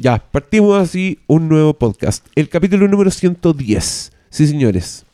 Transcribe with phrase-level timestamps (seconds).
[0.00, 2.24] Ya, partimos así un nuevo podcast.
[2.36, 4.12] El capítulo número 110.
[4.30, 5.04] Sí, señores.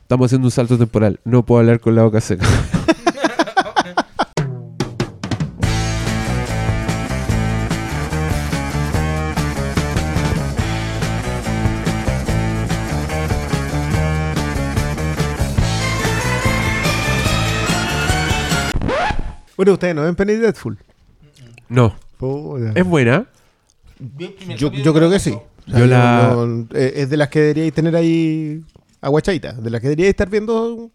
[0.00, 1.20] Estamos haciendo un salto temporal.
[1.24, 2.46] No puedo hablar con la boca seca.
[19.56, 20.78] Bueno, ustedes no ven Penny Dreadful.
[21.68, 21.94] No.
[22.16, 22.72] Puta.
[22.74, 23.26] Es buena.
[24.56, 25.30] Yo, yo creo que sí.
[25.30, 28.60] O sea, Yo la- no- eh, es de las que deberíais tener ahí
[29.00, 29.52] aguachaita.
[29.52, 30.90] De las que deberíais estar viendo.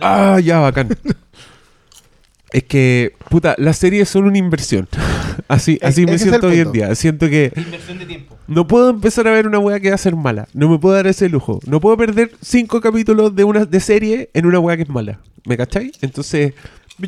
[0.00, 0.88] Ah, ya, bacán.
[2.52, 4.88] es que, puta, las series son una inversión.
[5.48, 6.94] así así me es siento hoy en día.
[6.96, 8.36] Siento que Inversión de tiempo.
[8.48, 10.48] no puedo empezar a ver una weá que va a ser mala.
[10.52, 11.60] No me puedo dar ese lujo.
[11.66, 15.20] No puedo perder cinco capítulos de una de serie en una weá que es mala.
[15.46, 15.92] ¿Me cacháis?
[16.02, 16.54] Entonces,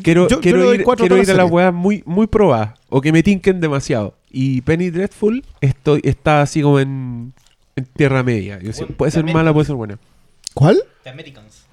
[0.01, 2.79] quiero, yo- quiero ir, quiero ir a las weas muy, muy probadas.
[2.89, 4.15] O que me tinquen demasiado.
[4.33, 7.33] Y Penny Dreadful estoy, está así como en,
[7.75, 8.59] en tierra media.
[8.59, 9.99] Yo puede ser mala, puede ser buena.
[10.55, 10.81] ¿Cuál?
[11.03, 11.65] The Americans.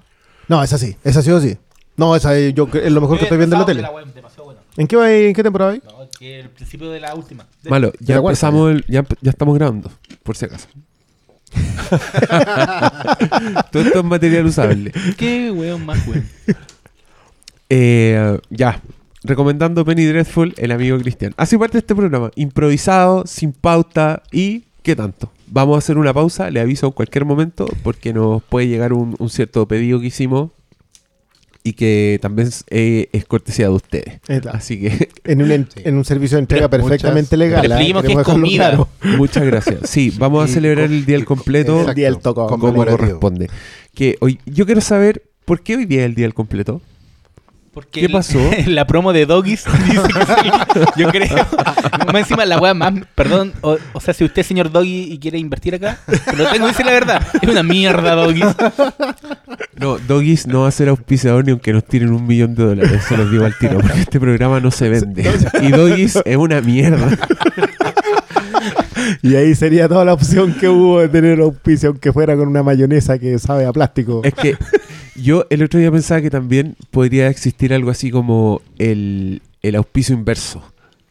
[0.47, 0.95] No, esa sí.
[1.03, 1.57] Esa sí o sí.
[1.97, 3.81] No, esa es, yo, es lo mejor que estoy viendo en la tele.
[4.13, 4.59] demasiado bueno.
[4.77, 5.81] ¿En qué, va- en qué temporada hay?
[5.83, 7.47] No, que el principio de la última.
[7.63, 9.91] De- Malo, ya empezamos, el- ya, empe- ya estamos grabando,
[10.23, 10.67] por si acaso.
[13.71, 14.91] Todo esto es material usable.
[15.17, 16.27] Qué weón más weón.
[17.69, 18.81] Eh, ya,
[19.23, 21.33] recomendando Penny Dreadful, el amigo Cristian.
[21.37, 25.31] Así parte este programa, improvisado, sin pauta y ¿qué tanto?
[25.47, 29.15] Vamos a hacer una pausa, le aviso en cualquier momento porque nos puede llegar un,
[29.19, 30.51] un cierto pedido que hicimos
[31.63, 34.19] y que también es, eh, es cortesía de ustedes.
[34.27, 34.51] Está.
[34.51, 37.77] Así que En un, en, en un servicio de entrega Pero perfectamente muchas- legal.
[37.77, 38.01] pero ¿ah?
[38.03, 38.69] que es comida.
[38.69, 38.87] claro.
[39.17, 39.87] muchas gracias.
[39.89, 41.87] Sí, vamos a celebrar con- el día del completo.
[41.87, 42.47] El día del toco.
[42.47, 43.49] Como corresponde.
[43.93, 46.81] Que hoy, yo quiero saber por qué hoy día es el día del completo.
[47.73, 48.39] Porque ¿Qué el- pasó?
[48.67, 50.49] la promo de Doggies dice que sí.
[50.97, 51.29] Yo creo.
[52.07, 52.93] Más encima, la weá más.
[53.15, 56.65] Perdón, o, o sea, si usted es señor Doggy y quiere invertir acá, pero tengo
[56.65, 57.25] que decir la verdad.
[57.41, 58.55] Es una mierda, Doggies.
[59.77, 63.03] No, Doggies no va a ser auspiciador ni aunque nos tiren un millón de dólares.
[63.07, 65.31] Se los digo al tiro, porque este programa no se vende.
[65.61, 67.17] Y Doggies es una mierda.
[69.23, 72.63] Y ahí sería toda la opción que hubo de tener auspicio, aunque fuera con una
[72.63, 74.21] mayonesa que sabe a plástico.
[74.23, 74.55] Es que
[75.15, 80.15] yo el otro día pensaba que también podría existir algo así como el, el auspicio
[80.15, 80.63] inverso.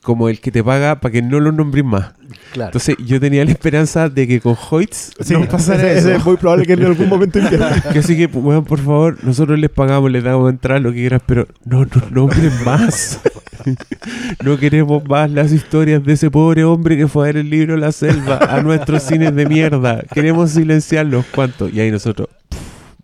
[0.02, 2.12] Como el que te paga para que no lo nombres más.
[2.52, 2.68] Claro.
[2.70, 6.12] Entonces yo tenía la esperanza de que con Hoyts Sí, nos pasara ese- eso.
[6.12, 7.38] es muy probable que en algún momento
[7.98, 11.46] así que, weón, por favor, nosotros les pagamos, les damos entrar lo que quieras, pero
[11.66, 13.20] no nos nombren más.
[14.42, 17.76] no queremos más las historias de ese pobre hombre que fue a ver el libro
[17.76, 20.02] La Selva a nuestros cines de mierda.
[20.14, 21.26] Queremos silenciarlos.
[21.34, 21.68] ¿Cuánto?
[21.68, 22.28] Y ahí nosotros,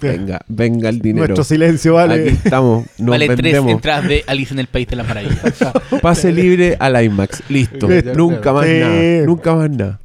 [0.01, 1.27] venga, venga el dinero.
[1.29, 2.29] Nuestro silencio Aquí vale.
[2.29, 5.41] estamos, nos vale tres entradas de Alice en el País de las Maravillas.
[6.03, 7.43] Pase libre al IMAX.
[7.49, 7.89] Listo.
[7.89, 8.15] Listo.
[8.15, 8.79] Nunca más Sí.
[8.81, 9.27] nada.
[9.27, 10.01] Nunca más nada.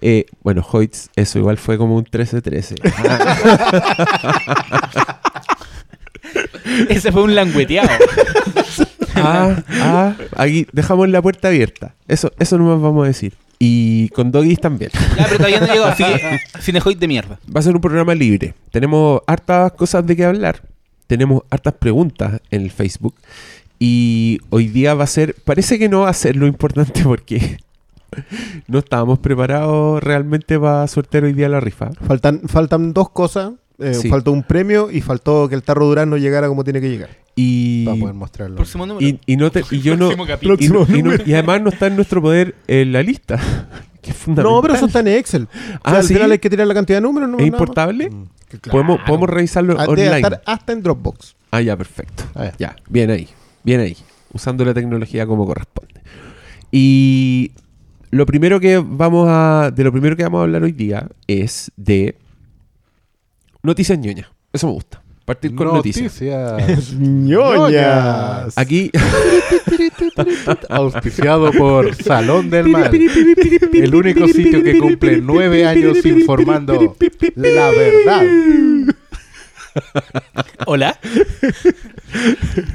[0.00, 2.74] Eh, bueno, Hoyts, eso igual fue como un 13-13.
[6.88, 7.88] Ese fue un langueteado.
[9.16, 11.94] Ah, ah, aquí dejamos la puerta abierta.
[12.08, 13.34] Eso, eso no más vamos a decir.
[13.66, 14.90] Y con Doggies también.
[15.16, 17.38] Ya, pero todavía no llegó, así que Cinehoid de mierda.
[17.54, 18.52] Va a ser un programa libre.
[18.70, 20.60] Tenemos hartas cosas de qué hablar.
[21.06, 23.14] Tenemos hartas preguntas en el Facebook.
[23.78, 25.34] Y hoy día va a ser.
[25.44, 27.56] Parece que no va a ser lo importante porque
[28.66, 31.90] no estábamos preparados realmente para sortear hoy día la rifa.
[32.06, 33.52] Faltan, faltan dos cosas.
[33.78, 34.08] Eh, Sí.
[34.08, 37.10] Faltó un premio y faltó que el tarro Durán no llegara como tiene que llegar.
[37.34, 38.56] Y, Para poder mostrarlo.
[38.56, 39.04] Próximo número.
[39.06, 40.12] y, y no te- y yo no.
[40.12, 43.40] Y, no- además no está en nuestro poder en la lista.
[44.00, 44.54] que es fundamental.
[44.56, 45.48] No, pero eso está en Excel.
[45.50, 46.14] O sea, Ah, al ¿sí?
[46.14, 47.28] final hay que tirar la cantidad de números.
[47.28, 48.10] No ¿Es importable?
[48.10, 48.24] Mm.
[48.70, 50.16] ¿Podemos, podemos revisarlo Ah, Debe online.
[50.18, 51.34] estar hasta en Dropbox.
[51.50, 52.22] Ah, ya, perfecto.
[52.36, 52.54] Ah, ya.
[52.58, 53.28] Ya, bien ahí.
[53.64, 53.96] Bien ahí.
[54.32, 56.00] Usando la tecnología como corresponde.
[56.70, 57.52] Y
[58.10, 59.72] lo primero que vamos a.
[59.74, 62.16] De lo primero que vamos a hablar hoy día es de
[63.64, 64.28] noticias ñoñas.
[64.52, 65.02] Eso me gusta.
[65.24, 66.20] Partir con noticias.
[66.20, 66.92] Noticias.
[66.98, 68.58] ¡Ñoñas!
[68.58, 68.90] Aquí.
[70.68, 72.94] Auspiciado por Salón del Mal.
[73.72, 76.94] El único sitio que cumple nueve años informando
[77.36, 78.22] la verdad.
[80.66, 80.98] Hola.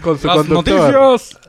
[0.02, 0.92] Con su Las conductor.
[0.92, 1.40] noticias.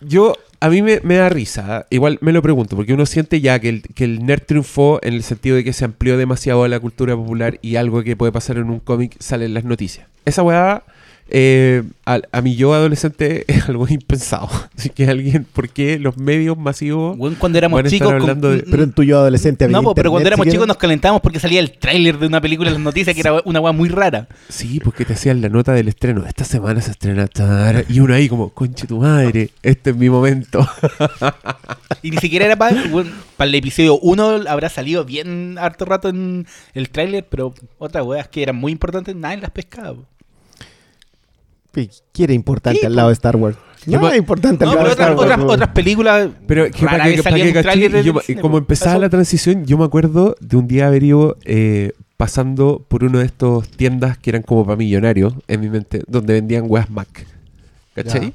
[0.00, 0.34] Yo.
[0.60, 1.80] A mí me, me da risa.
[1.80, 1.86] ¿eh?
[1.90, 5.14] Igual me lo pregunto, porque uno siente ya que el, que el nerd triunfó en
[5.14, 8.32] el sentido de que se amplió demasiado a la cultura popular y algo que puede
[8.32, 10.06] pasar en un cómic sale en las noticias.
[10.24, 10.82] Esa weá
[11.28, 14.48] eh, a, a mi yo adolescente es algo impensado.
[14.76, 18.24] Así que alguien, ¿por qué los medios masivos Weón, cuando éramos van a estar chicos.
[18.24, 21.40] con- de- Pero en tuyo adolescente había no, pero cuando éramos chicos nos calentábamos porque
[21.40, 24.28] salía el tráiler de una película en las noticias que era una weá muy rara.
[24.48, 26.24] Sí, porque te hacían la nota del estreno.
[26.26, 27.26] Esta semana se estrena.
[27.26, 30.66] tar", Y uno ahí como, conche tu madre, este es mi momento.
[32.02, 32.76] Y ni siquiera era para
[33.48, 38.42] el episodio 1 habrá salido bien harto rato en el tráiler, pero otras weas que
[38.42, 39.96] eran muy importantes, nadie las pescaba.
[42.12, 43.56] ¿Qué era importante Sí, al lado de Star Wars?
[43.86, 45.30] Yo No importante al No, lado pero de Star Wars.
[45.40, 48.58] otras, otras películas Pero que para que, para que y yo- cine, como po.
[48.58, 53.18] empezaba la transición, yo me acuerdo de un día haber ido eh, pasando por uno
[53.20, 57.26] de estos tiendas que eran como para millonarios, en mi mente, donde vendían weas Mac.
[57.94, 58.20] ¿Cachai?
[58.28, 58.32] Ya.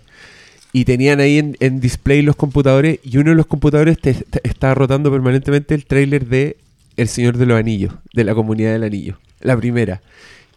[0.73, 4.39] Y tenían ahí en, en display los computadores y uno de los computadores te, te-
[4.47, 6.55] estaba rotando permanentemente el tráiler de
[6.95, 10.01] El Señor de los Anillos, de la Comunidad del Anillo, la primera.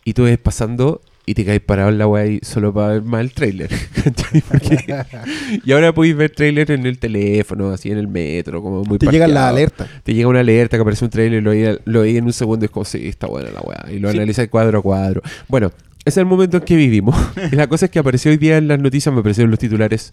[0.04, 3.02] Y tú ves pasando y te caes parado en la wea ahí solo para ver
[3.02, 3.32] más el.
[4.48, 5.04] Porque-
[5.64, 9.06] y ahora podéis ver tráiler en el teléfono, así en el metro, como muy Te
[9.06, 9.88] llegan las alertas.
[10.02, 12.64] Te llega una alerta que aparece un trailer, lo veis lo veis en un segundo
[12.64, 13.86] y es como, sí, está buena la weá.
[13.90, 14.16] Y lo Sí.
[14.16, 15.22] analizas cuadro a cuadro.
[15.48, 15.68] Bueno,
[16.00, 17.16] ese es el momento en que vivimos.
[17.50, 20.12] y la cosa es que apareció hoy día en las noticias, me aparecieron los titulares.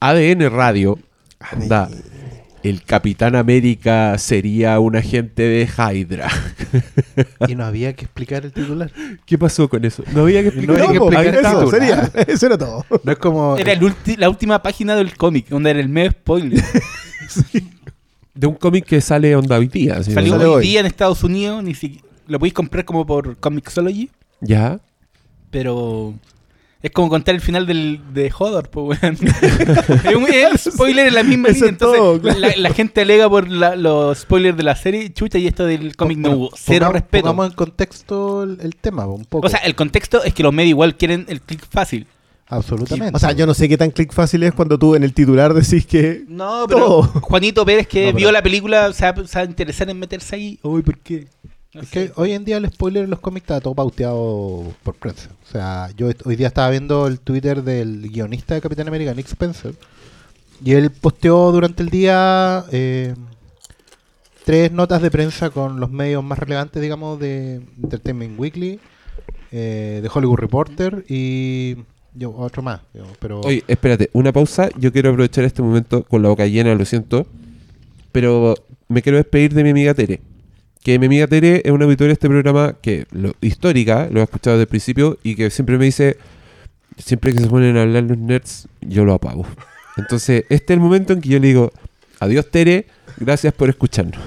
[0.00, 0.98] ADN Radio.
[1.52, 1.88] onda,
[2.68, 6.28] el Capitán América sería un agente de Hydra.
[7.48, 8.90] y no había que explicar el titular.
[9.24, 10.02] ¿Qué pasó con eso?
[10.12, 10.76] No había que No explicar.
[10.76, 12.10] había que explicar eso, el titular.
[12.10, 12.84] sería, eso era todo.
[13.04, 13.56] No es como.
[13.56, 16.62] Era el ulti- la última página del cómic, donde era el medio spoiler.
[18.34, 19.96] De un cómic que sale onda hoy día.
[19.96, 20.52] así, Salió ¿no?
[20.52, 20.62] hoy.
[20.66, 24.10] día en Estados Unidos, ni si- lo podéis comprar como por Comixology,
[24.42, 24.78] Ya.
[25.50, 26.14] pero
[26.86, 29.14] es como contar el final del, de Hodor, pues weón.
[30.04, 32.54] es un es spoiler en la misma línea, es todo, entonces claro.
[32.56, 35.96] la, la gente alega por la- los spoilers de la serie, chucha, y esto del
[35.96, 36.50] cómic no hubo.
[36.56, 37.22] Cero Pongamos- respeto.
[37.24, 39.46] Pongamos en contexto el, el tema, un poco.
[39.46, 42.06] O sea, el contexto es que los medios igual quieren el click fácil.
[42.48, 43.16] Absolutamente.
[43.16, 45.52] O sea, yo no sé qué tan click fácil es cuando tú en el titular
[45.52, 46.22] decís que.
[46.28, 47.02] No, pero Todo.
[47.22, 49.98] Juanito Pérez que No, pero- vio la película se va, se va a interesar en
[49.98, 50.58] meterse ahí.
[50.62, 51.26] Uy, ¿por qué?
[51.82, 55.30] Es que hoy en día el spoiler en los cómics está todo pauteado por prensa.
[55.46, 59.26] O sea, yo hoy día estaba viendo el Twitter del guionista de Capitán América, Nick
[59.26, 59.74] Spencer,
[60.64, 63.14] y él posteó durante el día eh,
[64.44, 68.80] tres notas de prensa con los medios más relevantes, digamos, de Entertainment Weekly,
[69.52, 71.76] eh, de Hollywood Reporter y
[72.14, 72.80] yo, otro más.
[72.94, 74.70] digamos, pero Oye, espérate, una pausa.
[74.78, 77.26] Yo quiero aprovechar este momento con la boca llena, lo siento.
[78.12, 78.54] Pero
[78.88, 80.20] me quiero despedir de mi amiga Tere.
[80.82, 84.22] Que mi amiga Tere es una auditoria de este programa que lo, histórica, lo he
[84.22, 86.16] escuchado desde el principio y que siempre me dice,
[86.96, 89.44] siempre que se ponen a hablar los nerds, yo lo apago.
[89.96, 91.72] Entonces, este es el momento en que yo le digo,
[92.20, 92.86] adiós Tere,
[93.16, 94.20] gracias por escucharnos.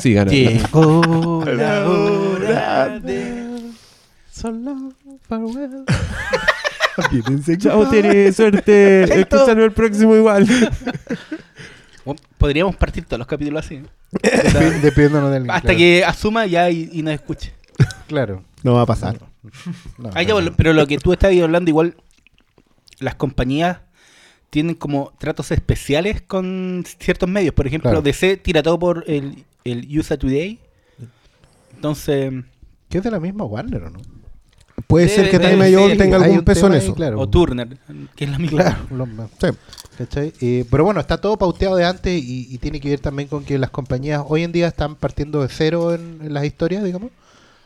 [0.00, 0.50] Sigan hablando.
[0.50, 3.44] Llegó la hora de...
[4.30, 4.92] Solo
[5.28, 5.84] farewell.
[7.58, 9.20] Chao Tere, suerte.
[9.20, 10.46] Escúchanos el próximo igual.
[12.04, 13.78] Bueno, Podríamos partir todos los capítulos así.
[13.78, 13.88] ¿no?
[14.82, 15.78] Dependiéndonos del Hasta claro.
[15.78, 17.52] que asuma ya y, y nos escuche.
[18.06, 18.44] Claro.
[18.62, 19.18] No va a pasar.
[19.98, 20.54] No, no.
[20.56, 21.96] Pero lo que tú estabas hablando, igual
[22.98, 23.78] las compañías
[24.50, 27.54] tienen como tratos especiales con ciertos medios.
[27.54, 28.02] Por ejemplo, Claro.
[28.02, 30.60] DC tira todo por el, el USA Today.
[31.74, 32.32] Entonces,
[32.88, 33.98] Que es de la misma Warner, ¿o no?
[34.86, 35.56] Puede Debe- ser que Time.
[35.56, 36.94] Mayor tenga algún peso en ahí, eso.
[36.94, 37.18] claro.
[37.18, 37.76] o Turner,
[38.14, 38.62] que es la misma.
[38.88, 39.46] Claro, Sí.
[39.98, 40.32] ¿cachai?
[40.40, 43.44] Eh, pero bueno, está todo pauteado de antes y, y tiene que ver también con
[43.44, 47.10] que las compañías hoy en día están partiendo de cero en, en las historias, digamos.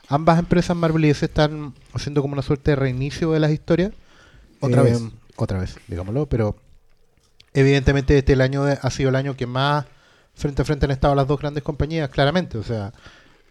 [0.09, 3.93] Ambas empresas Marvel y DC están haciendo como una suerte de reinicio de las historias.
[4.61, 5.03] Otra Eh, vez.
[5.37, 6.57] Otra vez, digámoslo, pero
[7.55, 9.85] evidentemente este el año de- ha sido el año que más
[10.35, 12.59] frente a frente han estado las dos grandes compañías, claramente.
[12.59, 12.93] O sea,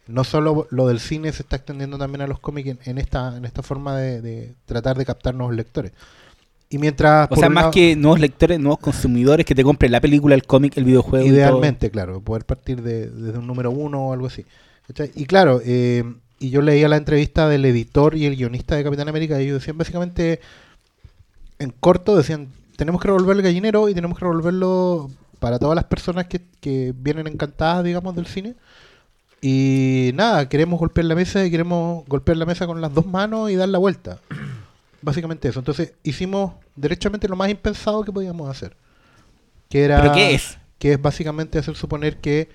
[0.07, 3.35] no solo lo del cine se está extendiendo también a los cómics en, en esta,
[3.37, 5.91] en esta forma de, de tratar de captar nuevos lectores.
[6.69, 7.29] Y mientras...
[7.31, 10.43] O sea, más lado- que nuevos lectores, nuevos consumidores que te compren la película, el
[10.43, 11.25] cómic, el videojuego.
[11.25, 14.45] Idealmente, claro, poder partir de, desde un número uno o algo así.
[15.15, 16.03] Y claro, eh,
[16.39, 19.59] y yo leía la entrevista del editor y el guionista de Capitán América y ellos
[19.59, 20.39] decían básicamente,
[21.59, 25.09] en corto, decían, tenemos que revolver el gallinero y tenemos que revolverlo
[25.39, 28.55] para todas las personas que, que vienen encantadas, digamos, del cine.
[29.41, 33.51] Y nada, queremos golpear la mesa y queremos golpear la mesa con las dos manos
[33.51, 34.19] y dar la vuelta.
[35.01, 35.59] Básicamente eso.
[35.59, 38.75] Entonces hicimos derechamente lo más impensado que podíamos hacer.
[39.69, 40.57] Que era, ¿Pero qué es?
[40.79, 42.49] Que es básicamente hacer suponer que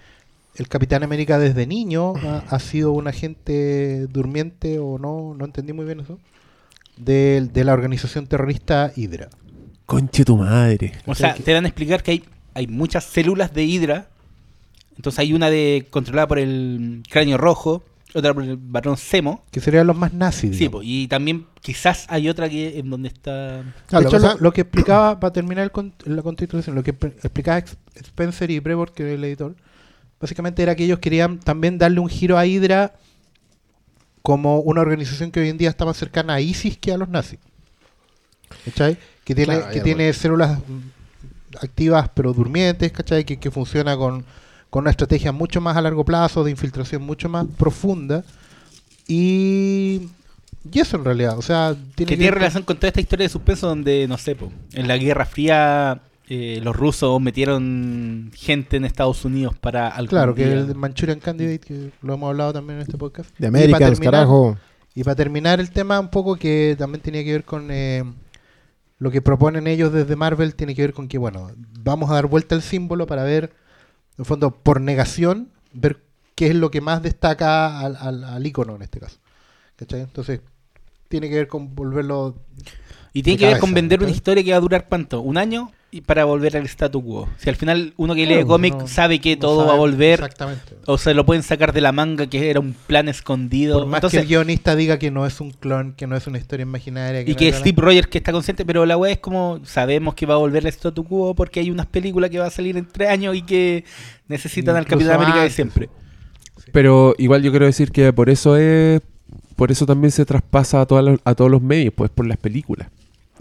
[0.56, 5.72] el Capitán América desde niño ha, ha sido un agente durmiente o no, no entendí
[5.72, 6.18] muy bien eso,
[6.96, 9.28] de, de la organización terrorista Hydra.
[9.86, 10.92] Conche tu madre.
[11.06, 12.24] O sea, te dan a explicar que hay,
[12.54, 14.08] hay muchas células de Hydra.
[14.96, 17.82] Entonces hay una de controlada por el cráneo rojo,
[18.14, 19.42] otra por el barón Semo.
[19.50, 20.50] Que serían los más nazis.
[20.52, 20.82] Sí, digamos.
[20.84, 23.62] y también quizás hay otra que en donde está...
[23.86, 26.90] Claro, de hecho, lo, lo que explicaba, para terminar el con- la constitución, lo que
[26.90, 29.56] explicaba Ex- Spencer y Brevoort, que es el editor,
[30.20, 32.94] básicamente era que ellos querían también darle un giro a Hydra
[34.20, 37.08] como una organización que hoy en día está más cercana a ISIS que a los
[37.08, 37.38] nazis.
[38.66, 38.98] ¿Cachai?
[39.24, 40.58] Que tiene, Claro, que tiene células
[41.60, 43.24] activas pero durmientes, ¿cachai?
[43.24, 44.24] Que, que funciona con,
[44.72, 48.24] con una estrategia mucho más a largo plazo, de infiltración mucho más profunda.
[49.06, 50.08] Y,
[50.72, 53.24] y eso en realidad, o sea, tiene que que tiene relación con toda esta historia
[53.24, 58.78] de suspenso donde, no sé, po, en la Guerra Fría eh, los rusos metieron gente
[58.78, 59.88] en Estados Unidos para...
[59.88, 63.28] algún Claro, que el Manchurian Candidate, que lo hemos hablado también en este podcast.
[63.38, 64.56] De Y para Americans, terminar- carajo.
[64.94, 68.04] Y para terminar el tema, un poco que también tenía que ver con eh,
[68.98, 71.50] lo que proponen ellos desde Marvel, tiene que ver con que, bueno,
[71.80, 73.52] vamos a dar vuelta al símbolo para ver,
[74.16, 76.02] en el fondo, por negación, ver
[76.34, 79.18] qué es lo que más destaca al, al, al ícono en este caso.
[79.76, 80.00] ¿Cachai?
[80.00, 80.40] Entonces,
[81.08, 82.36] tiene que ver con volverlo...
[83.12, 85.70] Y tiene que ver con vender una historia que va a durar cuánto, un año
[85.94, 87.28] y para volver al statu quo.
[87.36, 90.14] Si al final uno que lee cómic no- sabe que no todo va a volver
[90.14, 90.74] Exactamente.
[90.86, 93.78] o se lo pueden sacar de la manga que era un plan escondido.
[93.78, 96.26] Por más Entonces, que el guionista diga que no es un clon, que no es
[96.26, 97.20] una historia imaginaria.
[97.20, 99.18] y no que es es la- Steve Rogers que está consciente, pero la weá es
[99.18, 102.46] como sabemos que va a volver al statu quo porque hay unas películas que va
[102.46, 103.84] a salir en tres años y que
[104.28, 105.90] necesitan al Capitán América de siempre.
[106.72, 109.00] Pero igual yo quiero decir que por eso es.
[109.56, 112.38] Por eso también se traspasa a, todas las- a todos los medios, pues por las
[112.38, 112.88] películas.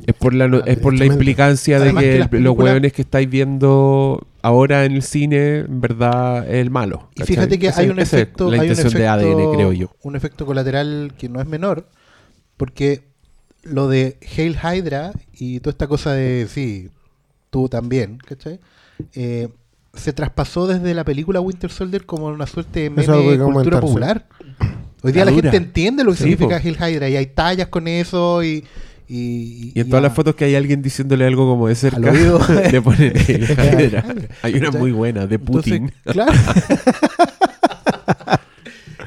[0.08, 2.94] Es por la, no- es por la implicancia de que, que el- las los hueones
[2.94, 7.10] que estáis viendo ahora en el cine, en verdad, es el malo.
[7.16, 9.12] Y fíjate que hay un efecto, La hay un intención de efecto-
[9.48, 9.92] ADN, creo yo.
[10.02, 11.88] Un efecto colateral que no es menor,
[12.58, 13.04] porque
[13.64, 16.90] lo de Hail Hydra y toda esta cosa de sí,
[17.52, 18.60] tú también, ¿cachai?
[19.14, 19.50] Eh,
[19.94, 23.80] se traspasó desde la película Winter Soldier como una suerte de meme cultura comentar, sí.
[23.88, 24.28] popular.
[25.04, 26.64] Hoy día la, gente entiende lo que Sí, significa po.
[26.68, 28.64] Hail Hydra y hay tallas con eso y...
[29.14, 32.16] Y, Y en todas las fotos que hay alguien diciéndole algo como de cerca, Al
[32.16, 32.40] oído.
[32.72, 33.12] le ponen.
[34.42, 35.92] Hay una muy buena, de Entonces, Putin.
[36.06, 36.32] claro.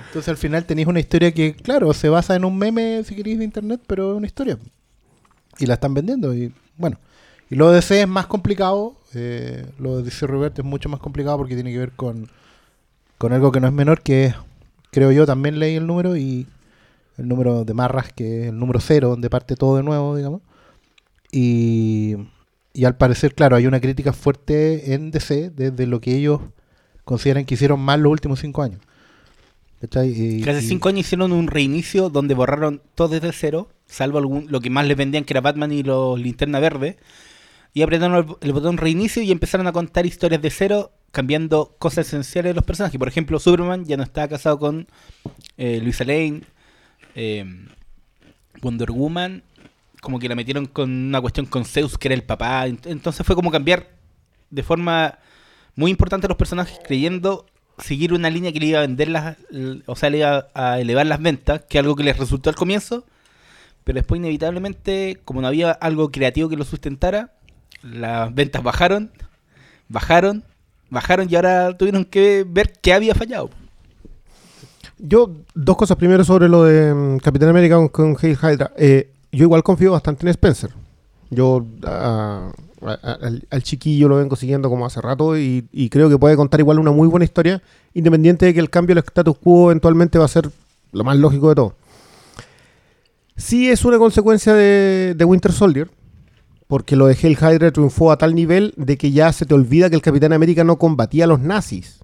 [0.09, 3.39] Entonces al final tenéis una historia que, claro, se basa en un meme, si queréis,
[3.39, 4.59] de internet, pero es una historia.
[5.59, 6.35] Y la están vendiendo.
[6.35, 6.99] Y bueno.
[7.51, 8.97] Y lo de DC es más complicado.
[9.15, 12.29] eh, lo de DC Rebirth es mucho más complicado porque tiene que ver con,
[13.19, 14.35] con algo que no es menor, que es,
[14.91, 16.47] creo yo, también leí el número y
[17.19, 20.43] el número de Marras, que es el número cero, donde parte todo de nuevo, digamos.
[21.33, 22.15] Y,
[22.73, 26.41] y al parecer, claro, hay una crítica fuerte en DC desde lo que ellos
[27.05, 28.81] consideran que hicieron mal los últimos cinco años.
[29.81, 30.11] ¿Cachai?
[30.11, 34.61] Y- hace cinco años hicieron un reinicio donde borraron todo desde cero, salvo algún, lo
[34.61, 36.97] que más les vendían que era Batman y los Linterna Verde.
[37.77, 42.07] Y apretaron el, el botón reinicio y empezaron a contar historias de cero, cambiando cosas
[42.07, 42.99] esenciales de los personajes.
[42.99, 44.87] Por ejemplo, Superman ya no estaba casado con
[45.59, 46.43] eh, Luisa Lane.
[47.15, 47.45] Eh,
[48.63, 49.43] Wonder Woman,
[50.01, 52.67] como que la metieron con una cuestión con Zeus, que era el papá.
[52.67, 53.89] Ent- Entonces fue como cambiar
[54.51, 55.19] de forma
[55.77, 57.47] muy importante a los personajes, creyendo
[57.79, 59.37] seguir una línea que le iba a vender las,
[59.87, 62.55] o sea, le iba a elevar las ventas, que es algo que les resultó al
[62.57, 63.05] comienzo,
[63.83, 67.33] pero después inevitablemente, como no había algo creativo que lo sustentara,
[67.83, 69.11] las ventas bajaron,
[69.89, 70.45] bajaron,
[70.89, 73.51] bajaron y ahora tuvieron que ver qué había fallado.
[74.99, 75.97] Yo, dos cosas.
[75.97, 78.73] Primero sobre lo de mm, Capitán América con, con Hail Hydra.
[78.77, 80.71] Eh, yo igual confío bastante en Spencer.
[81.31, 81.67] Yo
[82.85, 86.93] al, chiquillo lo vengo siguiendo como hace rato y, creo que puede contar igual una
[86.93, 87.63] muy buena historia,
[87.95, 90.51] independiente de que el cambio del status quo eventualmente va a ser
[90.93, 91.75] lo más lógico de todo.
[93.37, 95.91] Sí es una consecuencia de, de Winter Soldier,
[96.69, 99.89] porque lo de Hail Hydra triunfó a tal nivel de que ya se te olvida
[99.91, 102.01] que el Capitán América no combatía a los nazis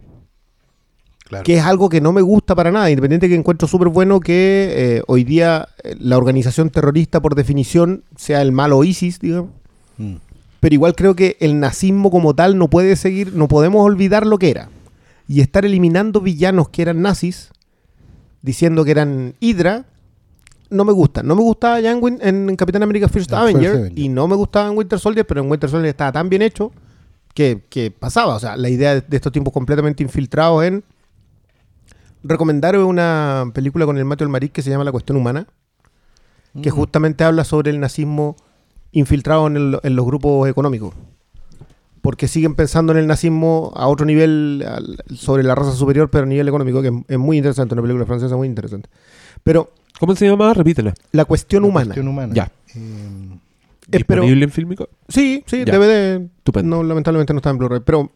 [1.31, 1.45] claro.
[1.45, 4.21] que es algo que no me gusta para nada, independiente de que encuentro súper bueno
[4.21, 9.51] que eh, hoy día eh, la organización terrorista por definición sea el malo ISIS, digamos.
[9.97, 10.17] Mm.
[10.61, 14.39] Pero igual creo que el nazismo como tal no puede seguir, no podemos olvidar lo
[14.39, 14.69] que era.
[15.27, 17.49] Y estar eliminando villanos que eran nazis,
[18.43, 19.87] diciendo que eran Hydra,
[20.69, 21.23] no me gusta.
[21.23, 23.99] No me gustaba ya en, Capitán América First En Avenger, First Avenger.
[23.99, 26.73] y no me gustaba en Winter Soldier, pero en Winter Soldier estaba tan bien hecho
[27.33, 28.35] que, que pasaba.
[28.35, 30.85] O sea, la idea de, de estos tiempos completamente infiltrados en
[32.23, 35.47] recomendar una película con el Mateo Almaric que se llama La Cuestión Humana,
[36.63, 36.75] que Mm.
[36.75, 38.37] justamente habla sobre el nazismo
[38.93, 40.95] infiltrado en, el- en los grupos económicos.
[42.03, 46.25] Porque siguen pensando en el nazismo a otro nivel, al- sobre la raza superior, pero
[46.25, 48.89] a nivel económico, que es, es muy interesante, una película francesa muy interesante.
[49.43, 50.55] Pero ¿Cómo se llama?
[50.55, 50.95] Repítela.
[51.13, 51.87] la cuestión La humana.
[51.89, 52.33] cuestión humana.
[52.35, 52.51] Ya.
[52.75, 52.79] Eh,
[53.93, 54.89] Eh, pero- ¿Disponible en Filmico?
[55.09, 55.77] Sí, sí, Ya.
[55.77, 56.25] DVD.
[56.39, 56.77] Estupendo.
[56.77, 57.81] No, lamentablemente no está en Blu-ray.
[57.85, 58.11] Pero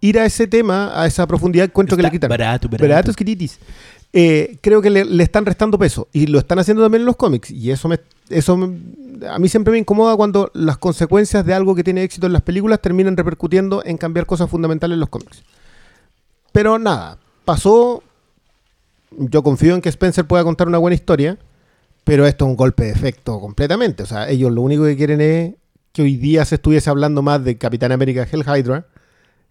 [0.00, 2.28] ir a ese tema, a esa profundidad, encuentro que le quitan.
[2.28, 2.82] Barato, barato.
[2.88, 3.58] Baratos quititis.
[4.12, 6.08] eh, creo que le, le están restando peso.
[6.12, 7.50] Y lo están haciendo también en los cómics.
[7.50, 8.78] Y eso, me, eso me-
[9.28, 12.42] a mí siempre me incomoda cuando las consecuencias de algo que tiene éxito en las
[12.42, 15.42] películas terminan repercutiendo en cambiar cosas fundamentales en los cómics.
[16.52, 18.02] Pero nada, pasó.
[19.16, 21.38] Yo confío en que Spencer pueda contar una buena historia.
[22.04, 24.02] Pero esto es un golpe de efecto completamente.
[24.02, 25.54] O sea, ellos lo único que quieren es
[25.92, 28.86] que hoy día se estuviese hablando más de Capitán América Hell Hydra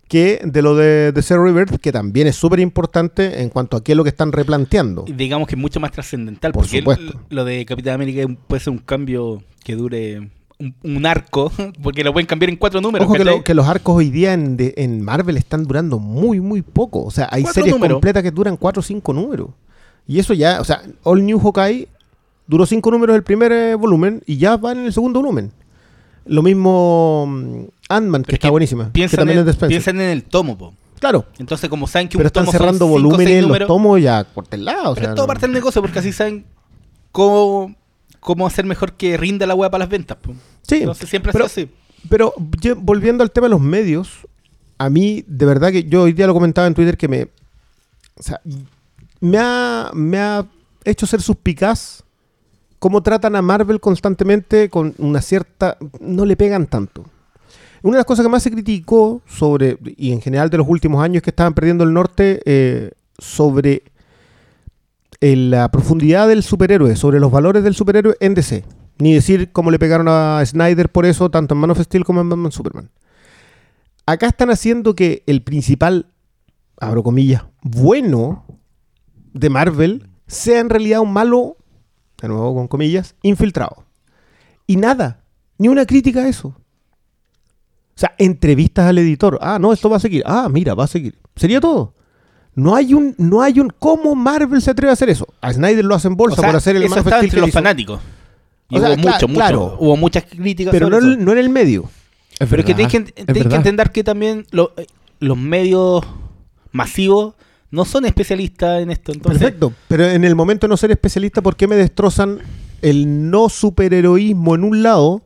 [0.07, 3.83] que de lo de, de Zero Rebirth, que también es súper importante en cuanto a
[3.83, 5.05] qué es lo que están replanteando.
[5.07, 6.51] Digamos que es mucho más trascendental.
[6.51, 7.03] Por porque supuesto.
[7.29, 10.29] el- lo de Capitán América puede ser un cambio que dure
[10.59, 13.05] un, un arco, porque lo pueden cambiar en cuatro números.
[13.05, 13.37] Ojo que, ¿cachai?
[13.37, 17.03] lo- que los arcos hoy día en, de- en Marvel están durando muy, muy poco.
[17.03, 17.95] O sea, hay Cuatro series números.
[17.95, 19.49] completas que duran 4 o 5 números.
[20.07, 21.87] Y eso ya, o sea, All New Hawkeye
[22.45, 25.51] duró 5 números el primer eh, volumen y ya van en el segundo volumen.
[26.25, 27.63] Lo mismo mm,
[27.95, 28.85] Ant-Man, que Pero está que buenísima.
[28.85, 30.73] Que Piensan, también es de en, piensan en el tomo, po.
[30.99, 34.01] Claro, Entonces, como saben que pero un están tomo son cerrando volúmenes seis los tomos
[34.01, 34.25] ya
[34.63, 34.91] lado.
[34.91, 36.45] o pero sea, es todo no- parte del negocio, porque así saben
[37.11, 37.75] cómo,
[38.21, 40.17] cómo hacer mejor que rinda la hueá para las ventas.
[40.17, 40.33] po.
[40.61, 41.73] Sí, Entonces siempre ha pero- sido así.
[42.09, 42.33] Pero
[42.77, 44.27] volviendo al tema de los medios,
[44.77, 47.23] a mí, de verdad que yo hoy día lo comentaba en Twitter que me.
[48.15, 48.41] O sea,
[49.21, 50.45] me ha, me ha
[50.83, 52.03] hecho ser suspicaz
[52.79, 55.77] cómo tratan a Marvel constantemente con una cierta.
[56.01, 57.05] No le pegan tanto.
[57.83, 61.03] Una de las cosas que más se criticó sobre, y en general de los últimos
[61.03, 63.83] años, que estaban perdiendo el norte eh, sobre
[65.19, 68.63] eh, la profundidad del superhéroe, sobre los valores del superhéroe en DC.
[68.99, 72.21] Ni decir cómo le pegaron a Snyder por eso, tanto en Man of Steel como
[72.21, 72.89] en Batman Superman.
[74.05, 76.07] Acá están haciendo que el principal,
[76.79, 78.45] abro comillas, bueno
[79.33, 81.57] de Marvel sea en realidad un malo,
[82.21, 83.83] de nuevo con comillas, infiltrado.
[84.67, 85.23] Y nada,
[85.57, 86.55] ni una crítica a eso.
[87.95, 89.37] O sea, entrevistas al editor.
[89.41, 90.23] Ah, no, esto va a seguir.
[90.25, 91.15] Ah, mira, va a seguir.
[91.35, 91.93] Sería todo.
[92.55, 95.27] No hay un, no hay un cómo Marvel se atreve a hacer eso.
[95.41, 97.49] A Snyder lo hacen bolsa O sea, por hacer el eso Steel entre que los
[97.49, 97.57] hizo.
[97.57, 97.99] fanáticos.
[98.69, 99.37] Y O sea, hubo cla- mucho, mucho.
[99.39, 99.77] claro.
[99.79, 101.25] Hubo muchas críticas Pero no, sobre en- eso.
[101.25, 101.89] no en el medio.
[102.39, 104.87] Es Pero es que verdad, tenéis que, tenéis entender que también lo- eh,
[105.19, 106.03] los medios
[106.71, 107.35] masivos
[107.71, 109.11] no son especialistas en esto.
[109.13, 109.73] Entonces, Perfecto.
[109.87, 112.39] Pero en el momento de no ser especialista, ¿por qué me destrozan
[112.81, 115.21] el no superheroísmo en un lado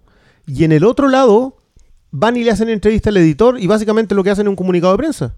[0.45, 1.56] y en el otro lado
[2.11, 4.93] van y le hacen entrevista al editor y básicamente lo que hacen es un comunicado
[4.93, 5.35] de prensa?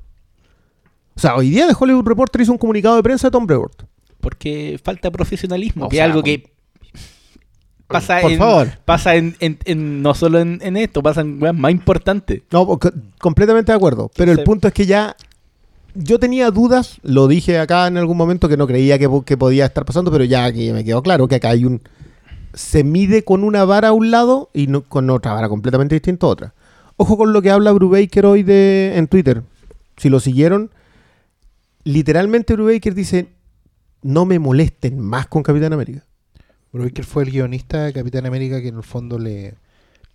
[1.15, 3.83] O sea, hoy día de Hollywood Reporter hizo un comunicado de prensa de Tom Brevoort.
[4.21, 6.51] porque falta profesionalismo, O que sea, es algo que
[7.87, 8.67] pasa, por en, favor.
[8.85, 12.41] pasa en, en- en- no solo en, en esto, pasa en weas más importantes.
[12.51, 14.11] No, co- completamente de acuerdo.
[14.15, 15.15] Pero el punto es que ya
[15.95, 19.65] yo tenía dudas, lo dije acá en algún momento que no creía que, que podía
[19.65, 21.81] estar pasando, pero ya aquí me quedó claro que acá hay un...
[22.53, 26.25] Se mide con una vara a un lado y no, con otra vara completamente distinta
[26.27, 26.53] a otra.
[27.01, 29.43] Ojo con lo que habla Brubaker hoy de, en Twitter.
[29.95, 30.69] Si lo siguieron,
[31.85, 33.29] literalmente Brubaker dice,
[34.01, 36.03] no me molesten más con Capitán América.
[36.73, 39.53] Brubaker fue el guionista de Capitán América que en el fondo le,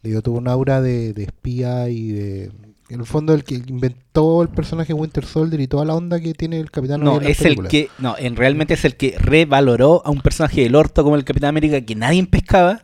[0.02, 2.50] le dio todo un aura de, de espía y de...
[2.90, 6.34] En el fondo el que inventó el personaje Winter Soldier y toda la onda que
[6.34, 9.16] tiene el Capitán No, hoy en es el que, no, en, realmente es el que
[9.18, 12.82] revaloró a un personaje del orto como el Capitán América que nadie pescaba.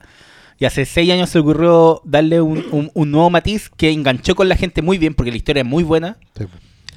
[0.61, 4.49] Y hace seis años se ocurrió darle un, un- un nuevo matiz que enganchó con
[4.49, 6.19] la gente muy bien porque la historia es muy buena.
[6.39, 6.45] Sí.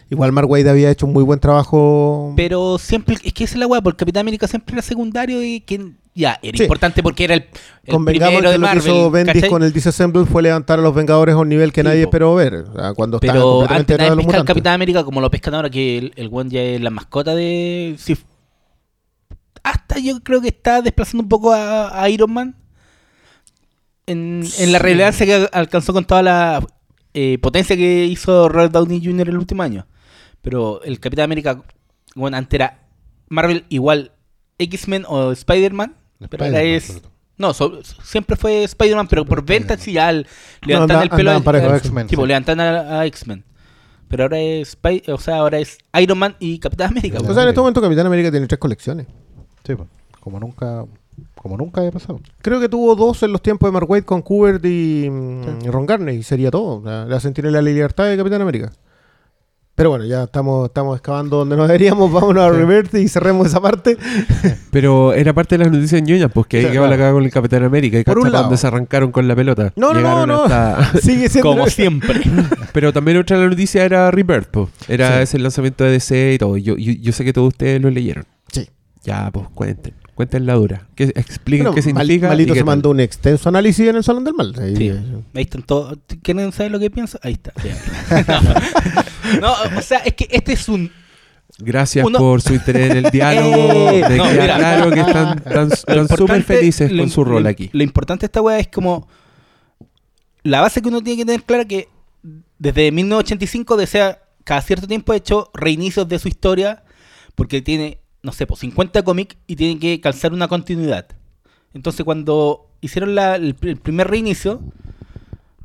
[0.10, 2.34] Igual Mark Waid había hecho un muy buen trabajo.
[2.36, 5.62] Pero siempre, es que esa es la weá, porque Capitán América siempre era secundario y
[5.62, 6.64] que ya, era Sí.
[6.66, 7.46] importante porque era el,
[7.86, 8.84] el Convengamos primero que de lo que Marvel.
[8.94, 9.50] hizo Bendis ¿cachai?
[9.50, 12.10] con el Disassemble fue levantar a los Vengadores a un nivel que Sí, nadie po.
[12.10, 12.54] esperó ver.
[12.56, 14.46] O sea, cuando Pero antes de pescar al.
[14.46, 17.96] Capitán América como lo pescan ahora, que el, el one ya es la mascota de...
[19.64, 22.56] hasta yo creo que está desplazando un poco a, a Iron Man.
[24.06, 26.66] En, en la relevancia que alcanzó con toda la
[27.14, 29.30] eh, potencia que hizo Robert Downey Jr.
[29.30, 29.88] el último año.
[30.42, 31.62] Pero el Capitán América,
[32.16, 32.80] bueno, antes era
[33.30, 34.12] Marvel igual
[34.58, 35.96] X-Men o Spider-Man.
[36.30, 37.02] Pero ahora es...
[37.38, 40.28] No, so- siempre fue Spider-man, pero por ventas sí ya al-
[40.66, 43.44] levantan el pelo andaban al- parejos, al- tipo, levantan a, a X-Men.
[44.08, 47.18] Pero ahora es Spy- o sea, ahora es Iron Man y Capitán América.
[47.20, 49.08] O sea, en este momento Capitán América tiene tres colecciones.
[49.66, 49.90] Sí, pues,
[50.20, 50.86] como nunca
[51.36, 52.20] como nunca había pasado.
[52.42, 55.70] Creo que tuvo dos en los tiempos de Mark Waid con Kubert y, mm, y
[55.70, 56.18] Ron Garney.
[56.18, 56.82] Y sería todo.
[56.84, 58.72] Sea, la Sentinela de la Libertad de Capitán América.
[59.76, 62.12] Pero bueno, ya estamos, estamos excavando donde nos deberíamos.
[62.14, 62.58] Vámonos a Sí.
[62.58, 63.98] Reverte y cerremos esa parte.
[64.70, 67.24] Pero era parte de las noticias ñoñas, pues que ahí Sí, quedaba la cagada con
[67.24, 67.98] el Capitán América.
[68.00, 68.44] Y Por un cacha pa' lado.
[68.46, 69.74] donde se arrancaron con la pelota.
[69.76, 70.54] No, no, Llegaron no, no.
[70.56, 71.50] hasta- Sigue siendo.
[71.50, 72.22] Como siempre.
[72.74, 74.70] Pero también otra de la noticia era Rebirth, pues.
[74.88, 75.24] Era Sí.
[75.24, 76.56] ese lanzamiento de DC y todo.
[76.58, 78.26] Yo, yo, yo sé que todos ustedes lo leyeron.
[78.52, 78.70] Sí.
[79.04, 79.96] Ya, pues cuenten.
[80.16, 80.88] Cuenten la dura.
[80.96, 82.28] Que expliquen Bueno, qué Mal- significa.
[82.28, 84.54] Malito se mandó un extenso análisis en el Salón del Mal.
[84.60, 84.90] Ahí- Sí.
[85.34, 85.98] Ahí están todos.
[86.22, 87.20] ¿Quieren saber lo que pienso?
[87.24, 87.52] Ahí está.
[89.42, 90.92] no, o sea, es que este es un
[91.60, 93.92] Gracias Uno- por su interés en el diálogo.
[93.92, 94.58] Eh, me no, queda mira.
[94.58, 97.70] claro que están tan- súper felices lo con su rol lo- aquí.
[97.74, 99.08] Lo importante de esta weá es como.
[100.44, 101.88] La base que uno tiene que tener clara que
[102.60, 106.84] desde 1985 desea cada cierto tiempo ha hecho reinicios de su historia
[107.36, 111.08] porque tiene, no sé, pues 50 cómics y tiene que calzar una continuidad.
[111.74, 114.62] Entonces cuando hicieron el primer reinicio,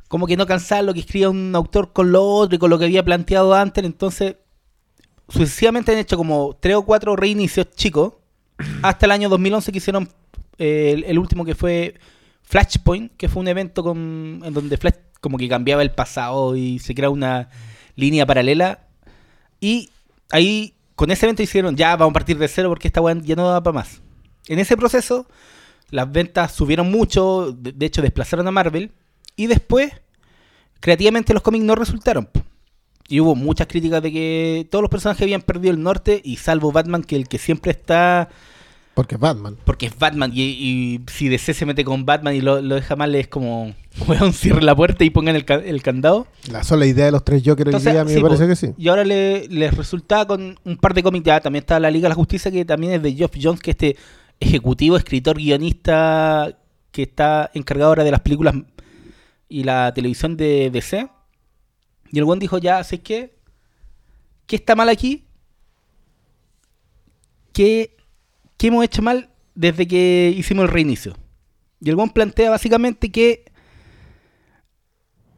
[0.07, 2.77] como que no calzaba lo que escribía un autor con lo otro y con lo
[2.77, 4.35] que había planteado antes, entonces
[5.27, 8.13] sucesivamente han hecho como tres o cuatro reinicios chicos
[8.81, 10.09] hasta el año 2011 que hicieron
[10.57, 11.95] eh, el, el último que fue
[12.49, 16.79] Flashpoint, que fue un evento con, en donde Flash como que cambiaba el pasado y
[16.79, 17.49] se crea una
[17.95, 18.87] línea paralela.
[19.59, 19.91] Y
[20.31, 23.33] ahí, con ese evento hicieron, ya vamos a partir de cero porque esta weá ya
[23.33, 24.01] no da para más.
[24.49, 25.27] En ese proceso,
[25.91, 28.91] las ventas subieron mucho, de, de hecho desplazaron a Marvel,
[29.37, 29.93] y después,
[30.81, 32.27] creativamente los cómics no resultaron.
[33.07, 36.73] Y hubo muchas críticas de que todos los personajes habían perdido el norte, y salvo
[36.73, 38.27] Batman, que el que siempre está
[38.99, 39.55] Porque es Batman.
[39.63, 42.97] porque es Batman y, y si DC se mete con Batman y lo, lo deja
[42.97, 43.73] mal es como,
[44.07, 46.27] weón, cierre la puerta y pongan el, ca- el candado.
[46.51, 48.57] La sola idea de los tres Jokers hoy día a mí sí, me parece que
[48.57, 48.73] sí.
[48.77, 52.09] Y ahora le- les resulta con un par de cómics, también está la Liga de
[52.09, 53.95] la Justicia que también es de Geoff Jones, que este
[54.41, 56.57] ejecutivo, escritor, guionista
[56.91, 58.55] que está encargado ahora de las películas
[59.47, 61.07] y la televisión de DC.
[62.11, 63.33] Y el buen dijo, ya, ¿sabes qué?
[64.45, 65.23] ¿Qué está mal aquí?
[67.53, 67.95] ¿Qué,
[68.59, 71.15] qué hemos hecho mal desde que hicimos el reinicio?
[71.81, 73.45] Y el buen plantea básicamente que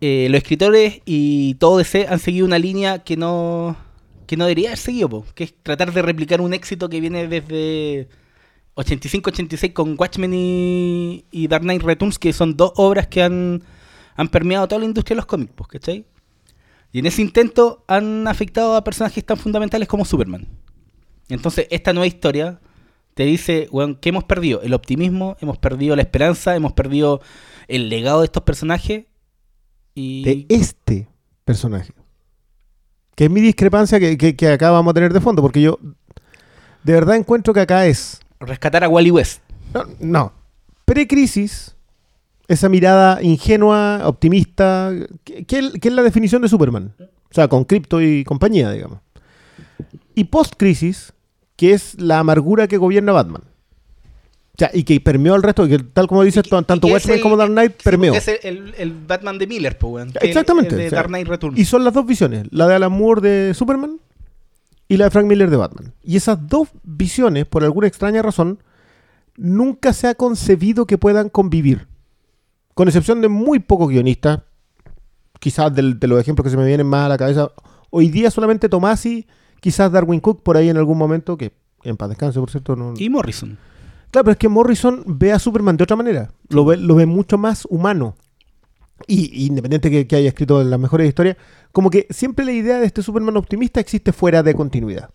[0.02, 3.78] eh, los escritores y todo DC han seguido una línea que no
[4.26, 7.28] que no debería haber seguido, po, que es tratar de replicar un éxito que viene
[7.28, 8.08] desde
[8.76, 13.62] 85-86 con Watchmen y, y Dark Knight Returns, que son dos obras que han,
[14.16, 16.06] han permeado toda la industria de los cómics, po, ¿cachai?
[16.94, 20.48] Y en ese intento han afectado a personajes tan fundamentales como Superman.
[21.28, 22.62] Entonces, esta nueva historia
[23.14, 24.62] te dice, weón, ¿qué hemos perdido?
[24.62, 27.22] El optimismo, hemos perdido la esperanza, hemos perdido
[27.68, 29.06] el legado de estos personajes.
[29.94, 31.08] Y De este
[31.46, 31.94] personaje.
[33.16, 35.78] Que es mi discrepancia que, que- que acá vamos a tener de fondo, porque yo
[36.84, 38.20] de verdad encuentro que acá es.
[38.40, 39.42] rescatar a Wally West.
[39.74, 40.34] No, no.
[40.86, 41.76] Pre-crisis,
[42.48, 44.92] esa mirada ingenua, optimista,
[45.24, 46.94] que, que es- que es la definición de Superman.
[47.00, 49.00] O sea, con cripto y compañía, digamos.
[50.16, 51.14] Y post-crisis,
[51.62, 53.44] que es la amargura que gobierna Batman.
[53.44, 57.22] O sea, y que permeó al resto, que tal como dices, que- tanto Watchmen el-
[57.22, 58.16] como Dark Knight permeó.
[58.16, 60.72] Es el, el Batman de Miller, pues, Exactamente.
[60.74, 61.60] el de o sea, Dark Knight Returns.
[61.60, 64.00] Y son las dos visiones, la de Alan Moore de Superman
[64.88, 65.94] y la de Frank Miller de Batman.
[66.04, 68.58] Y esas dos visiones, por alguna extraña razón,
[69.38, 71.86] nunca se ha concebido que puedan convivir.
[72.74, 74.40] Con excepción de muy pocos guionistas,
[75.40, 77.52] quizás del- de los ejemplos que se me vienen más a la cabeza.
[77.92, 79.28] Hoy día solamente Tomasi,
[79.62, 82.76] quizás Darwin Cook por ahí en algún momento, que en paz descanse, por cierto.
[82.76, 83.58] No, Y Morrison.
[84.12, 86.34] Claro, pero es que Morrison ve a Superman de otra manera.
[86.50, 88.16] Lo ve, lo ve mucho más humano.
[89.08, 91.38] Y independiente que, que haya escrito las mejores historias,
[91.72, 95.12] como que siempre la idea de este Superman optimista existe fuera de continuidad.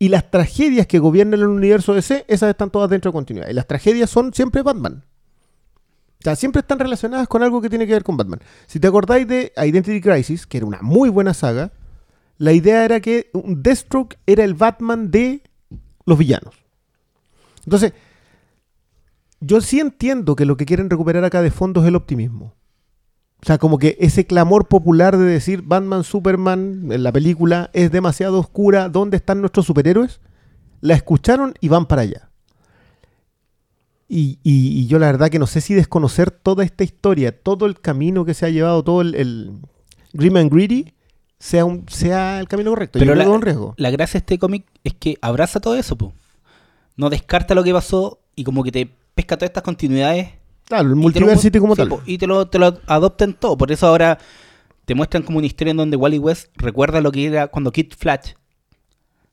[0.00, 3.48] Y las tragedias que gobiernan el universo DC, esas están todas dentro de continuidad.
[3.48, 5.04] Y las tragedias son siempre Batman.
[6.20, 8.40] O sea, siempre están relacionadas con algo que tiene que ver con Batman.
[8.66, 11.72] Si te acordáis de Identity Crisis, que era una muy buena saga,
[12.38, 15.42] la idea era que Deathstroke era el Batman de
[16.06, 16.54] los villanos.
[17.64, 17.92] Entonces,
[19.40, 22.54] yo sí entiendo que lo que quieren recuperar acá de fondo es el optimismo.
[23.42, 27.90] O sea, como que ese clamor popular de decir Batman, Superman en la película es
[27.92, 30.20] demasiado oscura, ¿dónde están nuestros superhéroes?
[30.80, 32.30] La escucharon y van para allá.
[34.10, 38.24] Y yo la verdad que no sé si desconocer toda esta historia, todo el camino
[38.24, 39.52] que se ha llevado, todo el, el
[40.14, 40.94] Grim and Greedy,
[41.38, 42.98] sea, un, sea el camino correcto.
[42.98, 43.74] Pero yo creo la- que es un riesgo.
[43.76, 46.12] La gracia de este cómic es que abraza todo eso, po.
[46.96, 50.30] No descarta lo que pasó y como que te pesca todas estas continuidades.
[50.66, 51.88] Claro, el multiversity como sí, tal.
[51.88, 53.56] po, y te lo, te lo adoptan todo.
[53.56, 54.18] Por eso ahora
[54.84, 57.92] te muestran como una historia en donde Wally West recuerda lo que era cuando Kid
[57.96, 58.32] Flash.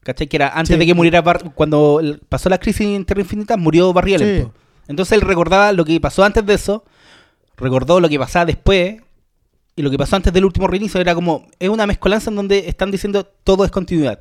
[0.04, 0.28] ¿Cachai?
[0.28, 0.80] Que era antes Sí.
[0.80, 4.44] de que muriera Bar- cuando pasó la crisis en Tierra Infinita, murió Barry Allen, Sí.
[4.46, 4.54] po.
[4.88, 6.84] Entonces él recordaba lo que pasó antes de eso,
[7.58, 9.02] recordó lo que pasaba después,
[9.76, 12.68] y lo que pasó antes del último reinicio era como, es una mezcolanza en donde
[12.70, 14.20] están diciendo todo es continuidad.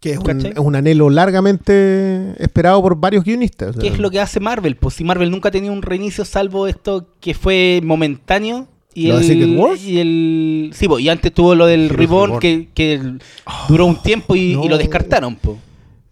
[0.00, 3.76] Que es un, un anhelo largamente esperado por varios guionistas.
[3.76, 4.74] ¿Qué es lo que hace Marvel?
[4.76, 8.66] Pues si Marvel nunca ha tenido un reinicio salvo esto que fue momentáneo.
[8.94, 9.84] Y ¿Lo de el, Secret Wars?
[9.84, 12.40] y el sí, po, y antes tuvo lo del Reborn Reborn.
[12.40, 13.22] que, que el-
[13.68, 15.56] duró un tiempo y, lo descartaron, po.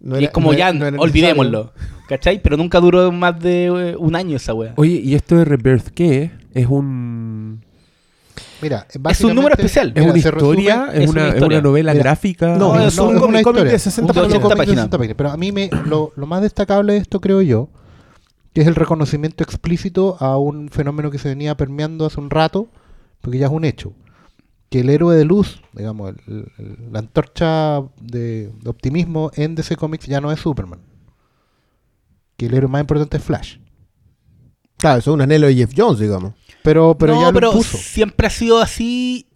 [0.00, 1.72] No y es como no era- ya, no olvidémoslo.
[2.08, 2.40] ¿Cachai?
[2.42, 4.72] Pero nunca duró más de eh, un año esa wea.
[4.76, 6.30] Oye, ¿y esto de Rebirth qué es?
[6.54, 7.62] ¿Es un
[8.62, 9.88] Mira, Es un número especial.
[9.88, 10.88] ¿Es Mira, una resume- historia?
[10.92, 12.56] ¿Es, es una, es una novela Mira, gráfica?
[12.56, 14.42] no, No, es un cómic de 60 Un cómic páginas.
[14.42, 15.14] de 80 60 páginas.
[15.16, 17.68] Pero a mí me, lo, lo más destacable de esto, creo yo,
[18.52, 22.68] que es el reconocimiento explícito a un fenómeno que se venía permeando hace un rato,
[23.20, 23.92] porque ya es un hecho.
[24.68, 29.76] Que el héroe de luz, digamos, el- el- la antorcha de, de optimismo en DC
[29.76, 30.80] Comics ya no es Superman.
[32.36, 33.56] Que el héroe más importante es Flash.
[34.76, 36.32] Claro, eso es un anhelo de Jeff Jones, digamos.
[36.62, 39.26] Pero, pero no, ya lo pero siempre ha sido así.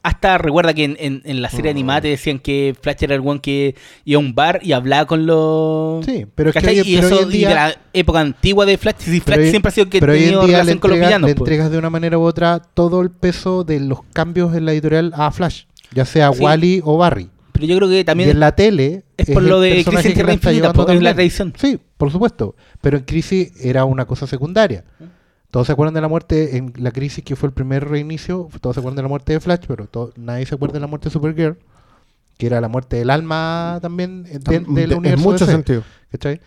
[0.00, 1.74] Hasta recuerda que en, en- en la serie Oh.
[1.74, 5.06] animada te decían que Flash era el one que iba a un bar y hablaba
[5.06, 6.04] con los.
[6.06, 8.78] Sí, pero es que y pero eso hoy en y de la época antigua de
[8.78, 11.28] Flash, Pero Flash hoy- siempre ha sido que pero le, relación con los villanos.
[11.28, 11.48] le pues.
[11.50, 15.12] entregas de una manera u otra todo el peso de los cambios en la editorial
[15.16, 16.42] a Flash, ya sea Sí.
[16.42, 17.28] Wally o Barry.
[17.52, 20.02] Pero yo creo que y también en la tele es por lo de Crisis en
[20.02, 21.52] que Tierra Infinita, llevando po, en la tradición.
[21.56, 22.54] Sí, por supuesto.
[22.80, 24.84] Pero en Crisis era una cosa secundaria.
[25.50, 28.48] Todos se acuerdan de la muerte en la crisis que fue el primer reinicio.
[28.60, 30.86] Todos se acuerdan de la muerte de Flash, pero to- nadie se acuerda de la
[30.86, 31.56] muerte de Supergirl,
[32.36, 35.82] que era la muerte del alma también eh, de- del en universo mucho DC, sentido.
[36.12, 36.40] ¿cachai?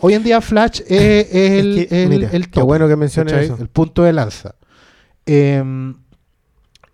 [0.00, 2.88] Hoy en día Flash es, es el, Es que, el, mira, el qué tope, bueno
[2.88, 3.56] que menciones eso.
[3.60, 4.54] El punto de lanza.
[5.26, 5.94] Em,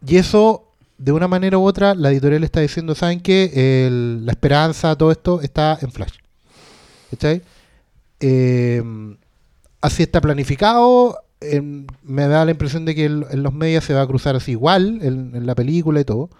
[0.06, 3.86] y eso, de una manera u otra, la editorial está diciendo, ¿saben qué?
[3.86, 6.12] El- la esperanza, todo esto está en Flash.
[7.10, 7.42] ¿Cachai?
[8.20, 9.16] Em,
[9.80, 11.18] así está planificado.
[11.52, 14.36] Em, me da la impresión de que en, en los medios se va a cruzar
[14.36, 16.30] así igual, en, en la película y todo,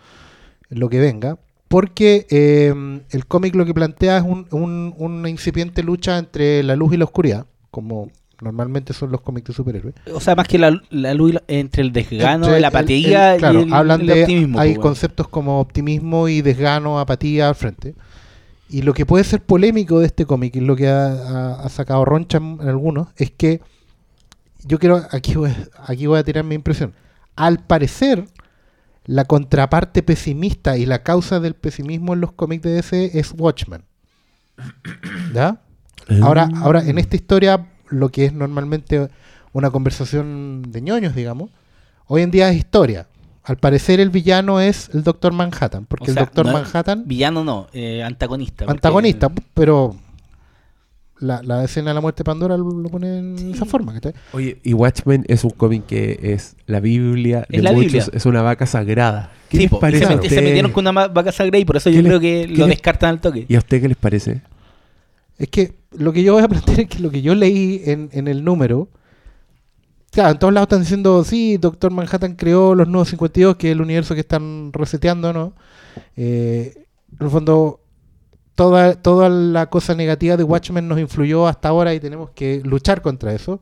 [0.71, 1.39] en lo que venga.
[1.69, 6.77] Porque em, el cómic lo que plantea es un- un- una incipiente lucha entre la
[6.77, 9.95] luz y la oscuridad, como normalmente son los cómics de superhéroes.
[10.13, 13.61] O sea, más que la, la luz entre el desgano, Entre la apatía el- claro,
[13.61, 14.61] y el, hablan de optimismo.
[14.61, 17.95] hay pues, conceptos como optimismo y desgano, apatía al frente.
[18.69, 21.69] Y lo que puede ser polémico de este cómic, y lo que ha, ha- ha
[21.69, 23.61] sacado roncha en algunos, es que
[24.65, 25.53] yo quiero, aquí voy,
[25.87, 26.93] aquí voy a tirar mi impresión.
[27.37, 28.27] Al parecer,
[29.07, 33.83] la contraparte pesimista y la causa del pesimismo en los cómics de DC es Watchmen.
[35.33, 35.61] ¿Ya?
[36.23, 36.63] Ahora, Mm.
[36.63, 39.09] ahora, en esta historia, lo que es normalmente
[39.53, 41.51] una conversación de ñoños, digamos,
[42.07, 43.07] hoy en día es historia.
[43.43, 47.05] Al parecer el villano es el Doctor Manhattan, porque O sea, el Doctor no- Manhattan,
[47.07, 48.65] Villano no, eh, antagonista.
[48.65, 49.97] porque- antagonista, pero
[51.25, 53.93] la, la escena de la muerte de Pandora lo, lo pone en esa forma.
[53.95, 54.13] ¿cachai?
[54.33, 58.07] Oye, y Watchmen es un cómic que es la Biblia de Es la muchos, Biblia.
[58.13, 59.33] es una vaca sagrada.
[59.49, 60.07] ¿Qué Sí, les parece?
[60.29, 62.67] se, metieron con una vaca sagrada y por eso ¿Qué yo le- creo que lo
[62.67, 63.47] descartan al toque.
[63.49, 64.43] ¿Y a usted qué les parece?
[65.39, 68.09] Es que lo que yo voy a plantear es que lo que yo leí en,
[68.13, 68.89] en el número,
[70.11, 73.73] claro, en todos lados están diciendo, sí, Doctor Manhattan creó los nuevos 52, que es
[73.73, 75.53] el universo que están reseteando, ¿no?
[76.17, 76.73] Eh,
[77.19, 77.81] en el fondo,
[78.55, 83.03] toda, toda la cosa negativa de Watchmen nos influyó hasta ahora y tenemos que luchar
[83.03, 83.61] contra eso.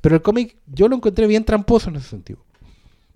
[0.00, 2.38] Pero el cómic yo lo encontré bien tramposo en ese sentido.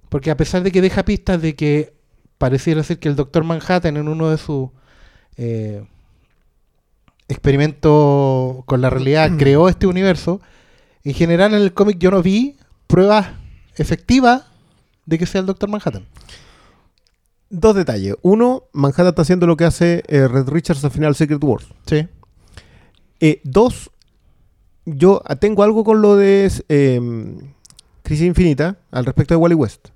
[0.09, 1.94] Porque a pesar de que deja pistas de que
[2.38, 4.70] pareciera ser que el Doctor Manhattan en uno de sus...
[5.37, 5.85] eh,
[7.31, 10.40] experimento con la realidad creó este universo,
[11.05, 13.29] en general en el cómic yo no vi pruebas
[13.76, 14.44] efectivas
[15.07, 16.07] de que sea el Doctor Manhattan.
[17.50, 18.14] Dos detalles.
[18.22, 21.66] Uno, Manhattan está haciendo lo que hace eh, Red Richards al final Secret Wars.
[21.84, 22.06] Sí.
[23.18, 23.90] Eh, dos,
[24.86, 27.00] yo tengo algo con lo de eh,
[28.02, 29.88] Crisis Infinita al respecto de Wally West,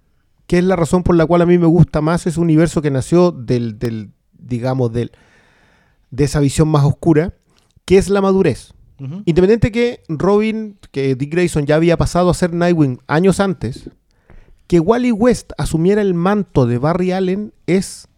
[0.48, 2.90] que es la razón por la cual a mí me gusta más ese universo que
[2.90, 5.12] nació del, del digamos, del,
[6.10, 7.34] de esa visión más oscura,
[7.84, 8.72] que es la madurez.
[9.26, 13.90] Independiente que Robin, que Dick Grayson ya había pasado a ser Nightwing años antes,
[14.74, 18.08] que Wally West asumiera el manto de Barry Allen es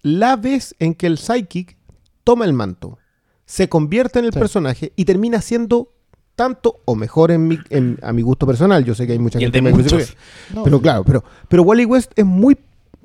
[0.00, 1.76] la vez en que el Psychic
[2.24, 2.96] toma el manto,
[3.44, 4.38] se convierte en el Sí.
[4.38, 5.92] personaje y termina siendo
[6.34, 8.82] tanto o mejor en mi, en- a mi gusto personal.
[8.82, 10.18] Yo sé que hay mucha Y gente que me crucifica.
[10.64, 12.56] Pero claro, pero, pero Wally West es muy,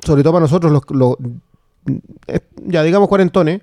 [0.06, 1.18] sobre todo para nosotros, los, los-
[2.28, 3.60] eh, ya digamos cuarentones,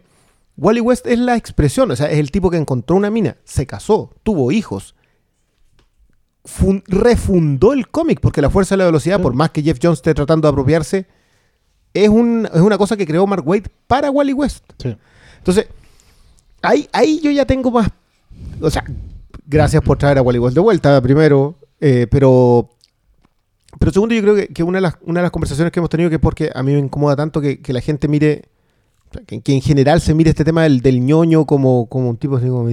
[0.59, 3.67] Wally West es la expresión, o sea, es el tipo que encontró una mina, se
[3.67, 4.95] casó, tuvo hijos,
[6.49, 9.23] fun- refundó el cómic, porque la fuerza de la velocidad, Sí.
[9.23, 11.07] por más que Jeff Jones esté tratando de apropiarse,
[11.95, 14.65] es, un, es una cosa que creó Mark Waid para Wally West.
[14.79, 14.97] Sí.
[15.39, 15.67] Entonces,
[16.63, 17.89] ahí, ahí yo ya tengo más.
[18.61, 18.85] O sea,
[19.47, 21.55] gracias por traer a Wally West de vuelta, primero.
[21.81, 22.71] eh, pero.
[23.79, 25.91] Pero segundo, yo creo que, que una, de las, una de las conversaciones que hemos
[25.91, 28.47] tenido, que es porque a mí me incomoda tanto que, que la gente mire.
[29.27, 32.49] que en general se mire este tema del, del ñoño como, como un tipo así
[32.49, 32.69] como.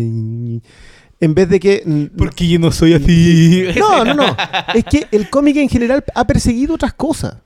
[1.20, 2.10] En vez de que.
[2.18, 3.66] Porque yo no soy así.
[3.80, 4.36] No, no, no.
[4.74, 7.38] Es que el cómic en general ha perseguido otras cosas.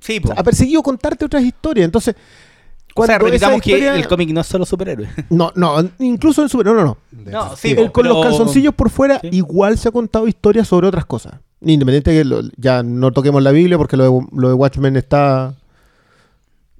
[0.00, 1.84] Sí, O sea, ha perseguido contarte otras historias.
[1.84, 2.14] Entonces.
[2.96, 5.10] O sea, cuando repitamos que historia- el cómic no es solo superhéroes.
[5.30, 6.66] No, no, incluso en super.
[6.66, 6.96] No, no, no.
[7.30, 9.28] No, sí, El- con pero- los calzoncillos por fuera, Sí.
[9.32, 11.34] igual se ha contado historias sobre otras cosas.
[11.60, 15.54] Independiente que lo- ya no toquemos la Biblia porque lo de, lo de Watchmen está.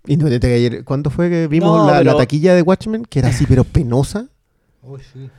[0.06, 0.84] Independiente que ayer.
[0.84, 3.04] ¿Cuándo fue que vimos No, la, la taquilla de Watchmen?
[3.04, 4.26] Que era así, pero penosa.
[4.82, 5.30] Uy, sí.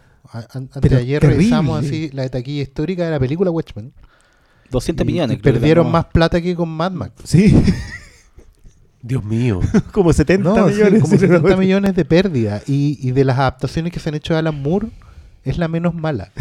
[0.53, 1.37] Antes Pero de ayer terrible.
[1.43, 3.91] revisamos así la taquilla histórica de la película Watchmen.
[4.71, 5.37] 200 Y- millones.
[5.37, 7.13] y perdieron más plata que con Mad Max.
[7.23, 7.55] Sí,
[9.01, 9.59] Dios mío.
[9.91, 11.01] como 70 No, sí, millones.
[11.01, 12.61] como 70 millones de pérdida.
[12.67, 14.87] Y, y de las adaptaciones que se han hecho de Alan Moore,
[15.43, 16.31] es la menos mala.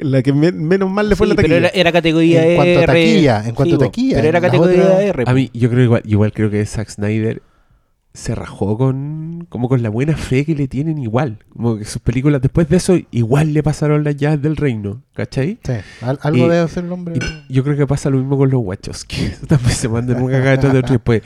[0.00, 1.68] La que me- menos mal le fue Sí, la pero taquilla.
[1.68, 5.00] era, era categoría En cuanto a taquilla, en cuanto a taquilla, Pero era categoría otras-
[5.00, 5.24] R.
[5.26, 7.42] A mí, yo creo igual, igual creo que Zack Snyder
[8.12, 11.38] se rajó con como con la buena fe que le tienen igual.
[11.52, 15.58] Como que sus películas después de eso igual le pasaron las llaves del reino, ¿cachai?
[15.64, 17.18] Sí, al- algo Y- debe hacer el hombre.
[17.48, 20.30] Y yo creo que pasa lo mismo con los guachos, que también se mandan un
[20.30, 21.22] cagada detrás de otro y después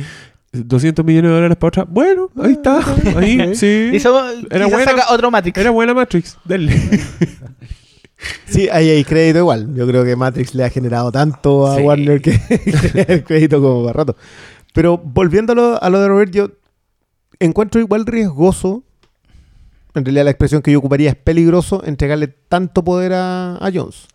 [0.53, 1.85] 200 millones de dólares para otra.
[1.85, 2.81] Bueno, ahí está.
[3.19, 3.91] Ahí, sí.
[3.93, 5.59] Eso, Era buena- saca otro Matrix.
[5.59, 6.75] Era buena Matrix, denle.
[8.47, 9.75] Sí, ahí hay crédito igual.
[9.75, 11.83] Yo creo que Matrix le ha generado tanto a Sí.
[11.83, 12.41] Warner que
[13.09, 14.17] el crédito como para rato.
[14.73, 16.51] Pero volviendo a lo, a lo de Robert, yo
[17.41, 18.83] encuentro igual riesgoso.
[19.95, 24.07] En realidad la expresión que yo ocuparía es peligroso entregarle tanto poder a, a Jones.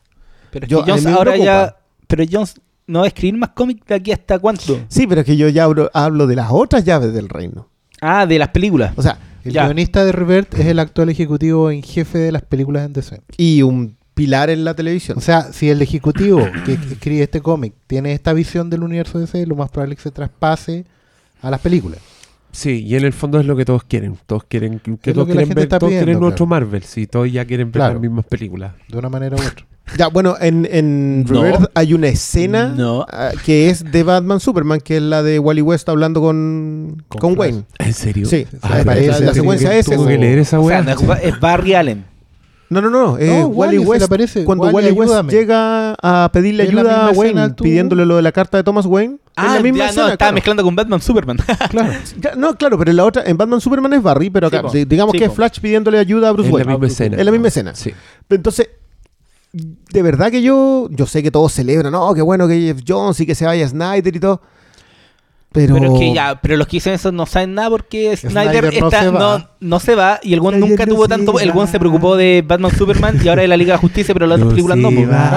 [0.51, 1.77] Pero es Yo- que Jones ahora ya.
[2.08, 2.55] Pero Jones
[2.88, 4.79] no va a escribir más cómics de aquí hasta cuánto.
[4.89, 7.69] Sí, pero es que yo ya hablo, hablo de las otras llaves del reino.
[8.01, 8.93] Ah, de las películas.
[8.97, 9.65] O sea, El ya.
[9.65, 13.21] guionista de Revert es el actual ejecutivo en jefe de las películas en DC.
[13.38, 15.17] y un pilar en la televisión.
[15.17, 19.45] O sea, si el ejecutivo que escribe este cómic tiene esta visión del universo DC,
[19.45, 20.86] lo más probable es que se traspase
[21.41, 21.99] a las películas.
[22.51, 24.17] Sí, y en el fondo es lo que todos quieren.
[24.25, 26.65] Todos quieren que, que todos que la quieren ver, todos quieren pidiendo, nuestro claro.
[26.65, 26.83] Marvel.
[26.83, 27.93] Sí, todos ya quieren ver Claro.
[27.93, 28.73] las mismas películas.
[28.88, 29.65] De una manera u otra.
[29.97, 31.41] Ya, bueno, en, en No.
[31.41, 33.07] Rebirth hay una escena No.
[33.12, 37.19] ah, que es de Batman Superman, que es la de Wally West hablando con, Con
[37.19, 37.39] con.
[37.39, 37.63] Wayne.
[37.79, 38.27] ¿En serio?
[38.27, 40.09] Sí, Ah, parece, la, la sí, secuencia que es Tengo eso.
[40.12, 40.95] que leer esa O sea, weá.
[40.95, 42.05] no es, es Barry Allen.
[42.69, 43.17] No, no, no.
[43.17, 44.45] eh, No, Wally West, aparece.
[44.45, 45.32] cuando Wally, Wally, West ayúdame.
[45.34, 47.63] llega a pedirle la ayuda a Wayne, tú.
[47.63, 50.17] pidiéndole lo de la carta de Thomas Wayne, Ah, la misma ya, escena, no, estaba
[50.17, 50.34] claro.
[50.36, 51.38] mezclando con Batman Superman.
[51.69, 51.93] Claro.
[52.21, 54.86] Ya, no, claro, pero en la otra, en Batman Superman es Barry, pero acá, sí,
[54.86, 55.34] digamos Sí, que es.
[55.34, 56.71] Flash pidiéndole ayuda a Bruce la Wayne.
[56.73, 57.17] misma escena.
[57.17, 57.73] Es la misma escena.
[57.75, 57.91] Sí.
[58.29, 58.69] Entonces,
[59.51, 63.19] de verdad que yo, yo sé que todos celebran, no, qué bueno que Jeff Jones
[63.19, 64.41] y que se vaya Snyder y todo.
[65.51, 68.31] Pero, Pero es que ya, pero los que dicen eso no saben nada porque Snyder,
[68.69, 69.19] Snyder no está, se va.
[69.19, 71.39] no, no se va y el Snyder nunca no tuvo se tanto.
[71.39, 71.55] El va.
[71.55, 74.27] one se preocupó de Batman Superman y ahora de la Liga de la Justicia, pero
[74.27, 74.89] las otras películas no.
[74.91, 75.29] se va,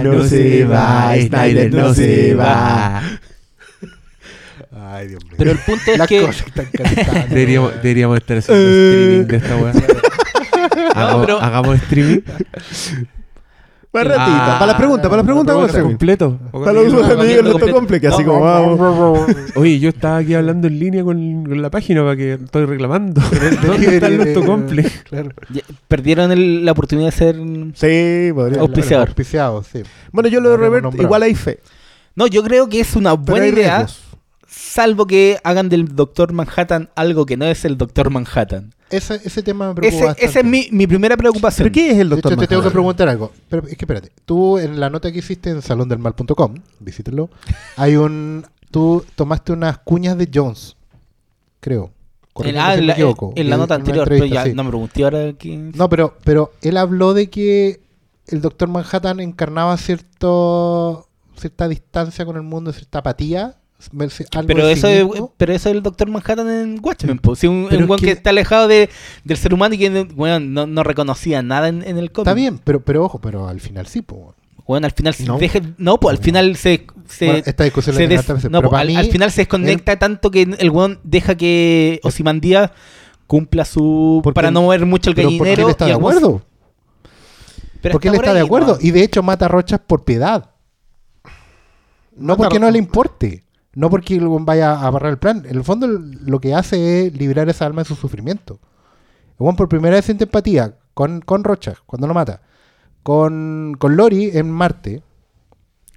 [0.00, 0.12] Claro.
[0.14, 3.02] no se va, Snyder no se va.
[4.94, 5.34] Ay, Dios mío.
[5.36, 6.20] Pero el punto es Las que.
[6.22, 7.28] cosas están cantando.
[7.28, 9.72] Deberíamos, deberíamos estar haciendo streaming de esta weá.
[10.94, 12.20] Hagamos, pero- hagamos streaming.
[13.92, 15.82] Para ratito, Ah, para las preguntas, para las preguntas, vamos a hacer.
[15.82, 16.38] completo.
[16.50, 19.20] Para los amigos no, que así como vamos.
[19.54, 23.20] Oye, yo estaba aquí hablando en línea con, con la página para que estoy reclamando.
[23.66, 24.90] ¿Dónde están los tocomple?
[25.10, 25.30] Claro.
[25.88, 27.36] Perdieron el- la oportunidad de ser.
[27.74, 28.62] Sí, podría.
[28.62, 29.08] Auspiciador.
[29.08, 29.82] Auspiciado, sí.
[30.10, 31.02] Bueno, yo lo de nombrado.
[31.02, 31.60] igual hay fe.
[32.14, 33.78] No, yo creo que es una buena idea.
[33.80, 34.00] riesgos.
[34.48, 38.72] Salvo que hagan del Doctor Manhattan algo que no es el Doctor Manhattan.
[38.92, 40.30] Ese, ese tema me preocupa Ese, bastante.
[40.30, 41.64] esa es mi, mi primera preocupación.
[41.64, 43.32] ¿Pero qué es el De doctor hecho, te tengo que preguntar algo.
[43.48, 47.30] Pero es que espérate, tú en la nota que hiciste en salondelmal.com, visítenlo,
[47.76, 48.46] hay un...
[48.70, 50.76] Tú tomaste unas cuñas de Jones,
[51.60, 51.90] creo.
[52.36, 53.34] En, me la, equivoco.
[53.36, 54.56] en la nota anterior, pero entrevista, ya sí.
[54.56, 55.72] no me pregunté ahora quién.
[55.74, 57.80] No, pero, pero él habló de que
[58.28, 63.56] el Doctor Manhattan encarnaba cierto cierta distancia con el mundo, cierta apatía.
[63.90, 67.18] Verse- algo pero de eso, sí es, pero eso es el Doctor Manhattan en Watchmen.
[67.18, 67.34] po.
[67.34, 68.88] Si un, un es que, que- está alejado de,
[69.24, 72.26] del ser humano y que bueno, no, no reconocía nada en, en el cómic.
[72.28, 74.34] Está bien, pero, pero ojo, pero al final sí, po.
[74.66, 75.38] Bueno, al final se No.
[75.38, 78.70] deja- no, pues al final se, se, Bueno, esta discusión se des- veces, no, pero
[78.70, 82.72] pues, al, mí- al final se desconecta tanto que el weón deja que Osimandía
[83.26, 85.92] cumpla su Porque- para no mover mucho el Pero porque gallinero él está y de
[85.92, 86.42] el acuerdo.
[87.82, 88.74] pero porque él por está de ahí, acuerdo.
[88.74, 88.78] ¿no?
[88.80, 90.50] Y de hecho mata rochas por piedad.
[92.16, 93.42] No Mata porque no le importe.
[93.74, 95.44] No porque el weón vaya a barrar el plan.
[95.48, 98.60] En el fondo el- lo que hace es liberar esa alma de su sufrimiento.
[99.40, 102.42] El por primera vez siente empatía con, con Rocha cuando lo mata.
[103.02, 105.02] Con, con Lori en Marte.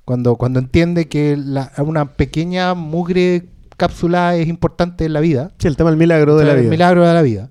[0.05, 5.51] Cuando, cuando entiende que la- una pequeña mugre cápsula es importante en la vida.
[5.59, 6.71] Sí, el tema del milagro de O sea, la el vida.
[6.71, 7.49] milagro de la vida.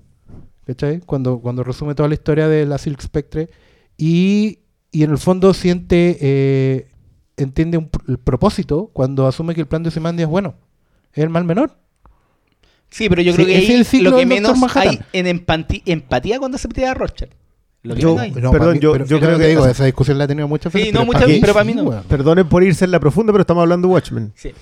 [0.67, 1.01] ¿Cachai?
[1.01, 3.51] Cuando, cuando resume toda la historia de la Silk Spectre.
[3.99, 4.61] Y,
[4.91, 6.89] y en el fondo siente, eh,
[7.37, 10.55] entiende un pr- el propósito cuando asume que el plan de Ozymandias es bueno.
[11.13, 11.73] Es el mal menor.
[12.91, 15.27] Sí, pero yo Sí, creo que es ahí el ciclo lo que menos hay en
[15.27, 17.27] empati- empatía cuando se pide a Rocha.
[17.83, 18.31] Lo que Yo- hay.
[18.31, 20.95] Perdón, mí- yo- yo creo que- digo, esa discusión la he tenido muchas Sí, veces.
[20.95, 22.03] no, pero muchas- mí pero para mí sí, no.
[22.05, 24.33] Perdonen por irse en la profunda, pero estamos hablando de Watchmen.
[24.37, 24.53] Sí.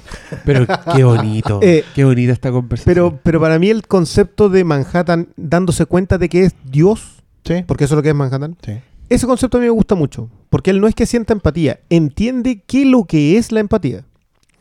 [0.45, 0.66] Pero
[0.97, 1.61] qué bonito.
[1.62, 2.93] Eh, qué bonita esta conversación.
[2.95, 7.62] Pero, pero para mí el concepto de Manhattan dándose cuenta de que es Dios, Sí,
[7.66, 8.73] porque eso es lo que es Manhattan, sí.
[9.15, 12.63] Ese concepto a mí me gusta mucho, porque él no es que sienta empatía, entiende
[12.67, 14.05] qué es lo que es la empatía.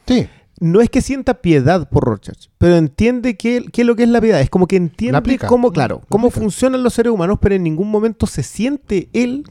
[0.05, 0.27] Sí.
[0.59, 4.09] No es que sienta piedad por Rorschach, pero entiende qué, qué es lo que es
[4.09, 4.41] la piedad.
[4.41, 7.89] Es como que entiende cómo, claro, La cómo funcionan los seres humanos, pero en ningún
[7.89, 9.43] momento se siente él,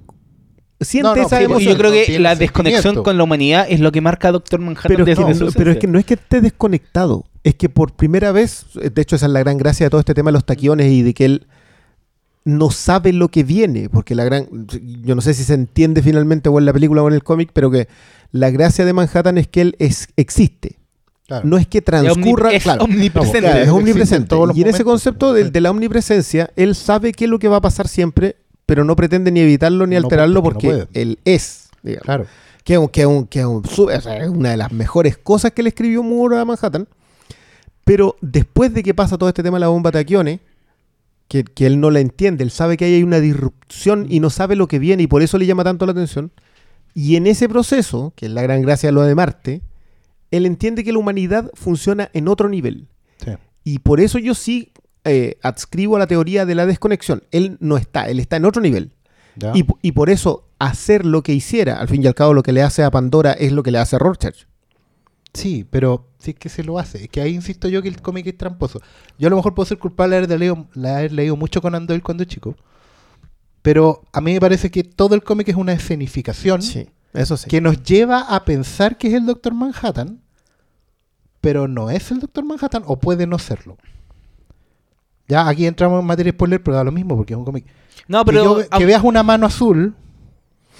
[0.80, 1.72] siente No, no, esa pues, emoción.
[1.72, 4.88] yo creo que la desconexión con la humanidad es lo que marca a Doctor Manhattan
[4.88, 7.68] Pero, desde no, su no, pero es que no es que esté desconectado, es que
[7.68, 10.34] por primera vez, de hecho esa es la gran gracia de todo este tema de
[10.34, 11.46] los taquiones y de que él
[12.44, 14.46] no sabe lo que viene, porque la gran,
[15.04, 17.50] yo no sé si se entiende finalmente o en la película o en el cómic,
[17.52, 17.86] pero que
[18.32, 20.76] la gracia de Manhattan es que él es, existe,
[21.26, 21.46] Claro.
[21.46, 23.40] no es que transcurra, es claro, omnipresente.
[23.40, 24.34] Claro, es en omnipresente.
[24.54, 27.58] Y en ese concepto del- de, la omnipresencia, él sabe qué es lo que va
[27.58, 28.36] a pasar siempre,
[28.66, 31.02] pero no pretende ni evitarlo ni No, alterarlo porque porque, no puede.
[31.02, 31.68] él es.
[31.82, 32.04] digamos.
[32.04, 32.26] Claro.
[32.64, 36.88] Que, es que, que una de las mejores cosas que le escribió Moore a Manhattan.
[37.84, 40.40] Pero después de que pasa todo este tema de la bomba Taquione,
[41.30, 44.30] que, que él no la entiende, él sabe que ahí hay una disrupción y no
[44.30, 46.32] sabe lo que viene y por eso le llama tanto la atención.
[46.92, 49.62] Y en ese proceso, que es la gran gracia de lo de Marte,
[50.32, 52.88] él entiende que la humanidad funciona en otro nivel.
[53.24, 53.30] Sí.
[53.62, 54.72] Y por eso yo sí
[55.04, 57.22] eh, adscribo a la teoría de la desconexión.
[57.30, 58.96] Él no está, él está en otro nivel.
[59.54, 62.52] Y, y por eso hacer lo que hiciera, al fin y al cabo lo que
[62.52, 64.46] le hace a Pandora es lo que le hace a Rorschach.
[65.32, 67.04] Sí, pero sí es que se lo hace.
[67.04, 68.80] Es que ahí insisto yo que el cómic es tramposo.
[69.18, 71.72] Yo a lo mejor puedo ser culpable de haber leído, de haber leído mucho con
[71.86, 72.56] Doyle cuando chico.
[73.62, 76.60] Pero a mí me parece que todo el cómic es una escenificación
[77.12, 77.48] eso sí.
[77.48, 80.20] que nos lleva a pensar que es el Doctor Manhattan,
[81.40, 83.76] pero no es el Doctor Manhattan o puede no serlo.
[85.28, 87.66] Ya aquí entramos en materia spoiler, pero da lo mismo porque es un cómic.
[88.08, 89.94] No, que, pero yo- que veas una mano azul.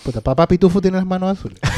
[0.03, 1.59] Puta, papá Pitufo tiene las manos azules.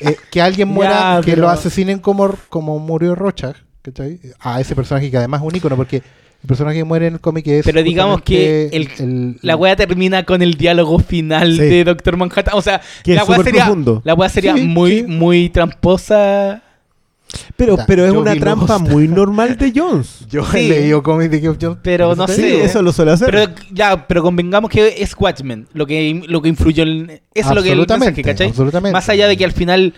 [0.00, 4.20] Eh, que alguien muera, Ya, que pero- lo asesinen como, como murió Rocha, ¿cachai?
[4.40, 7.20] A ese personaje que además es un ícono, porque el personaje que muere en el
[7.20, 7.64] cómic es.
[7.64, 11.62] Pero digamos que el- la wea termina con el diálogo final Sí.
[11.62, 12.54] de Doctor Manhattan.
[12.54, 14.00] O sea, Que la es wea sería, profundo.
[14.04, 15.02] la wea sería Sí, muy, sí.
[15.08, 16.62] muy tramposa.
[17.56, 18.88] Pero, pero es una trampa Lost.
[18.90, 20.26] muy normal de Jones.
[20.30, 20.58] Yo Sí.
[20.58, 21.78] he leído cómics de Geoff Jones.
[21.82, 22.34] Pero no sé.
[22.36, 22.58] Sí, digo.
[22.60, 23.30] eso lo suele hacer.
[23.30, 27.20] Pero ya, pero convengamos que es Watchmen lo que, lo que influyó en...
[27.34, 28.48] Eso es lo que el Absolutamente, mensaje, ¿cachai?
[28.48, 28.92] absolutamente.
[28.92, 29.94] Más allá de que al final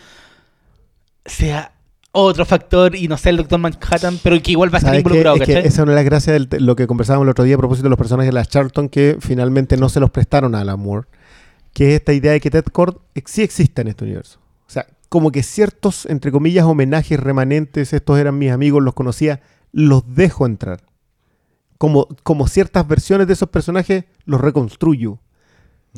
[1.24, 1.72] sea
[2.12, 5.36] otro factor y no sea el Doctor Manhattan, pero que igual va a estar involucrado,
[5.36, 5.68] Es que ¿cachai?
[5.68, 7.84] esa es una de las gracias de lo que conversábamos el otro día a propósito
[7.84, 11.06] de los personajes de las Charlton que finalmente no se los prestaron a Alan Moore.
[11.72, 14.40] Que es esta idea de que Ted Cord ex- sí existe en este universo.
[14.66, 19.40] O sea, como que ciertos, entre comillas, homenajes remanentes, estos eran mis amigos, los conocía,
[19.72, 20.80] los dejo entrar.
[21.76, 25.18] Como, como ciertas versiones de esos personajes los reconstruyo.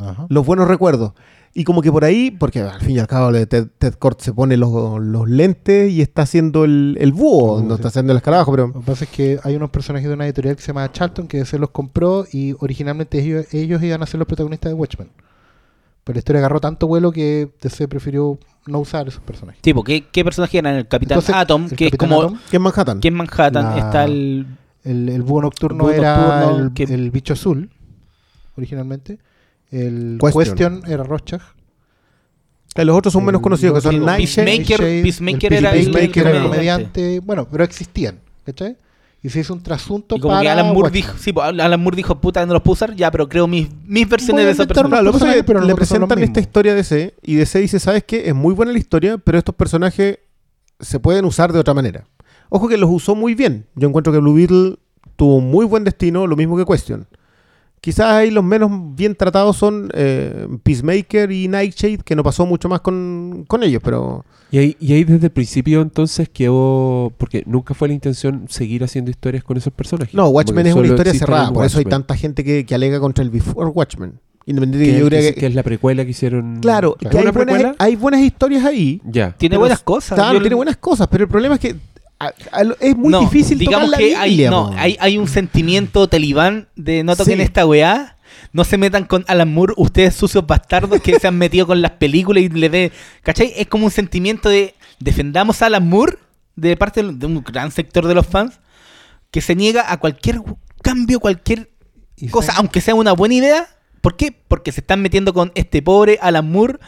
[0.01, 0.27] Ajá.
[0.31, 1.13] los buenos recuerdos.
[1.53, 4.33] Y como que por ahí, porque al fin y al cabo Ted, Ted Kord se
[4.33, 7.75] pone los, los lentes y está haciendo el, el búho, no sí.
[7.75, 10.25] está haciendo el escarabajo, pero Lo que pasa es que hay unos personajes de una
[10.25, 14.07] editorial que se llama Charlton que se los compró y originalmente ellos, ellos iban a
[14.07, 15.11] ser los protagonistas de Watchmen.
[16.05, 19.61] Pero la historia agarró tanto vuelo que DC prefirió no usar esos personajes.
[19.63, 20.75] Tipo, ¿qué, qué personaje eran?
[20.77, 22.23] El Capitán Entonces, Atom, el que Capitán es como...
[22.23, 23.01] Atom, ¿qué es Manhattan?
[23.01, 24.47] Que en Manhattan La- está el...
[24.85, 27.71] el, el búho nocturno Búho era nocturno, el, que- el bicho azul,
[28.57, 29.19] originalmente.
[29.71, 30.45] El Question.
[30.45, 31.41] Question, era Rorschach.
[32.75, 34.47] Eh, los otros son el- menos conocidos, que son el Nightshade.
[34.59, 36.91] Peacemaker- Peacemaker el era el Peacemaker era el comediante.
[37.01, 37.21] comediante.
[37.27, 38.77] Bueno, pero existían, ¿cachai?
[39.23, 41.03] Y se hizo un trasunto Y como para que Alan Moore Watchmen.
[41.03, 43.69] dijo, sí, pues, Alan Moore dijo, puta, no los puedo usar, ya, pero creo mis,
[43.87, 44.91] mis versiones Voy a de inventar personajes.
[44.91, 46.77] Claro, lo que pasa es que personajes, pero le son los presentan esta historia de
[46.79, 48.29] DC y DC dice, ¿sabes qué?
[48.29, 50.19] Es muy buena la historia, pero estos personajes
[50.81, 52.05] se pueden usar de otra manera.
[52.49, 53.67] Ojo que los usó muy bien.
[53.77, 54.77] Yo encuentro que Blue Beetle
[55.17, 57.07] tuvo un muy buen destino, lo mismo que Question.
[57.83, 62.69] Quizás ahí los menos bien tratados son eh, Peacemaker y Nightshade, que no pasó mucho
[62.69, 64.25] más con, con ellos, pero...
[64.53, 68.85] Y ahí, y ahí desde el principio entonces quedó, porque nunca fue la intención seguir
[68.85, 70.15] haciendo historias con esos personajes.
[70.15, 73.25] No, Watchmen es una historia cerrada, por eso hay tanta gente que, que alega contra
[73.25, 74.13] el Before Watchmen.
[74.47, 75.41] Independiente Que, que yo creo que, que...
[75.41, 76.61] que es la precuela que hicieron.
[76.61, 77.11] Claro, Claro.
[77.11, 79.01] que hay ¿Una buenas, hay buenas historias ahí.
[79.05, 79.33] Ya.
[79.33, 80.17] Tiene buenas cosas.
[80.17, 81.75] Claro, tiene buenas cosas, pero el problema es que
[82.27, 84.75] a- a lo- es muy No, difícil digamos tocar la que hay, Biblia, no, po.
[84.77, 87.43] hay, hay un sentimiento talibán de no toquen Sí.
[87.43, 88.17] esta weá.
[88.53, 91.93] No se metan con Alan Moore, ustedes sucios bastardos que se han metido con las
[91.93, 92.93] películas y le ve.
[93.23, 93.53] ¿Cachai?
[93.57, 96.19] Es como un sentimiento de defendamos a Alan Moore
[96.57, 98.61] de parte de un gran sector de los fans
[99.31, 100.41] que se niega a cualquier
[100.83, 101.71] cambio, cualquier
[102.17, 103.69] Y cosa, aunque sea una buena idea.
[104.03, 104.33] ¿Por qué?
[104.49, 106.79] Porque se están metiendo con este pobre Alan Moore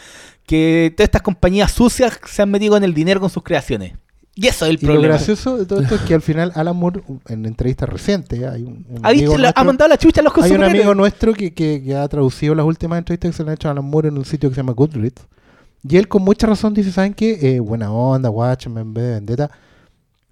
[0.47, 3.95] que todas estas compañías sucias se han metido con el dinero con sus creaciones.
[4.37, 5.15] Y eso es el Y lo problema.
[5.15, 8.85] gracioso de todo esto es que al final Alan Moore, en entrevistas recientes, hay un,
[8.89, 11.33] un Ha, dicho- amigo ha nuestro- mandado la chucha a los hay un amigo nuestro
[11.35, 13.85] que, que- que ha traducido las últimas entrevistas que se le han hecho a Alan
[13.85, 15.23] Moore en un sitio que se llama Goodreads.
[15.89, 17.39] Y él con mucha razón dice, ¿saben qué?
[17.57, 19.51] Eh, buena onda, Watchmen, en vez de Vendetta.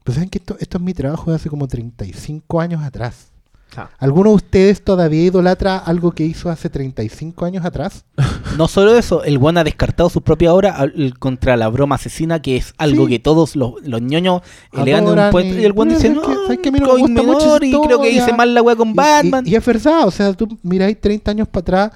[0.03, 3.32] Pero ¿saben que esto, esto es mi trabajo de hace como 35 años atrás?
[3.77, 3.89] Ah.
[3.99, 8.05] ¿Alguno de ustedes todavía idolatra algo que hizo hace 35 años atrás?
[8.59, 10.77] No solo eso, el buen ha descartado su propia obra
[11.19, 13.13] contra la broma asesina, que es algo Sí.
[13.13, 14.43] que todos los, los ñoños
[14.75, 15.55] elegan de un puesto.
[15.59, 16.23] Y el Pero dice, ¿sabes no,
[16.61, 16.69] qué?
[16.69, 18.37] A mí no me gusta mucho y creo que hice historia".
[18.37, 19.47] mal la wea con Y- Batman.
[19.47, 21.93] Y, y es verdad, o sea, tú miráis 30 años para atrás,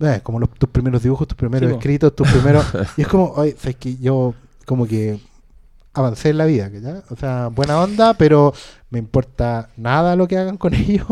[0.00, 2.64] eh, como los- tus primeros dibujos, tus primeros Sí, escritos, tus primeros...
[2.96, 4.32] y es como, oye, sabes que yo
[4.64, 5.20] como que
[5.92, 8.54] avancé en la vida, que ya, o sea, buena onda, pero
[8.90, 11.06] me importa nada lo que hagan con ellos.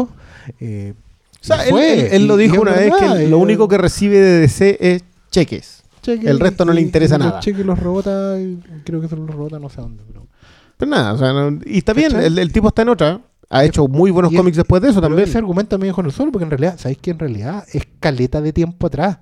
[0.61, 0.95] Eh,
[1.41, 3.69] O sea, él, fue, él- él lo dijo una vez verdad, que lo yo- único
[3.69, 5.83] que recibe de DC es cheques.
[6.03, 7.41] cheque el resto no le interesa y los nada.
[7.41, 8.37] cheques los rebota,
[8.85, 10.03] creo que se los rebota no sé dónde.
[10.07, 10.27] Pero...
[10.77, 13.21] Pero nada, o sea, no- y está bien, el, el tipo está en otra.
[13.51, 15.27] Ha hecho muy buenos cómics después de eso también.
[15.27, 17.83] ese argumento me dijo en el suelo, porque en realidad, ¿sabéis que en realidad es
[17.99, 19.19] caleta de tiempo atrás?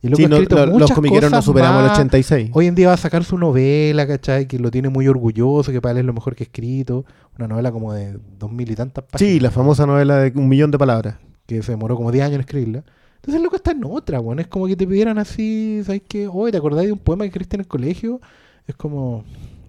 [0.00, 1.98] Y el Sí, no, escrito lo- los comiqueros no superamos el más.
[1.98, 2.50] 86.
[2.54, 4.46] Hoy en día va a sacar su novela, ¿cachai?
[4.46, 7.04] Que lo tiene muy orgulloso, que para él es lo mejor que ha escrito.
[7.36, 9.18] Una novela como de dos mil y tantas páginas.
[9.32, 11.16] Sí, la famosa novela de un millón de palabras.
[11.46, 12.84] Que se demoró como 10 años en escribirla.
[13.16, 14.40] Entonces el loco está en otra, bueno.
[14.40, 16.28] Es como que te pidieran así, ¿sabes qué?
[16.28, 18.20] Oye, ¿te acordáis de un poema que escribiste en el colegio?
[18.68, 19.24] Es como,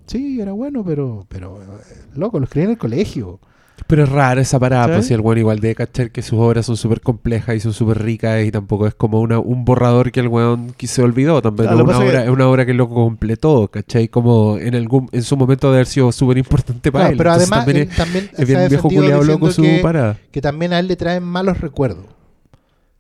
[0.06, 1.68] sí, era bueno, pero, pero, eh,
[2.16, 3.40] loco, lo escribí en el colegio.
[3.88, 4.92] Pero es rara esa parada, ¿Sí?
[4.94, 7.74] pues si el weón igual de cachar que sus obras son súper complejas y son
[7.74, 11.42] súper ricas y tampoco es como una, un borrador que el weón que se olvidó
[11.42, 11.68] también.
[11.70, 14.08] Claro, es, lo una obra, que- es una obra que el loco completó, ¿cachai?
[14.08, 17.18] Como en algún en su momento de haber sido súper importante para Claro, él.
[17.18, 20.18] pero Entonces además también él también es, bien viejo culiado loco su que- parada.
[20.32, 22.06] que también a él le traen malos recuerdos.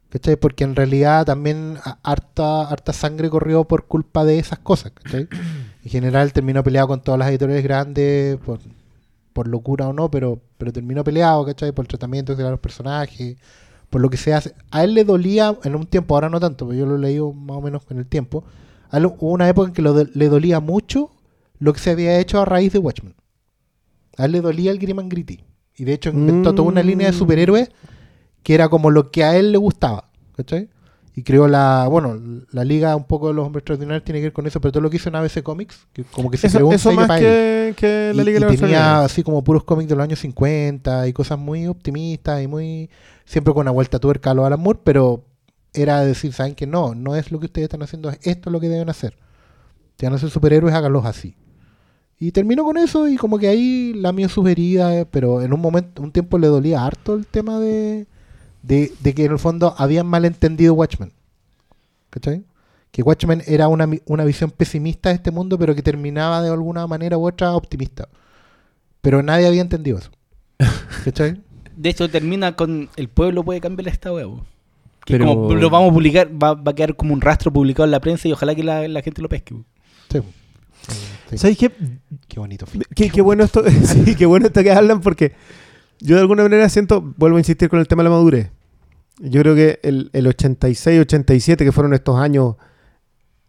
[0.09, 0.37] ¿Cachai?
[0.37, 4.91] Porque en realidad también harta, harta sangre corrió por culpa de esas cosas.
[4.91, 5.27] ¿cachai?
[5.83, 8.57] En general terminó peleado con todas las editoriales grandes, por,
[9.39, 11.71] por locura o no, pero, pero terminó peleado, ¿cachai?
[11.71, 13.37] Por el tratamiento que le los personajes,
[13.89, 14.53] por lo que se hace.
[14.69, 17.31] A él le dolía en un tiempo, ahora no tanto, pero yo lo he leído
[17.31, 18.43] más o menos con el tiempo.
[18.91, 21.11] A él hubo una época en que le dolía mucho
[21.57, 23.15] lo que se había hecho a raíz de Watchmen.
[24.17, 25.41] A él le dolía el Grim and Gritty.
[25.77, 27.17] Y de hecho inventó toda una línea de Mm.
[27.17, 27.71] superhéroes
[28.43, 30.09] que era como lo que a él le gustaba.
[30.35, 30.67] ¿Cachai?
[31.15, 32.17] Y creó la, bueno,
[32.51, 34.81] la liga un poco de los hombres extraordinarios tiene que ver con eso, pero todo
[34.81, 36.95] lo que hizo en ABC Comics, que como que se creó Eso, un eso sello
[37.01, 37.75] más para él.
[37.75, 41.13] que, la Y- Liga y tenía así como puros cómics de los años 50 y
[41.13, 42.89] cosas muy optimistas y muy
[43.25, 45.25] siempre con una vuelta a tuerca a lo Alan Moore, pero
[45.73, 48.59] era decir, saben que no, no es lo que ustedes están haciendo, es esto lo
[48.59, 49.17] que deben hacer.
[49.97, 51.35] Si van a ser superhéroes, háganlos así.
[52.17, 55.59] Y terminó con eso y como que ahí la mía sus heridas, pero en un
[55.59, 58.07] momento, un tiempo le dolía harto el tema de,
[58.61, 61.11] de, de que en el fondo habían malentendido Watchmen.
[62.09, 62.43] ¿Cachai?
[62.91, 66.87] Que Watchmen era una, una visión pesimista de este mundo, pero que terminaba de alguna
[66.87, 68.07] manera u otra optimista.
[69.01, 70.11] Pero nadie había entendido eso.
[71.05, 71.41] ¿Cachai?
[71.75, 74.43] De hecho, termina con el pueblo puede cambiar esta po.
[75.05, 77.85] Que Pero- como lo vamos a publicar, va, va a quedar como un rastro publicado
[77.85, 79.55] en la prensa y ojalá que la, la gente lo pesque.
[80.11, 80.19] Sí.
[81.29, 81.37] Sí.
[81.37, 81.71] ¿Sabes qué?
[82.27, 82.65] Qué bonito.
[82.95, 85.33] Qué, qué bueno esto, sí, qué bueno esto que hablan porque
[85.99, 88.51] yo de alguna manera siento, vuelvo a insistir con el tema de la madurez.
[89.19, 92.55] Yo creo que el, el 86, 87, que fueron estos años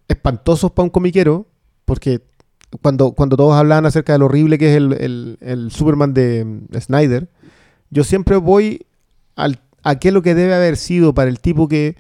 [0.09, 1.47] espantosos para un comiquero,
[1.85, 2.23] porque
[2.83, 6.77] cuando, cuando todos hablaban acerca de lo horrible que es el, el- Superman de mm,
[6.81, 7.29] Snyder,
[7.91, 8.87] yo siempre voy
[9.37, 11.97] al, a qué lo que debe haber sido para el tipo que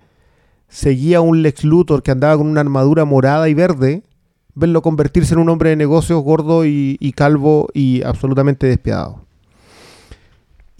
[0.69, 4.03] seguía un Lex Luthor que andaba con una armadura morada y verde,
[4.55, 9.25] verlo convertirse en un hombre de negocios gordo y calvo y absolutamente despiadado.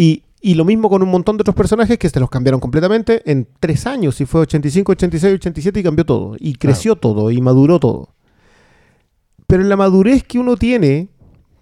[0.01, 3.21] Y, y lo mismo con un montón de otros personajes que se los cambiaron completamente
[3.31, 4.19] en tres años.
[4.23, 6.37] Y fue 85, 86, 87 y cambió todo.
[6.39, 8.15] Y creció todo y maduró todo.
[9.47, 11.11] Pero en la madurez que uno tiene,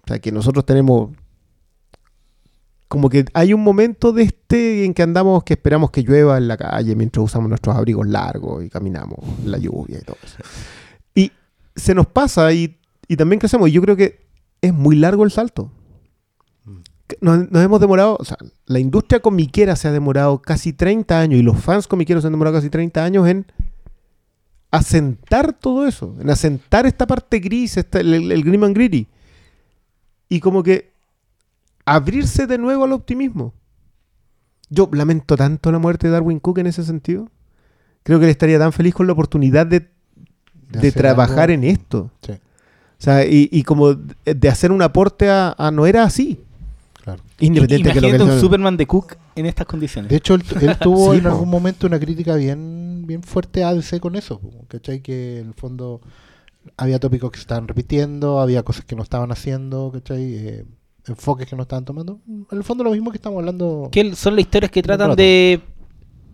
[0.05, 1.09] o sea, que nosotros tenemos,
[2.87, 6.47] como que hay un momento de este en que andamos, que esperamos que llueva en
[6.47, 10.37] la calle mientras usamos nuestros abrigos largos y caminamos en la lluvia y todo eso.
[11.13, 11.29] Y
[11.75, 12.79] se nos pasa y,
[13.09, 13.67] y también crecemos.
[13.67, 14.27] Y yo creo que
[14.61, 15.73] es muy largo el salto.
[17.21, 21.39] Nos, nos hemos demorado, o sea, la industria comiquera se ha demorado casi 30 años
[21.39, 23.45] y los fans comiqueros se han demorado casi 30 años en
[24.71, 29.07] asentar todo eso, en asentar esta parte gris, esta- el, el, el grim and gritty.
[30.27, 30.91] Y como que
[31.85, 33.53] abrirse de nuevo al optimismo.
[34.69, 37.29] Yo lamento tanto la muerte de Darwin Cook en ese sentido.
[38.03, 39.89] Creo que él estaría tan feliz con la oportunidad de,
[40.91, 42.11] trabajar algo- en esto.
[42.21, 46.03] Sí, O sea, y, y como de de hacer un aporte a, a no era
[46.03, 46.43] así.
[47.03, 47.21] Claro.
[47.39, 50.09] Independiente de que lo que un Superman de Cook en estas condiciones.
[50.09, 51.29] De hecho, él, él tuvo Sí, en po.
[51.29, 54.41] algún momento una crítica bien, bien fuerte a DC con eso.
[54.67, 55.01] ¿Cachai?
[55.01, 56.01] Que en el fondo
[56.77, 60.35] había tópicos que se estaban repitiendo, había cosas que no estaban haciendo, ¿cachai?
[60.35, 60.65] Eh,
[61.07, 62.19] enfoques que no estaban tomando.
[62.27, 63.89] En el fondo lo mismo que estamos hablando.
[63.91, 65.61] Que son las historias que tratan de,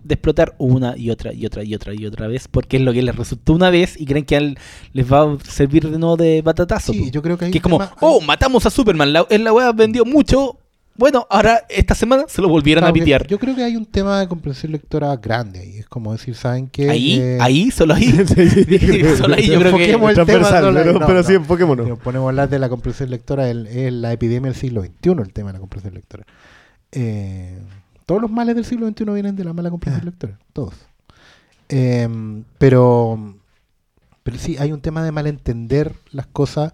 [0.05, 2.93] de explotar una y otra y otra y otra y otra vez porque es lo
[2.93, 4.57] que les resultó una vez y creen que al-
[4.93, 6.93] les va a servir de nuevo de batatazo.
[6.93, 7.11] Sí, po.
[7.11, 10.05] yo creo que hay que es como, oh, matamos a Superman, la, la weá vendió
[10.05, 10.59] mucho,
[10.97, 13.27] Bueno, ahora esta semana se lo volvieron Claro a pitear.
[13.27, 15.77] Yo creo que hay un tema de comprensión lectora grande ahí.
[15.79, 16.89] Es como decir, ¿saben qué?
[16.89, 18.05] Ahí, Eh, ahí, solo ahí.
[19.17, 19.91] solo ahí yo creo que...
[19.91, 20.15] El tema ahí.
[20.25, 21.23] pero, No, pero no.
[21.23, 21.99] sí, enfoquémonos.
[21.99, 25.49] Ponemos a hablar de la comprensión lectora, es la epidemia del siglo XXI, el tema
[25.49, 26.25] de la comprensión lectora.
[26.93, 27.59] Eh,
[28.05, 30.73] todos los males del siglo XXI vienen de la mala comprensión lectora, todos.
[31.69, 32.07] Eh,
[32.57, 33.35] pero,
[34.23, 36.73] pero sí, hay un tema de malentender las cosas.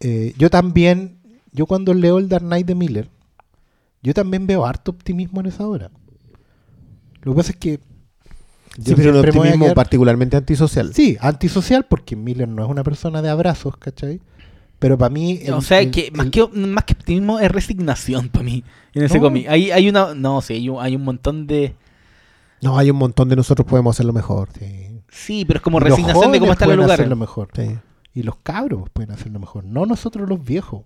[0.00, 1.18] Eh, yo también,
[1.52, 3.10] yo cuando leo el Dark Knight de Miller,
[4.02, 5.90] yo también veo harto optimismo en esa obra.
[7.22, 7.80] Lo que pasa es que...
[8.80, 10.94] Sí, pero un optimismo particularmente antisocial.
[10.94, 14.20] Sí, antisocial porque Miller no es una persona de abrazos, ¿cachai?
[14.78, 15.40] Pero para mí...
[15.42, 18.62] el- o sea, el- que, más que más que optimismo es resignación para mí
[18.94, 19.22] en ese No.
[19.22, 19.46] cómic.
[19.48, 20.14] Hay, hay una...
[20.14, 21.74] No, sí, hay un, hay un montón de...
[22.62, 24.48] No, hay un montón de nosotros podemos hacerlo mejor.
[24.58, 25.00] Sí.
[25.10, 27.00] Sí, pero es como Y resignación de cómo están los pueden lugares.
[27.00, 27.48] hacerlo mejor.
[27.54, 27.78] Sí.
[28.14, 29.64] Y los cabros pueden hacerlo mejor.
[29.64, 30.82] No nosotros los viejos.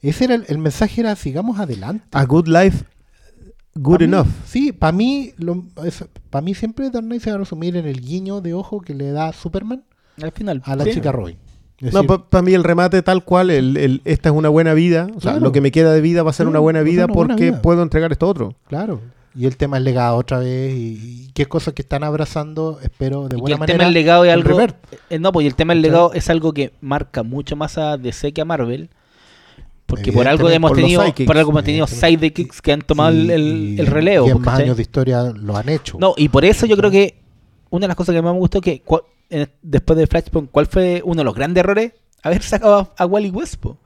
[0.00, 2.04] Ese era el, el mensaje era sigamos adelante.
[2.12, 2.84] A good life,
[3.74, 4.26] good Pa' mí- enough.
[4.46, 5.32] sí, para mí,
[6.30, 8.94] para mí siempre Dark Knight se va a resumir en el guiño de ojo que
[8.94, 9.84] le da Superman
[10.22, 10.62] Al final.
[10.64, 10.92] a la sí.
[10.92, 11.38] chica Robin.
[11.80, 15.20] No, para mí el remate tal cual, el, el- esta es una buena vida, o
[15.20, 15.40] sea, Claro.
[15.40, 17.50] lo que me queda de vida va a ser una buena vida una buena porque
[17.50, 17.62] vida.
[17.62, 18.54] puedo entregar esto otro.
[18.68, 19.00] claro.
[19.38, 23.28] Y el tema es legado otra vez y, y qué cosas que están abrazando, espero
[23.28, 23.76] de Y buena el manera.
[23.76, 24.58] tema del legado es algo.
[25.10, 27.98] Eh, no, pues y el tema del legado es algo que marca mucho más a
[27.98, 28.88] DC que a Marvel.
[29.84, 31.26] Porque por algo hemos por tenido, sidekicks.
[31.26, 34.26] por algo hemos tenido sidekicks que han tomado el, el- el relevo.
[34.26, 35.98] Y en pues, más años de historia lo han hecho.
[36.00, 37.18] No, y por eso yo creo que
[37.68, 38.80] una de las cosas que más me gustó que
[39.30, 41.92] en- después de Flashpoint, ¿cuál fue uno de los grandes errores?
[42.22, 43.56] Haber sacado a, a Wally West.
[43.56, 43.78] po.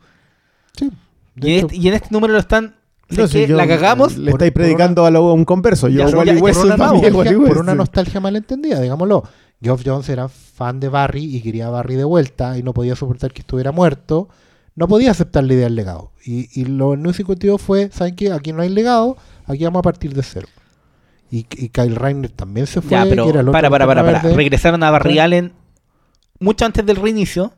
[0.77, 0.91] Sí.
[1.37, 2.77] Y, en hecho, este, y en este número lo están.
[3.09, 4.17] No, ¿sabes si yo- la cagamos.
[4.17, 5.89] Le estáis predicando a, lo- a un converso.
[5.89, 9.25] Yo, Ya, Wally ya, West por una nostalgia, Wally por una nostalgia malentendida, digámoslo.
[9.63, 12.97] Geoff Jones era fan de Barry y quería a Barry de vuelta y no podía
[12.97, 14.29] soportar que estuviera muerto.
[14.75, 16.13] No podía aceptar la idea del legado.
[16.25, 18.33] Y, y lo New 52 fue, ¿saben qué?
[18.33, 20.47] Aquí no hay legado, aquí vamos a partir de cero.
[21.31, 22.91] Y, y Kyle Reiner también se fue.
[22.91, 24.21] Ya, pero que era para, para, para, para.
[24.35, 25.19] Regresaron a Barry.
[25.19, 25.53] Allen
[26.39, 27.53] mucho antes del reinicio.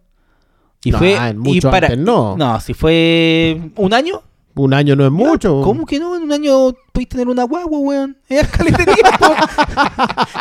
[0.85, 1.15] Y No, fue.
[1.15, 2.37] en y mucho para, antes no.
[2.37, 4.23] No, si fue un año.
[4.55, 5.63] Un año no es mucho.
[5.63, 6.15] ¿Cómo que no?
[6.15, 8.19] En un año podéis tener una guagua, weón.
[8.29, 9.35] Es caleta de tiempo.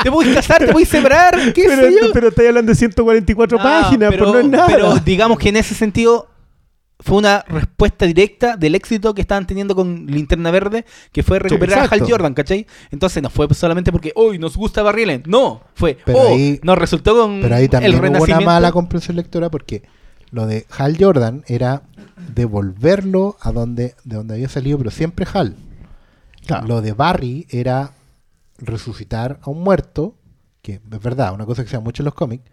[0.03, 2.11] te podéis casar, te podéis separar, qué Pero, sé yo.
[2.11, 4.67] pero estáis hablando de 144 No, páginas, pero, pues no es nada.
[4.67, 6.27] Pero digamos que en ese sentido
[7.01, 11.79] fue una respuesta directa del éxito que estaban teniendo con Linterna Verde, que fue recuperar
[11.79, 12.03] a Hal.
[12.07, 12.67] Jordan, ¿cachai?
[12.91, 15.23] Entonces no fue solamente porque hoy nos gusta Barry Allen.
[15.25, 18.71] No, fue, Pero oh, ahí- nos resultó con Pero ahí también el hubo una mala
[18.71, 19.83] comprensión lectora porque
[20.29, 21.83] lo de Hal Jordan era
[22.33, 25.55] devolverlo a donde, de donde había salido, pero siempre Hal.
[26.45, 26.67] Claro.
[26.67, 27.91] Lo de Barry era
[28.57, 30.15] resucitar a un muerto,
[30.61, 32.43] que es verdad, una cosa que se da mucho en los cómics,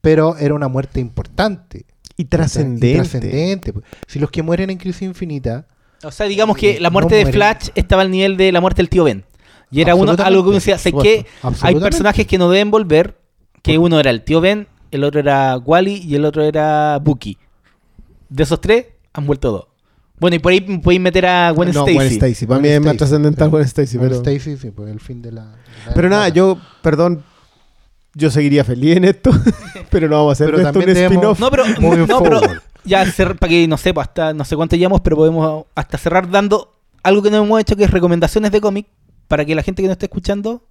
[0.00, 1.86] pero era una muerte importante.
[2.16, 2.94] Y Y trascendente.
[2.94, 3.72] trascendente.
[3.72, 3.84] pues.
[4.06, 5.66] Si los que mueren en Crisis Infinita,
[6.02, 7.32] O sea, digamos que la No muerte de.
[7.32, 9.24] Flash estaba al nivel de la muerte del tío Ben.
[9.70, 11.26] Y era uno, algo que uno decía, sé que
[11.62, 13.18] hay personajes que no deben volver,
[13.62, 17.36] que uno era el tío Ben, el otro era Wally y el otro era Bucky.
[18.28, 19.66] De esos tres, han vuelto dos.
[20.20, 21.94] Bueno, y por ahí podéis meter a Gwen no, Stacy.
[21.94, 22.46] Gwen Stacy.
[22.46, 23.96] Para mí es más trascendental pero- Gwen Stacy.
[23.98, 25.42] Gwen Pero, Stacy, sí, pues el fin de la.
[25.46, 25.48] de
[25.88, 27.24] la pero nada, yo, perdón,
[28.14, 29.30] yo seguiría feliz en esto.
[29.90, 31.40] pero no vamos a hacer Pero de esto un spin-off.
[31.40, 32.40] No, pero, no,
[32.84, 33.04] ya
[33.38, 36.72] para que no sé, pues, hasta no sé cuánto llevamos, pero podemos hasta cerrar dando
[37.02, 38.86] algo que no hemos hecho, que es recomendaciones de cómic,
[39.28, 40.62] para que la gente que nos esté escuchando,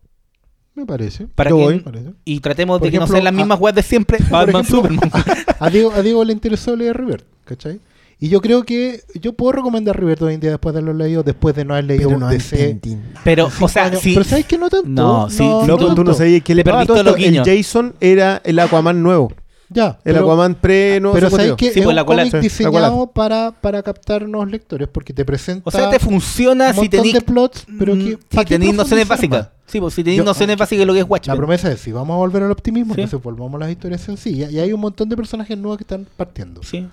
[0.76, 1.28] Me parece.
[1.28, 1.80] para Yo que voy.
[1.80, 2.14] parece.
[2.26, 4.64] y tratemos Por de que no sean las mismas a- weas de siempre, Batman, ejemplo,
[4.82, 5.12] Superman.
[5.60, 7.80] A Diego, a Diego le interesó leer River, ¿cachai?
[8.24, 11.24] Y yo creo que yo puedo recomendar River hoy en día después de haberlo leído,
[11.24, 12.80] después de no haber leído Pero no DC.
[13.22, 14.00] Pero, o sea, años.
[14.00, 14.88] sí, Pero ¿sabes que no tanto?
[14.88, 17.18] No, sí, No, no pues tú no sabías que le perdiste todo.
[17.18, 17.44] El.
[17.44, 19.34] Jason era el Aquaman nuevo.
[19.68, 20.00] Ya.
[20.06, 21.16] El pero- Aquaman pre nuevo.
[21.16, 21.58] Pero ¿sabes 52.
[21.58, 24.88] que Sí, es pues un la cómic sí, la diseñado para, para captar nuevos lectores
[24.88, 28.20] porque te presenta o sea, te funciona un si tenéis de plots, pero que, mm,
[28.34, 29.50] ¿pa' si qué tenéis nociones básicas.
[29.66, 31.36] Sí, pues si tenéis Yo- nociones básicas de lo que es La Watchmen.
[31.38, 33.02] promesa es, si vamos a volver al optimismo, Sí.
[33.02, 34.50] entonces volvamos a las historias sencillas.
[34.50, 36.64] Y hay un montón de personajes nuevos que están partiendo.
[36.64, 36.88] Sí.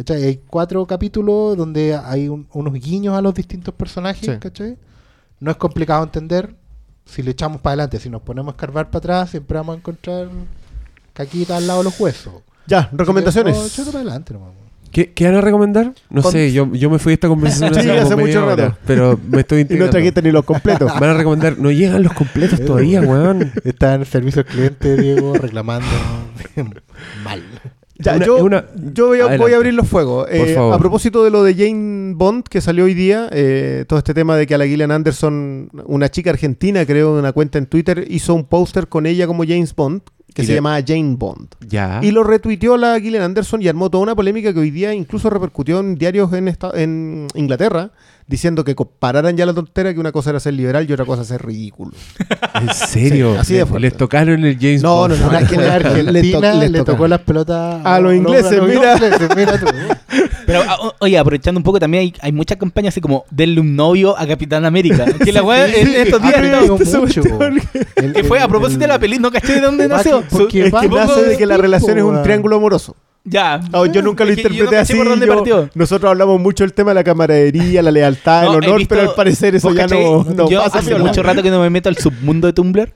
[0.00, 0.22] ¿Cachai?
[0.24, 4.38] Hay cuatro capítulos donde hay un- unos guiños a los distintos personajes, Sí.
[4.40, 4.78] ¿cachai?
[5.40, 6.54] No es complicado entender.
[7.04, 9.78] Si le echamos para adelante, si nos ponemos a escarbar para atrás, siempre vamos a
[9.78, 10.28] encontrar
[11.12, 12.32] caquita al lado de los huesos.
[12.66, 13.54] Ya, recomendaciones.
[13.58, 14.50] No, échate para adelante nomás.
[14.90, 15.92] ¿Qué, qué van a recomendar?
[16.08, 18.52] No Con- sé, yo, yo me fui de esta conversación Sí, hace mucho rato.
[18.62, 20.90] hora, pero me estoy Y no trajiste ni los completos.
[20.98, 23.52] Van a recomendar, no llegan los completos todavía, weón.
[23.64, 25.86] Está en el servicio al cliente, Diego, reclamando
[27.24, 27.42] mal.
[28.02, 29.42] Ya, Una- yo, una- yo voy, a, Adelante.
[29.44, 30.26] voy a abrir los fuegos.
[30.30, 34.14] Eh, a propósito de lo de Jane Bond que salió hoy día, eh, todo este
[34.14, 37.66] tema de que a la Gillian Anderson, una chica argentina, creo, en una cuenta en
[37.66, 40.02] Twitter, hizo un póster con ella como James Bond,
[40.34, 41.48] que Y se llamaba Jane Bond.
[41.68, 41.98] Ya.
[42.02, 45.28] Y lo retuiteó la Gillian Anderson y armó toda una polémica que hoy día incluso
[45.28, 47.90] repercutió en diarios en, esta- en Inglaterra,
[48.30, 51.24] diciendo que compararan ya la tontera que una cosa era ser liberal y otra cosa
[51.24, 51.90] ser ridículo.
[52.54, 53.32] ¿En serio?
[53.34, 53.80] Sí, así de fuerte.
[53.88, 55.14] Les tocaron el James No, Bond.
[55.18, 56.92] no, no, Una que en Le to- Argentina le le, toca.
[56.92, 58.94] tocó las pelotas A los ingleses, mira.
[58.94, 59.66] ingleses, mira tú.
[60.46, 63.74] Pero, ah, oye, aprovechando un poco, también hay, hay muchas campañas así como denle un
[63.76, 65.04] novio a Capitán América.
[65.24, 67.22] Que la weá en estos días crecido está- mucho.
[67.96, 70.20] El- Que fue a el- propósito de la peli, no caché de dónde nació.
[70.22, 72.94] que- porque Es va- que supongo nace de que la relación es un triángulo amoroso.
[73.24, 73.60] Ya.
[73.70, 74.94] No, yo nunca lo Es que yo no interpreté así.
[74.94, 75.70] por dónde yo- partió.
[75.74, 79.10] nosotros hablamos mucho del tema de la camaradería, la lealtad, No, el honor, visto- pero
[79.10, 80.78] al parecer eso ¿Vos ya no, no Yo pasa.
[80.78, 82.92] hace mucho rato que no me meto al submundo de Tumblr.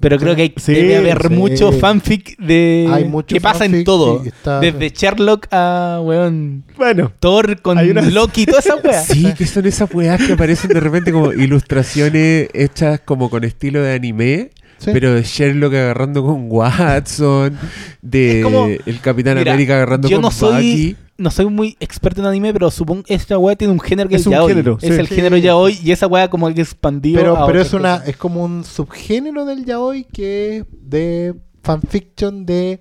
[0.00, 1.28] Pero creo que hay, Sí, debe haber sí.
[1.34, 4.22] mucho fanfic de Hay mucho que pasa en todo.
[4.22, 9.02] sí, está- Desde Sherlock a weón, Bueno, Thor con una- Loki, toda esa weá.
[9.02, 13.82] Sí, que son esas weas que aparecen de repente como ilustraciones hechas como con estilo
[13.82, 14.50] de anime.
[14.78, 14.90] Sí.
[14.92, 17.58] Pero de Sherlock agarrando con Watson,
[18.00, 20.96] de como- el Capitán Mira, América agarrando yo con no soy Bucky.
[21.18, 24.14] no soy muy experto en anime, pero supongo que esta weá tiene un género que
[24.14, 24.48] Es es, un yaoi.
[24.52, 25.00] género, Es sí.
[25.00, 25.14] el Sí.
[25.16, 27.18] género ya hoy y esa weá como que expandió.
[27.18, 32.46] pero a pero es una es como un subgénero del yaoi que es de fanfiction
[32.46, 32.78] de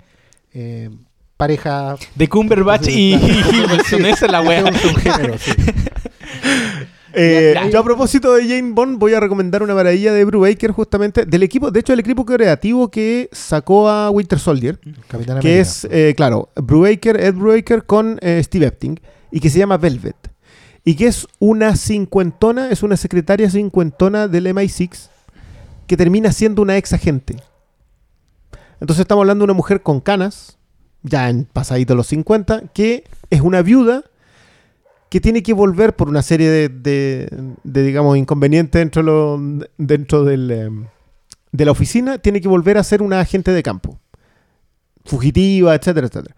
[0.53, 0.89] eh,
[1.35, 4.59] pareja de Cumberbatch y, y Wilson, esa es la weá.
[4.59, 5.51] es un subgénero, sí.
[7.19, 7.69] Eh, Ya, ya.
[7.71, 11.41] yo a propósito de Jane Bond voy a recomendar una maravilla de Brubaker justamente del
[11.43, 15.61] equipo, de hecho el equipo creativo que sacó a Winter Soldier, Capitán que América.
[15.61, 18.99] es, eh, claro, Brubaker, Ed Brubaker con eh, Steve Epting
[19.31, 20.15] y que se llama Velvet
[20.85, 25.09] y que es una cincuentona, es una secretaria cincuentona del MI6
[25.87, 27.35] que termina siendo una ex agente.
[28.79, 30.57] Entonces estamos hablando de una mujer con canas,
[31.01, 34.03] ya en pasadito los 50, que es una viuda
[35.09, 37.29] que tiene que volver por una serie de,
[37.63, 40.85] digamos, inconvenientes dentro, de lo- dentro del, em,
[41.51, 43.99] de la oficina, tiene que volver a ser una agente de campo.
[45.05, 46.35] Fugitiva, etcétera, etcétera.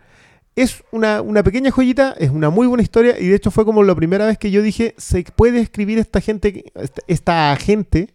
[0.55, 3.81] Es una, una pequeña joyita, es una muy buena historia y de hecho fue como
[3.81, 8.13] la primera vez que yo dije, se puede escribir esta gente, esta, esta agente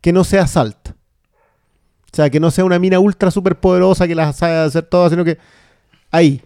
[0.00, 0.90] que no sea Salt.
[2.12, 5.10] O sea, que no sea una mina ultra super poderosa que las sabe hacer todas,
[5.10, 5.38] sino que
[6.10, 6.42] ahí.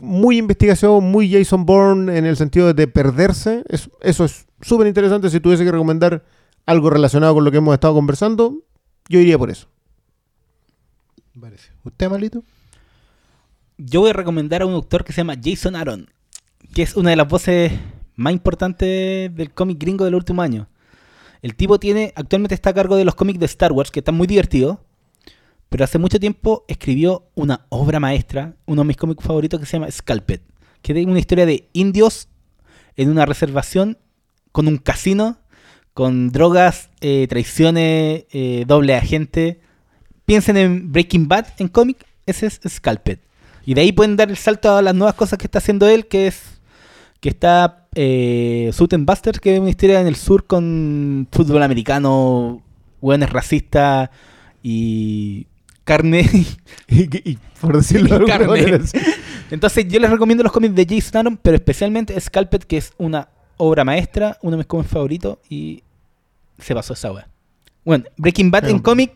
[0.00, 3.64] Muy investigación, muy Jason Bourne en el sentido de perderse.
[3.68, 5.28] Es- eso es súper interesante.
[5.30, 6.24] Si tuviese que recomendar
[6.66, 8.58] algo relacionado con lo que hemos estado conversando,
[9.08, 9.66] yo iría por eso.
[11.40, 11.70] Parece.
[11.84, 12.42] ¿Usted, Malito?
[13.76, 16.08] Yo voy a recomendar a un autor que se llama Jason Aaron,
[16.74, 17.72] que es una de las voces
[18.16, 20.68] más importantes del cómic gringo del último año.
[21.42, 24.16] El tipo tiene, actualmente está a cargo de los cómics de Star Wars, que están
[24.16, 24.78] muy divertidos,
[25.68, 29.76] pero hace mucho tiempo escribió una obra maestra, uno de mis cómics favoritos que se
[29.76, 30.40] llama Scalped,
[30.82, 32.28] que tiene una historia de indios
[32.96, 33.98] en una reservación
[34.52, 35.38] con un casino,
[35.92, 39.60] con drogas, eh, traiciones, eh, doble agente.
[40.24, 43.18] Piensen en Breaking Bad en cómic, ese es Scalped.
[43.66, 46.06] Y de ahí pueden dar el salto a las nuevas cosas que está haciendo él,
[46.06, 46.58] que es
[47.20, 51.62] que está eh, Suit and Busters, que es una historia en el sur con fútbol
[51.62, 52.62] americano,
[53.00, 54.10] hueones racistas
[54.62, 55.46] y
[55.88, 56.28] carne.
[56.90, 58.58] Y, y por decirlo de alguna.
[59.50, 63.28] Entonces yo les recomiendo los cómics de Jason Aaron, pero especialmente Scalped, que es una
[63.58, 65.82] obra maestra, uno de mis cómics favoritos y
[66.58, 67.28] se pasó esa wea.
[67.84, 69.12] Bueno, Breaking Bad Pero- en cómic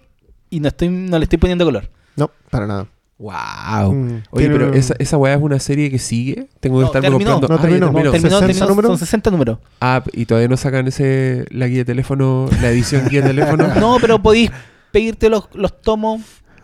[0.50, 1.88] y no, estoy, no le estoy poniendo color.
[2.16, 2.86] No, para nada.
[3.18, 3.92] Wow.
[3.94, 6.48] Mm, Oye, pero esa, esa weá es una serie que sigue.
[6.60, 7.30] Tengo que No, estarme terminó.
[7.40, 7.48] comprando.
[7.48, 7.86] No, Ah, terminó.
[7.86, 8.88] Terminó, 60 terminó, números.
[8.90, 9.58] son 60 números.
[9.80, 13.68] Ah, y todavía no sacan ese la guía de teléfono, la edición guía de teléfono.
[13.76, 14.50] No, pero podéis
[14.90, 16.20] pedirte los, los tomos.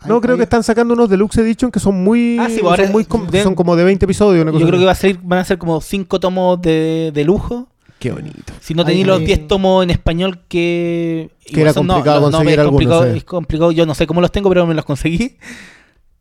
[0.06, 2.38] No, creo que están sacando unos Deluxe Edition que son muy.
[2.38, 4.42] Ah, sí, son, ahora- muy com- de- son como de 20 episodios.
[4.42, 4.82] Una cosa Yo creo así.
[4.82, 7.68] que va a ser, van a ser como 5 tomos de, de lujo.
[7.98, 8.52] Qué bonito.
[8.60, 11.30] Si no tenéis los ahí- 10 tomos en español que...
[11.44, 13.72] Que igual era son- complicado no, conseguir es algunos, complicado, es complicado.
[13.72, 15.36] Yo no sé cómo los tengo, pero me los conseguí.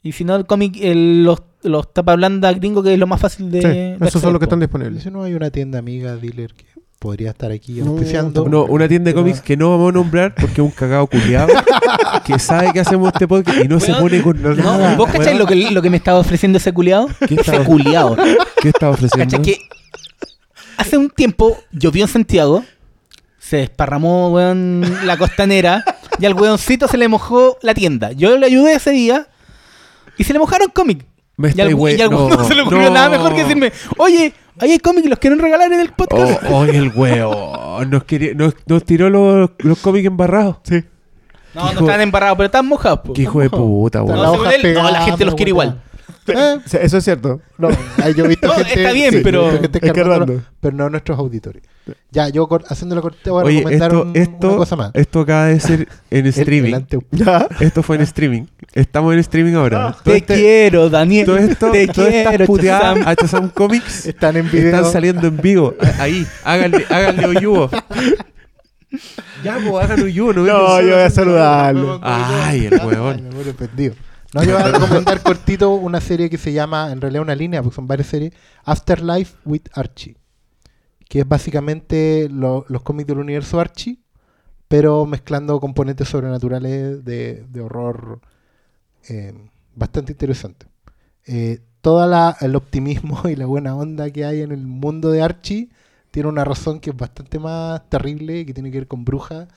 [0.01, 3.19] Y si no, el cómic, el- los, los tapa blanda gringo, que es lo más
[3.21, 3.61] fácil de...
[3.61, 5.03] Sí, de esos son los que están ¿Y disponibles.
[5.03, 6.65] si no hay una tienda amiga, dealer, que
[6.99, 8.47] podría estar aquí No, auspiciando?
[8.49, 11.49] No, una tienda de cómics que no vamos a nombrar porque es un cagado culiado
[12.25, 14.95] que sabe que hacemos este podcast y no se pone con No, nada.
[14.95, 15.39] ¿Vos cacháis weón.
[15.39, 17.07] lo que, lo que me estaba ofreciendo ese culiado?
[17.19, 18.15] ¿Qué Ese estaba, culiado.
[18.61, 19.37] ¿Qué estaba ofreciendo?
[19.37, 19.41] ¿Cachai?
[19.41, 19.59] Que
[20.77, 22.63] hace un tiempo llovió en Santiago,
[23.39, 25.83] se desparramó, weón, la costanera,
[26.19, 28.11] y al weoncito se le mojó la tienda.
[28.11, 29.27] Yo le ayudé ese día
[30.17, 31.05] y se le mojaron cómics.
[31.37, 32.95] Me Y al, y al weón no se le ocurrió no.
[32.95, 36.43] nada mejor que decirme, oye, ahí hay cómics, los quieren regalar en el podcast.
[36.49, 37.85] Oh, oh, el huevo.
[37.87, 40.57] Nos, quería- nos, nos tiró los, los cómics embarrados.
[40.63, 40.83] Sí.
[41.53, 42.99] no, no hijo- estaban embarrados, pero estaban mojados.
[43.13, 44.19] Qué hijo de puta, No, weón.
[44.21, 44.27] La
[44.73, 45.81] no, la gente los quiere igual.
[46.27, 47.41] Eh, Sí, Eso es cierto.
[47.57, 47.69] no,
[48.15, 49.79] yo he visto No, gente, está bien, sí, pero- gente
[50.59, 51.63] pero no nuestros auditores.
[52.11, 54.91] Ya, yo haciendo la corte voy a Oye, recomendar esto, un- esto, una cosa más.
[54.93, 56.73] esto acaba de ser en streaming.
[57.11, 57.47] el.
[57.61, 58.43] Esto fue en streaming.
[58.73, 59.93] Estamos en streaming ahora.
[59.93, 61.25] Todo Te este- quiero, Daniel.
[61.25, 64.65] todo esto, te todas estas quiero, puteadas a Shazam Comics Están en video.
[64.75, 65.75] están saliendo en vivo.
[65.99, 67.69] Ahí, háganle, háganle oyuvo.
[69.43, 70.33] Ya, pues hagan oyuvo.
[70.33, 71.99] No, No, yo voy a saludarlo.
[72.03, 73.23] Ay, el Ay, weón.
[73.23, 73.95] me muero perdido.
[74.37, 77.63] No, yo voy a recomendar cortito una serie que se llama, en realidad una línea,
[77.63, 78.33] porque son varias series,
[78.63, 80.15] Afterlife with Archie.
[81.09, 83.97] Que es básicamente lo- los cómics del universo Archie,
[84.67, 88.19] pero mezclando componentes sobrenaturales de, de horror
[89.09, 89.33] eh,
[89.75, 90.67] bastante interesante.
[91.25, 92.03] Eh, todo
[92.41, 95.69] el optimismo y la buena onda que hay en el mundo de Archie
[96.11, 99.47] tiene una razón que es bastante más terrible, que tiene que ver con brujas,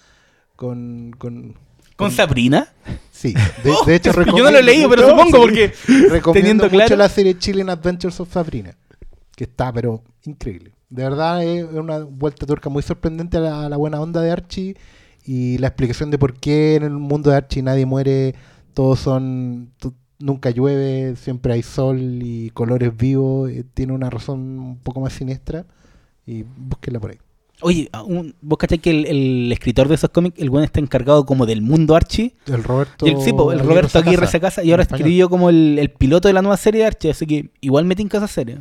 [0.56, 1.56] con, con,
[2.00, 2.68] ¿Con Sabrina?
[3.12, 6.76] Sí, de, de hecho Yo no lo he leído, pero supongo, porque recomiendo teniendo mucho
[6.76, 8.74] claro- la serie Chilling Adventures of Sabrina,
[9.36, 10.72] que está pero increíble.
[10.88, 14.30] De verdad es una vuelta turca muy sorprendente a la, a la buena onda de
[14.30, 14.76] Archie
[15.24, 18.34] y la explicación de por qué en el mundo de Archie nadie muere,
[18.74, 19.70] todos son
[20.18, 25.12] nunca llueve, siempre hay sol y colores vivos, eh, tiene una razón un poco más
[25.12, 25.64] siniestra
[26.26, 27.18] y búsquenla por ahí.
[27.62, 30.80] Oye, a un- vos cachai que el, el escritor de esos cómics, el buen está
[30.80, 32.34] encargado como del mundo Archie.
[32.46, 35.28] El Roberto Y el, sí, po, el Roberto Aguirre Sacasa, se casa y ahora escribió
[35.28, 38.08] como el, el piloto de la nueva serie de Archie, así que igual metí en
[38.08, 38.58] casa serie.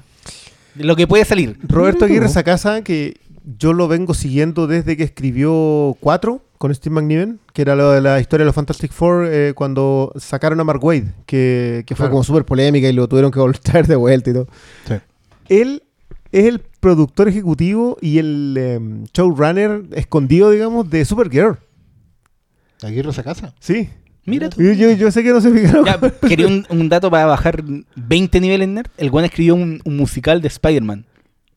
[0.75, 1.57] De Lo que puede salir.
[1.67, 2.05] Roberto.
[2.05, 3.15] Aguirre Sacasa, que
[3.57, 8.01] yo lo vengo siguiendo desde que escribió 4 con Steve McNiven, que era lo de
[8.01, 12.03] la historia de los Fantastic Four, eh, cuando sacaron a Mark Wade, que, que fue
[12.03, 12.11] Claro.
[12.11, 14.47] como súper polémica y lo tuvieron que volver de vuelta y todo.
[14.87, 14.95] Sí.
[15.47, 15.83] Él
[16.31, 21.57] es el productor ejecutivo y el em, showrunner escondido, digamos, de Supergirl.
[22.81, 23.53] Aguirre se casa.
[23.59, 23.89] Sí.
[24.25, 24.61] Mira tú.
[24.61, 25.85] Yo, yo- yo sé que no se fijaron.
[25.85, 27.63] Ya, quería un, un dato para bajar
[27.95, 28.87] 20 niveles nerd.
[28.97, 31.05] El buen escribió un, un musical de Spider-Man.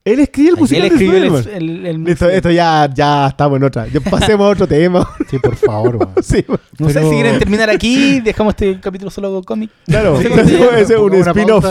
[0.05, 1.63] Él escribe el musical Él de escribió el, Spider-Man.
[1.63, 2.31] el- el Listo, musical.
[2.33, 3.87] esto ya, ya estamos en otra.
[4.11, 5.09] Pasemos a otro tema.
[5.31, 6.09] Sí, por favor.
[6.23, 6.45] sí,
[6.79, 9.71] No sé si quieren terminar aquí, dejamos este capítulo solo con cómic.
[9.85, 10.21] claro.
[10.21, 11.65] Sí, ese sí, ese es un spin-off.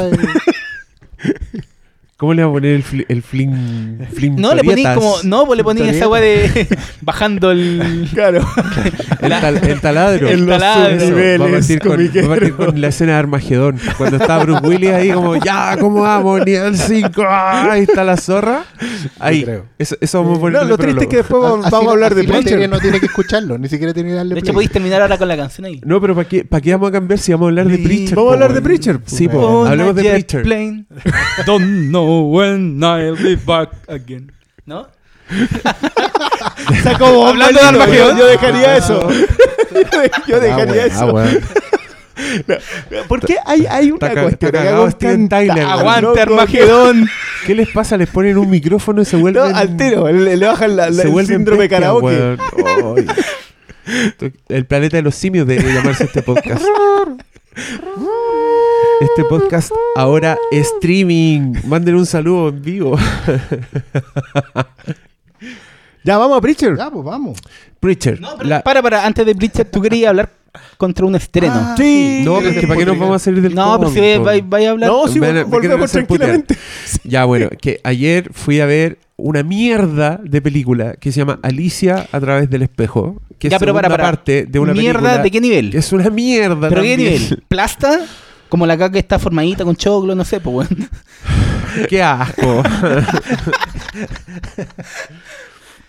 [1.23, 1.61] y-
[2.21, 5.15] ¿Cómo le va a poner el, fli- el flim, flim No, le poní como.
[5.23, 6.67] No, pues le poní esa agua de.
[7.01, 8.07] bajando el.
[8.13, 8.45] Claro.
[9.21, 10.29] El, tal- el taladro.
[10.29, 10.95] En los taladro.
[10.97, 12.29] Eso, subniveles va, a partir con, comiqueros.
[12.29, 13.79] va a partir con la escena de Armagedón.
[13.97, 16.45] Cuando está Bruce Willis ahí como, ya, ¿cómo vamos?
[16.45, 17.23] Nivel 5.
[17.27, 18.65] Ahí está la zorra.
[19.19, 19.43] Ahí.
[19.79, 21.87] Eso, eso vamos a No, ponerle lo triste es que después vamos, Así vamos a
[21.87, 22.69] la- hablar de Preacher.
[22.69, 25.27] no tiene que escucharlo, ni siquiera tiene que darle De hecho, podéis terminar ahora con
[25.27, 25.81] la canción ahí.
[25.83, 27.79] No, pero ¿para qué, ¿para qué vamos a cambiar si vamos a hablar de.
[27.79, 28.15] Preacher?
[28.15, 28.61] Vamos a hablar de?
[28.61, 28.99] Preacher.
[29.07, 30.43] Sí, On hablemos de Preacher.
[30.43, 30.85] plane.
[31.47, 34.31] Don't know when I'll be back again.
[34.65, 34.87] ¿No?
[36.83, 38.17] Sacó Hablando de Armagedón.
[38.17, 39.07] Yo, dejaría eso.
[40.27, 41.05] yo dejaría Ah, eso.
[41.13, 41.39] weón.
[43.07, 44.51] ¿Por qué hay, hay una cuestión?
[44.75, 45.65] con Steven Tyler.
[45.65, 47.07] Aguante, loco, Armagedón.
[47.47, 47.97] ¿Qué les pasa?
[47.97, 49.55] Les ponen un micrófono y se No, vuelven...
[49.55, 52.37] al tiro, le, le bajan la, la- se el síndrome bestias, karaoke.
[54.49, 56.63] El planeta de los simios debería llamarse este podcast.
[59.01, 61.53] Este podcast ahora es streaming.
[61.65, 62.97] Manden un saludo en vivo.
[66.03, 66.75] Ya, vamos a Preacher.
[66.75, 67.37] Ya, pues vamos.
[67.79, 68.19] Preacher.
[68.19, 70.31] No, pero la- para, para, antes de Bleacher, tú querías hablar
[70.75, 71.53] contra un estreno.
[71.55, 72.23] Ah, Sí.
[72.25, 73.99] No, pero es que ¿para qué nos vamos a salir del no, pero si
[74.41, 74.89] vais a hablar.
[74.89, 76.57] No, me quieren volvemos tranquilamente.
[77.03, 82.07] Ya, bueno, que ayer fui a ver una mierda de película que se llama Alicia
[82.11, 83.21] a través del espejo.
[83.37, 85.69] Que Ya, es pero para, parte de una ¿Mierda película de qué nivel?
[85.69, 87.43] que es una mierda ¿Pero qué nivel?
[87.47, 87.99] ¿Plasta?
[88.51, 90.89] Como la caca que está formadita con choclo, no sé, pues bueno.
[91.87, 92.61] ¡Qué asco!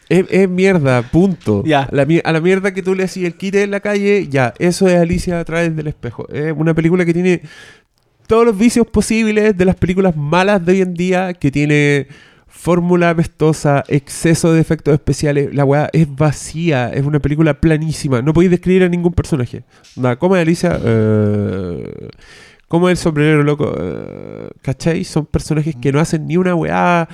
[0.09, 1.65] es, es mierda, punto.
[1.67, 1.89] Ya.
[1.91, 4.87] La a la mierda que tú le hacías el quite en la calle, ya, eso
[4.87, 6.29] es Alicia a través del espejo.
[6.29, 7.43] Es una película que tiene
[8.29, 12.07] todos los vicios posibles de las películas malas de hoy en día, que tiene
[12.47, 15.53] fórmula apestosa, exceso de efectos especiales.
[15.53, 18.23] La weá es vacía, es una película planísima.
[18.23, 19.65] No podéis describir a ningún personaje.
[19.97, 20.79] Nada, ¿cómo es Alicia?
[20.81, 22.09] Eh,
[22.73, 23.71] ¿Cómo es el sombrerero loco?
[23.79, 25.05] Eh, ¿Cachai?
[25.05, 27.07] Son personajes que no hacen ni una weá.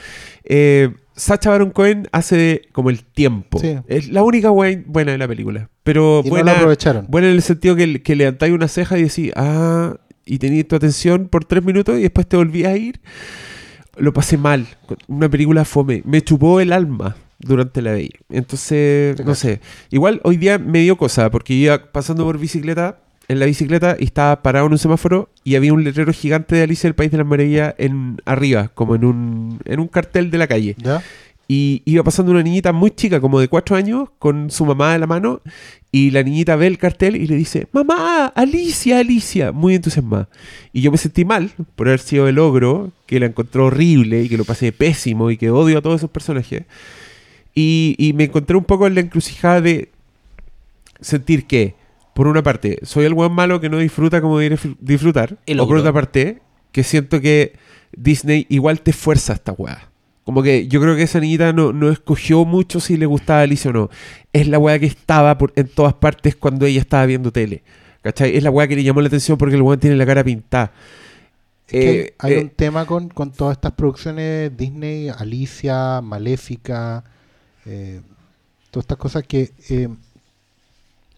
[0.45, 3.59] Eh, Sacha Baron Cohen hace como el tiempo.
[3.59, 3.75] Sí.
[3.89, 5.69] Es la única weá buena de la película.
[5.83, 7.07] Pero Y no buena, lo aprovecharon.
[7.09, 10.77] buena en el sentido que, que levantáis una ceja y decís, ah, y tenías tu
[10.77, 13.01] atención por tres minutos y después te volvías a ir.
[13.97, 14.65] Lo pasé mal.
[15.09, 16.03] Una película fome.
[16.05, 18.11] Me chupó el alma durante la veía.
[18.29, 19.61] Entonces, no sé.
[19.91, 24.05] Igual hoy día me dio cosa porque iba pasando por bicicleta, en la bicicleta, y
[24.05, 27.19] estaba parado en un semáforo y había un letrero gigante de Alicia del País de
[27.19, 30.75] las Maravillas en arriba, como en un, en un cartel de la calle.
[30.79, 31.03] ¿Ya?
[31.51, 34.99] Y iba pasando una niñita muy chica, como de cuatro años, con su mamá de
[34.99, 35.41] la mano.
[35.91, 40.29] Y la niñita ve el cartel y le dice, mamá, Alicia, Alicia, muy entusiasmada.
[40.75, 44.29] Y yo me sentí mal por haber sido el ogro, que la encontró horrible y
[44.29, 46.65] que lo pasé pésimo y que odio a todos esos personajes.
[47.55, 49.89] Y, y me encontré un poco en la encrucijada de
[51.01, 51.78] sentir que,
[52.19, 55.39] por una parte, soy el buen malo que no disfruta como debería dif- disfrutar.
[55.47, 56.43] El o por otra parte,
[56.73, 57.53] que siento que
[57.97, 59.89] Disney igual te fuerza esta weá.
[60.25, 63.71] Como que yo creo que esa niñita no, no escogió mucho si le gustaba Alicia
[63.71, 63.91] o no.
[64.33, 67.63] Es la weá que estaba por, en todas partes cuando ella estaba viendo tele.
[68.03, 68.37] ¿Cachai?
[68.37, 70.73] Es la weá que le llamó la atención porque el weón tiene la cara pintada.
[71.69, 77.05] Es que Eh, hay eh, un tema con, con todas estas producciones Disney, Alicia, Maléfica,
[77.65, 78.01] eh,
[78.73, 79.89] todas estas cosas que eh,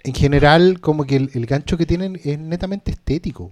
[0.04, 3.50] en general como que el, el gancho que tienen es netamente estético.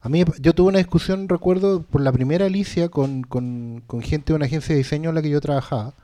[0.00, 4.32] A mí yo tuve una discusión, recuerdo, por la primera Alicia con, con, con gente
[4.32, 5.94] de una agencia de diseño en la que yo trabajaba,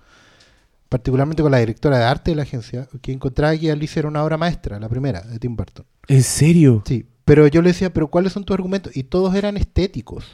[0.88, 4.22] particularmente con la directora de arte de la agencia, que encontraba que Alicia era una
[4.22, 5.84] obra maestra, la primera, de Tim Burton.
[6.06, 6.82] ¿En serio?
[6.86, 8.96] Sí, pero yo le decía, pero ¿cuáles son tus argumentos?
[8.96, 10.24] Y todos eran estéticos.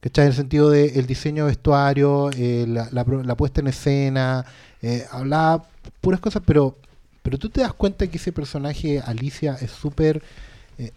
[0.00, 0.24] ¿Cachai?
[0.24, 3.68] En el sentido del el diseño de vestuario, eh, la, la pro- la puesta en
[3.68, 4.44] escena,
[4.82, 5.64] eh, hablaba
[6.00, 6.76] puras cosas, pero,
[7.22, 10.22] pero tú te das cuenta que ese personaje, Alicia, es súper...
[10.78, 10.92] eh,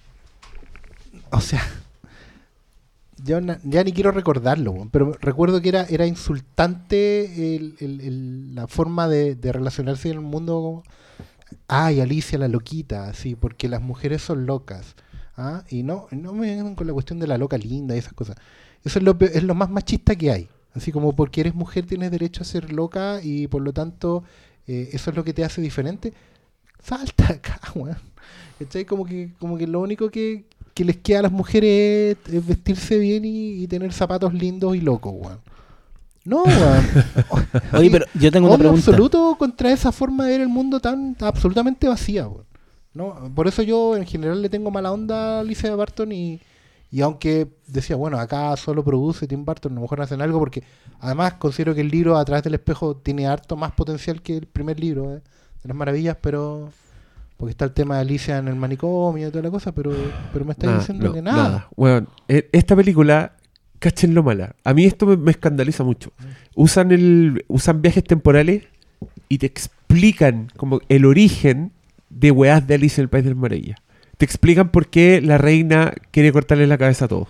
[1.32, 1.61] o sea,
[3.23, 8.67] yo na- ya ni quiero recordarlo, pero recuerdo que era, era insultante el- el- la
[8.67, 10.84] forma de, de relacionarse en el mundo
[11.67, 14.95] ay, Alicia la loquita, sí, porque las mujeres son locas.
[15.38, 15.63] ¿ah?
[15.69, 18.38] Y no, no me vengan con la cuestión de la loca linda y esas cosas.
[18.84, 20.49] Eso es lo, es lo más machista que hay.
[20.76, 24.23] Así como porque eres mujer tienes derecho a ser loca y por lo tanto
[24.68, 26.13] eh, eso es lo que te hace diferente.
[26.82, 27.97] Salta acá, weón.
[28.59, 28.86] ¿Cachai?
[28.86, 32.45] Como que, como que lo único que, que les queda a las mujeres es, es
[32.45, 35.39] vestirse bien y, y tener zapatos lindos y locos, weón.
[36.24, 36.86] No, weón.
[37.74, 38.91] Oye, pero yo tengo una pregunta.
[38.91, 42.28] absoluto contra esa forma de ver el mundo tan absolutamente vacía.
[42.28, 42.45] weón.
[42.93, 46.39] No, por eso yo en general le tengo mala onda a Alicia Barton y,
[46.95, 50.63] y aunque decía, bueno, acá solo produce Tim Burton, a lo mejor hacen algo porque
[51.01, 54.45] además considero que el libro a través del espejo tiene harto más potencial que el
[54.45, 55.21] primer libro eh,
[55.61, 56.69] de las maravillas, pero
[57.35, 59.91] porque está el tema de Alicia en el manicomio y toda la cosa, pero,
[60.31, 61.67] pero me está Nada, diciendo no, que nada.
[61.75, 63.35] Weón, e- esta película,
[63.79, 64.55] cachen lo mala.
[64.63, 66.13] A mí esto me, me escandaliza mucho.
[66.55, 68.63] Usan el usan viajes temporales
[69.27, 71.73] y te explican como el origen
[72.09, 73.79] de weás de Alicia en el País de las Maravillas.
[74.18, 77.28] Te explican por qué la reina quiere cortarle la cabeza a todos.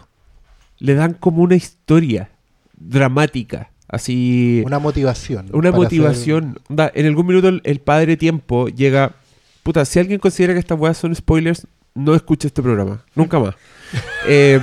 [0.78, 2.30] Le dan como una historia
[2.78, 4.62] dramática, así...
[4.66, 5.50] Una motivación.
[5.54, 6.60] Una motivación.
[6.70, 9.16] En algún minuto el, el padre tiempo llega.
[9.64, 11.66] Puta, si alguien considera que estas weas son spoilers,
[11.96, 13.04] no escuche este programa.
[13.16, 13.56] Nunca más.
[14.28, 14.60] Eh,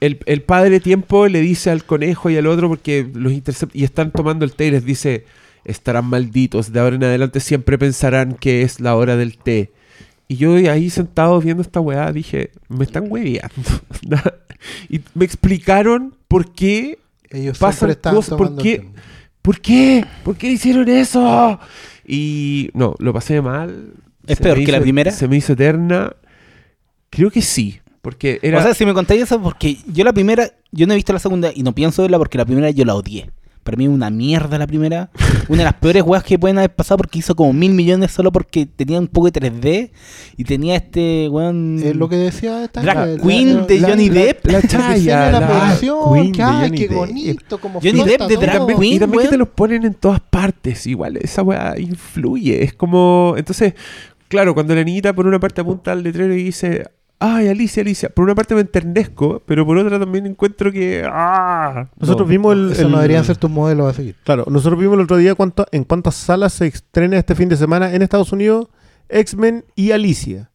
[0.00, 3.84] el, el padre tiempo le dice al conejo y al otro porque los intercepta y
[3.84, 5.24] están tomando el té y les dice:
[5.64, 9.70] Estarán malditos, de ahora en adelante siempre pensarán que es la hora del té.
[10.30, 13.50] Y yo ahí sentado viendo esta weá dije: Me están hueveando.
[14.88, 17.00] y me explicaron por qué
[17.30, 18.86] Ellos pasan cosas, ¿por qué?
[19.42, 20.04] ¿Por qué?
[20.22, 21.58] ¿Por qué hicieron eso?
[22.06, 23.94] Y no, lo pasé mal.
[24.24, 25.10] ¿Es Se peor que la primera?
[25.10, 26.14] Se me hizo eterna.
[27.10, 27.80] Creo que sí.
[28.00, 28.60] Porque era.
[28.60, 31.18] O sea, si me contáis eso, porque yo la primera, yo no he visto la
[31.18, 33.32] segunda y no pienso verla porque la primera yo la odié.
[33.62, 35.10] Para mí es una mierda la primera.
[35.48, 38.32] Una de las peores weas que pueden haber pasado porque hizo como mil millones solo
[38.32, 39.90] porque tenía un poco de 3D
[40.36, 41.78] y tenía este weón.
[41.82, 44.46] Es lo que decía esta Drag Queen de Johnny Depp.
[44.46, 46.96] La chaya, la, la producción, Queen que, de ay, qué Depp.
[46.96, 48.40] bonito, como Johnny Depp de todo.
[48.40, 50.86] Drag Queen, y también que te los ponen en todas partes.
[50.86, 52.62] Igual esa weá influye.
[52.64, 53.34] Es como.
[53.36, 53.74] Entonces,
[54.28, 56.84] claro, cuando la niñita por una parte apunta al letrero y dice.
[57.22, 58.08] Ay, Alicia, Alicia.
[58.08, 61.04] Por una parte me enternezco, pero por otra también encuentro que.
[61.06, 61.86] ¡Ah!
[61.96, 62.30] Nosotros No.
[62.30, 64.16] vimos el, Eso el- no deberían ser tus modelos a seguir.
[64.24, 67.56] Claro, nosotros vimos el otro día cuánto, en cuántas salas se estrena este fin de
[67.58, 68.68] semana en Estados Unidos
[69.10, 70.50] X-Men y Alicia.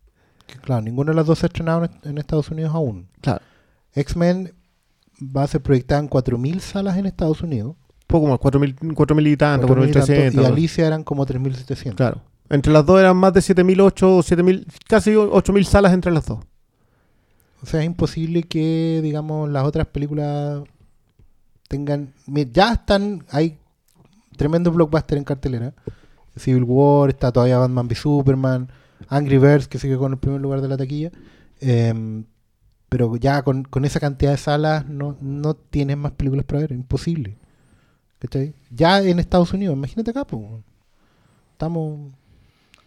[0.62, 3.08] Claro, ninguna de las dos se ha estrenado en, Estados Unidos aún.
[3.22, 3.42] Claro.
[3.94, 4.54] X-Men
[5.22, 7.76] va a ser proyectada en 4.000 salas en Estados Unidos.
[8.08, 10.42] Poco más, 4.000 4.000 y tanto, 4.000 y tanto, 4.300.
[10.42, 11.96] y Alicia eran como 3.700.
[11.96, 12.22] Claro.
[12.50, 16.40] Entre las dos eran más de 7.008 o 7.000, casi 8.000 salas entre las dos.
[17.62, 20.64] O sea, es imposible que, digamos, las otras películas
[21.68, 22.14] tengan...
[22.54, 23.58] Ya están, hay
[24.38, 25.74] tremendo blockbuster en cartelera.
[26.36, 28.70] Civil War, está todavía Batman v Superman,
[29.08, 31.12] Angry Birds, que sigue con el primer lugar de la taquilla.
[31.60, 32.26] Em,
[32.90, 36.72] pero ya con, con esa cantidad de salas no, no tienes más películas para ver,
[36.72, 37.38] imposible.
[38.20, 38.56] ¿Cachai?
[38.70, 40.44] Ya en Estados Unidos, imagínate acá, pues.
[41.54, 42.12] Estamos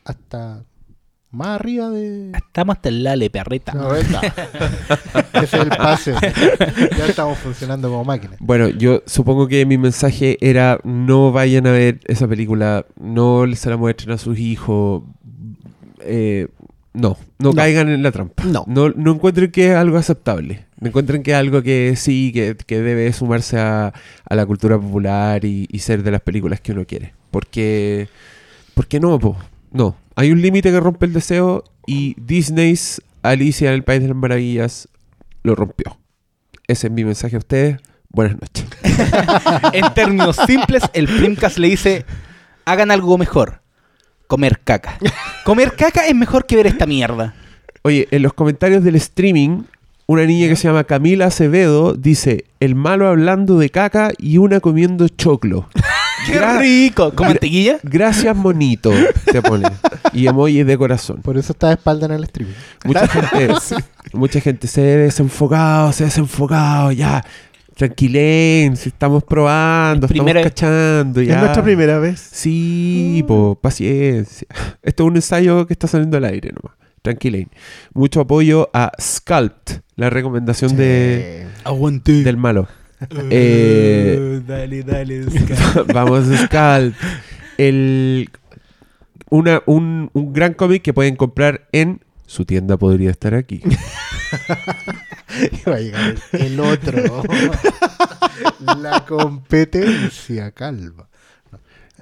[0.05, 0.65] hasta
[1.31, 2.33] Más arriba de.
[2.35, 3.73] Estamos hasta el lale, perrita.
[3.75, 3.95] No.
[3.95, 4.17] Ese
[5.35, 6.15] es el pase.
[6.97, 8.37] ya estamos funcionando como máquinas.
[8.41, 13.59] Bueno, yo supongo que mi mensaje era no vayan a ver esa película, no les
[13.59, 15.03] se la muestren a sus hijos,
[16.01, 16.49] eh,
[16.95, 17.55] no, no, No.
[17.55, 18.43] caigan en la trampa.
[18.45, 18.65] No.
[18.67, 18.89] no.
[18.91, 20.65] No encuentren que es algo aceptable.
[20.81, 23.93] No encuentren que es algo que sí, que, que debe sumarse a,
[24.25, 27.13] a la cultura popular y, y ser de las películas que uno quiere.
[27.31, 28.09] Porque,
[28.75, 29.37] porque no, po,
[29.73, 29.95] no.
[30.19, 34.17] Hay un límite que rompe el deseo y Disney's Alicia en el País de las
[34.17, 34.89] Maravillas
[35.45, 35.97] lo rompió.
[36.67, 37.79] Ese es mi mensaje a ustedes.
[38.09, 38.67] Buenas noches.
[39.73, 42.05] en términos simples, el Primcast le dice:
[42.65, 43.61] hagan algo mejor.
[44.27, 44.99] Comer caca.
[45.45, 47.37] Comer caca es mejor que ver esta mierda.
[47.83, 49.63] Oye, en los comentarios del streaming,
[50.09, 54.59] una niña que se llama Camila Acevedo dice: El malo hablando de caca y una
[54.59, 55.69] comiendo choclo.
[56.33, 57.13] ¡Qué Gra- rico!
[57.15, 57.79] ¿Con mantequilla?
[57.83, 58.91] Gracias, monito.
[59.25, 59.69] Te pone.
[60.13, 61.21] Y emojis de corazón.
[61.23, 62.55] Por eso está de espalda en el streaming.
[62.85, 63.49] Mucha gente,
[64.13, 67.25] mucha gente se ha desenfocado, se ha desenfocado, ya.
[67.77, 71.35] Tranquilen, si estamos probando, Primera- estamos cachando, ya.
[71.37, 72.19] Es nuestra primera vez.
[72.33, 74.49] Sí, po, paciencia.
[74.83, 76.77] Esto es un ensayo que está saliendo al aire nomás.
[77.03, 77.49] Tranquilen.
[77.95, 82.25] Mucho apoyo a Sculpt, la recomendación de, Aguante.
[82.25, 82.67] del malo.
[83.31, 85.25] Eh, dale, dale.
[85.95, 86.97] Vamos, Sculpt.
[87.57, 88.31] El,
[89.31, 93.63] una, un, un gran cómic que pueden comprar en su tienda, podría estar aquí.
[95.53, 97.23] Y va a llegar el, otro.
[98.81, 101.09] La competencia calva.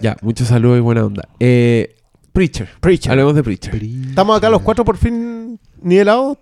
[0.01, 1.29] Ya, muchos saludos y buena onda.
[1.41, 1.97] Eh,
[2.33, 2.69] Preacher.
[2.81, 3.13] Preacher.
[3.13, 3.83] Hablemos de Preacher.
[3.83, 6.39] Estamos acá los cuatro por fin nivelados.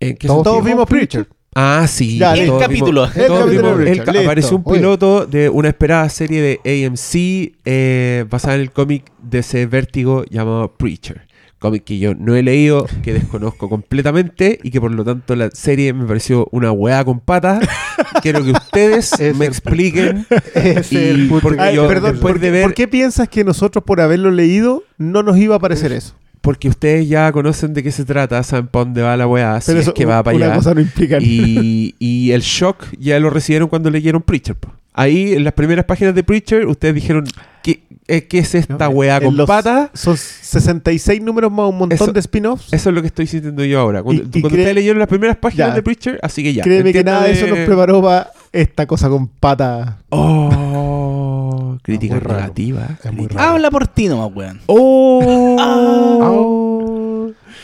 [0.00, 1.26] ¿En qué Todos, vimos Preacher.
[1.54, 2.18] Ah, sí.
[2.18, 3.02] Ya, El capítulo.
[3.02, 4.28] vimos- El todos capítulo vimos- de el- Preacher, listo.
[4.28, 4.78] apareció un Oye.
[4.78, 10.24] piloto de una esperada serie de AMC eh, basada en el cómic de ese vértigo
[10.30, 11.26] llamado Preacher.
[11.58, 15.48] Cómic que yo no he leído, que desconozco completamente y que por lo tanto la
[15.52, 17.60] serie me pareció una hueá con patas.
[18.22, 20.26] Quiero que ustedes Es me el- expliquen.
[20.54, 23.44] Es Y porque Ay, yo- perdón, después ¿por, de qué- ver- por qué piensas que
[23.44, 26.14] nosotros por haberlo leído no nos iba a parecer eso?
[26.42, 29.68] Porque ustedes ya conocen de qué se trata, saben para dónde va la weá, si
[29.68, 30.54] Pero es eso, que va para una allá.
[30.56, 31.24] cosa no implica nada.
[31.26, 34.56] Y, y el shock ya lo recibieron cuando leyeron Preacher.
[34.92, 37.24] Ahí, en las primeras páginas de Preacher, ustedes dijeron,
[37.62, 39.88] ¿qué, eh, qué es esta No, weá con los- patas?
[39.94, 42.72] Son 66 números más un montón Eso- de spin-offs.
[42.72, 44.02] Eso es lo que estoy sintiendo yo ahora.
[44.02, 45.74] Cuando, Y- y cuando ustedes leyeron las primeras páginas Ya.
[45.74, 46.62] de Preacher, así que ya.
[46.64, 49.94] Créeme que nada de eso nos preparó para esta cosa con patas.
[50.10, 52.36] Oh, crítica raro.
[52.40, 52.98] negativa.
[53.02, 53.50] Es muy raro.
[53.50, 54.60] Habla por ti nomás, weón.
[54.66, 56.02] Oh,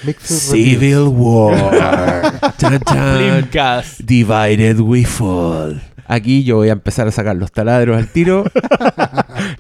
[0.05, 1.13] Mixed Civil reviews.
[1.19, 2.55] War.
[2.59, 2.81] Chan.
[2.83, 4.01] Flimcast.
[4.01, 5.81] Divided we fall.
[6.07, 8.45] Aquí yo voy a empezar a sacar los taladros al tiro.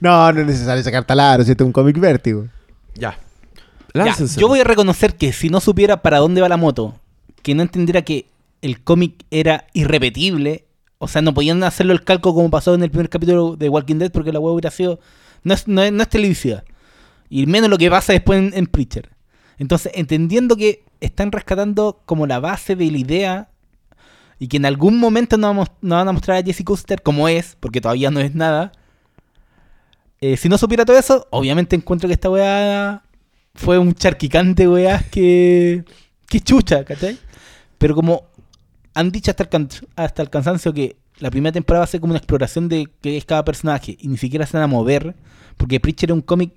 [0.00, 2.46] No, no es necesario sacar taladros, si este es un cómic vértigo.
[2.94, 3.16] ya.
[3.94, 6.94] Ya, yo voy a reconocer que si no supiera para dónde va la moto,
[7.42, 8.26] que no entendiera que
[8.62, 10.64] el cómic era irrepetible,
[10.98, 13.96] o sea, no podían hacerlo el calco como pasó en el primer capítulo de Walking
[13.96, 14.98] Dead porque la web hubiera sido.
[15.44, 16.64] No es, no es, no es televisiva.
[17.30, 19.10] Y menos lo que pasa después en, en Preacher.
[19.58, 23.48] Entonces, entendiendo que están rescatando como la base de la idea
[24.40, 27.28] y que en algún momento nos, vamos- nos van a mostrar a Jesse Custer como
[27.28, 28.72] es, porque todavía no es nada.
[30.20, 33.02] eh, si no supiera todo eso, obviamente encuentro que esta weá
[33.54, 35.84] fue un charquicante, weá, que.
[36.28, 37.18] que chucha, ¿cachai?
[37.78, 38.24] Pero como
[38.98, 42.00] han dicho hasta el, can- hasta el cansancio que la primera temporada va a ser
[42.00, 45.14] como una exploración de qué es cada personaje y ni siquiera se van a mover,
[45.56, 46.52] porque Preacher es un cómic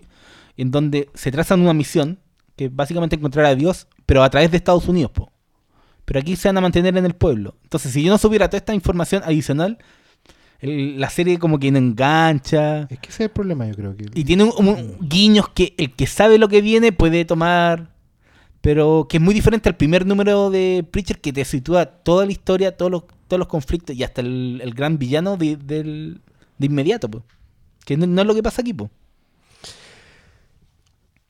[0.58, 2.20] en donde se trazan una misión,
[2.56, 5.32] que es básicamente encontrar a Dios, pero a través de Estados Unidos, po.
[6.06, 7.56] Pero aquí se van a mantener en el pueblo.
[7.64, 9.78] Entonces, si yo no supiera toda esta información adicional,
[10.60, 12.82] el- la serie como que no engancha.
[12.90, 14.06] Es que ese es el problema, yo creo que.
[14.14, 17.91] Y tiene un- un- guiños que el que sabe lo que viene puede tomar.
[18.62, 22.32] Pero que es muy diferente al primer número de Preacher que te sitúa toda la
[22.32, 26.22] historia, todos los, todos los conflictos y hasta el, el gran villano de, del-
[26.60, 27.10] de inmediato.
[27.10, 27.24] po.
[27.86, 28.74] Que no, es lo que pasa aquí.
[28.74, 28.92] Po.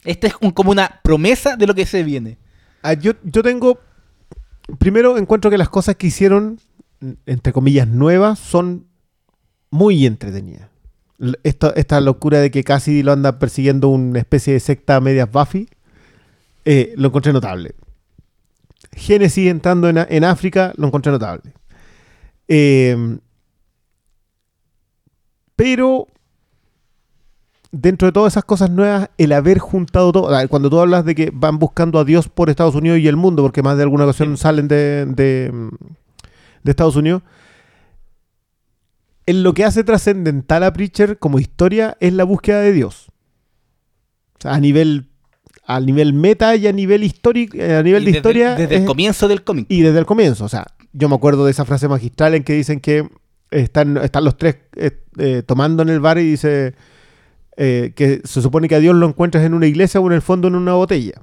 [0.04, 2.38] Este es un- como una promesa de lo que se viene.
[2.82, 3.80] Ah, yo, yo tengo.
[4.80, 6.60] Primero, encuentro que las cosas que hicieron,
[7.26, 8.88] entre comillas, nuevas, son
[9.70, 10.70] muy entretenidas.
[11.44, 15.70] Esta, esta locura de que casi lo anda persiguiendo una especie de secta medias Buffy,
[16.66, 17.76] eh, lo encontré notable.
[18.94, 21.54] Génesis entrando en, en África, lo encontré notable.
[22.48, 23.18] Eh,
[25.56, 26.08] pero
[27.72, 31.16] dentro de todas esas cosas nuevas, el haber juntado todo, ah, cuando tú hablas de
[31.16, 34.06] que van buscando a Dios por Estados Unidos y el mundo, porque más de alguna
[34.06, 35.52] ocasión salen de, de,
[36.64, 37.22] de Estados Unidos,
[39.26, 43.08] en lo que hace trascendental a Preacher como historia es la búsqueda de Dios.
[44.38, 45.11] O sea, a nivel
[45.76, 48.56] a nivel meta y a nivel histórico, eh, a nivel Y de desde, historia.
[48.56, 49.66] desde es- el comienzo del cómic.
[49.70, 50.46] y desde el comienzo.
[50.46, 53.08] O sea, yo me acuerdo de esa frase magistral en que dicen que
[53.52, 56.74] están, están los tres eh, eh, tomando en el bar y dice
[57.58, 60.22] eh, que se supone que a Dios lo encuentras en una iglesia o en el
[60.22, 61.22] fondo en una botella.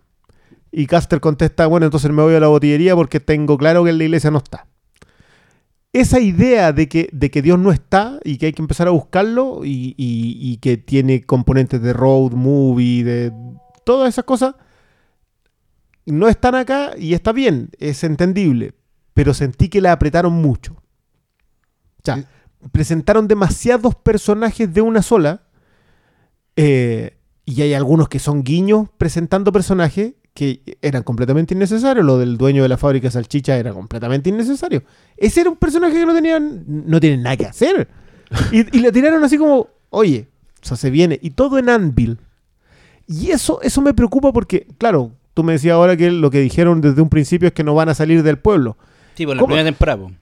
[0.70, 3.98] Y Caster contesta, bueno, entonces me voy a la botillería porque tengo claro que en
[3.98, 4.66] la iglesia no está.
[5.94, 8.90] Esa idea de que, de que Dios no está y que hay que empezar a
[8.90, 13.32] buscarlo y, y- y que tiene componentes de road movie, de
[13.88, 14.54] todas esas cosas,
[16.04, 18.74] no están acá y está bien, es entendible,
[19.14, 20.74] pero sentí que la apretaron mucho.
[20.74, 22.22] O sea,
[22.70, 25.40] presentaron demasiados personajes de una sola
[26.54, 27.16] eh,
[27.46, 32.04] y hay algunos que son guiños presentando personajes que eran completamente innecesarios.
[32.04, 34.82] Lo del dueño de la fábrica de salchicha era completamente innecesario.
[35.16, 37.88] Ese era un personaje que no tenían, no tienen nada que hacer.
[38.52, 40.28] Y, y le tiraron así como, oye,
[40.62, 41.18] o sea, se viene.
[41.22, 42.18] Y todo en Anvil.
[43.08, 46.80] Y eso, eso me preocupa porque, claro, tú me decías ahora que lo que dijeron
[46.80, 48.76] desde un principio es que no van a salir del pueblo.
[49.14, 49.48] Sí, por la ¿Cómo?
[49.54, 50.02] primera temporada.
[50.02, 50.12] po.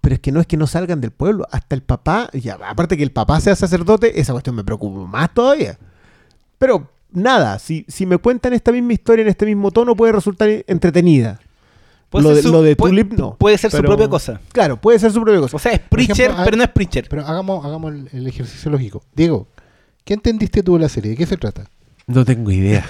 [0.00, 1.46] Pero es que no es que no salgan del pueblo.
[1.50, 5.34] Hasta el papá, ya, aparte que el papá sea sacerdote, esa cuestión me preocupa más
[5.34, 5.78] todavía.
[6.58, 10.48] Pero nada, si, si me cuentan esta misma historia en este mismo tono, puede resultar
[10.66, 11.40] entretenida.
[12.10, 13.34] Puede Lo ser de- su- lo de puede- Tulip, no.
[13.36, 14.40] Puede ser su propia cosa.
[14.52, 15.56] Claro, puede ser su propia cosa.
[15.56, 17.06] O sea, es ejemplo, Preacher, pero no es Preacher.
[17.10, 19.02] Pero hagamos, hagamos el, el ejercicio lógico.
[19.14, 19.48] Diego,
[20.04, 21.10] ¿qué entendiste tú de la serie?
[21.10, 21.64] ¿De qué se trata?
[22.08, 22.84] No tengo idea.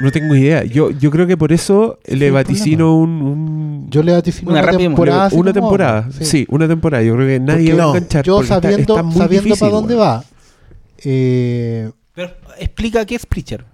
[0.00, 0.64] No tengo idea.
[0.64, 4.66] Yo, yo creo que por eso es le vaticino un, un- Yo le vaticino Una
[4.70, 5.28] temporada.
[5.32, 5.52] una
[6.24, 6.46] Sí.
[6.48, 7.02] una temporada.
[7.04, 8.24] Yo creo que nadie Porque va a no, enganchar.
[8.24, 10.24] Yo porque está- sabiendo, está muy sabiendo difícil, para dónde va,
[11.04, 13.64] eh, Pero explica qué es Preacher.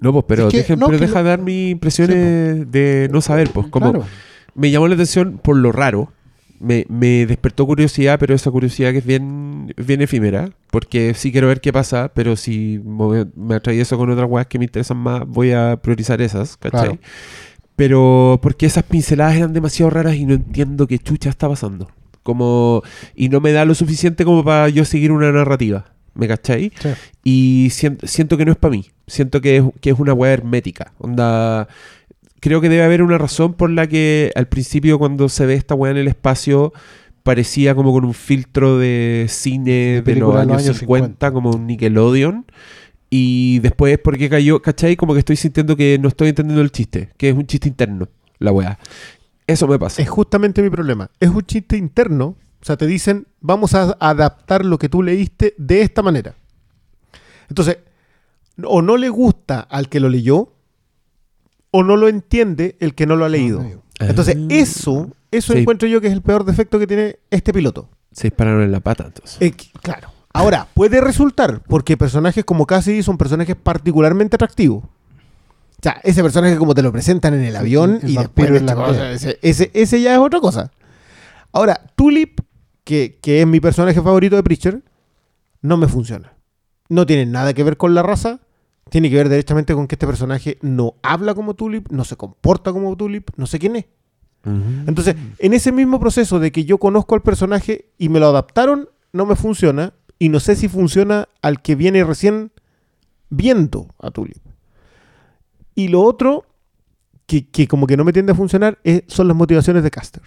[0.00, 3.08] No, pues, pero, Es que- dejen- no, pero que deja lo- dar mis impresiones de
[3.12, 3.66] no saber, pues.
[3.68, 4.06] Como claro.
[4.54, 6.12] me llamó la atención por lo raro.
[6.60, 10.50] Me, me despertó curiosidad, pero esa curiosidad que es bien, bien efímera.
[10.70, 14.46] Porque sí quiero ver qué pasa, pero si me, me atrae eso con otras weas
[14.46, 16.80] que me interesan más, voy a priorizar esas, ¿cachai?
[16.80, 16.98] Claro.
[17.76, 21.90] Pero porque esas pinceladas eran demasiado raras y no entiendo qué chucha está pasando.
[22.22, 22.82] Como,
[23.14, 25.86] y no me da lo suficiente como para yo seguir una narrativa.
[26.12, 26.72] ¿Me cachai?
[26.78, 26.88] Sí.
[27.24, 28.90] Y siento, siento que no es para mí.
[29.06, 30.92] Siento que es, que es una wea hermética.
[30.98, 31.68] Onda.
[32.40, 35.74] Creo que debe haber una razón por la que al principio, cuando se ve esta
[35.74, 36.72] wea en el espacio,
[37.22, 41.32] parecía como con un filtro de cine de, años, de los años 50, 50.
[41.32, 42.46] como un Nickelodeon.
[43.10, 44.96] Y después, porque cayó, ¿cachai?
[44.96, 48.08] Como que estoy sintiendo que no estoy entendiendo el chiste, que es un chiste interno,
[48.38, 48.78] la wea.
[49.46, 50.00] Eso me pasa.
[50.00, 51.10] Es justamente mi problema.
[51.18, 52.36] Es un chiste interno.
[52.62, 56.36] O sea, te dicen, vamos a adaptar lo que tú leíste de esta manera.
[57.48, 57.78] Entonces,
[58.62, 60.52] o no le gusta al que lo leyó,
[61.70, 63.62] o no lo entiende el que no lo ha leído.
[63.62, 63.82] no.
[64.00, 64.46] Entonces, Ah.
[64.50, 65.58] eso, eso Sí.
[65.58, 67.90] encuentro yo que es el peor defecto que tiene este piloto.
[68.12, 69.36] Se dispararon en la pata, entonces.
[69.40, 69.52] Eh,
[69.82, 70.08] claro.
[70.32, 74.84] Ahora, puede resultar, porque personajes como Cassidy son personajes particularmente atractivos.
[74.84, 78.50] O sea, ese personaje como te lo presentan en el avión el y después...
[78.50, 78.94] de esta irlandés.
[78.96, 80.70] cosa, ese, ese, ese ya es otra cosa.
[81.52, 82.40] Ahora, Tulip,
[82.84, 84.82] que, que es mi personaje favorito de Preacher,
[85.62, 86.32] no me funciona.
[86.88, 88.40] No tiene nada que ver con la raza.
[88.90, 92.72] Tiene que ver directamente con que este personaje no habla como Tulip, no se comporta
[92.72, 93.86] como Tulip, no sé quién es.
[94.44, 98.88] Entonces, en ese mismo proceso de que yo conozco al personaje y me lo adaptaron,
[99.12, 99.92] no me funciona.
[100.18, 102.50] Y no sé si funciona al que viene recién
[103.30, 104.36] viendo a Tulip.
[105.74, 106.44] Y lo otro,
[107.26, 110.22] que, que como que no me tiende a funcionar, es- son las motivaciones de Caster.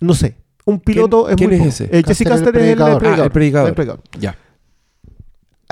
[0.00, 0.36] No sé.
[0.64, 1.84] Un piloto es quién muy es ese?
[1.98, 3.02] Eh, Jesse Caster es el predicador.
[3.06, 3.68] Ah, el predicador.
[3.68, 4.02] El predicador.
[4.20, 4.36] Ya.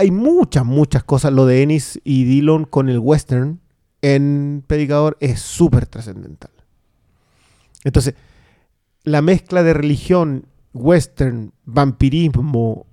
[0.01, 1.31] Hay muchas, muchas cosas.
[1.31, 3.61] Lo de Ennis y Dillon con el western
[4.01, 6.51] en Predicador es súper trascendental.
[7.85, 8.15] Entonces,
[9.05, 12.87] la mezcla de religión, western, vampirismo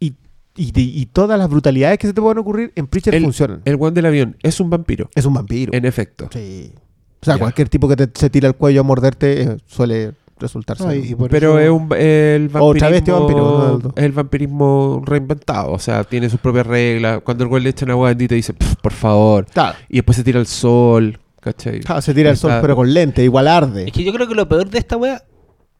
[0.00, 0.14] y,
[0.56, 3.62] y, todas las brutalidades que se te puedan ocurrir en Preacher El- funcionan.
[3.64, 5.72] El one del avión es un vampiro, es un vampiro.
[5.72, 6.28] en efecto.
[6.32, 6.72] Sí.
[7.20, 10.78] O sea, cualquier tipo que te, se tira al cuello a morderte eh, suele resultar
[10.80, 14.12] No, ser- y- Pero es un, el vampirismo, Otra vez este vampiro, no, es el
[14.12, 15.72] vampirismo reinventado.
[15.72, 17.22] O sea, tiene sus propias reglas.
[17.24, 19.46] Cuando el güey le echan agua bendita dice, "Pff, por favor.
[19.46, 19.76] Claro.
[19.88, 21.18] Y después se tira al sol.
[21.40, 21.80] ¿Cachai?
[21.88, 23.86] Ah, se tira el sol, pero con lente, igual arde.
[23.86, 25.22] Es que yo creo que lo peor de esta wea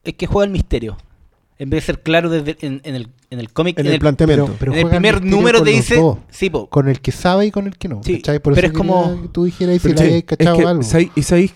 [0.03, 0.97] es que juega el misterio.
[1.57, 3.99] En vez de ser claro desde en, en el, en el cómic, en en el
[3.99, 4.47] planteamiento.
[4.47, 5.95] pero- pero en el primer número te dice.
[5.95, 6.17] dos.
[6.29, 6.67] Sí, po.
[6.67, 8.01] Con el que sabe y con el que no.
[8.03, 8.39] Sí, ¿cachai?
[8.39, 10.83] Por pero eso es como- que tú dijeras si es cachado que, algo.
[10.83, 11.53] ¿sabes- y sabéis,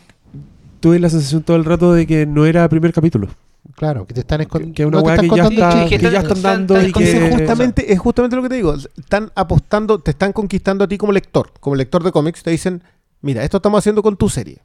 [0.79, 3.27] tuve la sensación todo el rato de que no era primer capítulo.
[3.75, 4.75] Claro, que te están escondiendo.
[4.75, 7.35] que una weá que ya, está, que ya están Están- dando y Entonces, que...
[7.37, 8.73] justamente, es justamente lo que te digo.
[8.97, 12.41] Están apostando, te están conquistando a ti como lector, como lector de cómics.
[12.43, 12.81] Te dicen,
[13.21, 14.59] mira, esto estamos haciendo con tu serie.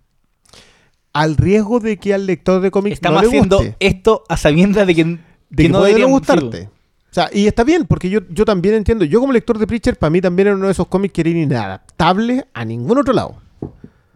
[1.13, 3.77] Al riesgo de que al lector de cómics Estamos no le haciendo guste.
[3.81, 5.19] esto a sabiendas de que, De
[5.57, 6.71] que que, no no deberíamos gustarte.
[7.11, 9.05] O sea, y está bien, porque yo, yo también entiendo.
[9.05, 11.29] Yo como lector de Preacher, para mí también era uno de esos cómics que era
[11.31, 13.35] inadaptable a ningún otro lado.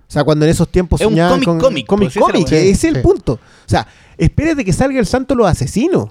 [0.09, 2.33] O sea, cuando en esos tiempos Es un soñaban cómic con cómic, cómic, pues, la
[2.33, 3.01] cómic, ese es el Sí.
[3.03, 3.33] punto.
[3.35, 3.39] O
[3.69, 6.11] sea, espérate que salga el santo los asesinos.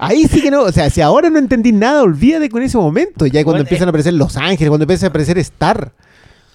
[0.00, 3.26] Ahí sí que no, o sea, si ahora no entendí nada, olvídate con ese momento.
[3.26, 3.88] Ya cuando Bueno, empiezan eh.
[3.88, 5.92] a aparecer Los Ángeles, cuando empieza a aparecer Star.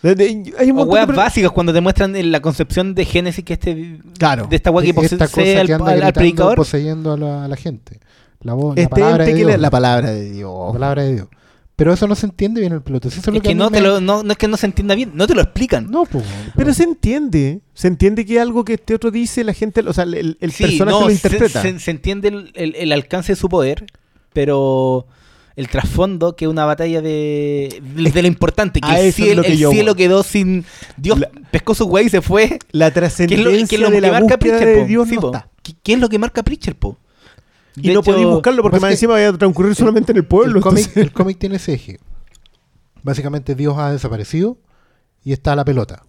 [0.02, 3.06] De- de- hay un O de weas per- básicas cuando te muestran la concepción de
[3.06, 3.99] Génesis que este.
[4.18, 4.48] Claro.
[4.49, 6.56] De esta wea que Esta cosa posee al, que anda al- al gritando, predicador.
[6.56, 7.99] poseyendo a la, a la gente.
[8.41, 9.52] La voz, la Este palabra ente de que Dios.
[9.52, 10.68] le- la palabra de Dios.
[10.68, 11.27] La palabra de Dios.
[11.76, 13.08] Pero eso no se entiende bien en el piloto.
[13.08, 14.58] Eso es lo Es que, que no, me- te lo, no, no es que no
[14.58, 15.90] se entienda bien, no te lo explican.
[15.90, 16.24] No, pues.
[16.56, 20.04] Pero se entiende, se entiende que algo que este otro dice, la gente, o sea,
[20.04, 21.62] el, el Sí, personaje no, lo se- interpreta.
[21.64, 23.86] Se, se entiende el, el- el alcance de su poder,
[24.34, 25.08] pero
[25.56, 29.16] el trasfondo, que es una batalla de, de, de lo importante, que a el, es
[29.16, 30.66] cielo, lo que el yo cielo quedó sin.
[30.98, 32.60] Dios La- pescó su güey y se fue.
[32.72, 34.82] La ¿Qué es lo, trascendencia qué es lo de que la marca búsqueda Preacher, de
[34.82, 34.88] po?
[34.88, 35.28] Dios Sí, no po.
[35.28, 35.50] está.
[35.62, 36.98] ¿Qué, qué es lo que marca Preacher, po?
[37.76, 40.18] Y De no hecho, podéis buscarlo porque más que encima vaya a transcurrir solamente en
[40.20, 40.58] el pueblo.
[40.58, 42.00] el cómic, el tiene ese eje.
[43.02, 44.58] Básicamente Dios ha desaparecido
[45.24, 46.04] y está la pelota.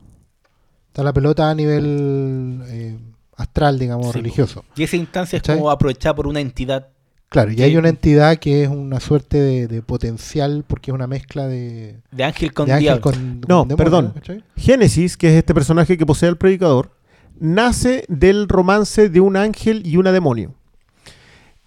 [0.88, 2.98] Está la pelota a nivel eh,
[3.36, 4.64] astral, digamos, Sí, religioso.
[4.76, 6.88] Y esa instancia es como aprovechada por una entidad.
[7.30, 11.08] Claro, y hay una entidad que es una suerte de, de potencial porque es una
[11.08, 13.00] mezcla de, De ángel con de ángel diablo.
[13.02, 14.12] con, No, con perdón.
[14.14, 14.44] ¿cachai?
[14.56, 16.92] Génesis, que es este personaje que posee al predicador,
[17.40, 20.54] nace del romance de un ángel y una demonio.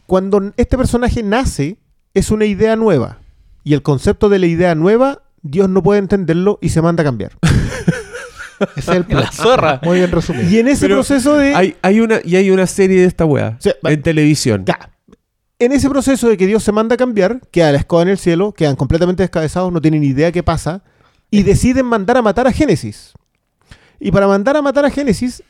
[0.08, 1.78] Cuando este personaje nace,
[2.16, 3.20] es una idea nueva.
[3.64, 7.06] Y el concepto de la idea nueva, Dios no puede entenderlo y se manda a
[7.06, 7.34] cambiar.
[8.76, 9.22] Ese es el plan.
[9.24, 9.80] La zorra.
[9.84, 10.50] Muy bien resumido.
[10.50, 11.54] Y en ese Pero proceso de...
[11.54, 14.66] Hay, hay una, y hay una serie de esta weá Sí, va- en televisión.
[14.66, 14.92] Ya.
[15.60, 18.18] En ese proceso de que Dios se manda a cambiar, queda la escoba en el
[18.18, 20.84] cielo, quedan completamente descabezados, no tienen idea qué pasa,
[21.30, 23.14] y deciden mandar a matar a Génesis.
[24.00, 25.44] Y para mandar a matar a Génesis,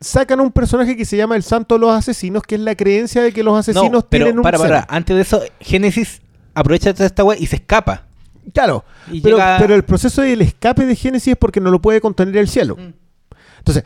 [0.00, 3.22] sacan un personaje que se llama el Santo de los Asesinos, que es la creencia
[3.22, 4.86] de que los asesinos No, pero tienen un para, para.
[4.88, 6.20] Antes de eso, Génesis
[6.54, 8.06] aprovecha toda esta wea y se escapa.
[8.52, 11.80] Claro, Y pero, llega- pero el proceso del escape de Génesis es porque no lo
[11.80, 12.76] puede contener el cielo.
[12.76, 12.92] Mm.
[13.58, 13.84] Entonces,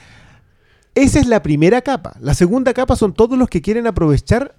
[0.94, 2.14] esa es la primera capa.
[2.20, 4.54] La segunda capa son todos los que quieren aprovechar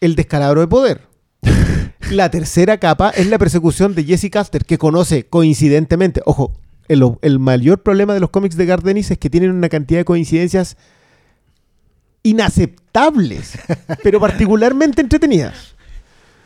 [0.00, 1.02] el descalabro de poder.
[2.10, 6.52] la tercera capa es la persecución de Jesse Caster, que conoce coincidentemente, ojo,
[6.88, 10.04] el, el mayor problema de los cómics de Gardenis es que tienen una cantidad de
[10.04, 10.76] coincidencias
[12.22, 13.58] inaceptables,
[14.02, 15.74] pero particularmente entretenidas.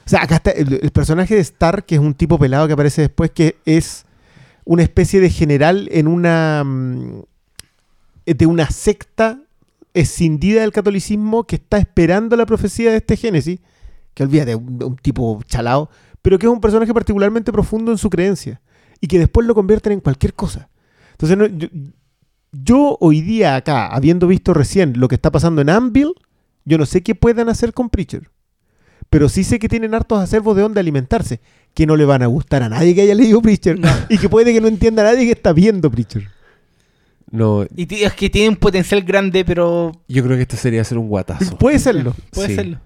[0.07, 2.73] O sea, acá está el, el personaje de Star, que es un tipo pelado que
[2.73, 4.05] aparece después, que es
[4.65, 6.63] una especie de general en una.
[6.65, 7.23] mm,
[8.27, 9.41] de una secta
[9.93, 13.59] escindida del catolicismo que está esperando la profecía de este Génesis,
[14.15, 15.91] que olvídate, un, un tipo chalado,
[16.23, 18.61] pero que es un personaje particularmente profundo en su creencia
[19.01, 20.69] y que después lo convierten en cualquier cosa.
[21.13, 21.69] Entonces, no- yo,
[22.53, 26.13] yo hoy día acá, habiendo visto recién lo que está pasando en Anvil,
[26.65, 28.31] yo no sé qué puedan hacer con Preacher.
[29.09, 31.41] Pero sí sé que tienen hartos acervos de donde alimentarse,
[31.75, 33.79] que no le van a gustar a nadie que haya leído Preacher
[34.09, 36.29] y que puede que no entienda a nadie que está viendo Preacher.
[37.31, 40.99] No, Y es que tiene un potencial grande, pero yo creo que esta sería ser
[40.99, 41.57] un guatazo.
[41.59, 42.15] Puede serlo.
[42.33, 42.55] puede Sí.
[42.57, 42.81] serlo.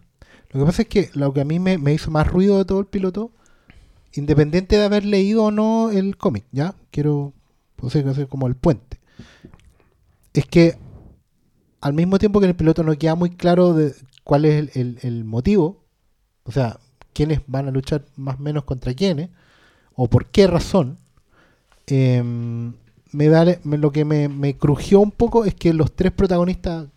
[0.50, 2.64] Lo que pasa es que lo que a mí me, me hizo más ruido de
[2.66, 3.32] todo el piloto,
[4.16, 6.74] independiente de haber leído o no el cómic, ¿ya?
[6.90, 7.32] Quiero
[7.76, 8.98] pues, hacer como el puente.
[10.32, 10.76] Es que
[11.80, 14.70] al mismo tiempo que en el piloto no queda muy claro de cuál es el,
[14.80, 15.84] el- el motivo,
[16.44, 16.78] o sea,
[17.12, 19.30] quiénes van a luchar más o menos contra quiénes,
[19.94, 20.98] o por qué razón,
[21.86, 22.72] em,
[23.12, 26.88] me da, me- lo que me, me crujió un poco es que los tres protagonistas,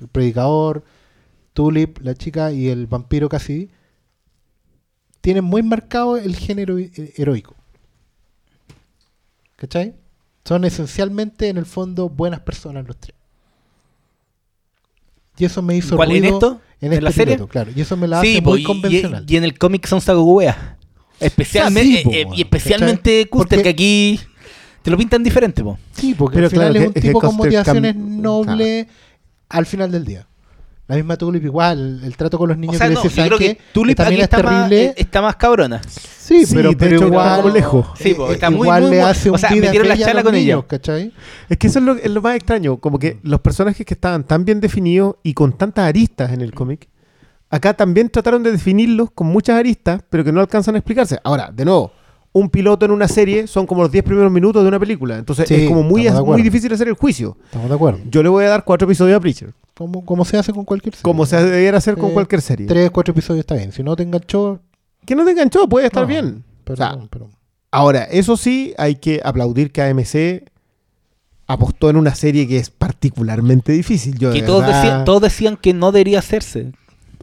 [0.00, 0.84] el predicador,
[1.52, 3.68] Tulip, la chica y el vampiro Cassidy,
[5.22, 7.56] tienen muy marcado el género he- heroico.
[9.56, 9.94] ¿Cachai?
[10.44, 13.14] Son esencialmente, en el fondo, buenas personas los tres.
[15.38, 16.60] Y eso me hizo ¿Cuál, en ruido esto?
[16.80, 17.34] en, ¿En este la serie?
[17.36, 17.70] piloto, claro.
[17.74, 19.24] Y eso me la Sí, hace po, muy y- convencional.
[19.26, 20.76] Y, y en el cómic son saco wea.
[21.20, 23.28] Especialmente, Sí, po, eh, eh, weón, y especialmente.
[23.28, 24.20] Custer, Porque- que aquí
[24.82, 25.78] te lo pintan diferente, po.
[25.92, 28.86] Sí, porque Pero al final claro, es un es que tipo con motivaciones nobles
[29.48, 30.26] al final del día.
[30.88, 33.14] La misma Tulip igual, el trato con los niños O sea, que no, le yo
[33.14, 33.62] creo "¿Saben que?
[33.72, 34.84] Tulip mina es está más, terrible.
[34.90, 35.80] eh, está más cabrona.
[35.88, 37.86] Sí, Sí, pero, pero hecho, está igual, como lejos.
[37.98, 39.88] Sí, po, eh, está muy, igual muy, le muy- hace un o sea, vida metieron
[39.88, 40.54] la charla con ella.
[40.54, 41.12] niños, ¿cachai?
[41.48, 44.24] Es que eso es lo, es lo más extraño, como que los personajes que estaban
[44.24, 46.88] tan bien definidos y con tantas aristas en el cómic,
[47.48, 51.18] acá también trataron de definirlos con muchas aristas, pero que no alcanzan a explicarse.
[51.22, 51.92] Ahora, de nuevo,
[52.32, 55.46] un piloto en una serie son como los 10 primeros minutos de una película, entonces
[55.48, 57.36] Sí, es como muy, muy difícil hacer el juicio.
[57.44, 58.00] Estamos de acuerdo.
[58.10, 60.94] Yo le voy a dar cuatro episodios a Preacher, Como, como se hace con cualquier
[60.94, 61.02] serie.
[61.02, 62.66] como se debiera hacer con Eh, cualquier serie.
[62.66, 63.72] Tres, cuatro episodios está bien.
[63.72, 64.60] Si no te enganchó,
[65.06, 66.44] Que no te enganchó, puede estar No, bien.
[66.64, 67.30] pero, O sea, pero-
[67.72, 70.44] Ahora, eso sí, hay que aplaudir que AMC
[71.46, 74.16] apostó en una serie que es particularmente difícil.
[74.18, 76.72] Yo, de todos verdad- decían, todos decían que no debería hacerse.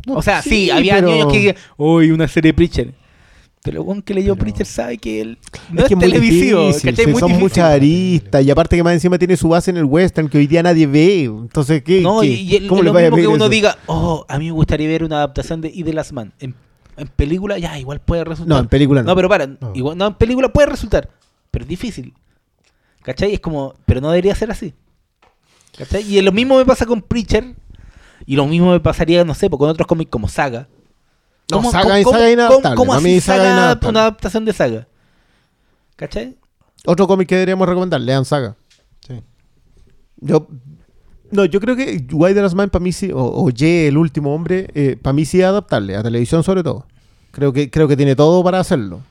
[0.07, 2.93] O sea, sí, Sí, había pero- niños que uy, una serie de Preacher.
[3.69, 5.37] Pero el que leyó Preacher sabe que él
[5.71, 7.05] no es, que muy televisivo, difícil, ¿cachai?
[7.05, 7.43] sí, Muy son difícil.
[7.43, 10.47] muchas aristas y aparte que más encima tiene su base en el western que hoy
[10.47, 11.25] día nadie ve.
[11.25, 12.01] Entonces, ¿qué?
[12.01, 13.49] No, qué- y, el- ¿Cómo es le lo mismo que uno eso?
[13.49, 16.33] diga, oh, a mí me gustaría ver una adaptación de Y de Last Man.
[16.39, 16.55] En,
[16.97, 18.55] en película, ya, igual puede resultar.
[18.57, 19.09] No, en película no.
[19.09, 19.71] No, pero para, No.
[19.75, 21.07] igual, no, en película puede resultar,
[21.51, 22.13] pero es difícil.
[23.03, 23.33] ¿Cachai?
[23.35, 24.73] Es como, pero no debería ser así.
[25.77, 26.03] ¿Cachai?
[26.11, 27.53] Y lo mismo me pasa con Preacher,
[28.25, 30.67] y lo mismo me pasaría, no sé, pues, con otros cómics como Saga.
[31.51, 32.75] No, Saga y Saga inadaptable.
[32.75, 33.89] ¿Cómo, Para así Saga es Saga inadaptable.
[33.91, 34.87] una adaptación de Saga?
[35.95, 36.37] ¿Cachai?
[36.85, 38.55] Otro cómic que deberíamos recomendar, lean Saga.
[39.05, 39.21] Sí.
[40.17, 40.47] Yo,
[41.31, 42.05] no, yo creo que
[42.41, 45.45] Last Man para mí sí, o, o Ye, el último hombre, para mí sí es
[45.45, 46.85] adaptable, a televisión sobre todo.
[47.31, 49.01] Creo que, creo que tiene todo para hacerlo.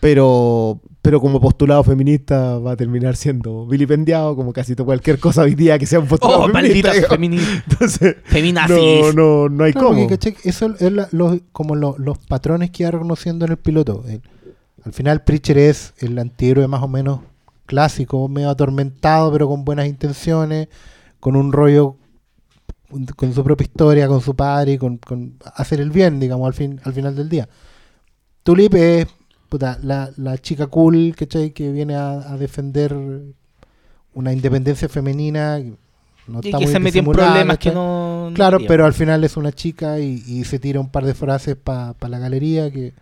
[0.00, 5.42] Pero, pero como postulado feminista va a terminar siendo vilipendiado como casi todo- cualquier cosa
[5.42, 6.92] hoy día que sea un postulado Oh, feminista.
[7.68, 8.76] Entonces, feminazis.
[8.76, 10.08] no, no, no hay Claro, cómo.
[10.44, 14.04] Eso es la- los- como lo- los patrones que iba reconociendo en el piloto.
[14.08, 14.22] El-
[14.84, 17.20] al final, Preacher es el antihéroe más o menos
[17.66, 20.68] clásico, medio atormentado, pero con buenas intenciones,
[21.20, 21.96] con un rollo,
[23.16, 26.80] con su propia historia, con su padre, con, con hacer el bien, digamos, al, fin,
[26.84, 27.48] al final del día.
[28.42, 29.06] Tulip es
[29.52, 31.50] puta, la, la chica cool ¿cachai?
[31.50, 32.96] que viene a, a defender
[34.14, 35.58] una independencia femenina.
[35.58, 35.74] que
[36.26, 37.74] No Y está que muy se metió en problemas que ¿cachai?
[37.74, 38.30] no.
[38.30, 38.68] no Claro, quería.
[38.68, 41.94] pero al final es una chica y, y se tira un par de frases para
[42.08, 42.94] la galería que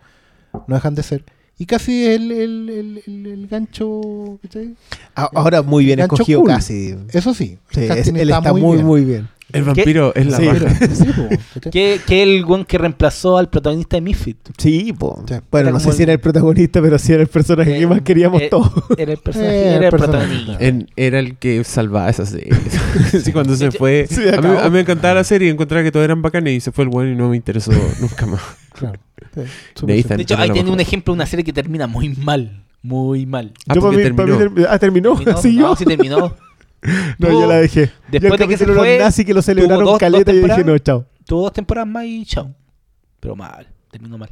[0.67, 1.23] no dejan de ser.
[1.57, 4.39] Y casi es el, el, el, el- el gancho.
[4.41, 4.75] ¿cachai?
[5.15, 6.49] A- Ahora muy bien escogido cool.
[6.49, 6.97] casi.
[7.13, 8.85] Eso sí, es- él está muy, bien.
[8.85, 9.29] muy bien.
[9.53, 10.45] El vampiro es la Sí.
[10.49, 10.87] raja.
[10.95, 11.71] Sí, po, ¿cachai?
[11.71, 14.37] Que, que el weón que reemplazó al protagonista de Misfit.
[14.57, 15.23] Sí, po.
[15.27, 15.35] Sí.
[15.51, 17.87] Bueno, Era no sé si era el protagonista, pero sí era el personaje que Eh,
[17.87, 18.71] más queríamos eh, todos.
[18.97, 20.57] Era el personaje, Eh, era el protagonista.
[20.59, 22.51] En- era el que salvaba esa serie.
[23.23, 24.07] sí, cuando se fue.
[24.09, 24.59] Sí, a, mí, acabó.
[24.59, 26.83] a mí me encantaba la serie y encontraba que todos eran bacanes y se fue
[26.85, 28.41] el bueno y no me interesó nunca más.
[28.73, 28.99] Claro.
[29.87, 30.17] Nathan.
[30.17, 32.63] De hecho, ahí tiene un ejemplo de una serie que termina muy mal.
[32.83, 33.53] Muy mal.
[33.67, 34.67] Ah, Yo para mí- para mí terminó.
[34.69, 35.15] ah, terminó.
[35.15, 35.37] Terminó.
[35.41, 35.61] ¿Sí yo?
[35.67, 36.35] No, sí terminó.
[37.19, 37.91] No, Tuvo- yo la dejé.
[38.11, 40.31] después Yo de que se fue, los nazis que lo tuvo celebraron dos- dos caleta
[40.33, 41.05] y yo dije, no, chao.
[41.25, 42.53] Tuvo dos temporadas más y chao.
[43.19, 43.67] Pero mal.
[43.91, 44.29] Terminó mal.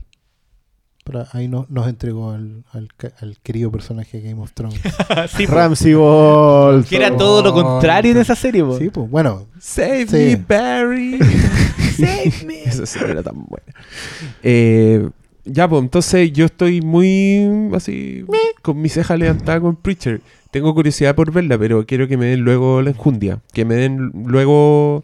[1.04, 4.80] Pero ahí no- nos entregó al, al, ca- al querido personaje de Game of Thrones.
[5.38, 5.54] sí, po.
[5.54, 6.84] Ramsey Bolton.
[6.90, 8.78] Que era todo lo contrario en esa serie, po.
[8.78, 10.16] sí, pues bueno, Save Sí.
[10.16, 11.20] me, Barry.
[11.98, 12.64] Save me.
[12.66, 13.74] Esa serie era tan buena.
[14.44, 15.08] Eh,
[15.46, 18.24] ya, pues, entonces yo estoy muy así,
[18.62, 20.22] con mi ceja levantada con Preacher.
[20.52, 23.40] Tengo curiosidad por verla, pero quiero que me den luego la enjundia.
[23.54, 25.04] Que me den luego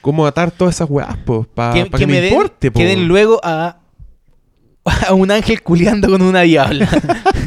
[0.00, 2.78] cómo atar todas esas weas, pues, para que, que, que me, me den, importe, po.
[2.78, 3.78] que den luego a,
[4.86, 6.88] a un ángel culiando con una diabla.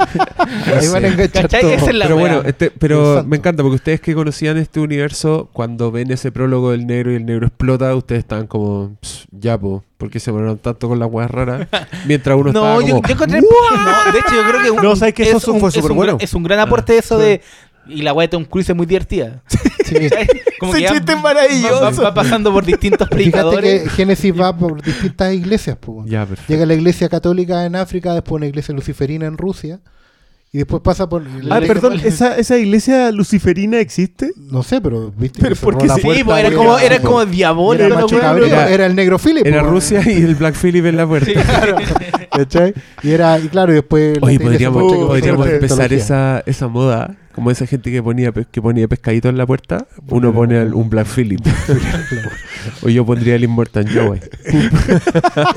[0.80, 1.61] ahí van a enganchar ¿Cachai?
[1.61, 1.72] todo.
[1.74, 2.26] Esa es la Pero wea.
[2.36, 3.30] bueno, este, pero Exacto.
[3.30, 7.16] me encanta porque ustedes que conocían este universo, cuando ven ese prólogo del negro y
[7.16, 10.99] el negro explota, ustedes están como, "Pss, ya, po, ¿por qué se moraron tanto con
[10.99, 11.68] las weas raras?
[12.07, 13.41] Mientras uno No, estaba yo, como, yo encontré.
[13.41, 14.72] No, de hecho, yo creo que.
[14.72, 15.24] un- No, ¿sabes qué?
[15.24, 16.18] Eso es fue un- es súper bueno.
[16.20, 17.41] Es un gran aporte eso de.
[17.90, 19.44] Y la wea de Tom Cruise es muy divertida.
[19.86, 19.95] Sí.
[20.60, 21.82] Como Ese ya chiste es va- maravilloso.
[21.82, 23.91] Va, va pasando por distintos Fíjate que predicadores.
[23.91, 25.78] Génesis va por distintas iglesias.
[25.80, 26.10] pues.
[26.10, 26.53] ya, perfecto.
[26.53, 29.80] Llega la iglesia católica en África, después una iglesia luciferina en Rusia,
[30.52, 31.24] y después pasa por...
[31.52, 34.32] Ah, perdón, ¿esa, ¿esa iglesia luciferina existe?
[34.36, 36.02] No sé, pero viste Pero que ¿por cerró qué la sí?
[36.24, 38.18] Puerta era como, era como Era diabólico.
[38.48, 39.45] Era- era, el negro Philip.
[39.45, 41.32] Era po, Rusia y el Black Phillip en la puerta.
[42.32, 42.74] ¿cachai?
[43.03, 44.18] Y era, y claro, y después...
[44.22, 49.38] Oye, podríamos, empezar esa moda, como esa gente que ponía pe- que ponía pescadito en
[49.38, 51.39] la puerta, uno pone al- un Black Phillip.
[52.84, 54.19] o yo pondría el Immortal Joe.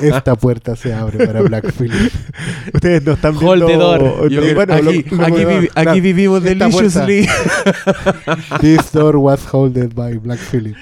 [0.01, 2.11] Esta puerta se abre para Black Philip.
[2.73, 3.97] Ustedes no están Hold viendo...
[3.97, 4.55] the door.
[4.55, 5.91] Bueno, aquí, lo- aquí, lo- vivi- claro.
[5.91, 7.27] aquí vivimos deliciously.
[8.61, 10.75] This door was holded by Black Philip.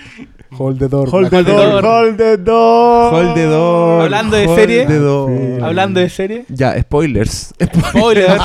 [0.52, 1.08] Hold the door.
[1.10, 1.84] Hold the door, door.
[1.86, 3.12] hold the door.
[3.14, 4.02] Hold the door.
[4.04, 4.86] Hablando de hold serie.
[4.86, 5.64] the door.
[5.64, 6.46] Hablando de serie.
[6.50, 7.54] Ya, spoilers.
[7.90, 8.42] Spoilers.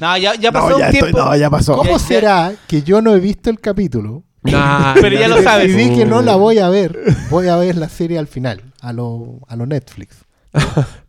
[0.00, 1.18] No, ya, ya pasó No, ya, un estoy- tiempo.
[1.18, 1.76] no, ya pasó.
[1.76, 4.22] ¿Cómo Ya- ya- será que yo no he visto el capítulo?
[4.42, 5.70] Nah, Pero ya lo sabes.
[5.70, 6.98] Y vi que no la voy a ver.
[7.30, 10.16] Voy a ver la serie al final, a lo, a lo Netflix.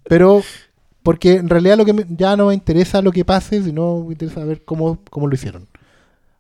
[0.08, 0.42] Pero,
[1.04, 4.14] porque en realidad lo que me- ya no me interesa lo que pase, sino me
[4.14, 5.68] interesa ver cómo, cómo lo hicieron.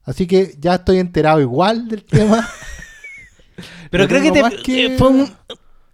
[0.05, 2.47] Así que ya estoy enterado igual del tema.
[3.91, 5.31] Pero creo que, te- que- eh, fue un-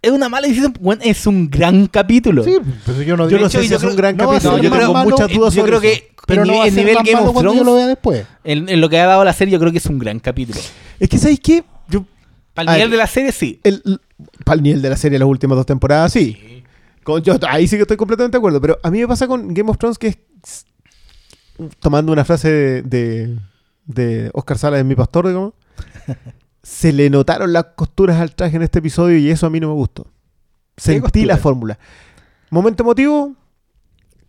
[0.02, 0.74] es una mala decisión.
[0.80, 2.42] Bueno, es un gran capítulo.
[2.44, 4.58] sí, pues yo no Yo digo- no sé si yo es un gran no capítulo.
[4.58, 6.74] Yo tengo malo, muchas dudas yo sobre creo que pero en, no va a en
[6.74, 8.26] ser nivel Game of cuando yo Thrones, lo vea después.
[8.44, 10.60] en, en lo que ha dado la serie, yo creo que es un gran capítulo.
[11.00, 11.64] Es que, ¿sabéis qué?
[11.88, 12.04] Yo,
[12.54, 13.60] Para el nivel de la serie, sí.
[14.44, 16.62] para el nivel de la serie las últimas dos temporadas, sí.
[17.02, 18.60] Con, yo, ahí sí que estoy completamente de acuerdo.
[18.60, 20.18] Pero a mí me pasa con Game of Thrones que es.
[21.80, 23.36] Tomando una frase de, de,
[23.86, 25.52] de Oscar Sala de Mi Pastor, digamos.
[26.62, 29.68] se le notaron las costuras al traje en este episodio y eso a mí no
[29.68, 30.06] me gustó.
[30.76, 31.78] Sentí la fórmula.
[32.50, 33.34] Momento emotivo,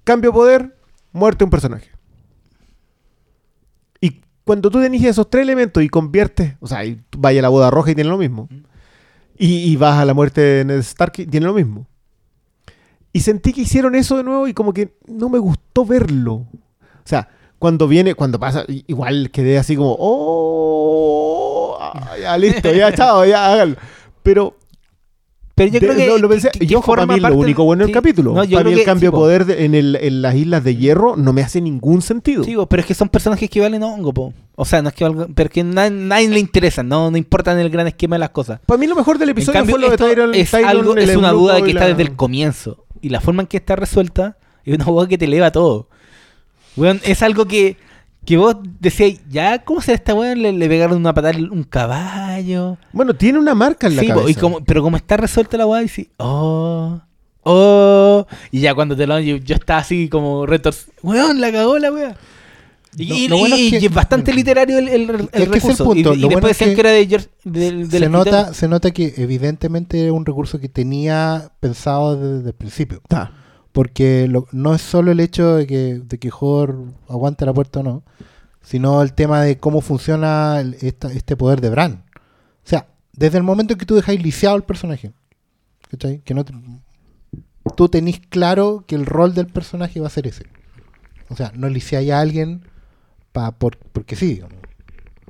[0.04, 0.78] cambio de poder,
[1.12, 1.90] muerte de un personaje.
[4.02, 7.50] Y cuando tú tenés esos tres elementos y conviertes, o sea, y vayas a la
[7.50, 8.50] boda roja y tiene lo mismo.
[9.38, 11.88] Y, y vas a la muerte de Ned Stark y tiene lo mismo.
[13.12, 16.34] Y sentí que hicieron eso de nuevo y como que no me gustó verlo.
[16.34, 17.30] O sea,
[17.60, 21.43] cuando viene, cuando pasa, igual quedé así como, oh,
[21.94, 23.76] ah, ya listo, ya chao, ya háganlo.
[24.24, 24.56] Pero
[25.56, 26.08] Pero yo de- creo que.
[26.08, 27.94] lo, lo pensé, que- que y ojo, para mí lo único bueno del sí.
[27.94, 28.34] capítulo.
[28.34, 29.18] No, yo para mí el que- cambio sí, de po.
[29.18, 32.44] poder de- en, el- en las Islas de Hierro no me hace ningún sentido.
[32.44, 34.34] Sí, po, pero es que son personajes que valen hongo, po.
[34.56, 37.52] O sea, no es que valgan, pero que na- nadie le interesa, no, no importa
[37.52, 38.60] en el gran esquema de las cosas.
[38.66, 40.34] Para mí lo mejor del episodio cambio, fue lo de Tyron.
[40.34, 42.86] es, Tyron, algo, es una duda que está desde el comienzo.
[43.02, 45.88] Y la forma en que está resuelta es una duda que te eleva todo.
[46.78, 47.78] Weón, es algo que,
[48.26, 50.42] que vos decías, ya, ¿cómo será esta weón?
[50.42, 52.78] Le, le pegaron una patada a un caballo.
[52.94, 54.30] Bueno, tiene una marca en la Sí, cabeza.
[54.30, 57.02] y como, pero como está resuelta la weá, dices, oh,
[57.44, 58.26] oh.
[58.52, 60.94] Y ya cuando te lo yo, yo estaba así como retorcido.
[61.04, 62.16] Weón, la cagó la weá.
[62.96, 65.10] Y, Lo- y- lo bueno y- es que- y es bastante literario el, el, el
[65.12, 65.84] Es que es el recurso.
[65.84, 66.14] punto.
[66.14, 68.92] Y, y Lo después es decían que que era de George, se, nota, se nota
[68.92, 73.00] que evidentemente es un recurso que tenía pensado desde el principio.
[73.04, 73.32] Está.
[73.74, 76.30] Porque lo- no es solo el hecho de que, de que
[77.10, 78.04] aguante la puerta o no,
[78.62, 82.04] sino el tema de cómo funciona el- esta- este poder de Bran.
[82.16, 85.12] O sea, desde el momento en que tú dejáis lisiado al personaje,
[85.90, 86.20] ¿cachai?
[86.24, 86.54] Que no te-
[87.76, 90.46] tú tenés claro que el rol del personaje va a ser ese.
[91.30, 92.62] O sea, no lisiáis a alguien
[93.32, 94.42] pa, por, porque sí.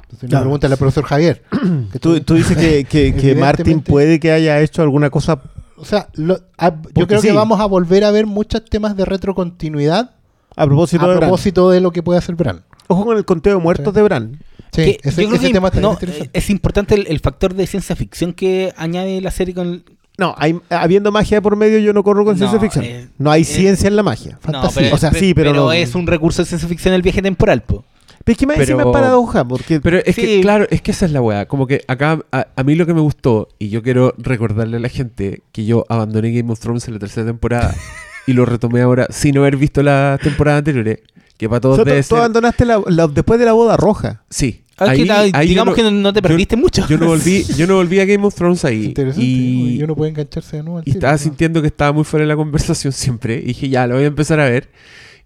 [0.02, 0.36] Entonces, Claro.
[0.38, 1.44] una pregunta al profesor Javier.
[1.50, 2.00] ¿cachai?
[2.02, 5.42] Tú, tú dices que, que, que Martin puede que haya hecho alguna cosa.
[5.84, 7.28] O sea, lo- a- yo creo sí.
[7.28, 10.12] que vamos a volver a ver muchos temas de retrocontinuidad
[10.56, 11.28] A propósito a de Bran.
[11.30, 12.64] propósito de lo que puede hacer Bran.
[12.88, 13.96] Ojo con el conteo de muertos Sí.
[13.96, 14.40] de Bran.
[14.72, 16.28] Sí, Que ese, yo creo ese que tema está no, interesante.
[16.28, 19.84] eh, es importante el, el factor de ciencia ficción que añade la serie con el-
[20.18, 22.86] No, hay, habiendo magia de por medio, yo no corro con No, ciencia ficción.
[22.86, 24.38] eh, no hay eh, ciencia en la magia.
[24.42, 24.94] Fantasía.
[24.94, 27.84] O sea, sí, pero no- es un recurso de ciencia ficción el viaje temporal, po.
[28.24, 30.42] Pero es que más Pero- encima es paradoja, porque Pero es que, Sí.
[30.42, 31.46] claro, es que esa es la weá.
[31.48, 34.80] Como que acá, a, a mí lo que me gustó, y yo quiero recordarle a
[34.80, 37.76] la gente que yo abandoné Game of Thrones en la tercera temporada
[38.28, 41.00] y lo retomé ahora sin haber visto las temporadas anteriores.
[41.38, 43.54] Que para o todos sea, tú, debe tú ser- abandonaste la- la- después de la
[43.54, 44.24] boda roja.
[44.30, 44.62] Sí.
[44.78, 46.88] Ah, Ahí- que ahí yo digamos no- que no, no te yo- perdiste mucho.
[46.88, 48.86] Yo no volví, yo no volví a Game of Thrones ahí.
[48.86, 49.24] Interesante.
[49.26, 51.18] Y, Y uno puede engancharse de nuevo al y tiro, estaba ¿no?
[51.20, 53.36] sintiendo que estaba muy fuera de la conversación siempre.
[53.38, 54.70] Y dije, ya, lo voy a empezar a ver.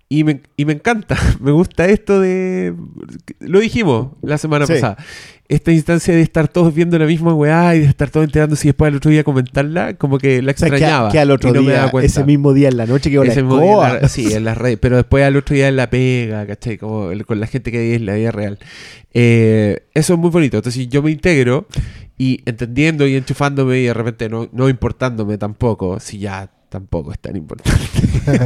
[0.10, 1.18] Y me, y me encanta.
[1.42, 2.74] Me gusta esto de.
[3.40, 4.74] Lo dijimos la semana Sí.
[4.74, 4.98] pasada.
[5.50, 8.70] Esta instancia de estar todos viendo la misma weá y de estar todos enterándose y
[8.70, 11.10] después al otro día comentarla, como que la O sea, que, extrañaba.
[11.12, 13.62] que al otro no día, ese mismo día en la noche que la Ese mismo
[13.62, 14.78] día en la- sí, en las redes.
[14.82, 16.78] Pero después al otro día en la pega, ¿cachai?
[16.78, 18.60] Como el- con la gente que en la vida real.
[19.14, 20.58] Eh, eso es muy bonito.
[20.58, 21.68] Entonces yo me integro
[22.18, 27.19] y entendiendo y enchufándome y de repente no, no importándome tampoco, si ya tampoco es
[27.19, 27.80] tan importante.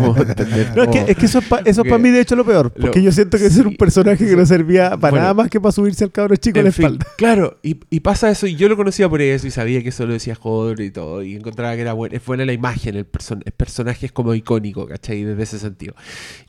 [0.75, 2.45] No, es que, es que eso es para eso es pa mí, de hecho, lo
[2.45, 2.71] peor.
[2.71, 5.17] Porque lo- yo siento que ese era un sí, personaje que no servía para Bueno.
[5.17, 7.07] nada más que para subirse al cabro chico en En la fin, espalda.
[7.17, 10.05] claro, y, y pasa eso, y yo lo conocía por eso, y sabía que eso
[10.05, 13.11] lo decía Hodor y todo, y encontraba que era buena, es buena la imagen, el,
[13.11, 15.23] person- el personaje es como icónico, ¿cachai?
[15.23, 15.95] Desde ese sentido.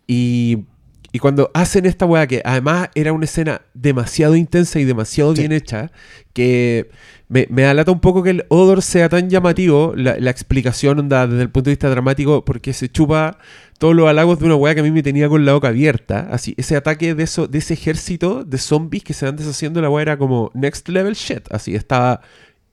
[0.06, 0.64] Y,
[1.10, 5.52] y cuando hacen esta weá, que además era una escena demasiado intensa y demasiado bien
[5.52, 5.90] hecha,
[6.34, 6.90] que
[7.32, 11.40] me, me alata un poco que el Odor sea tan llamativo, la, explicación onda desde
[11.40, 13.38] el punto de vista dramático, porque se chupa
[13.78, 16.28] todos los halagos de una weá que a mí me tenía con la boca abierta.
[16.30, 19.88] Así, ese ataque de eso, de ese ejército de zombies que se van deshaciendo, la
[19.88, 21.50] weá era como next level shit.
[21.50, 22.20] Así, estaba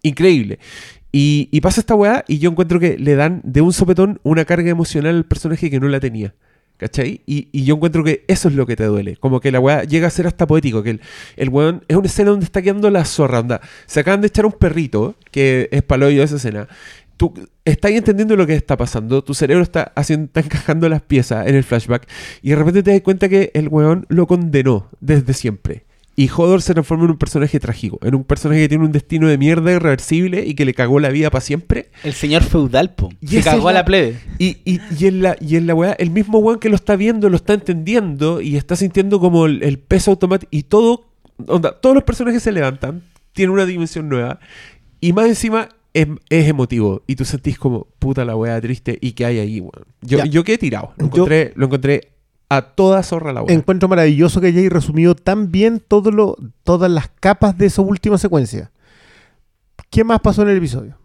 [0.01, 0.59] increíble.
[1.13, 4.43] Y, y pasa esta weá y yo encuentro que le dan de un sopetón una
[4.43, 6.35] carga emocional al personaje que no la tenía.
[6.79, 7.21] ¿Cachai?
[7.25, 9.17] Y, yo encuentro que eso es lo que te duele.
[9.17, 10.81] Como que la weá llega a ser hasta poético.
[10.81, 11.01] Que el,
[11.35, 13.41] el weón es una escena donde está quedando la zorra.
[13.41, 13.59] Onda.
[13.85, 16.69] Se acaban de echar un perrito, que es paloyo esa escena.
[17.17, 17.33] Tú
[17.65, 19.21] estás entendiendo lo que está pasando.
[19.25, 22.07] Tu cerebro está, haciendo, está encajando las piezas en el flashback.
[22.41, 25.83] Y de repente te das cuenta que el weón lo condenó desde siempre.
[26.19, 27.97] Y Hodor se transforma en un personaje trágico.
[28.03, 31.09] En un personaje que tiene un destino de mierda irreversible y que le cagó la
[31.09, 31.91] vida para siempre.
[32.03, 33.09] El señor feudal, po.
[33.21, 34.19] Y Se cagó es a la- la plebe.
[34.37, 36.97] Y, y, y en la, y en la weá, el mismo weón que lo está
[36.97, 40.49] viendo, lo está entendiendo y está sintiendo como el, el peso automático.
[40.51, 41.05] Y todo,
[41.47, 44.39] onda, todos los personajes se levantan, tienen una dimensión nueva.
[44.99, 47.01] Y más encima es, es emotivo.
[47.07, 48.97] Y tú sentís como, puta la weá triste.
[48.99, 49.85] ¿Y qué hay ahí, weón?
[50.01, 50.93] Yo, yo quedé tirado.
[50.97, 51.25] Lo Yo-
[51.55, 52.09] lo encontré
[52.49, 53.55] a toda zorra la weá.
[53.55, 58.17] Encuentro maravilloso que hayáis resumido tan bien todo lo, todas las capas de esa última
[58.17, 58.71] secuencia.
[59.89, 60.97] ¿Qué más pasó en el episodio?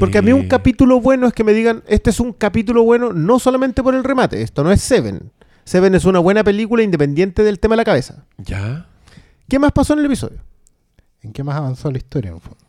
[0.00, 2.82] Porque a mí un Eh, capítulo bueno es que me digan, este es un capítulo
[2.82, 5.30] bueno no solamente por el remate, esto no es Seven.
[5.64, 8.24] Seven es una buena película independiente del tema de la cabeza.
[8.38, 8.86] ¿Ya?
[9.48, 10.38] ¿Qué más pasó en el episodio?
[11.22, 12.30] ¿En qué más avanzó la historia?
[12.30, 12.63] en el fondo?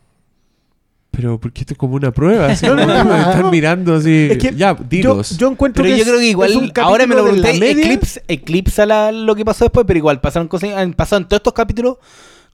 [1.15, 2.47] Pero porque esto es como una prueba.
[2.47, 3.17] Así, No, no, como no, me no.
[3.31, 4.27] están mirando así.
[4.31, 5.37] Es que ya, Yo, dinos.
[5.37, 7.83] yo encuentro Pero que yo es- creo que igual, ahora me lo pregunté, media.
[7.85, 11.39] eclipse, eclipsa la- lo que pasó después, pero igual pasaron cosas, han pasado en todos
[11.39, 11.97] estos capítulos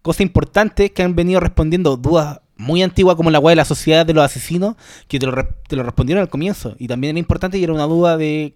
[0.02, 4.06] cosas importantes que han venido respondiendo dudas muy antiguas como la weá de la sociedad
[4.06, 4.76] de los asesinos,
[5.08, 5.34] que te lo,
[5.68, 6.76] te lo respondieron al comienzo.
[6.78, 8.54] Y también era importante y era una duda de,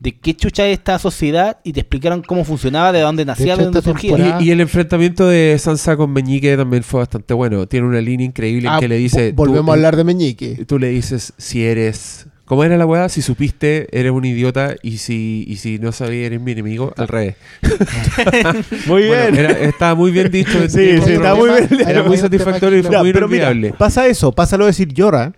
[0.00, 3.62] de qué chucha es esta sociedad y te explicaron cómo funcionaba, de dónde nacía, de,
[3.62, 4.38] hecho, dónde surgía.
[4.40, 7.66] Y, y el enfrentamiento de Sansa con Meñique también fue bastante bueno.
[7.66, 9.32] Tiene una línea increíble en Ah, que le dice...
[9.32, 10.64] vo- volvemos tú- a hablar de Meñique.
[10.66, 12.26] Tú le dices si eres...
[12.44, 13.10] ¿Cómo era la weá?
[13.10, 14.74] Si supiste, eres un idiota.
[14.82, 16.94] Y si, y si no sabías, eres mi enemigo.
[16.96, 17.34] Al revés.
[18.86, 20.58] Muy Bueno, era- estaba muy bien dicho.
[20.62, 21.88] Sí, sí, Era está muy bien.
[21.88, 25.34] Era muy satisfactorio y fue muy mira, pasa eso, pasa lo de decir llora,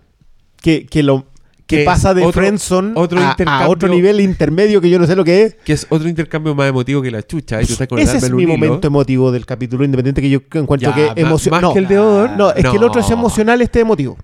[0.61, 1.25] que, que lo
[1.71, 4.99] que Que pasa es de otro- friendzone otro a, a otro nivel intermedio que yo
[4.99, 5.55] no sé lo que es.
[5.63, 7.61] Que es otro intercambio más emotivo que la chucha.
[7.61, 8.51] Y tú estás con el Ese es mi hilo.
[8.53, 11.61] momento emotivo del capítulo, independiente que yo encuentro Ya, que ma- emocional.
[11.61, 12.29] más No, que el de Odor.
[12.37, 14.17] no, es que el otro es emocional, este emotivo.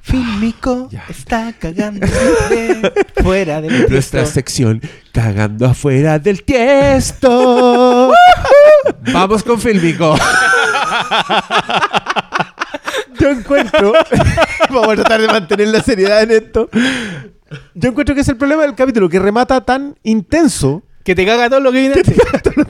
[0.00, 1.04] Fílmico Ya.
[1.08, 2.06] está cagando
[3.24, 4.34] fuera del Nuestra texto.
[4.34, 4.80] sección
[5.12, 8.12] Cagando afuera del tiesto.
[9.12, 10.16] Vamos con Filmico.
[13.20, 13.92] Yo encuentro,
[14.70, 16.68] vamos a tratar de mantener la seriedad en esto.
[17.74, 20.82] Yo encuentro que es el problema del capítulo, que remata tan intenso.
[21.04, 22.16] Que te caga todo lo que viene antes.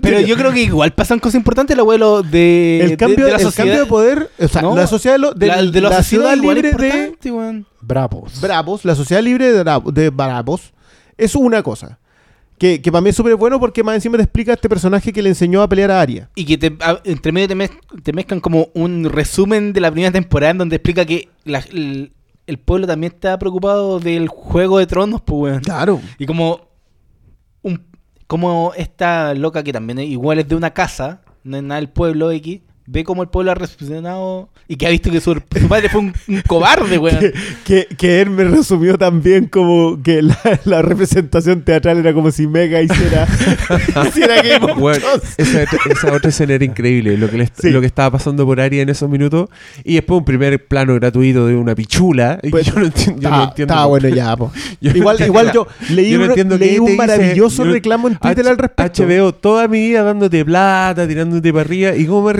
[0.02, 3.38] Pero yo creo que igual pasan cosas importantes, el abuelo de, El cambio, de la
[3.38, 3.66] el sociedad.
[3.68, 6.40] cambio de poder, o sea, No, la sociedad de, lo- de la, de la igual
[6.42, 7.66] libre de importante, weón.
[7.80, 8.38] Bravos.
[8.42, 10.74] Bravos, la sociedad libre de, Bra- de Bravos,
[11.16, 11.98] es una cosa.
[12.58, 15.20] Que, que para mí es súper bueno porque más encima te explica este personaje que
[15.22, 16.30] le enseñó a pelear a Arya.
[16.34, 19.90] Y que te, a- entre medio te, mez- te mezclan como un resumen de la
[19.90, 22.12] primera temporada en donde explica que la- el,
[22.46, 25.62] el pueblo también está preocupado del juego de tronos, pues, weón.
[25.62, 26.00] Claro.
[26.18, 26.68] Y como
[27.62, 27.82] un,
[28.26, 31.90] como esta loca que también es- igual es de una casa, no es nada del
[31.90, 35.68] pueblo X, ve como el pueblo ha recepcionado y que ha visto que su, su
[35.68, 37.18] padre fue un, un cobarde, weón.
[37.64, 42.46] Que, que él me resumió también como que la, la representación teatral era como si
[42.46, 43.26] Mega hiciera,
[44.08, 45.04] hiciera Game of Bueno,
[45.36, 47.70] esa, esa otra escena era increíble, lo que, le- Sí.
[47.70, 49.48] lo que estaba pasando por Aria en esos minutos.
[49.84, 52.38] Y después un primer plano gratuito de una pichula.
[52.42, 53.20] y Pues, yo no entiendo.
[53.22, 54.52] Yo no entiendo estaba bueno ya, po.
[54.80, 57.64] Yo no igual, entiendo igual yo leí yo no un, entiendo leí un dice- maravilloso
[57.64, 59.02] no- reclamo en Twitter H- al respecto.
[59.04, 61.96] HBO toda mi vida dándote plata, tirándote para arriba.
[61.96, 62.32] ¿Y cómo me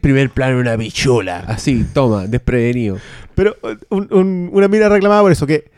[0.00, 1.38] Primer plano, una pichula.
[1.46, 2.98] Así, toma, desprevenido.
[3.34, 5.70] Pero uh, un- un- una mira reclamada por eso, que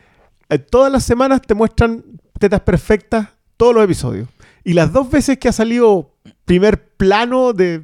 [0.49, 2.03] eh, todas las semanas te muestran
[2.39, 4.27] tetas perfectas todos los episodios.
[4.63, 6.11] Y las dos veces que ha salido
[6.45, 7.83] primer plano de...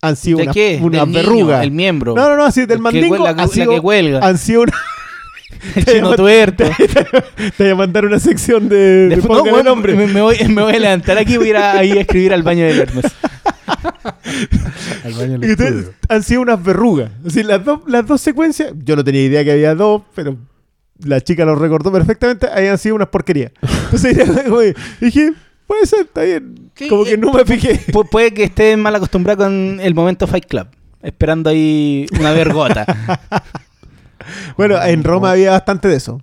[0.00, 0.78] Han sido ¿De unas qué?
[0.82, 1.62] unas Del niño, verrugas.
[1.62, 2.14] el miembro.
[2.14, 4.20] No, no, no, así del El que mandingo huele- la- han la sido, que huelga.
[4.26, 4.72] han sido una...
[5.76, 6.64] el chino tuerto.
[7.56, 8.76] Te voy a mandar una sección de...
[8.76, 9.94] de Después, no, póngale weón, nombre.
[9.94, 12.00] me, me voy, me voy a levantar aquí y voy a ir a, ahí a
[12.00, 13.04] escribir al baño del Hermes.
[15.04, 15.92] Al baño del estudio.
[16.08, 17.10] han sido unas verrugas.
[17.26, 20.36] Así, las, dos, las dos secuencias, yo no tenía idea que había dos, pero
[20.98, 23.52] la chica lo recordó perfectamente, habían sido unas porquerías.
[23.84, 24.16] Entonces
[24.46, 25.32] como que dije,
[25.66, 26.70] puede ser, está bien.
[26.88, 27.80] Como que eh, no me fijé.
[27.92, 30.66] Pu- puede que esté mal acostumbrado con el momento Fight Club.
[31.02, 32.86] Esperando ahí una vergota.
[34.56, 36.20] Bueno, en Roma había bastante de eso.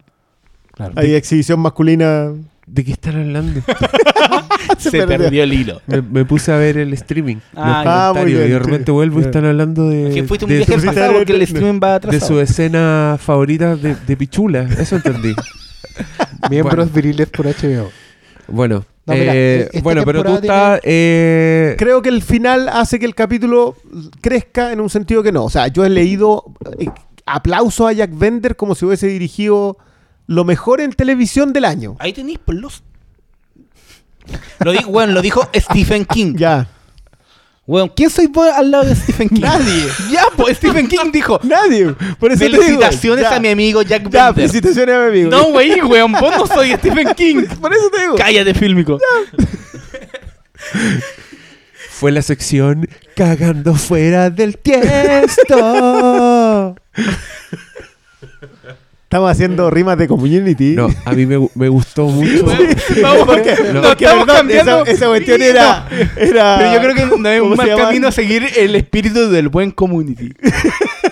[0.74, 0.94] Claro.
[0.96, 2.32] Había exhibición masculina.
[2.72, 3.62] ¿De qué están hablando?
[4.78, 5.18] Se, perdió.
[5.18, 5.82] perdió el hilo.
[5.88, 7.38] me, me puse a ver el streaming.
[7.56, 8.10] Ah.
[8.10, 10.58] Ah, muy bien, y de repente vuelvo y están hablando de, Que fuiste un de,
[10.58, 12.28] viaje al su, pasado porque el streaming va de atrasado.
[12.28, 14.62] su escena favorita de, de pichula.
[14.80, 15.34] Eso entendí.
[16.50, 16.92] Miembros Bueno.
[16.94, 17.90] viriles por HBO.
[18.48, 20.80] Bueno, No, mira, eh, esta bueno, pero tú estás...
[20.84, 23.76] eh, Creo que el final hace que el capítulo
[24.22, 25.46] crezca en un sentido que no.
[25.46, 26.46] O sea, yo he leído
[26.80, 26.88] eh,
[27.26, 29.78] aplausos a Jack Bender como si hubiese dirigido
[30.30, 31.96] lo mejor en televisión del año.
[31.98, 32.84] Ahí tenéis por los.
[34.60, 36.36] Lo dijo, bueno, lo dijo Stephen King.
[36.38, 36.68] Ya.
[37.66, 39.42] Weón, ¿quién soy vos al lado de Stephen King?
[39.42, 39.88] Nadie.
[40.12, 41.40] Ya, pues Stephen King dijo.
[41.42, 41.96] Nadie.
[42.20, 42.62] Por eso te digo.
[42.62, 44.36] Felicitaciones a mi amigo Jack Ya, Bender.
[44.50, 45.32] felicitaciones a mi amigo.
[45.32, 47.48] No, wey, weón, vos no soy Stephen King.
[47.60, 48.14] Por eso te digo.
[48.16, 49.00] Cállate, fílmico.
[51.90, 55.56] Fue la sección Cagando fuera del tiesto.
[59.10, 60.76] Estamos haciendo rimas de community.
[60.76, 62.46] No, a mí me, me gustó mucho.
[63.02, 64.84] Vamos, Porque, No, porque, estamos perdón, cambiando.
[64.84, 66.58] Esa, esa cuestión era, era.
[66.60, 69.50] Pero yo creo que no es ¿cómo un mal camino a seguir el espíritu del
[69.50, 70.32] buen community.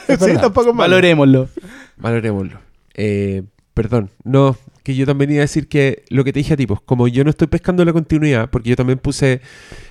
[0.08, 0.92] Sí, tampoco es malo.
[0.92, 1.50] Valorémoslo.
[1.98, 2.60] Valorémoslo.
[2.94, 3.44] Eh,
[3.74, 6.68] perdón, no, que yo también iba a decir que lo que te dije a ti,
[6.68, 9.42] pues, como yo no estoy pescando la continuidad, porque yo también puse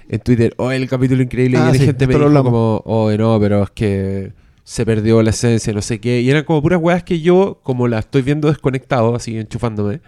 [0.08, 3.10] en Twitter, oh, el capítulo increíble, Ah, y la sí, gente me dijo como, oh,
[3.10, 4.32] no, pero es que
[4.66, 6.20] se perdió la esencia, no sé qué.
[6.22, 10.00] Y eran como puras weas que yo, como la estoy viendo desconectado, así enchufándome.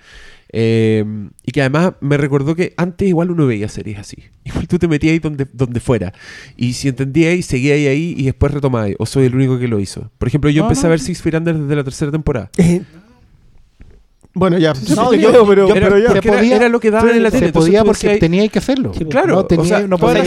[0.51, 1.05] eh,
[1.45, 4.17] y que además me recordó que antes igual uno veía series así.
[4.45, 6.13] Igual tú te metías ahí donde, donde fuera.
[6.57, 8.91] Y si entendías ahí, seguías ahí, ahí y después retomabas.
[8.99, 10.11] O soy el único que lo hizo.
[10.19, 12.51] Por ejemplo, yo empecé a ver Six Feet Under desde la tercera temporada.
[14.35, 14.73] Bueno, ya.
[14.95, 16.09] No, te yo- pero, Era, pero ya.
[16.11, 17.47] porque era, podía- era lo que daban en la se tele.
[17.47, 18.93] entonces podía porque decías, tenía que hacerlo.
[18.97, 20.25] Sí, Claro, no tenía, o sea, no podía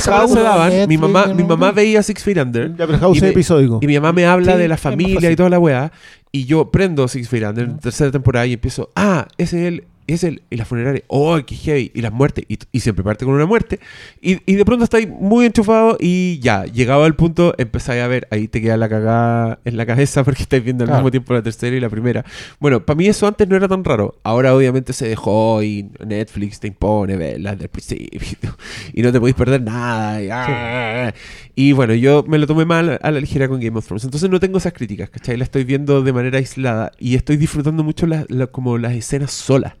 [0.00, 0.88] se daban.
[0.88, 2.70] Mi mamá, mi mamá veía Six Feet Under.
[2.76, 3.78] Ya, pero House Y es me- episódico.
[3.82, 5.92] Y mi mamá me habla Sí, de la familia y toda la weá.
[6.32, 9.66] Y yo prendo Six Feet Under en la tercera temporada y empiezo, ah, ese es
[9.68, 9.84] él,
[10.14, 10.42] es él.
[10.50, 11.90] Y las funerarias, oh, qué heavy.
[11.94, 12.44] Y las muertes.
[12.48, 13.78] Y, y siempre parte con una muerte.
[14.20, 18.26] Y, y de pronto estáis muy enchufado y ya, llegado al punto, empezáis a ver,
[18.30, 21.00] ahí te queda la cagada en la cabeza porque estáis viendo al Claro.
[21.02, 22.24] mismo tiempo la tercera y la primera.
[22.60, 24.16] Bueno, para mí eso antes no era tan raro.
[24.22, 28.56] Ahora obviamente se dejó y Netflix te impone verlas desde el principio.
[28.94, 30.22] Y no te podéis perder nada.
[30.22, 31.12] Y, ah,
[31.54, 34.04] y bueno, yo me lo tomé mal a la ligera con Game of Thrones.
[34.04, 35.36] Entonces no tengo esas críticas, ¿cachai?
[35.36, 39.30] La estoy viendo de manera aislada y estoy disfrutando mucho la- la- como las escenas
[39.32, 39.74] solas.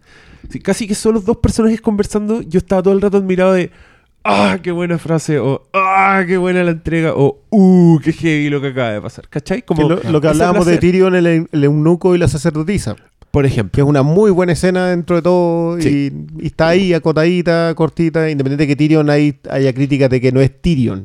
[0.50, 2.42] Sí, casi que son los dos personajes conversando.
[2.42, 3.70] Yo estaba todo el rato admirado de.
[4.24, 5.38] ¡Ah, qué buena frase!
[5.38, 7.12] O ¡Ah, qué buena la entrega!
[7.14, 9.28] O ¡Uh, qué heavy lo que acaba de pasar!
[9.28, 9.60] ¿Cachai?
[9.60, 10.78] Que Como lo, lo que hablábamos de.
[10.78, 12.96] Tyrion, el, el eunuco y la sacerdotisa.
[13.30, 13.82] Por Que ejemplo.
[13.82, 15.80] es una muy buena escena dentro de todo.
[15.80, 16.10] Sí.
[16.38, 18.30] Y, y está ahí, acotadita, cortita.
[18.30, 21.04] Independiente de que Tyrion hay, haya críticas de que no es Tyrion.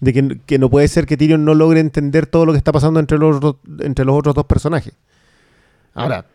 [0.00, 2.72] De que, que no puede ser que Tyrion no logre entender todo lo que está
[2.72, 3.40] pasando entre los,
[3.78, 4.92] entre los otros dos personajes.
[5.94, 6.26] Ahora,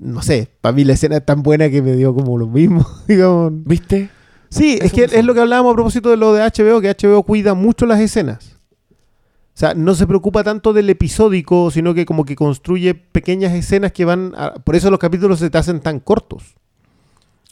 [0.00, 2.86] no sé, para mí la escena es tan buena que me dio como lo mismo,
[3.08, 3.52] digamos.
[3.64, 4.10] ¿Viste?
[4.48, 7.22] Sí, es que es lo que hablábamos a propósito de lo de HBO, que HBO
[7.22, 8.56] cuida mucho las escenas.
[9.54, 13.92] O sea, no se preocupa tanto del episódico, sino que como que construye pequeñas escenas
[13.92, 14.32] que van...
[14.36, 16.54] a- por eso los capítulos se te hacen tan cortos.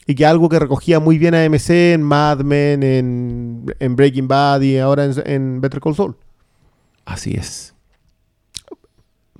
[0.07, 4.27] Y que algo que recogía muy bien a AMC en Mad Men, en, en Breaking
[4.27, 6.15] Bad y ahora en, en Better Call Saul.
[7.05, 7.75] Así es.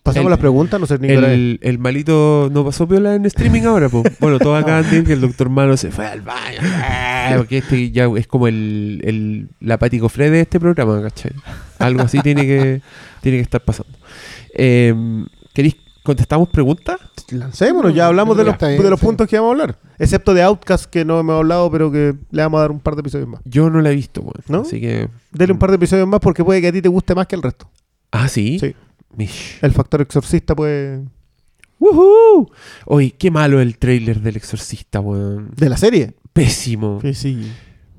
[0.10, 1.08] Pasamos El- las preguntas, no sé ni.
[1.10, 4.04] El, el malito no pasó piola en streaming ahora, po.
[4.20, 6.60] Bueno, todos acaban de decir que el doctor Malo se fue al baño.
[6.64, 11.32] ah, Porque este ya es como el, el la Cofre de este programa, ¿cachai?
[11.80, 12.82] Algo así tiene que,
[13.22, 13.98] tiene que estar pasando.
[14.54, 14.94] Eh,
[15.54, 16.98] ¿Queréis contestamos preguntas?
[17.32, 19.78] Lancémonos, ya hablamos de los, de los puntos que vamos a hablar.
[20.00, 22.96] Excepto de Outcast, que no hemos hablado, pero que le vamos a dar un par
[22.96, 23.42] de episodios más.
[23.46, 24.34] Yo no la he visto, weón.
[24.48, 24.62] ¿No?
[24.62, 25.10] Así que.
[25.32, 27.36] Dele un par de episodios más porque puede que a ti te guste más que
[27.36, 27.70] el resto.
[28.12, 28.58] Ah, sí.
[28.60, 28.74] Sí.
[29.16, 29.60] Mish.
[29.62, 31.06] El factor exorcista puede...
[31.80, 32.52] ¡Woohoo!
[32.86, 35.52] Oye, qué malo el trailer del exorcista, weón.
[35.56, 36.16] ¿De la serie?
[36.34, 37.00] Pésimo.
[37.02, 37.52] Sí, sí.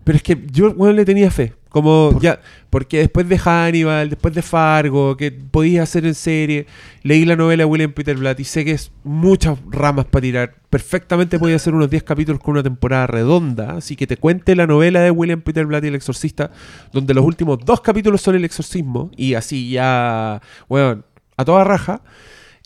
[0.04, 1.54] Pero es que yo, weón, le tenía fe.
[1.70, 6.66] Como ya, porque después de Hannibal, después de Fargo, que podías hacer en serie,
[7.04, 10.54] leí la novela de William Peter Blatt y sé que es muchas ramas para tirar.
[10.68, 14.66] Perfectamente podía hacer unos 10 capítulos con una temporada redonda, así que te cuente la
[14.66, 16.50] novela de William Peter Blatt y el exorcista,
[16.92, 21.04] donde los últimos dos capítulos son el exorcismo, y así ya, weón,
[21.36, 22.02] a toda raja.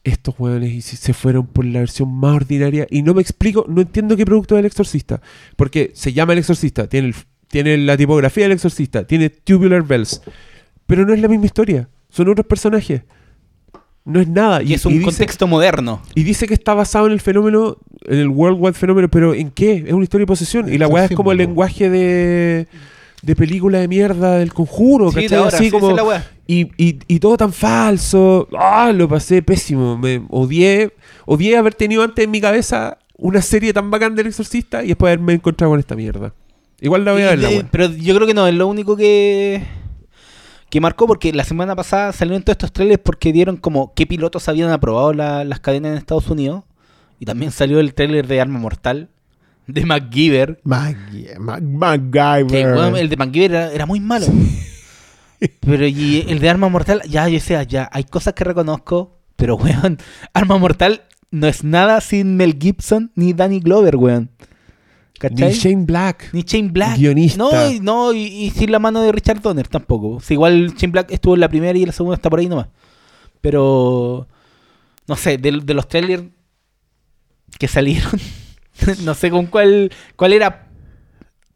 [0.03, 4.17] Estos si se fueron por la versión más ordinaria y no me explico, no entiendo
[4.19, 5.23] qué producto es el exorcista.
[5.57, 7.15] Porque se llama el exorcista, tiene, el-
[7.55, 10.21] tiene la tipografía del exorcista, tiene Tubular Bells,
[10.87, 13.03] pero no es la misma historia, son otros personajes.
[14.05, 14.61] No es nada.
[14.61, 16.03] Y, es un contexto moderno.
[16.17, 19.85] y dice que está basado en el fenómeno, en el worldwide fenómeno, pero ¿en qué?
[19.87, 20.71] Es una historia de posesión.
[20.71, 22.67] Y la weá es como el lenguaje de,
[23.23, 25.39] de película de mierda del conjuro, Sí, de ¿cachai?
[25.39, 26.31] ahora, Así sí, como, esa es la weá.
[26.49, 28.49] y, y, y todo tan falso.
[28.59, 29.97] Ah, lo pasé pésimo.
[29.97, 30.93] Me odié,
[31.25, 35.13] odié haber tenido antes en mi cabeza una serie tan bacán del exorcista y después
[35.13, 36.35] haberme encontrado con esta mierda.
[36.85, 39.63] Igual la voy a ver la pero yo creo que no, es lo único que
[40.71, 44.49] que marcó porque la semana pasada salieron todos estos trailers porque dieron como qué pilotos
[44.49, 46.65] habían aprobado la- las cadenas en Estados Unidos
[47.19, 49.09] y también salió el trailer de Arma Mortal
[49.67, 50.61] de MacGyver.
[50.65, 52.47] MacGyver.
[52.49, 54.27] que weón, el de MacGyver era, era muy malo.
[55.61, 59.57] Pero y el de Arma Mortal ya yo sé ya hay cosas que reconozco pero
[59.57, 59.99] weón
[60.33, 64.31] Arma Mortal no es nada sin Mel Gibson ni Danny Glover weón
[65.19, 65.49] ¿Cachai?
[65.49, 66.31] Ni Shane Black.
[66.33, 66.99] Ni Shane Black.
[66.99, 67.39] Guionista.
[67.39, 70.17] No, y, no y, y sin la mano de Richard Donner tampoco.
[70.17, 72.49] O sea, igual Shane Black estuvo en la primera y la segunda está por ahí
[72.49, 72.69] nomás.
[73.41, 74.27] Pero,
[75.07, 76.25] no sé, de, de los trailers
[77.59, 78.13] que salieron,
[79.05, 80.69] no sé con cuál cuál era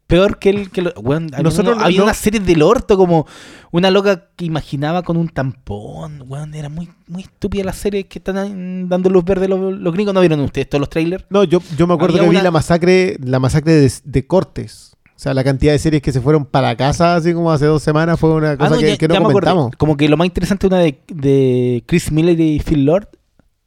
[0.09, 3.27] peor que el que lo- había Nosotros uno- había no- una serie del orto como
[3.71, 8.17] una loca que imaginaba con un tampón, weón, era muy muy estúpida la serie que
[8.19, 11.23] están dando luz verde los, los gringos, ¿no vieron ustedes todos los trailers?
[11.29, 14.95] No, yo, yo me acuerdo Había que vi la masacre, la masacre de, de Cortes.
[15.15, 17.83] O sea, la cantidad de series que se fueron para casa, así como hace dos
[17.83, 19.71] semanas, fue una cosa Ah, no, que, ya- que no comentamos.
[19.77, 23.09] Como que lo más interesante una de, de Chris Miller y Phil Lord,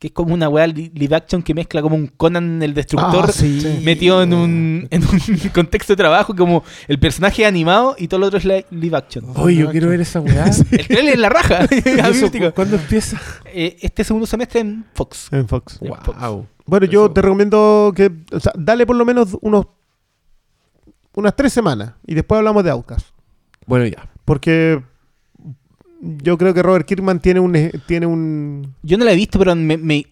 [0.02, 3.26] que es como una weá li- live action que mezcla como un Conan el Destructor
[3.28, 3.78] Ah, sí.
[3.84, 8.26] metido en un, en un contexto de trabajo, como el personaje animado y todo lo
[8.26, 9.26] otro es li- live action.
[9.36, 10.46] Oye, yo quiero ver esa weá.
[10.72, 11.66] El trailer es la raja.
[11.70, 12.46] ¿Y eso Mítico.
[12.46, 13.16] cu- ¿Cuándo empieza?
[13.46, 15.28] Eh, este segundo semestre en Fox.
[15.30, 15.78] En Fox.
[15.80, 16.18] En Fox.
[16.20, 16.46] Wow.
[16.66, 17.12] Bueno, yo Eso.
[17.12, 18.10] te recomiendo que.
[18.32, 19.66] O sea, dale por lo menos unos.
[21.14, 21.92] Unas tres semanas.
[22.06, 23.06] Y después hablamos de Outcast.
[23.66, 24.08] Bueno, ya.
[24.24, 24.82] Porque.
[26.04, 27.52] Yo creo que Robert Kirkman tiene un.
[27.86, 30.06] Tiene un Yo no la he visto, pero me, me-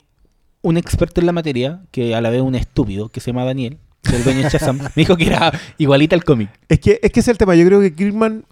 [0.62, 3.78] un experto en la materia, que a la vez un estúpido, que se llama Daniel,
[4.02, 6.50] que es el dueño de Shazam, me dijo que era igualita al cómic.
[6.68, 7.54] Es que, es que ese es el tema.
[7.56, 8.44] Yo creo que Kirkman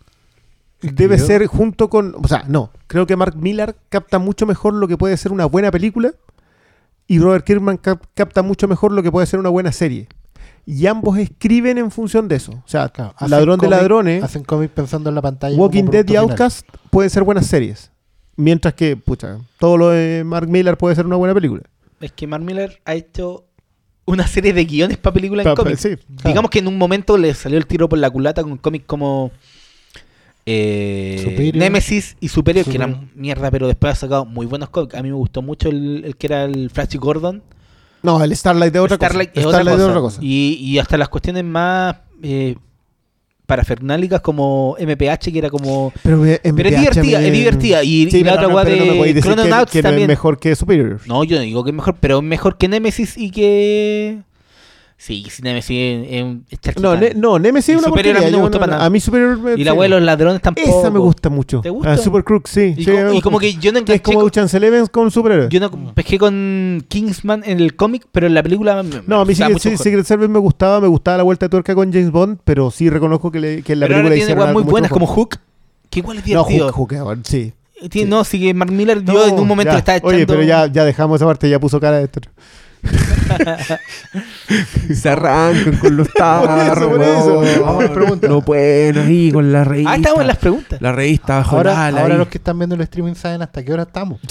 [0.81, 2.15] debe ser junto con.
[2.23, 2.71] O sea, no.
[2.87, 6.13] Creo que Mark Millar capta mucho mejor lo que puede ser una buena película.
[7.07, 10.09] Y Robert Kirkman cap- capta mucho mejor lo que puede ser una buena serie.
[10.71, 12.53] Y ambos escriben en función de eso.
[12.53, 15.57] O sea, Claro, Ladrón de Ladrones, Hacen cómic pensando en la pantalla.
[15.57, 16.31] Walking Dead y producto final.
[16.31, 17.91] Outcast pueden ser buenas series.
[18.37, 21.63] Mientras que, pucha, todo lo de Mark Millar puede ser una buena película.
[22.03, 23.47] Es que Mark Miller ha hecho
[24.05, 25.81] una serie de guiones para películas en cómics.
[25.81, 28.85] sí, Digamos que en un momento le salió el tiro por la culata con cómics
[28.87, 29.31] como
[30.45, 31.51] eh.
[31.55, 34.95] Nemesis y Superior, que eran mierda, pero después ha sacado muy buenos cómics.
[34.97, 37.43] A mí me gustó mucho el, el que era el Flash Gordon.
[38.03, 39.41] No, el Starlight de otra Starlight cosa.
[39.41, 39.77] es otra cosa.
[39.77, 40.19] de otra cosa.
[40.23, 42.57] Y, y hasta las cuestiones más eh,
[43.47, 45.93] parafernálicas como MPH, que era como...
[46.03, 47.83] Pero, me- en Pero es divertida, me- es divertida.
[47.83, 48.71] Y, Sí, y la otra no- de
[49.15, 49.43] decir que- no
[49.81, 50.07] es también.
[50.09, 51.01] mejor que Superior.
[51.07, 54.19] No, yo no digo que es mejor, pero es mejor que Nemesis y que...
[55.01, 56.45] Sí, sí, Nemesis es, un-
[56.83, 58.31] No, ne- no, Nemesis es una Superior a mí porquería.
[58.33, 58.85] no me yo gustó para nada.
[58.85, 59.79] A mí Superior me- Y la sí.
[59.79, 60.81] weá de los ladrones tampoco.
[60.81, 61.61] Esa me gusta mucho.
[61.61, 61.93] ¿Te gusta?
[61.93, 62.75] Ah, Super Crook, sí.
[62.77, 65.51] Y, sí, como, y gusta que yo no es como con- Ocean's Eleven con superhéroes.
[65.51, 68.83] Yo no pesqué con Kingsman en el cómic, pero en la película...
[68.83, 69.85] me- No, a mí gustaba sí.
[69.85, 72.91] Secret Service me gustaba, me gustaba la vuelta de tuerca con James Bond, pero sí
[72.91, 75.07] reconozco que, le- que en la pero ahora película tiene weas algo muy buenas como
[75.07, 75.37] Hook,
[75.91, 76.73] que igual es No, divertido.
[76.73, 77.53] Hook, Hook, ahora, sí.
[77.89, 78.11] Tiene- sí.
[78.11, 80.17] No, sí que Mark Miller No, dio en un momento le estaba echando...
[80.17, 82.21] Oye, pero ya, ya dejamos esa parte, ya puso cara de esto.
[84.95, 86.89] Se arrancan con los tarros.
[86.91, 87.39] por eso.
[87.41, 87.61] weón.
[87.63, 88.31] Vamos a las preguntas.
[88.31, 89.93] No pueden ahí con la revista.
[89.93, 90.81] Ah, estamos en las preguntas.
[90.81, 92.19] La revista bajo Ahora, ahora ahí.
[92.19, 94.21] los que están viendo el streaming saben hasta qué hora estamos.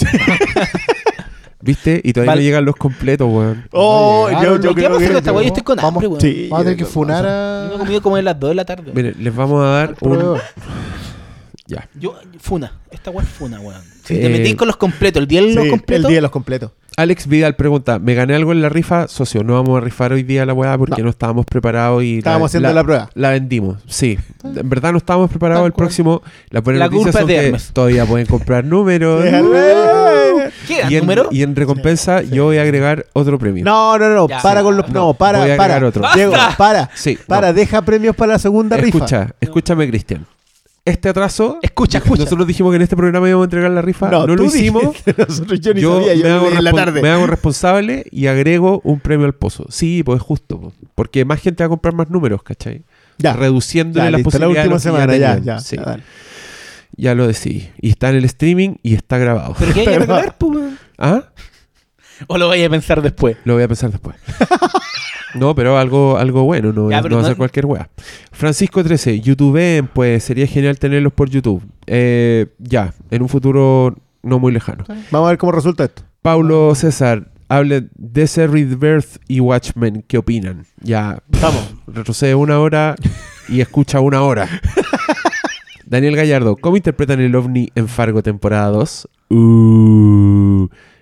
[1.60, 2.00] ¿Viste?
[2.04, 2.40] Y todavía Vale.
[2.40, 3.64] no llegan los completos, weón.
[3.72, 5.06] Oh, yo, yo ¿Qué creo pasa que...
[5.08, 5.42] con esta weá?
[5.42, 6.20] Yo estoy con Vamos- hambre, weón.
[6.20, 6.46] Sí.
[6.50, 7.78] Vamos a tener que funar Yo me he a...
[7.78, 8.92] comido como a las 2 de la tarde.
[8.94, 9.94] Miren, les vamos a dar un...
[9.96, 10.40] proveedor.
[11.68, 11.88] Ya.
[11.94, 12.72] Yo, funa.
[12.90, 13.80] Esta weá es funa, weón.
[14.02, 16.08] Si Eh, te metís con los completos, el día de los Sí, el completos...
[16.08, 16.70] día de los completos.
[16.96, 19.06] Alex Vidal pregunta, ¿me gané algo en la rifa?
[19.06, 21.04] Socio, no vamos a rifar hoy día la weá porque No.
[21.04, 22.18] no, estábamos preparados y...
[22.18, 23.10] Estábamos haciendo la prueba.
[23.14, 24.18] La vendimos, sí.
[24.42, 25.60] En verdad no estábamos preparados.
[25.60, 25.86] Tal El cual.
[25.86, 27.70] próximo, la buena La noticia culpa son es de que Hermes.
[27.72, 29.22] todavía pueden comprar números.
[30.66, 30.80] ¿Qué?
[30.88, 31.28] y, en, ¿Número?
[31.30, 33.64] y en recompensa yo voy a agregar otro premio.
[33.64, 34.40] No, no, no, Ya.
[34.42, 34.88] para con los...
[34.88, 35.74] No, No, para, voy a para.
[35.76, 36.02] agregar otro.
[36.14, 36.90] Diego, para.
[36.94, 37.54] Sí, Para, no.
[37.54, 38.98] deja premios para la segunda rifa.
[38.98, 40.26] Escucha, escúchame, Cristian.
[40.88, 42.24] Este atraso, Escucha, escucha.
[42.24, 44.96] nosotros dijimos que en este programa íbamos a entregar la rifa, no, tú lo hicimos.
[45.16, 47.02] Nosotros yo ni Yo, sabía, yo me, hago en la tarde.
[47.02, 49.66] me hago responsable y agrego un premio al pozo.
[49.70, 50.60] Sí, pues es justo.
[50.60, 50.72] po.
[50.94, 52.82] Porque más gente va a comprar más números, ¿cachai?
[53.18, 54.66] Ya, Reduciéndole ya, las listo, la posibilidades.
[54.72, 55.58] última que semana, ya, ya.
[55.60, 56.02] Sí, ya, dale.
[56.96, 57.68] ya lo decidí.
[57.80, 59.54] Y está en el streaming y está grabado.
[59.58, 60.78] ¿Pero qué hay que regalar, weón?
[60.98, 61.24] ¿Ah?
[62.26, 63.36] ¿O lo vaya a pensar después?
[63.44, 64.16] Lo voy a pensar después.
[65.34, 67.88] no, pero algo, algo bueno, no, Ya, no va a no- ser cualquier wea.
[68.32, 71.62] Francisco 13, YouTube, pues sería genial tenerlos por YouTube.
[71.86, 74.84] Eh, ya, en un futuro no muy lejano.
[75.10, 76.02] Vamos a ver cómo resulta esto.
[76.22, 80.66] Paulo César, hable de ese Rebirth y Watchmen, ¿qué opinan?
[80.80, 81.74] Ya, Vamos.
[81.86, 82.96] retrocede una hora
[83.48, 84.48] y escucha una hora.
[85.86, 89.08] Daniel Gallardo, ¿cómo interpretan el ovni en Fargo temporada 2?
[89.30, 89.36] Uh,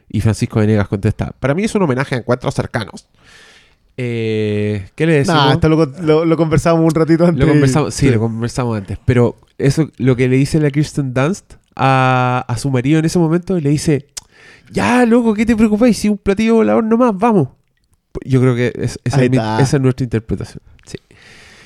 [0.09, 3.09] y Francisco Venegas contesta, para mí es un homenaje a encuentros cercanos.
[3.99, 5.45] Eh, ¿Qué le decimos?
[5.47, 7.41] Nah, esto lo, lo, lo conversábamos un ratito antes.
[7.45, 8.99] Lo conversamos, sí, lo conversamos antes.
[9.05, 13.19] Pero eso, lo que le dice la Kirsten Dunst a, a su marido en ese
[13.19, 14.07] momento, le dice,
[14.71, 15.97] ya, loco, ¿qué te preocupáis?
[15.97, 17.49] Si un platillo volador nomás, vamos.
[18.25, 19.61] Yo creo que es- esa, es mi- está.
[19.61, 20.61] esa es nuestra interpretación.
[20.85, 20.99] Sí.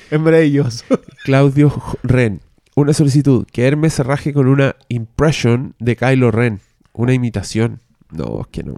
[0.09, 0.85] Es maravilloso.
[1.25, 1.73] Claudio
[2.03, 2.39] Ren,
[2.75, 6.61] una solicitud, que Hermes se raje con una impression de Kylo Ren,
[6.93, 7.81] una imitación.
[8.11, 8.75] No, es que no,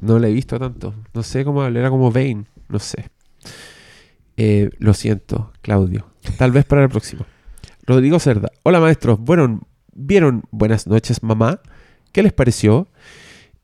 [0.00, 0.94] no la he visto tanto.
[1.12, 3.08] No sé cómo hablar, era como Bane, no sé.
[4.36, 6.06] Eh, lo siento, Claudio.
[6.38, 7.24] Tal vez para el próximo.
[7.86, 8.50] Rodrigo Cerda.
[8.62, 9.18] Hola maestros.
[9.20, 9.60] Bueno,
[9.94, 11.60] ¿vieron Buenas noches, mamá?
[12.12, 12.88] ¿Qué les pareció?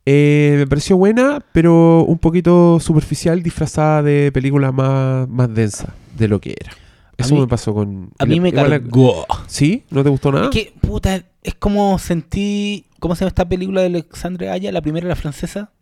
[0.06, 6.28] Eh, me pareció buena, pero un poquito superficial, disfrazada de película más, más densa de
[6.28, 6.72] lo que era.
[7.16, 8.10] Eso mí- me pasó con...
[8.18, 9.26] A mí me cargó.
[9.46, 9.84] ¿Sí?
[9.90, 10.46] ¿No te gustó nada?
[10.46, 12.86] Es que, puta, es como sentí...
[13.00, 14.70] ¿Cómo se llama esta película de Alexandre Aya?
[14.70, 15.72] La primera, la francesa.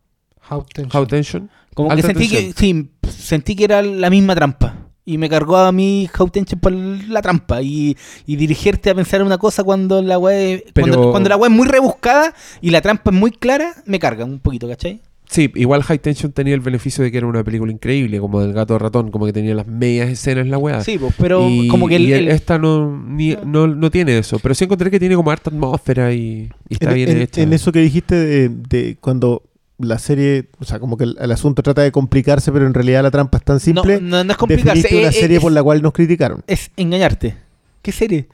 [0.51, 0.91] How tension.
[1.03, 1.51] How Tension.
[1.75, 4.75] Como que sentí que, sí, sentí que era la misma trampa.
[5.05, 7.61] Y me cargó a mí How Tension por la trampa.
[7.63, 7.97] Y,
[8.27, 11.67] y dirigirte a pensar una cosa cuando la Pero- cuando, cuando la weá es muy
[11.69, 15.03] rebuscada y la trampa es muy clara, me carga un poquito, ¿cachai?
[15.31, 18.55] Sí, igual High Tension tenía el beneficio de que era una película increíble, como del
[18.55, 20.83] gato ratón, como que tenía las medias escenas la weá.
[20.83, 24.17] Sí, pues, pero Y- como que el, y el- esta no, ni- no, no tiene
[24.17, 27.21] eso, pero sí encontré que tiene como harta atmósfera y, y está en, bien en-
[27.23, 27.43] hecha.
[27.43, 29.43] en eso que dijiste de, de cuando
[29.77, 33.03] la serie, o sea, como que el, el asunto trata de complicarse, pero en realidad
[33.03, 34.01] la trampa es tan no, simple.
[34.01, 34.97] no, no es complicarse.
[34.97, 36.43] una es- serie es- por la cual nos criticaron.
[36.47, 37.37] es engañarte.
[37.83, 38.27] ¿Qué serie?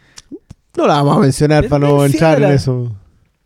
[0.77, 2.95] No la vamos a mencionar para no entrar en eso.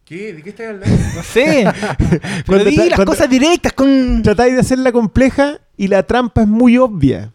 [0.09, 0.33] ¿Qué?
[0.33, 0.97] ¿De qué estás hablando?
[1.17, 1.67] No sé.
[1.99, 4.23] pero Cuando di las cuando- cosas directas con.
[4.23, 7.33] Tratáis de hacerla compleja y la trampa es muy obvia.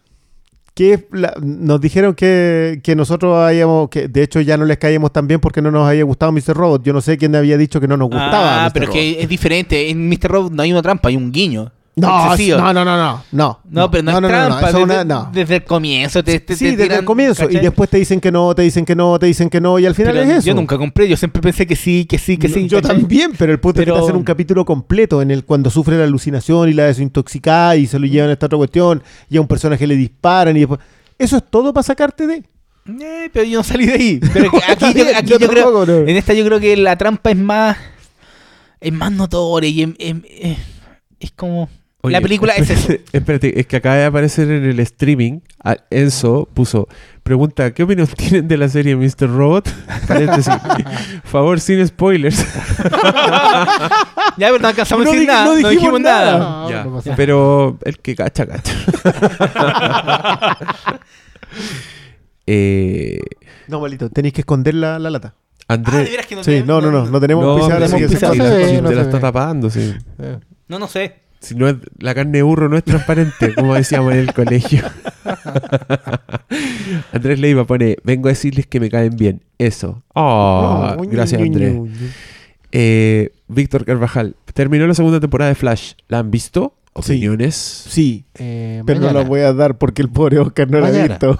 [0.74, 5.14] Que la- nos dijeron que, que nosotros habíamos, que de hecho ya no les caíamos
[5.14, 6.56] tan bien porque no nos había gustado Mr.
[6.56, 6.84] Robot.
[6.84, 8.64] Yo no sé quién había dicho que no nos gustaba.
[8.66, 8.74] Ah, Mr.
[8.74, 9.00] pero es Robot.
[9.02, 9.90] que es diferente.
[9.92, 10.24] En Mr.
[10.32, 11.72] Robot no hay una trampa, hay un guiño.
[11.96, 12.58] No, excesivo.
[12.58, 13.60] no, no, no, no, no.
[13.70, 14.70] No, pero no, es trampa.
[14.70, 15.30] eso es desde, una- no.
[15.32, 17.48] desde el comienzo te, te- sí, te desde tiran, el comienzo.
[17.48, 19.86] Y después te dicen que no, te dicen que no, te dicen que no, y
[19.86, 20.48] al final Pero es eso.
[20.48, 22.68] Yo nunca compré, yo siempre pensé que sí, que sí, que sí.
[22.68, 22.98] yo ¿cachai?
[22.98, 25.96] también, pero el punto es que Pero- hacen un capítulo completo en el cuando sufre
[25.98, 29.42] la alucinación y la desintoxicada y se lo llevan a esta otra cuestión y a
[29.42, 30.80] un personaje le disparan y después...
[31.20, 32.44] Eso es todo para sacarte de...
[32.88, 34.20] Eh, pero yo no salí de ahí.
[34.34, 35.94] Pero aquí, yo, aquí yo yo creo, no.
[35.94, 37.78] en esta yo creo que la trampa es más,
[38.82, 39.94] es más notoria y
[41.20, 41.70] es como
[42.06, 42.94] Oye, la película es eso.
[43.14, 45.40] espérate, es que acaba de aparecer en el streaming,
[45.90, 46.90] Enzo puso,
[47.24, 49.30] pregunta, ¿qué opinión tienen de la serie Mr.
[49.30, 49.70] Robot?
[50.08, 50.54] Paréntesis.
[51.24, 52.46] Favor, sin spoilers.
[54.38, 56.38] Ya, pero no alcanzamos No a decir di- nada, no no dijimos nada.
[56.38, 56.40] nada.
[56.64, 58.74] No, Ya, no pasa Pero el que cacha, cacha.
[62.48, 63.20] eh,
[63.68, 65.36] No, malito, tenéis que esconder la, la lata.
[65.68, 66.04] Ah, Andrés...
[66.04, 69.02] de veras que no Sí, no, no, no, no tenemos no, así que se la-
[69.02, 69.94] está tapando, sí.
[70.20, 71.23] Eh, No, no sé.
[71.44, 74.82] Si no es, la carne de burro no es transparente, como decíamos en el colegio.
[77.12, 79.42] Andrés Leiva pone, vengo a decirles que me caen bien.
[79.58, 80.04] Eso.
[80.14, 81.76] Oh, Oh, gracias Andrés.
[82.72, 85.94] Eh, Víctor Carvajal, terminó la segunda temporada de Flash.
[86.08, 86.76] ¿La han visto?
[87.02, 87.14] Sí.
[87.14, 87.56] ¿Opiniones?
[87.56, 89.20] Sí, eh, pero mañana.
[89.20, 91.40] no la voy a dar porque el pobre Oscar no la ha visto.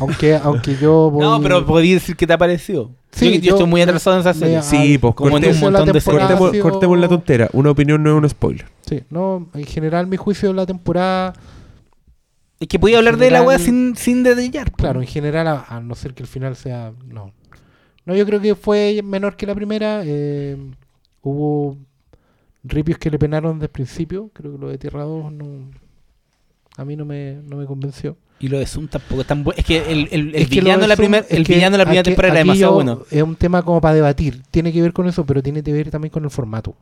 [0.00, 1.22] Aunque, aunque yo voy...
[1.22, 2.90] No, pero podía decir qué te ha parecido.
[3.12, 4.62] Sí, yo, yo yo- estoy muy atrasado en esa me- serie.
[4.62, 6.20] Sí, pues Como en cortemos, un montón de series.
[6.22, 7.48] cortemos- sido- cortemos la tontera.
[7.52, 8.66] Una opinión no es un spoiler.
[8.86, 11.32] Sí, no, en general mi juicio de la temporada,
[12.58, 14.72] Es que podía hablar de la general- wea sin, sin detallar.
[14.72, 16.92] claro, en general, a, a no ser que el final sea...
[17.06, 17.32] No,
[18.04, 20.02] no yo creo que fue menor que la primera.
[20.04, 20.56] eh,
[21.22, 21.76] hubo
[22.64, 24.30] ripios que le penaron desde el principio.
[24.32, 25.46] Creo que lo de Tierra 2 no...
[26.78, 28.16] A mí no me, no me convenció.
[28.42, 29.56] Y lo de Zoom tampoco es tan bueno.
[29.56, 31.74] Es que el, el, el Es que lo villano de la primer, el que villano
[31.74, 33.02] de la primera aquí- temporada era demasiado bueno.
[33.10, 34.42] Es un tema como para debatir.
[34.50, 36.74] Tiene que ver con eso, pero tiene que ver también con el formato.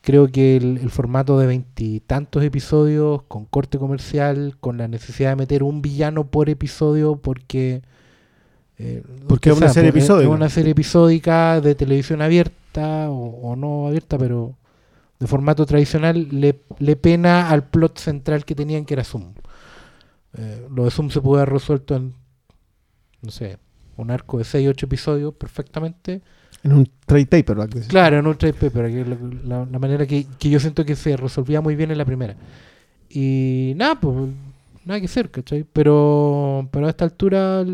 [0.00, 5.36] Creo que el, el formato de veintitantos episodios, con corte comercial, con la necesidad de
[5.36, 7.82] meter un villano por episodio, porque.
[8.78, 10.26] eh, Porque es una serie episódica.
[10.30, 14.54] Es una serie episódica de televisión abierta o, o no abierta, pero
[15.20, 19.34] de formato tradicional, le, le pena al plot central que tenían, que era Zoom.
[20.36, 22.14] Eh, lo de Zoom se pudo haber resuelto en,
[23.22, 23.58] no sé,
[23.96, 26.22] un arco de 6 8 episodios perfectamente.
[26.62, 27.88] En un trade decís.
[27.88, 29.04] Claro, en un trade paper, que
[29.44, 32.36] la, manera que, que yo siento que se resolvía muy bien en la primera.
[33.08, 34.30] Y nada, pues,
[34.84, 35.64] nada que hacer, ¿cachai?
[35.72, 37.64] Pero, pero a esta altura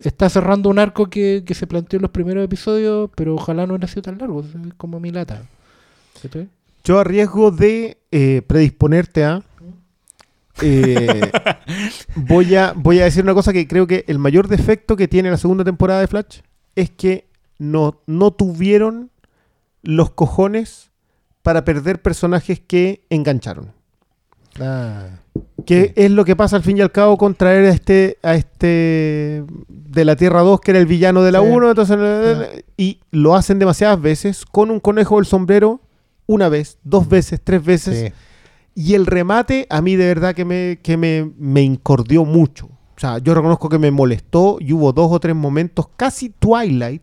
[0.00, 3.74] está cerrando un arco que, que se planteó en los primeros episodios, pero ojalá no
[3.74, 4.44] hubiera sido tan largo,
[4.76, 5.42] como mi lata.
[6.20, 6.48] ¿cachai?
[6.84, 9.42] Yo a riesgo de eh, predisponerte a...
[10.60, 11.30] eh,
[12.14, 15.30] voy, a, voy a decir una cosa que creo que el mayor defecto que tiene
[15.30, 16.40] la segunda temporada de Flash
[16.76, 17.26] es que
[17.58, 19.10] no, no tuvieron
[19.82, 20.90] los cojones
[21.42, 23.72] para perder personajes que engancharon.
[24.60, 25.06] Ah,
[25.64, 25.92] Que Sí.
[25.96, 29.44] es lo que pasa al fin y al cabo con traer a este, a este
[29.68, 31.46] de la Tierra 2, que era el villano de la Sí.
[31.48, 35.80] 1, entonces, y lo hacen demasiadas veces con un conejo del sombrero,
[36.26, 38.12] una vez, dos veces, tres veces, sí.
[38.74, 42.66] Y el remate a mí de verdad que me, que me, me incordió mucho.
[42.66, 47.02] O sea, yo reconozco que me molestó y hubo dos o tres momentos casi Twilight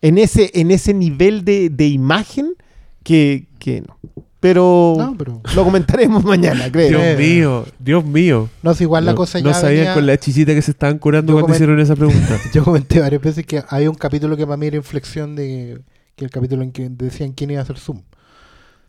[0.00, 2.54] en ese, en ese nivel de, de imagen
[3.02, 3.98] que, que no.
[4.40, 6.98] Pero No, pero lo comentaremos mañana, creo.
[6.98, 8.48] Dios mío, Dios mío.
[8.62, 10.72] no, si igual la no, cosa no ya sabían venía- con la chichita que se
[10.72, 12.38] estaban curando Yo cuando hicieron esa pregunta.
[12.52, 15.80] Yo comenté varias veces que hay un capítulo que para mí era inflexión de
[16.16, 18.02] que el capítulo en que decían quién iba a hacer Zoom.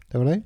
[0.10, 0.40] ¿Te acuerdas?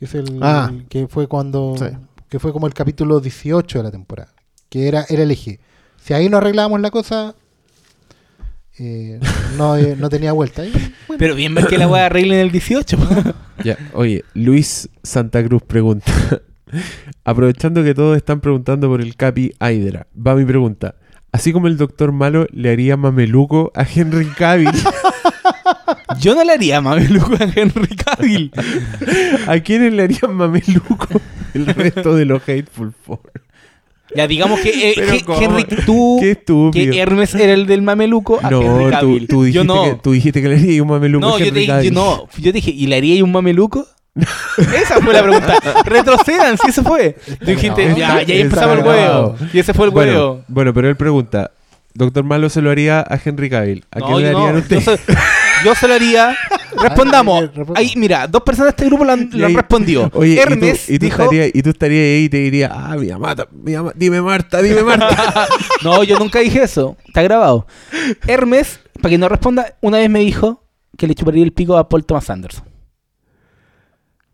[0.00, 0.70] Que es el, Ah.
[0.72, 1.84] el que fue cuando Sí.
[2.30, 4.32] que fue como el capítulo 18 de la temporada,
[4.70, 5.60] que era era el eje.
[6.02, 7.34] Si ahí no arreglábamos la cosa
[8.78, 9.20] eh,
[9.58, 10.64] no, eh, no tenía vuelta.
[10.64, 12.96] Y, bueno, Pero bien ver que la wea arregle en el 18.
[13.62, 16.10] Ya, oye, Luis Santa Cruz pregunta.
[17.24, 20.94] Aprovechando que todos están preguntando por el Capi Hydra, va mi pregunta.
[21.30, 24.70] Así como el Doctor Malo le haría mameluco a Henry Cavill,
[26.20, 28.52] Yo no le haría mameluco a Henry Cavill.
[29.46, 31.08] ¿A quiénes le harían mameluco
[31.54, 33.20] el resto de los Hateful Four?
[34.14, 35.22] Ya, digamos que eh.
[35.40, 39.28] Henry, tú, que Hermes era el del mameluco, a No, tú, Cavill.
[39.28, 39.84] tú dijiste yo no.
[39.84, 42.28] que, tú dijiste que le harías un mameluco no, a yo, Henry te, yo no,
[42.36, 43.86] yo dije, ¿y le haría un mameluco?
[44.58, 45.56] Esa fue la pregunta.
[45.84, 47.16] Retrocedan, si eso fue.
[47.38, 49.36] Tú dijiste, ya, ya ahí Está empezamos el huevo.
[49.52, 50.44] Y ese fue el Bueno, huevo.
[50.48, 51.52] bueno, pero él pregunta,
[52.04, 53.84] Doctor Malo se lo haría a Henry Cavill.
[53.90, 54.84] ¿A No, quién le yo harían no, ustedes?
[54.84, 55.02] Yo, se,
[55.64, 56.36] yo se lo haría.
[56.82, 57.40] Respondamos.
[57.42, 57.80] Ay, responda.
[57.80, 60.10] Ahí, mira, dos personas de este grupo lo han, Y lo han ahí- respondido.
[60.14, 61.22] Oye, y tú- Hermes y tú, dijo...
[61.22, 64.62] estarías, y tú estarías ahí y te diría, ah, mi mamá, mi mamá, dime Marta,
[64.62, 65.46] dime Marta.
[65.82, 66.96] No, yo nunca dije eso.
[67.06, 67.66] Está grabado.
[68.26, 70.64] Hermes, para que no responda, una vez me dijo
[70.96, 72.64] que le chuparía el pico a Paul Thomas Anderson.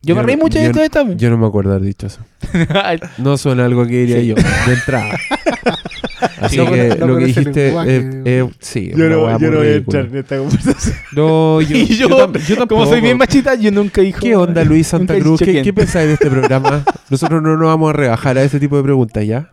[0.03, 1.19] Yo, me no- reí mucho de esto también.
[1.19, 2.21] Yo no me acuerdo haber dicho eso.
[3.19, 5.17] No suena algo que diría yo, de entrada.
[6.41, 9.67] Así No que no lo que dijiste, eh, eh, sí, Yo no, yo no voy
[9.67, 10.97] a entrar en esta conversación.
[11.13, 12.81] No, yo, y yo, yo tam- yo tampoco.
[12.83, 14.19] como soy bien machita, yo nunca dije.
[14.21, 15.41] ¿Qué onda, Luis Santa Cruz?
[15.41, 15.63] ¿Qué.
[15.63, 16.85] ¿Qué pensáis de este programa?
[17.11, 19.51] Nosotros no nos vamos a rebajar a ese tipo de preguntas, ¿ya?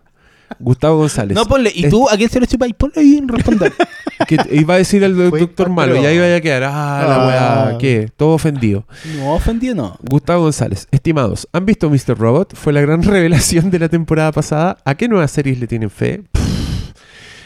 [0.60, 1.36] Gustavo González.
[1.36, 1.72] No, ponle.
[1.74, 2.70] ¿Y Es- tú a quién se lo chupas?
[2.70, 3.74] Y ponle ahí en responder.
[4.28, 6.04] que iba a decir al Fue doctor Malo, impacto.
[6.10, 7.28] ya iba a quedar, ah, la Ah.
[7.70, 8.10] weá, ¿qué?
[8.16, 8.86] Todo ofendido.
[9.18, 9.98] no, ofendido no.
[10.04, 12.18] Gustavo González, estimados, ¿han visto Mr.
[12.18, 12.56] Robot?
[12.56, 14.78] Fue la gran revelación de la temporada pasada.
[14.86, 16.24] ¿A qué nuevas series le tienen fe?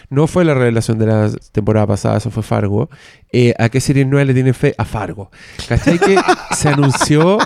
[0.09, 2.89] No fue la revelación de la temporada pasada, eso fue Fargo.
[3.33, 4.73] Eh, ¿A qué series nuevas le tienen fe?
[4.77, 5.29] A Fargo.
[5.67, 6.15] ¿Cachai que
[6.55, 7.37] se anunció?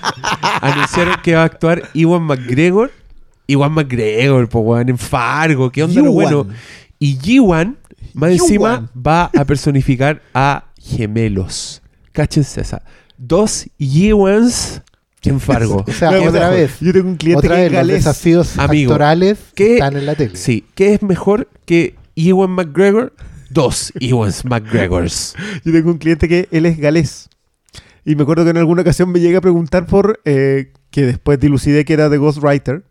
[0.60, 2.90] anunciaron que va a actuar Iwan McGregor.
[3.52, 5.70] Iwan McGregor, pues weón, en Fargo.
[5.70, 6.46] ¿Qué onda lo bueno?
[6.98, 7.78] Y Iwan,
[8.14, 8.32] más Ewan.
[8.42, 11.82] encima, va a personificar a gemelos.
[12.12, 12.82] Cáchense esa.
[13.16, 13.66] Dos
[15.22, 15.84] en Fargo.
[15.86, 16.78] O sea, No, otra vez.
[16.80, 17.96] Yo tengo un cliente Otra que vez, es los galés.
[18.04, 20.36] desafíos Amigo, actorales ¿qué- están en la tele.
[20.36, 23.14] Sí, ¿qué es mejor que Ewan McGregor?
[23.50, 25.34] Dos Ewans McGregors.
[25.64, 27.28] Yo tengo un cliente que él es galés.
[28.04, 30.20] Y me acuerdo que en alguna ocasión me llega a preguntar por.
[30.24, 32.84] eh, que después dilucidé que era de Ghostwriter.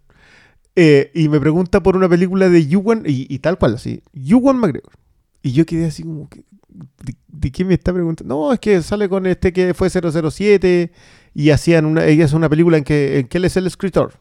[0.76, 3.04] Eh, y me pregunta por una película de Ewan.
[3.06, 4.02] Y, y tal cual, así.
[4.14, 4.94] Ewan McGregor.
[5.42, 6.30] Y yo quedé así como.
[6.70, 8.36] ¿de, de qué me está preguntando?
[8.36, 10.92] No, es que sale con este que fue 007.
[11.34, 12.06] Y hacían una.
[12.06, 14.14] Ella es una película en que, en que él es el escritor.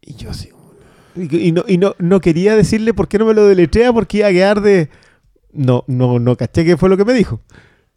[0.00, 0.50] Y yo así.
[1.14, 4.18] Y, y no, y no, no quería decirle por qué no me lo deletrea porque
[4.18, 4.88] iba a quedar de.
[5.52, 7.40] No, no, no caché qué fue lo que me dijo.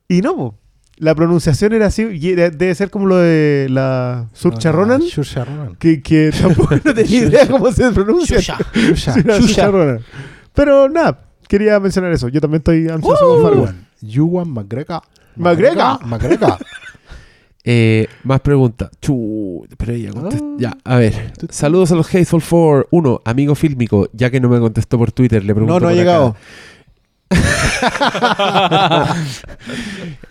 [0.07, 0.59] Y no, po.
[0.97, 5.01] La pronunciación era así, y era- debe ser como lo de la Surcha Ronan,
[5.79, 8.39] que, que tampoco no tenía idea cómo se pronuncia.
[8.41, 8.95] Sí, era.
[8.95, 9.99] Saoirse Ronan.
[10.53, 12.29] Pero nada, quería mencionar eso.
[12.29, 13.61] Yo también estoy ansioso con Fargo.
[13.63, 13.87] Ewan.
[14.01, 15.01] Ewan McGregor.
[15.35, 16.05] McGregor.
[16.05, 16.57] McGregor.
[17.67, 18.91] Eh, más preguntas.
[19.01, 20.45] Chu, pero ella contesta.
[20.45, 20.55] Ah.
[20.59, 21.33] Ya, a ver.
[21.49, 22.87] Saludos a los Hateful Four.
[22.91, 25.89] Uno, amigo fílmico, ya que no me contestó por Twitter, le pregunto No, no ha
[25.89, 25.99] por acá.
[25.99, 26.35] llegado.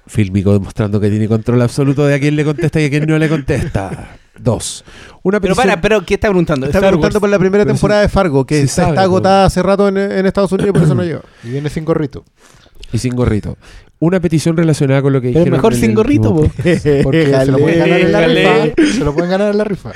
[0.07, 3.19] Fílmico demostrando que tiene control absoluto de a quién le contesta y a quién no
[3.19, 4.17] le contesta.
[4.39, 4.85] Dos.
[5.23, 6.67] Una Pero para, pero ¿qué está preguntando?
[6.67, 7.21] Está Star preguntando Wars.
[7.21, 9.89] por la primera Pero temporada de Fargo, que sí está, sabe, está agotada hace rato
[9.89, 11.23] en, en Estados Unidos y por eso no llegó.
[11.45, 12.25] Y viene sin gorrito.
[12.93, 13.57] Y sin gorrito.
[14.01, 15.57] Una petición relacionada con lo que Pero dijeron.
[15.57, 16.43] mejor sin gorrito, po.
[17.03, 18.83] Porque se lo pueden ganar en la rifa.
[18.93, 19.93] Se lo pueden ganar en la rifa.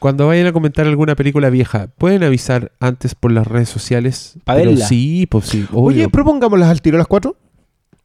[0.00, 4.34] Cuando vayan a comentar alguna película vieja, ¿pueden avisar antes por las redes sociales?
[4.44, 4.86] Pa' Pero verla.
[4.86, 5.66] Sí, pues sí.
[5.70, 5.82] obvio.
[5.84, 7.36] Oye, propongámoslas al tiro a las cuatro.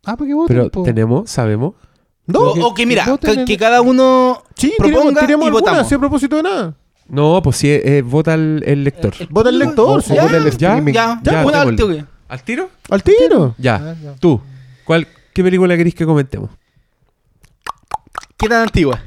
[0.06, 0.70] Ah, para que voten.
[0.70, 1.74] pero tenemos, sabemos.
[2.28, 5.48] No, O, que mira, voten que, en- que cada uno sí, proponga tiremos, tiremos y
[5.48, 5.88] alguna, votamos.
[5.90, 6.76] sin propósito de nada.
[7.08, 9.14] No, pues sí, eh, vota el, el lector.
[9.30, 10.16] Vota el lector, sí.
[10.16, 10.94] Ya, vota el ya, streaming.
[10.94, 11.98] ya, Ya, una al démosle.
[12.00, 12.06] toque.
[12.28, 12.70] ¿Al tiro?
[12.90, 13.56] Al tiro.
[13.58, 13.76] Ya.
[13.76, 14.14] Ah, ya.
[14.16, 14.42] Tú,
[14.84, 16.50] ¿cuál, ¿qué película queréis que comentemos?
[18.38, 19.00] ¿Qué tan antigua?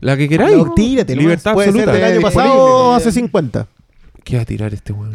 [0.00, 0.56] La que queráis.
[0.56, 1.92] No, tírate, Libertad Puede absoluta.
[1.92, 3.66] ser del año pasado o hace 50.
[4.24, 5.14] ¿Qué va a tirar este weón?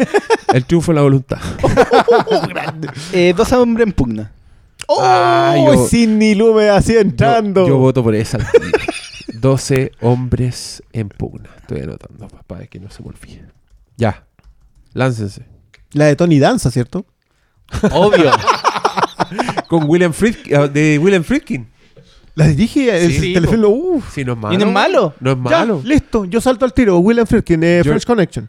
[0.54, 1.38] el triunfo de la voluntad.
[3.12, 4.32] Eh, dos hombres en pugna.
[4.86, 5.00] ¡Oh!
[5.02, 7.62] Ah, yo- Sidney Lume así entrando.
[7.62, 8.38] Yo, yo voto por esa.
[8.38, 8.78] al tiro.
[9.34, 11.50] 12 hombres en pugna.
[11.60, 13.44] Estoy anotando, papá, que no se me olvide.
[13.96, 14.24] Ya.
[14.94, 15.44] Láncense.
[15.92, 17.04] La de Tony Danza, ¿cierto?
[17.90, 18.30] Obvio.
[19.68, 20.56] Con William Friedkin.
[20.56, 21.68] ah, de William Friedkin.
[22.34, 23.64] La dirige el Sí, telefilm.
[23.66, 24.14] Uf.
[24.14, 24.54] Sí, no es malo.
[24.54, 25.14] ¿Y no es malo?
[25.20, 25.80] No es Ya, malo.
[25.84, 26.24] listo.
[26.24, 26.98] Yo salto al tiro.
[26.98, 28.48] William Friedkin, eh, French Connection.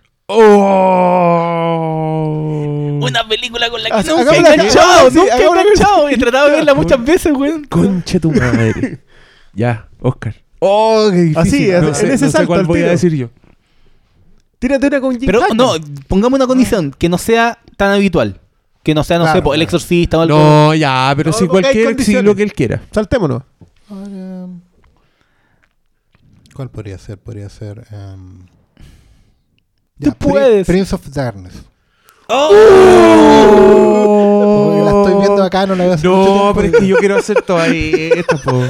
[1.64, 3.00] ¡Oh!
[3.02, 6.10] Una película con la que Haz- nunca he enganchado, sí, nunca he enganchado.
[6.10, 7.62] He tratado de verla muchas veces, güey.
[7.64, 9.00] Concha tu madre.
[9.54, 10.36] ya, Oscar.
[10.60, 11.40] ¡Oh, qué difícil!
[11.76, 12.92] Así, no en sé, ese no sé salto cuál al voy a tiro.
[12.92, 13.30] decir yo.
[14.60, 15.58] Tírate una con Jim Pero Hackman.
[15.58, 15.74] no,
[16.08, 18.40] pongamos una condición, que no sea tan habitual.
[18.82, 20.38] Que no sea, no Claro, sé, po, el exorcista o algo.
[20.38, 22.82] No, ya, pero No, si cualquier, si lo que él quiera.
[22.92, 23.44] Saltémonos.
[23.94, 24.48] Ahora,
[26.56, 27.18] ¿Cuál podría ser?
[27.20, 27.86] Podría ser.
[27.92, 28.46] em,
[30.00, 30.66] Tú ya, puedes.
[30.68, 31.64] Prince of Darkness.
[32.28, 32.50] ¡Oh!
[34.66, 37.42] Porque la estoy viendo acá no la veo No, pero es que yo quiero hacer
[37.44, 38.64] todas estas, po.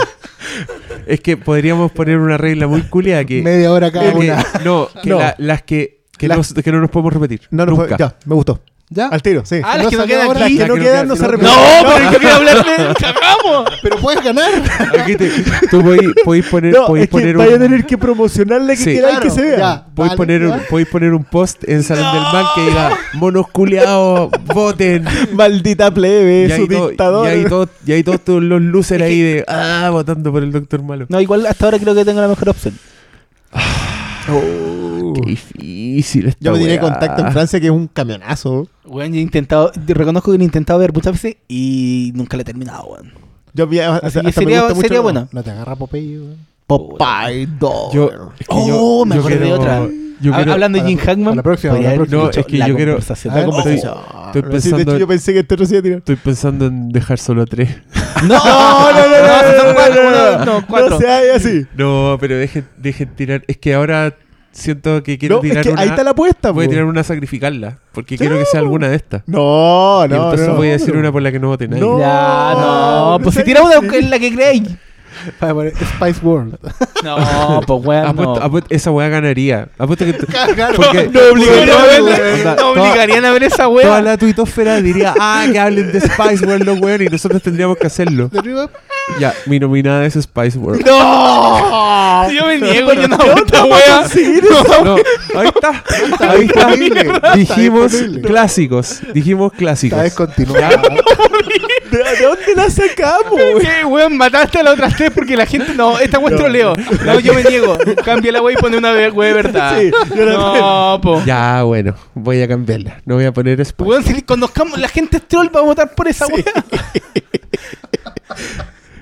[1.06, 3.42] Es que podríamos poner una regla muy culiada que...
[3.42, 4.44] Media hora cada que- una.
[4.64, 5.20] no, que No.
[5.20, 7.42] la- las que, que, Las- no, que no nos podemos repetir.
[7.52, 7.98] No, no, nunca.
[7.98, 8.62] ya, me gustó.
[8.96, 9.08] ¿Ya?
[9.08, 9.60] Al tiro, sí.
[9.64, 10.58] Ah, las que no quedan ahora, aquí.
[10.58, 11.50] Las que no que no quedan no se repiten.
[11.52, 12.94] No, pero yo quiero hablar de.
[12.94, 13.70] ¡Cagamos!
[13.82, 14.50] Pero puedes ganar.
[15.00, 15.32] Aquí te-
[15.72, 15.82] tú
[16.24, 18.94] podéis, poner, No, podéis es que vaya a un, tener que promocionarle que Sí.
[18.94, 19.58] queráis Claro, que se vea.
[19.58, 19.86] ya.
[19.96, 20.68] podéis Vale, poner, un, ya.
[20.70, 25.06] podéis poner un post en Salón del Mal que diga monos culiados, voten.
[25.34, 27.28] Maldita plebe, su todo- dictador.
[27.86, 31.06] y ahí todos, los losers ahí de ah, votando por el doctor malo.
[31.10, 32.78] No, igual hasta ahora creo que tengo la mejor opción.
[34.30, 34.93] Oh.
[35.26, 36.82] Qué difícil esta Yo me tiré weá.
[36.82, 38.68] contacto en Francia, que es un camionazo.
[38.86, 42.38] Weón, yo he intentado, yo reconozco que lo he intentado ver muchas veces y nunca
[42.38, 43.12] lo he terminado, weón.
[43.54, 45.28] Yo vi, hasta, Así que hasta me sería, gusta mucho- sería bueno.
[45.32, 46.38] No te agarra Popeye, weón.
[46.68, 47.94] Popeye Dog.
[47.94, 48.10] Yo,
[48.40, 48.68] es que Oh,
[49.00, 49.88] yo- me yo acordé de otra.
[50.22, 52.22] yo Ha- quiero- Hablando de Jim Hackman, la próxima, la próxima.
[52.24, 52.98] No, es que la yo quiero-.
[52.98, 53.94] A La conversación.
[54.34, 55.98] estoy Sí, de hecho, pensando- yo pensé que este no se iba a tirar.
[56.00, 57.70] Estoy pensando en dejar solo tres.
[58.24, 60.90] No, no, no, no, no, cuatro, no, no, cuatro.
[60.92, 61.66] No sea así.
[61.76, 63.44] No, pero dejen, dejen tirar.
[63.48, 64.16] Es que ahora
[64.54, 65.82] siento que quiero No, es tirar que una.
[65.82, 67.78] ahí está la apuesta, Voy a tirar una a sacrificarla.
[67.92, 69.24] Porque quiero que sea alguna de estas.
[69.28, 70.56] No, Y no, entonces no.
[70.56, 71.82] voy a decir una por la que no vote nadie.
[71.84, 72.00] No.
[72.00, 73.78] Ya, no, pues si ¿sabes tiramos qué?
[73.88, 74.64] una en la que creéis.
[75.40, 76.58] Para poner Spice World.
[77.04, 78.46] No, pues weón, Apuesto- no.
[78.46, 79.68] apuesto- esa weá ganaría.
[79.78, 80.76] Apuesto que Claro.
[80.76, 84.02] Porque- No obligarían a ver, Onda, no toda- obligarían a ver esa toda wea.
[84.02, 87.88] la tuitosfera diría, ah, que hablen de Spice World los weones y nosotros tendríamos que
[87.88, 88.30] hacerlo.
[88.30, 88.70] De arriba.
[89.20, 90.86] Ya, mi nominada es Spice World.
[90.86, 92.32] ¡No!
[92.32, 94.08] Yo me niego, yo no hago esta wea.
[94.84, 94.96] No,
[95.40, 95.84] ahí está.
[96.30, 96.68] Ahí está.
[96.70, 97.02] disponible.
[97.02, 98.22] Está Dijimos disponible.
[98.22, 99.02] clásicos.
[99.14, 99.98] Dijimos clásicos.
[100.00, 100.82] Está descontinuada.
[101.98, 103.40] ¿De, de dónde la sacamos?
[103.62, 104.18] ¿Qué, weón?
[104.18, 106.74] Mataste a las otras tres porque la gente no, esta wea es troleo.
[107.06, 107.78] No, yo me niego.
[108.04, 109.80] Cambia la wea y pone una wea de verdad.
[109.80, 111.24] Sí, yo la- No, po.
[111.26, 113.02] Ya, bueno, voy a cambiarla.
[113.06, 113.90] No voy a poner Spice.
[113.90, 116.44] Weón, si conozcamos, la gente es troll, va a votar por esa wea.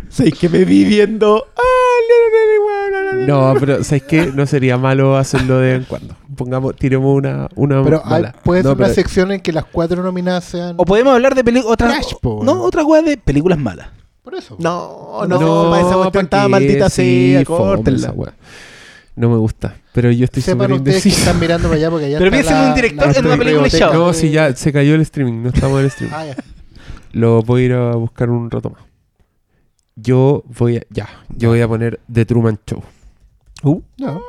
[0.10, 1.48] Sí, que me vi viendo.
[1.56, 1.62] Ah.
[3.28, 4.26] No, pero ¿sabes qué?
[4.34, 6.16] No sería malo hacerlo de vez en cuando.
[6.44, 8.36] Pongamos, tiremos una, una Pero hay- mala.
[8.44, 10.76] puede No, ser una sección en que las cuatro nominadas sean.
[10.78, 11.78] O podemos hablar de películas.
[12.24, 13.90] No, otra wea de películas malas.
[14.24, 14.56] Por eso.
[14.60, 18.14] No, no, para esa cuestión ¿pa' estaba maldita Sí, sea, córtenla.
[19.16, 19.76] No me gusta.
[19.94, 21.20] Pero yo estoy súper indeciso.
[21.20, 23.38] están mirando para allá porque allá Pero está piensen en un director la en una
[23.38, 23.94] película echado.
[23.94, 25.44] No, si ya se cayó el streaming.
[25.44, 26.16] No estamos en el streaming.
[26.16, 26.36] Ah, ya.
[27.12, 28.82] Lo voy a ir a buscar un rato más.
[29.96, 30.82] Yo voy a...
[30.90, 31.10] Ya.
[31.36, 32.82] Yo voy a poner The Truman Show.
[33.64, 34.22] Uh, No.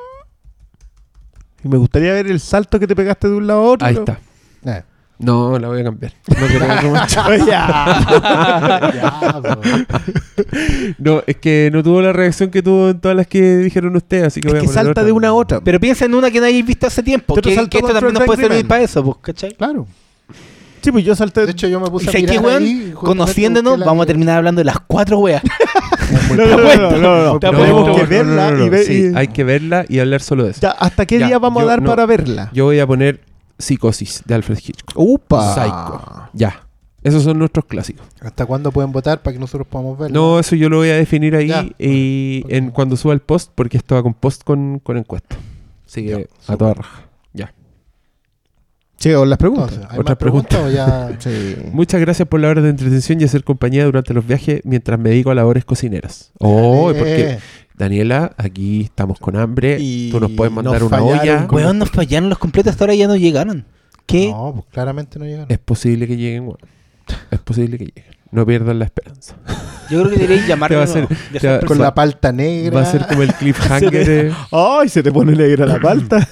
[1.64, 3.86] Y me gustaría ver el salto que te pegaste de un lado a otro.
[3.86, 4.18] Ahí está.
[4.64, 4.82] Eh.
[5.18, 6.12] No, la voy a cambiar.
[6.28, 6.66] No quiero.
[7.47, 9.60] Ya, bro.
[10.98, 14.24] No, es que no tuvo la reacción que tuvo en todas las que dijeron ustedes,
[14.24, 15.05] así que Es voy a que salta otra.
[15.05, 15.60] de una a otra.
[15.60, 17.34] Pero piensa en una que no hayáis visto hace tiempo.
[17.36, 18.68] Que, que esto también nos puede servir Man.
[18.68, 19.55] para eso, pues, ¿cachai?
[19.55, 19.86] Claro.
[20.80, 21.47] Sí, pues yo salté.
[21.47, 24.64] De hecho, yo me puse a mirar weón, ahí, conociéndonos, vamos a terminar hablando de
[24.64, 25.43] las cuatro weas.
[26.37, 27.39] No, no, no, no, no.
[27.41, 29.17] Tenemos que no, verla no, no, y ver.
[29.17, 30.61] hay que verla y hablar solo de eso.
[30.63, 31.91] Ya, ¿hasta qué Ya, día vamos yo- a dar no.
[31.91, 32.51] para verla?
[32.53, 33.21] Yo voy a poner
[33.59, 34.95] Psicosis de Alfred Hitchcock.
[34.97, 35.55] Upa.
[35.55, 36.29] Psycho.
[36.33, 36.67] Ya.
[37.03, 38.07] Esos son nuestros clásicos.
[38.21, 40.15] ¿Hasta cuándo pueden votar para que nosotros podamos verlo?
[40.15, 41.67] No, eso yo lo voy a definir ahí Ya.
[41.79, 45.37] y en cuando suba el post, porque esto va con post con, con encuesta.
[45.87, 47.03] Así que Ya, a toda raja.
[49.03, 49.73] Che, las preguntas.
[49.73, 51.11] Entonces, ¿hay Otra más preguntas o ya?
[51.19, 51.57] Sí.
[51.73, 55.11] Muchas gracias por la hora de entretención y hacer compañía durante los viajes mientras me
[55.11, 56.31] dedico a labores cocineras.
[56.39, 57.39] Oh, porque
[57.77, 59.79] Daniela, aquí estamos con hambre.
[59.81, 61.47] Y Tú nos puedes mandar nos una olla.
[61.49, 63.65] con- Weón, nos fallaron los completos, hasta ahora ya no llegaron.
[64.07, 64.29] ¿Qué?
[64.31, 65.47] No, pues claramente no llegaron.
[65.51, 66.59] Es posible que lleguen, weón.
[67.33, 68.05] Es posible que lleguen.
[68.31, 69.35] No pierdan la esperanza.
[69.91, 70.79] Yo creo que deberíais llamarlo.
[70.79, 71.61] Va a te va-.
[71.61, 72.77] Con la palta negra.
[72.77, 74.33] Va a ser como el cliffhanger.
[74.53, 76.29] Ay, se te pone negra la palta.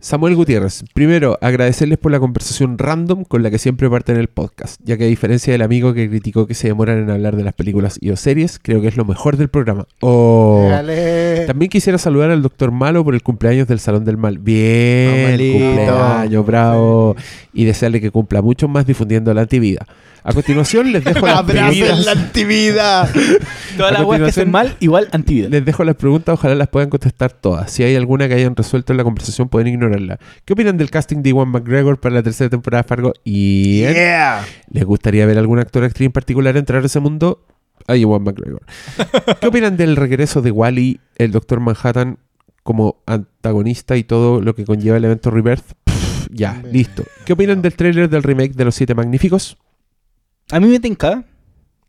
[0.00, 4.80] Samuel Gutiérrez, primero agradecerles por la conversación random con la que siempre parten el podcast,
[4.84, 7.52] ya que a diferencia del amigo que criticó que se demoran en hablar de las
[7.52, 9.88] películas y o series, creo que es lo mejor del programa.
[9.98, 10.68] Oh.
[10.70, 11.46] Dale.
[11.46, 14.38] También quisiera saludar al doctor Malo por el cumpleaños del Salón del Mal.
[14.38, 15.58] Bien, Malito.
[15.58, 17.16] cumpleaños, bravo.
[17.52, 19.84] Y desearle que cumpla mucho más difundiendo la antivida.
[20.28, 22.06] A continuación les dejo las preguntas.
[22.06, 23.08] antivida.
[23.76, 25.48] Todas A las weas que continuación- hacen mal, igual antivida.
[25.48, 27.70] Les dejo las preguntas, ojalá las puedan contestar todas.
[27.70, 30.18] Si hay alguna que hayan resuelto en la conversación, pueden ignorarla.
[30.44, 33.12] ¿Qué opinan del casting de Iwan McGregor para la tercera temporada de Fargo?
[33.24, 34.44] ¿Y Yeah.
[34.70, 37.44] les gustaría ver algún actor o actriz en particular entrar a ese mundo?
[37.86, 38.62] A Iwan McGregor.
[39.40, 42.18] ¿Qué opinan del regreso de Wally, el Doctor Manhattan,
[42.62, 45.64] como antagonista y todo lo que conlleva el evento Rebirth?
[45.84, 47.04] Pff, ya, listo.
[47.24, 49.56] ¿Qué opinan del tráiler del remake de Los Siete Magníficos?
[50.50, 51.24] A mí me tinca.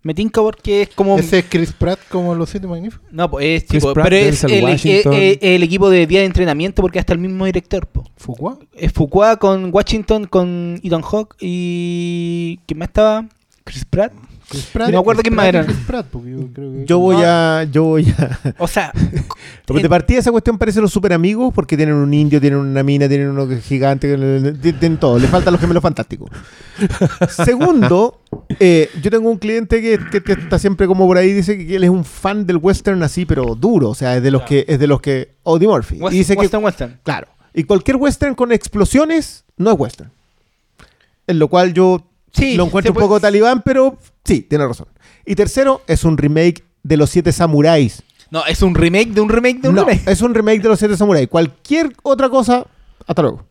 [0.02, 1.18] Me tinca porque es como.
[1.18, 3.06] Ese es Chris Pratt como los siete magníficos.
[3.11, 3.94] No, pues es Chris tipo.
[3.94, 4.80] Pratt, pero es el, eh,
[5.11, 7.86] eh, el equipo de día de entrenamiento porque hasta el mismo director.
[7.86, 8.06] po.
[8.15, 8.57] Fuqua.
[8.73, 12.60] Es Fuqua con Washington, con Ethan Hawke y.
[12.65, 13.27] ¿Quién más estaba?
[13.65, 14.14] Chris Pratt.
[14.49, 15.63] Chris Pratt, No me acuerdo quién más era.
[15.63, 17.63] Chris Pratt, porque yo creo que- Yo voy a.
[17.71, 18.39] Yo voy a.
[18.57, 18.91] O sea,
[19.65, 22.81] Porque de partida esa cuestión parece los super amigos porque tienen un indio, tienen una
[22.81, 24.17] mina, tienen uno gigante,
[24.53, 25.19] ti- tienen todo.
[25.19, 26.30] Le faltan los gemelos fantásticos.
[27.30, 28.21] Segundo,
[28.59, 31.76] eh, yo tengo un cliente que, que- que está siempre como por ahí, dice que
[31.76, 33.89] él es un fan del western así, pero duro.
[33.89, 35.35] O sea, es de los que, es de los que.
[35.45, 35.97] Audie Murphy.
[35.99, 36.99] West- y dice que, Western Western.
[37.03, 37.27] claro.
[37.53, 40.11] Y cualquier western con explosiones no es western.
[41.27, 42.03] En lo cual yo
[42.39, 44.87] Sí, lo encuentro un puede- poco talibán, pero sí, tiene razón.
[45.25, 48.01] Y tercero, es un remake de Los Siete Samuráis.
[48.31, 50.07] No, es un remake de un remake de un No, remake.
[50.09, 51.27] es un remake de Los Siete Samuráis.
[51.27, 52.65] Cualquier otra cosa,
[53.07, 53.45] hasta luego.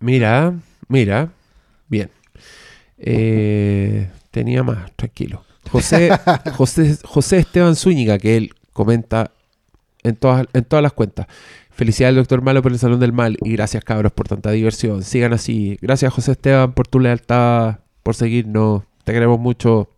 [0.00, 0.54] Mira,
[0.88, 1.30] mira.
[1.88, 2.10] Bien.
[2.98, 5.44] Eh, tenía más, tranquilo.
[5.70, 6.10] José,
[6.56, 9.30] José, José Esteban Zúñiga, que él comenta
[10.02, 11.26] en todas, en todas las cuentas.
[11.74, 13.36] Felicidades, doctor Malo, por el Salón del Mal.
[13.42, 15.02] Y gracias, cabros, por tanta diversión.
[15.02, 15.78] Sigan así.
[15.80, 18.82] Gracias, José Esteban, por tu lealtad, por seguirnos.
[19.04, 19.88] Te queremos mucho.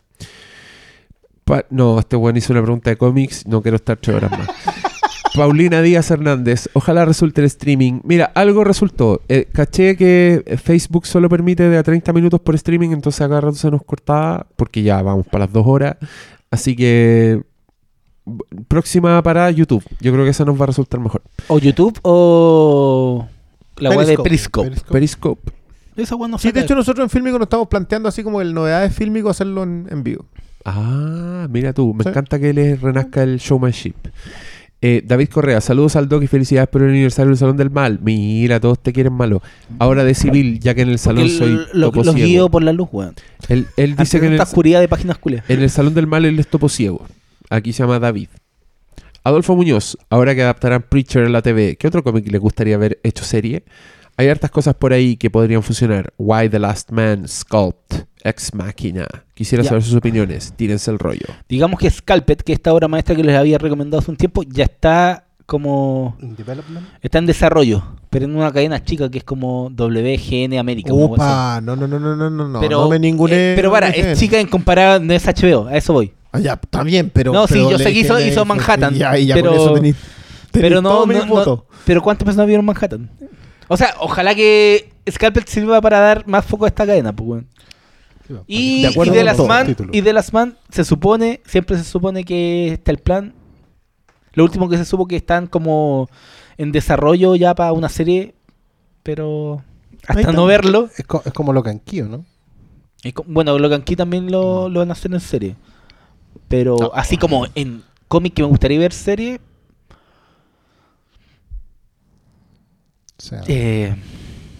[1.44, 3.46] Pa- no, este buen hizo una pregunta de cómics.
[3.46, 4.48] No quiero estar tres horas más.
[5.34, 8.00] Paulina Díaz Hernández, ojalá resulte el streaming.
[8.04, 9.20] Mira, algo resultó.
[9.28, 13.56] Eh, caché que Facebook solo permite de a 30 minutos por streaming, entonces acá rato
[13.56, 15.96] se nos cortaba, porque ya vamos para las dos horas.
[16.52, 17.42] Así que
[18.68, 19.84] próxima para YouTube.
[20.00, 21.22] Yo creo que esa nos va a resultar mejor.
[21.48, 23.26] O YouTube o
[23.76, 24.68] la web de Periscope.
[24.68, 24.92] Periscope.
[24.92, 25.52] Periscope.
[25.96, 28.94] Esa no Sí, de hecho nosotros en Filmico nos estamos planteando así como el novedades
[28.94, 30.26] Filmico hacerlo en, en vivo.
[30.64, 32.08] Ah, mira tú, me Sí.
[32.08, 33.94] encanta que les renazca el showmanship.
[34.86, 38.00] Eh, David Correa, saludos al Doc y felicidades por el aniversario del Salón del Mal.
[38.02, 39.40] Mira, todos te quieren malo.
[39.78, 42.28] Ahora de civil, ya que en el salón soy lo- topo los ciego.
[42.28, 43.14] guío por la luz, weón.
[43.48, 45.44] Él, él dice que en el, tanta oscuridad de páginas culias.
[45.48, 47.06] en el Salón del Mal él es topo ciego.
[47.50, 48.28] Aquí se llama David.
[49.22, 53.00] Adolfo Muñoz, ahora que adaptarán Preacher a la TV, ¿qué otro cómic le gustaría ver
[53.02, 53.64] hecho serie?
[54.16, 56.12] Hay hartas cosas por ahí que podrían funcionar.
[56.18, 59.06] Why the Last Man, Sculpt, Ex Machina.
[59.34, 59.70] Quisiera Ya.
[59.70, 60.52] saber sus opiniones.
[60.54, 61.26] Tírense el rollo.
[61.48, 64.64] Digamos que Scalpet, que esta obra maestra que les había recomendado hace un tiempo, ya
[64.64, 66.16] está como...
[66.20, 66.86] In development.
[67.02, 70.92] Está en desarrollo, pero en una cadena chica que es como WGN América.
[70.92, 73.32] Opa, no, no, no, no, no, no, no, pero, no me ningune.
[73.34, 76.12] eh, pero para, no me es chica en comparada, no es HBO, a eso voy.
[76.36, 77.32] Ah, ya, está bien, pero.
[77.32, 79.98] No, sí, yo sé que hizo- hizo Manhattan, Ya, ya pero- con eso
[80.50, 83.08] Pero no, no- no- pero ¿cuántas personas vieron Manhattan?
[83.68, 87.46] O sea, ojalá que Scalpel sirva para dar más foco a esta cadena, pues, va,
[88.46, 89.90] Y, De y de las todo, man, título.
[89.92, 93.32] y de las man se supone, siempre se supone que está el plan.
[94.32, 96.08] Lo último que se supo que están como
[96.58, 98.34] en desarrollo ya para una serie,
[99.02, 99.62] pero
[100.06, 100.88] hasta no verlo.
[100.96, 102.24] Es, co- es como lo canquillo, ¿no?
[103.02, 105.56] es co- bueno, lo que aquí también lo, lo van a hacer en serie.
[106.48, 106.90] Pero No.
[106.94, 109.40] así como en cómic que me gustaría ver serie,
[113.18, 113.94] O sea, eh,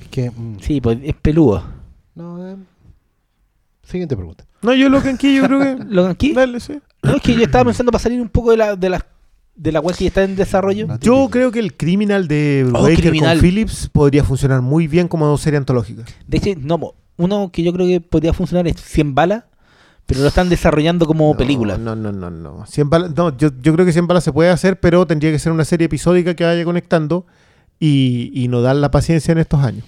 [0.02, 0.30] es que.
[0.30, 1.62] mm, sí, pues es peludo.
[2.14, 2.56] no, eh,
[3.82, 4.46] Siguiente pregunta.
[4.62, 5.84] No, yo lo que aquí, yo creo que.
[5.84, 6.80] Lo que aquí, Dale, sí.
[7.02, 9.06] no, es que yo estaba pensando para salir un poco de la, de la,
[9.54, 10.86] de la web que está en desarrollo.
[11.00, 13.36] Yo creo que el criminal de Oh, Baker Criminal.
[13.36, 16.04] con Phillips podría funcionar muy bien como serie antológica.
[16.26, 19.44] De hecho, no, uno que yo creo que podría funcionar es 100 balas,
[20.06, 21.78] pero lo están desarrollando como No, película.
[21.78, 22.66] No, no, no, no.
[22.66, 25.38] 100 balas, no yo, yo creo que 100 balas se puede hacer, pero tendría que
[25.38, 27.26] ser una serie episódica que vaya conectando
[27.80, 29.84] y, y no dar la paciencia en estos años.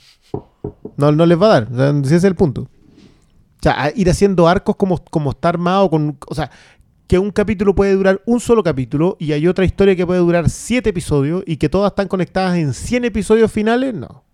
[0.97, 1.69] No, no les va a dar.
[1.73, 2.63] O sea, ese es el punto.
[2.63, 6.19] O sea, ir haciendo arcos como, como está armado con.
[6.29, 6.51] O sea,
[7.07, 10.51] que un capítulo puede durar un solo capítulo y hay otra historia que puede durar
[10.51, 14.25] siete episodios y que todas están conectadas en 100 episodios finales, no.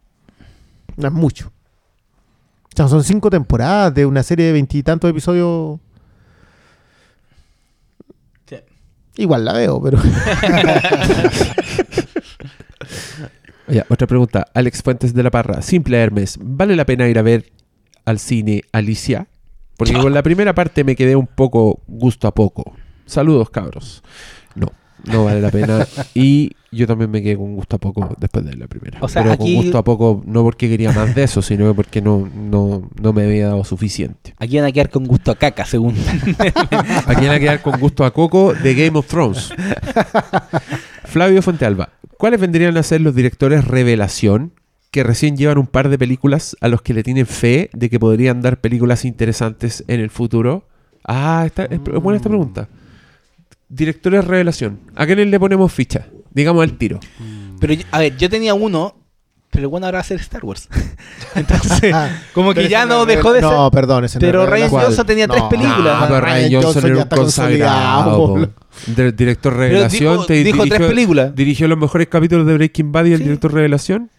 [0.97, 1.53] No es mucho.
[2.73, 5.79] O sea, son cinco temporadas de una serie de veintitantos episodios.
[8.47, 8.57] Sí.
[9.17, 9.99] Igual la veo, pero.
[13.69, 14.47] Ya, otra pregunta.
[14.53, 15.63] Alex Fuentes de la Parra.
[15.63, 16.39] Simple Hermes.
[16.43, 17.53] ¿Vale la pena ir a ver
[18.05, 19.29] al cine Alicia?
[19.79, 22.75] Porque con la primera parte me quedé un poco gusto a poco.
[23.07, 24.03] Saludos, cabros.
[24.55, 24.73] No,
[25.05, 25.87] no vale la pena.
[26.15, 28.99] Y yo también me quedé con gusto a poco después de la primera.
[29.03, 31.75] O sea, Pero aquí- con gusto a poco, no porque quería más de eso, sino
[31.75, 34.35] porque no, no, no me había dado suficiente.
[34.39, 35.95] Aquí van a quedar con gusto a caca, según.
[37.07, 39.53] Aquí van a quedar con gusto a coco de Game of Thrones.
[41.05, 41.91] Flavio Fuentealba.
[42.19, 44.53] ¿Cuáles vendrían a ser los directores revelación
[44.91, 47.99] que recién llevan un par de películas a los que le tienen fe de que
[47.99, 50.69] podrían dar películas interesantes en el futuro?
[51.05, 52.69] Ah, esta, es, es buena esta pregunta.
[53.69, 54.81] Directores revelación.
[54.95, 56.07] ¿A quiénes le ponemos ficha?
[56.35, 57.01] Digamos al tiro.
[57.61, 58.97] pero, yo- a ver, yo tenía uno,
[59.51, 60.69] pero bueno, ahora va a ser Star Wars.
[61.35, 61.95] Entonces,
[62.35, 63.51] como que Pero ya no dejó de ser.
[63.51, 64.71] No, perdón, ese Pero Ryan.
[64.71, 65.97] Johnson tenía tres películas.
[66.01, 68.37] Ah, pero Ryan Johnson era ya un está consagrado.
[69.15, 70.13] director Pero revelación.
[70.15, 71.35] dijo, te dijo tres películas.
[71.35, 73.25] dirigió los mejores capítulos de Breaking Bad y el Sí.
[73.25, 74.11] director revelación.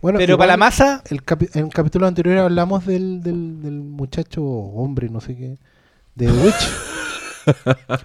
[0.00, 3.80] Bueno, Pero para la masa, el capi- en el capítulo anterior hablamos del, del, del
[3.80, 5.58] muchacho hombre, no sé qué,
[6.14, 6.54] de The Witch.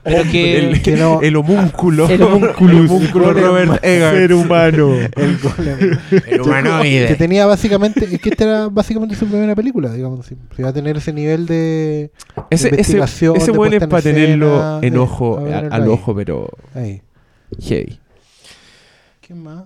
[0.04, 0.60] Pero que.
[0.60, 2.08] el, que no- el homúnculo.
[2.10, 2.72] El homúnculo.
[2.72, 4.18] El homúnculo Robert Eggers.
[4.18, 4.94] Ser humano.
[5.16, 6.00] el golem.
[6.12, 7.16] El que humanoide.
[7.16, 10.74] tenía básicamente, es que esta era básicamente su primera película, digamos, si, si va a
[10.74, 12.12] tener ese nivel de
[12.50, 15.58] Ese, ese, investigación, ese de weón es en para tenerlo escena, en de- ojo, a
[15.60, 15.90] al ahí.
[15.90, 17.02] ojo, pero ahí.
[17.62, 18.00] heavy.
[19.26, 19.64] ¿Quién más?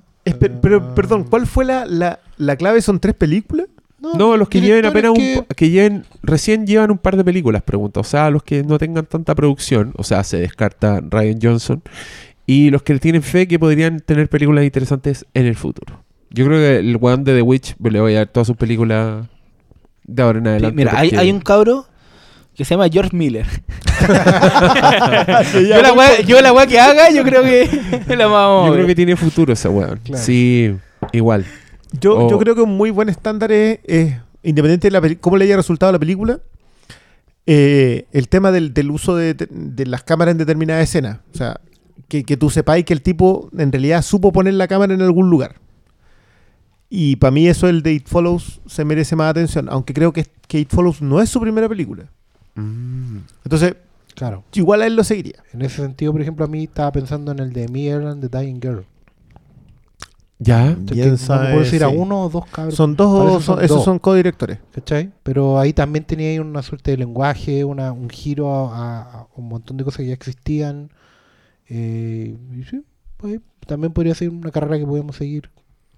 [0.61, 2.81] Pero, perdón, ¿cuál fue la, la, la clave?
[2.81, 3.67] ¿Son tres películas?
[3.99, 7.63] No, los que lleven apenas directores un, que lleven, recién llevan un par de películas,
[7.63, 7.99] pregunta.
[7.99, 11.81] O sea, los que no tengan tanta producción, o sea, se descarta Ryan Johnson.
[12.45, 16.03] Y los que tienen fe que podrían tener películas interesantes en el futuro.
[16.29, 18.55] Yo creo que el weón de The Witch pues, le voy a dar todas sus
[18.55, 19.25] películas
[20.03, 20.75] de ahora en Sí, adelante.
[20.75, 21.85] mira, hay, hay un cabro
[22.55, 23.45] que se llama George Miller.
[25.53, 28.87] yo, la wea, yo la que haga, yo creo que la vamos a Yo creo
[28.87, 29.99] que tiene futuro ese weón.
[30.03, 30.23] Claro.
[30.23, 30.75] Sí,
[31.11, 31.45] igual.
[31.99, 35.37] Yo, O- yo creo que un muy buen estándar es, es, independiente de la cómo
[35.37, 36.39] le haya resultado la película,
[37.45, 41.21] eh, el tema del, del uso de, de las cámaras en determinada escena.
[41.33, 41.59] O sea,
[42.07, 45.29] que, que tú sepáis que el tipo en realidad supo poner la cámara en algún
[45.29, 45.55] lugar.
[46.89, 50.25] Y para mí eso el de It Follows se merece más atención, aunque creo que,
[50.47, 52.05] que It Follows no es su primera película.
[52.55, 53.17] Mm.
[53.43, 53.75] Entonces,
[54.15, 54.43] Claro.
[54.53, 55.43] igual a él lo seguiría.
[55.53, 58.35] En ese sentido, por ejemplo, a mí estaba pensando en el de Me and the
[58.39, 58.85] Dying Girl.
[60.39, 60.75] ¿Ya?
[60.79, 62.75] Bien no puedo decir a uno o dos cabros.
[62.75, 63.85] Son dos, son- esos dos.
[63.85, 64.59] son codirectores.
[64.71, 65.11] ¿Cachai?
[65.23, 69.77] Pero ahí también tenía una suerte de lenguaje, una, un giro a, a- un montón
[69.77, 70.91] de cosas que ya existían.
[71.69, 72.83] Eh, y sí,
[73.17, 75.49] pues también podría ser una carrera que podemos seguir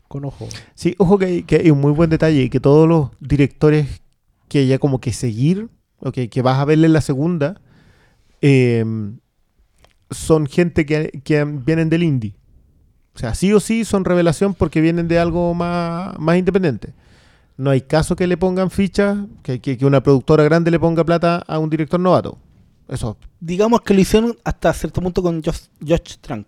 [0.08, 0.48] con ojo.
[0.74, 4.02] Sí, ojo que hay, que hay un muy buen detalle y que todos los directores
[4.48, 5.68] que haya como que seguir,
[6.00, 7.62] o que, que vas a verle en la segunda,
[8.42, 8.84] eh,
[10.12, 12.36] son gente que, que vienen del indie.
[13.20, 16.94] O sea, sí o sí son revelación porque vienen de algo más, más independiente.
[17.58, 21.04] No hay caso que le pongan fichas, que, que- que una productora grande le ponga
[21.04, 22.38] plata a un director novato.
[22.88, 23.18] Eso.
[23.42, 26.48] Digamos que lo hicieron hasta cierto punto con Josh, Josh Trank.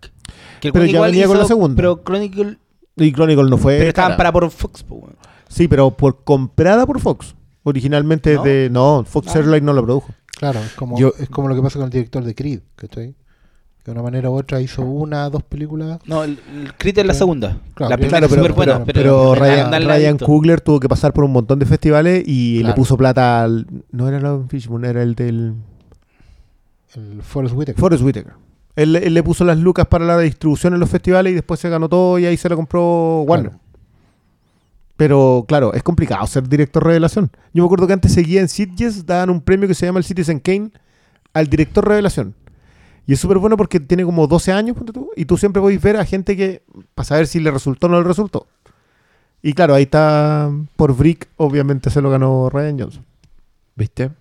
[0.62, 1.76] Que el Pero ya venía con la segunda.
[1.76, 2.58] Pero Chronicle.
[2.96, 3.78] Y Chronicle no fue.
[3.78, 4.18] pero estaban cara.
[4.18, 5.18] para por Fox, weón.
[5.50, 7.36] Sí, pero por comprada por Fox.
[7.64, 8.44] Originalmente ¿No?
[8.44, 8.70] de.
[8.72, 9.40] No, Fox Ah.
[9.40, 10.14] Airlines no lo produjo.
[10.38, 13.14] Claro, es como, Yo- es como lo que pasa con el director de Creed, ¿cachai?
[13.84, 16.00] Que de una manera u otra hizo una, dos películas.
[16.06, 17.20] No, el, el Crit es la Sí.
[17.20, 17.58] segunda.
[17.74, 18.86] Claro, la primera Claro, es pero, súper buena.
[18.86, 22.24] pero, Pero, pero Ryan, Ryan, Ryan Coogler tuvo que pasar por un montón de festivales
[22.28, 23.66] y le puso plata al.
[23.92, 25.56] No era el Fishburne, era el del.
[26.96, 27.80] El Forrest Whitaker.
[27.80, 28.34] Forrest Whitaker.
[28.76, 31.70] Él, él le puso las lucas para la distribución en los festivales y después se
[31.70, 33.50] ganó todo y ahí se lo compró Warner.
[33.52, 33.62] Claro.
[34.98, 37.32] Pero claro, es complicado ser director revelación.
[37.54, 40.06] Yo me acuerdo que antes seguía en Sitges, daban un premio que se llama el
[40.06, 40.72] Citizen Kane
[41.34, 42.36] al director revelación.
[43.08, 45.82] Y es súper bueno porque tiene como 12 años, ponte tú, y tú siempre podéis
[45.82, 46.62] ver a gente que,
[46.94, 48.48] para saber si le resultó o no le resultó.
[49.42, 53.06] Y claro, ahí está, por Brick, obviamente se lo ganó Ryan Johnson.
[53.76, 54.12] ¿Viste?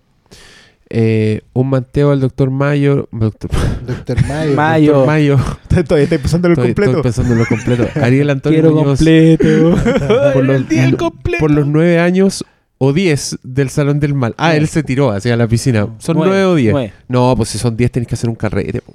[0.93, 3.07] Eh, un manteo al doctor Mayo.
[3.11, 3.49] Doctor,
[3.87, 4.55] Doctor Mayo.
[4.55, 4.91] Mayo.
[4.93, 5.37] Doctor Mayo.
[5.69, 6.91] Todavía estáis pensando en el Estoy, completo.
[6.91, 7.87] estoy pensando en lo completo.
[8.01, 9.75] Ariel Antonio Quiero Muñoz, completo.
[10.33, 11.39] por los, el día completo.
[11.39, 12.43] por los nueve años
[12.83, 14.33] o diez del Salón del Mal.
[14.39, 15.87] Ah, él se tiró hacia la piscina.
[15.99, 16.73] ¿Son Nueve, nueve o diez?
[16.73, 16.93] nueve.
[17.07, 18.81] No, pues si son diez tenés que hacer un carrete.
[18.81, 18.93] po.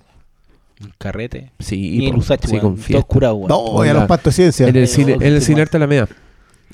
[0.82, 1.52] Un carrete.
[1.60, 2.18] Sí, Y po.
[2.18, 3.06] Usach, sí, con fiesta.
[3.06, 3.48] curados, weón.
[3.48, 4.00] No, ya Hola.
[4.00, 4.66] los pastos de ciencia.
[4.66, 5.60] En el cine, en el cine.
[5.62, 6.08] Arte Alameda.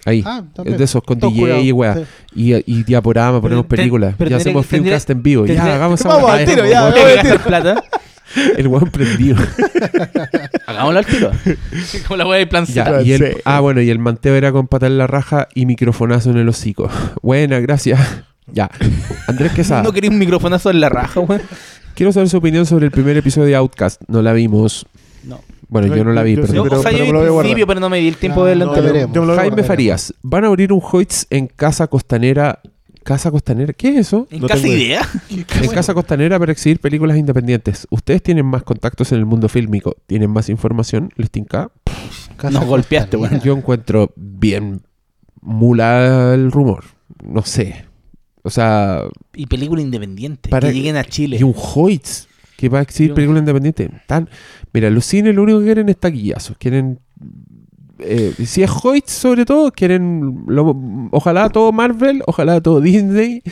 [0.07, 0.23] Ahí.
[0.27, 0.79] Ah, también.
[0.79, 2.07] de esos con Todos DJ y curados, weá.
[2.35, 2.53] sí.
[2.67, 4.15] Y, y diaporama, ponemos películas.
[4.19, 5.45] ya hacemos filmcast en vivo.
[5.45, 6.93] Ya, hagamos esa Vamos al tiro, ya,
[7.45, 7.85] plata.
[8.57, 9.37] El weón prendido.
[10.67, 11.31] Hagámoslo al tiro.
[12.09, 13.03] Como la wea de plan Ya, Z.
[13.03, 13.39] y el, Sí.
[13.45, 16.49] ah, bueno, y el manteo era con patar en la raja y microfonazo en el
[16.49, 16.89] hocico.
[17.23, 18.01] Buena, gracias.
[18.47, 18.71] Ya.
[19.29, 19.83] Andrés Quesada.
[19.83, 21.43] No quería un microfonazo en la raja, weón.
[21.95, 24.01] Quiero saber su opinión sobre el primer episodio de Outcast.
[24.09, 24.87] No la vimos.
[25.25, 25.41] No.
[25.69, 26.55] Bueno, yo no la vi, Yo- pero.
[26.55, 27.89] Yo, pero- o sea, pero yo vi me lo voy a el principio, pero no
[27.89, 29.63] me di el tiempo Ah, de no, Jaime.
[29.63, 30.13] Farías.
[30.23, 32.61] Van a abrir un Hoyts en Casa Costanera.
[33.05, 33.73] ¿Casa Costanera?
[33.73, 34.29] ¿Qué es eso?
[34.31, 35.03] En No casi tengo idea.
[35.31, 37.87] en Casa Costanera para exhibir películas independientes.
[37.91, 39.97] Ustedes tienen más contactos en el mundo fílmico.
[40.07, 41.11] ¿Tienen más información?
[41.17, 41.71] ¿Les tinca?
[42.37, 43.45] Casa Nos golpeaste, Costanera.
[43.45, 44.83] Yo encuentro bien
[45.41, 46.85] mula el rumor.
[47.25, 47.85] No sé.
[48.43, 49.03] O sea,
[49.35, 50.49] Y película independiente.
[50.49, 51.37] Para- que lleguen a Chile.
[51.39, 53.91] y un Hoyts que va a exhibir películas independientes.
[54.07, 54.29] Tan,
[54.73, 56.57] mira, los cines lo único que quieren es taquillazos.
[56.59, 57.01] Quieren.
[58.05, 60.45] Eh, si es Hoyts, sobre todo, quieren.
[60.47, 63.43] lo- ojalá todo Marvel, ojalá todo Disney.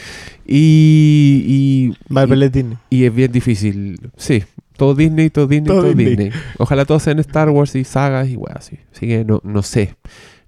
[0.46, 1.44] Y.
[1.46, 2.76] y Marvel es Disney.
[2.90, 4.10] Y es bien difícil.
[4.16, 4.42] Sí,
[4.76, 6.06] todo Disney, todo Disney, Todo todo, Disney.
[6.16, 6.30] Disney.
[6.58, 8.78] Ojalá todos sean Star Wars y sagas y weas así.
[8.94, 9.94] Así que no, no sé.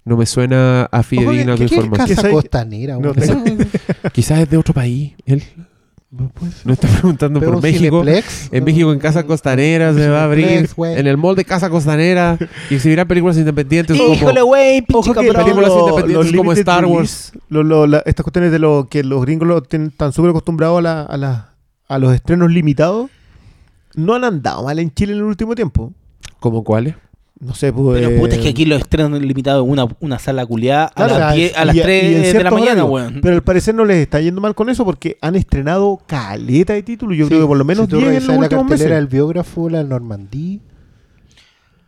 [0.05, 2.17] No me suena a fidedigna tu ¿qué- qué es información.
[4.13, 5.13] Quizás es de otro país.
[5.25, 5.41] Él.
[6.15, 8.01] Pues, No está preguntando por México.
[8.01, 10.47] Cineplex, En México, en Casa Costanera, se va a abrir.
[10.67, 10.99] Cineplex.
[10.99, 12.37] En el mall de Casa Costanera.
[12.69, 14.13] Y exhibirán películas independientes como.
[14.13, 18.51] Híjole, güey, Ojo que películas lo- independientes como Star release, lo- lo- la- estas cuestiones
[18.51, 21.49] de lo que los gringos lo tienen tan súper acostumbrados a, la- a, la-
[21.87, 23.09] a los estrenos limitados,
[23.95, 25.91] no han andado mal en Chile en el último tiempo.
[26.39, 26.95] ¿Como cuáles?
[27.43, 27.99] No sé, pues.
[27.99, 30.89] Pero eh, puta, es que aquí los estrenos limitados en una, una sala culiada a,
[30.93, 33.19] claro, las o sea, 10 a y- las y en 3 de la mañana, weón.
[33.21, 36.83] Pero al parecer no les está yendo mal con eso porque han estrenado caleta de
[36.83, 37.17] títulos.
[37.17, 38.89] Yo Sí, creo que por lo menos si tú 10 en los la últimos cartelera
[38.95, 38.95] meses.
[38.95, 40.59] del biógrafo, la Normandía.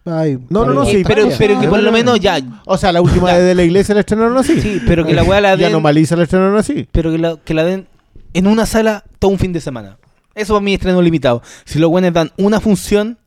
[0.07, 2.39] Ay, No, no, no, sí, pero, pero que por lo menos ya.
[2.65, 3.39] O sea, la última Ya.
[3.39, 4.61] de la iglesia la estrenaron así.
[4.61, 5.67] Sí, pero que la weá la Y den.
[5.69, 6.87] Anomaliza la estrenaron así.
[6.91, 7.87] Pero que la, que la den
[8.33, 9.97] en una sala todo un fin de semana.
[10.35, 11.41] Eso para mí es estreno limitado.
[11.63, 13.17] Si los buenos dan una función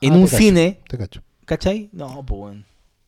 [0.00, 0.38] en Ah, un te cacho.
[0.42, 1.22] cine, Te cacho.
[1.44, 1.88] ¿cachai?
[1.92, 2.64] No, pues bueno.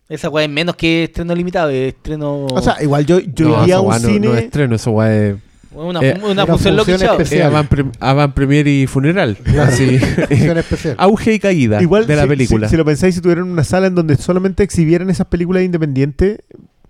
[0.08, 2.46] Esa weá es menos que estreno limitado, es estreno.
[2.46, 4.26] O sea, igual yo, yo no, iría a esa un no, cine.
[4.26, 5.36] no es estreno, eso weá es.
[5.72, 7.20] una, eh, una una función especial.
[7.30, 9.38] eh, avant, pre- avant premier y funeral.
[9.60, 9.98] Así.
[10.00, 10.96] Función especial.
[10.98, 12.66] Auge y caída Igual, de la si- película.
[12.66, 16.38] Si, si lo pensáis, si tuvieran una sala en donde solamente exhibieran esas películas independientes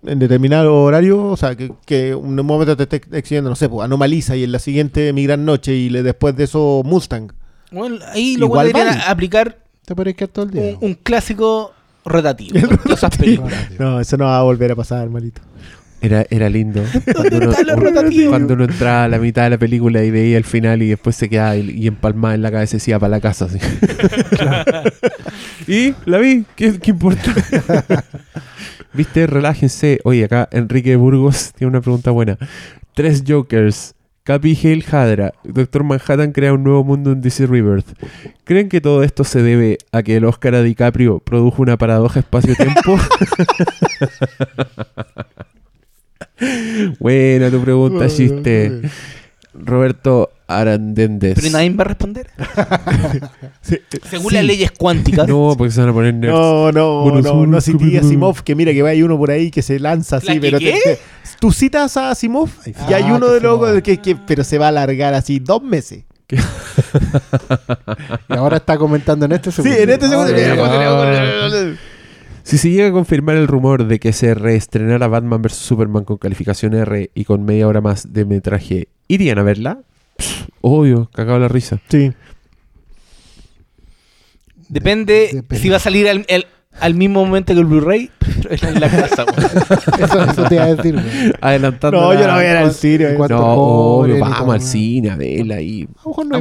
[0.03, 3.69] en determinado horario, o sea, que, que en un momento te esté exhibiendo, no sé,
[3.69, 7.31] pues, Anomaliza y en la siguiente Mi Gran Noche y le- después de eso Mustang.
[7.71, 9.03] Bueno, ahí lo Igual deberían vale.
[9.11, 10.63] aplicar Te podrías quedar todo el día.
[10.79, 11.73] un, un clásico
[12.05, 12.57] rotativo.
[13.79, 15.41] No, eso no va a volver a pasar, malito.
[16.01, 16.81] Era, era lindo.
[17.31, 17.51] Uno,
[18.29, 21.15] cuando uno entraba a la mitad de la película y veía el final y después
[21.15, 23.45] se quedaba y, y empalmaba en la cabeza y decía para la casa.
[23.45, 23.59] Así.
[25.67, 26.45] y la vi.
[26.55, 27.33] ¿Qué, qué importa?
[28.93, 29.99] Viste, relájense.
[30.03, 32.37] Oye, acá Enrique Burgos tiene una pregunta buena.
[32.95, 33.93] Tres Jokers.
[34.23, 35.33] Capi Hale Hadra.
[35.43, 37.87] Doctor Manhattan crea un nuevo mundo en DC Rebirth.
[38.43, 42.19] ¿Creen que todo esto se debe a que el Oscar a DiCaprio produjo una paradoja
[42.19, 42.97] espacio-tiempo?
[46.99, 48.81] Buena tu pregunta, chiste.
[49.53, 51.35] Roberto Arandendez.
[51.35, 52.27] Pero nadie va a responder.
[53.61, 53.77] Sí.
[54.09, 54.35] Según Sí.
[54.35, 55.27] las leyes cuánticas.
[55.27, 56.33] No, porque se van a poner nerds.
[56.33, 59.61] No, no, Bueno, no, no a Asimov, que mira que hay uno por ahí que
[59.61, 60.79] se lanza así, ¿La que pero te- qué?
[60.83, 60.97] te-
[61.41, 64.67] tú citas a Asimov y hay Ah, uno de los que, que- pero se va
[64.67, 66.05] a alargar así dos meses.
[68.29, 69.77] Y ahora está comentando en este Sí, segundo.
[69.83, 70.31] en este segundo.
[70.63, 71.73] Ah.
[72.43, 76.17] Si se llega a confirmar el rumor de que se reestrenara Batman vs Superman con
[76.17, 79.79] calificación R y con media hora más de metraje, ¿irían a verla?
[80.17, 81.79] Pff, obvio, cagado la risa.
[81.89, 82.13] Sí.
[84.69, 85.59] Depende, Depende.
[85.61, 86.47] si va a salir al, el-
[86.79, 88.09] al mismo momento que el Blu-ray,
[88.49, 89.25] pero en la casa.
[90.01, 90.93] Eso, eso te iba a decir.
[90.93, 91.33] güey.
[91.41, 92.01] Adelantando.
[92.01, 93.13] No, la- yo no voy a ir al cine.
[93.15, 95.83] ¿Cuánto No, obvio, vamos al cine a verla ahí.
[95.83, 96.39] A lo mejor no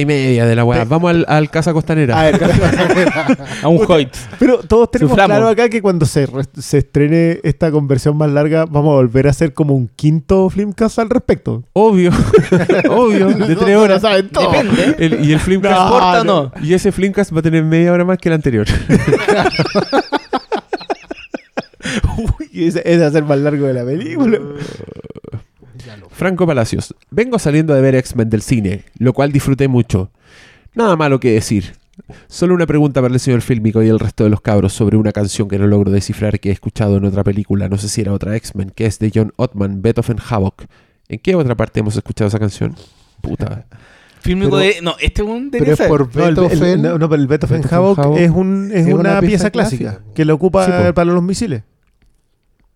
[0.00, 0.84] y media de la weá.
[0.84, 2.18] Vamos al, al Casa Costanera.
[2.20, 2.40] A ver,
[3.62, 4.08] A un Hoyt.
[4.38, 5.36] pero todos tenemos Suframos.
[5.36, 6.28] claro acá que cuando se,
[6.58, 10.98] se estrene esta conversión más larga, vamos a volver a hacer como un quinto Flimcast
[10.98, 11.64] al respecto.
[11.72, 12.10] Obvio,
[12.90, 14.02] obvio, de tres horas.
[14.02, 14.50] saben todo.
[14.50, 14.96] Depende.
[14.98, 16.52] El- y el Flimcast No, ¿Importa o no?
[16.62, 18.66] Y ese Flimcast va a tener media hora más que el anterior.
[22.54, 24.38] Uy, ese, ese va a ser más largo de la película.
[26.10, 26.94] Franco Palacios.
[27.10, 30.10] Vengo saliendo de ver X-Men del cine, lo cual disfruté mucho.
[30.74, 31.74] Nada malo que decir.
[32.26, 35.12] Solo una pregunta para el señor Fílmico y el resto de los cabros sobre una
[35.12, 38.12] canción que no logro descifrar que he escuchado en otra película, no sé si era
[38.12, 40.64] otra X-Men, que es de John Ottman, Beethoven Havoc.
[41.08, 42.74] ¿En qué otra parte hemos escuchado esa canción?
[43.20, 43.66] Puta.
[44.20, 44.76] Fílmico de.
[44.82, 46.82] No, este es un Pero es por No, el, el- Beethoven.
[46.82, 50.24] no, no, pero el Beethoven, Beethoven Havoc Havoc es, un, es, una, pieza, clásica, que
[50.24, 51.62] lo ocupa Sí, para los misiles.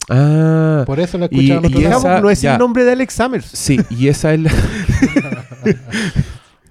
[0.09, 0.83] Ah.
[0.87, 2.05] Por eso Y- y esa- lados.
[2.05, 2.53] Havoc no es ya.
[2.55, 3.47] el nombre de Alex Summers.
[3.47, 4.51] Sí, y esa es la...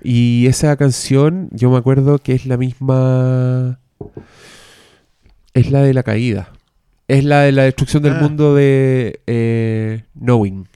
[0.04, 3.80] y esa canción, yo me acuerdo que es la misma...
[5.54, 6.52] Es la de la caída.
[7.08, 8.20] Es la de la destrucción del Ah.
[8.22, 10.68] mundo de eh, Knowing.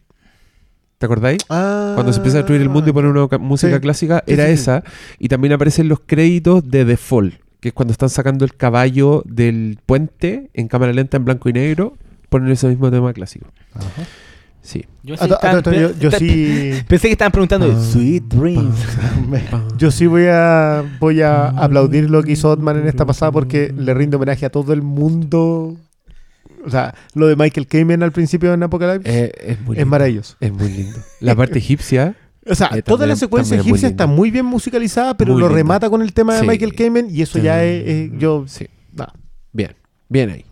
[0.98, 1.44] ¿Te acordáis?
[1.46, 3.82] Cuando se empieza a destruir el mundo y ponen una ca- música Sí.
[3.82, 4.54] clásica, era sí, sí.
[4.62, 4.84] esa.
[5.20, 9.24] Y también aparecen los créditos de The Fall, que es cuando están sacando el caballo
[9.26, 11.98] del puente en cámara lenta en blanco y negro,
[12.32, 13.46] ponen ese mismo tema clásico.
[13.74, 13.88] Ajá.
[14.64, 14.86] Sí.
[15.04, 17.68] Yo, sí Ah, ah, yo, yo sí, Pensé que estaban preguntando.
[17.84, 18.76] Sweet Dreams.
[19.78, 23.74] yo sí voy a voy a aplaudir lo que hizo Otman en esta pasada porque
[23.76, 25.76] le rinde homenaje a todo el mundo.
[26.64, 30.38] O sea, lo de Michael Kamen al principio en Apocalypse Eh, es muy es maravilloso.
[30.40, 31.00] Es muy lindo.
[31.20, 32.16] La parte egipcia.
[32.48, 35.34] O sea, Eh, toda también- la secuencia es muy egipcia está muy bien musicalizada, pero
[35.34, 36.48] Muy lo remata con el tema de Sí.
[36.48, 38.68] Michael Kamen y eso ya es, es- yo Sí.
[38.94, 39.08] nah.
[39.52, 39.76] Bien.
[40.08, 40.46] Bien ahí.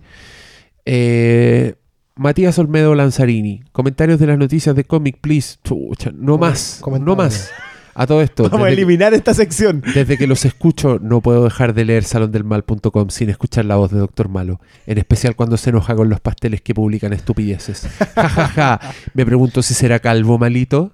[0.92, 1.76] Eh,
[2.16, 3.62] Matías Olmedo Lanzarini.
[3.72, 5.58] Comentarios de las noticias de Comic, please.
[5.64, 6.82] Chucha, no más.
[7.00, 7.52] No más.
[7.94, 8.44] A todo esto.
[8.50, 9.84] Vamos a que- eliminar esta sección.
[9.94, 14.00] Desde que los escucho, no puedo dejar de leer salondelmal.com sin escuchar la voz de
[14.00, 14.60] Doctor Malo.
[14.88, 17.88] En especial cuando se enoja con los pasteles que publican estupideces.
[18.16, 18.80] Ja, ja, ja.
[19.14, 20.94] Me pregunto si será calvo malito.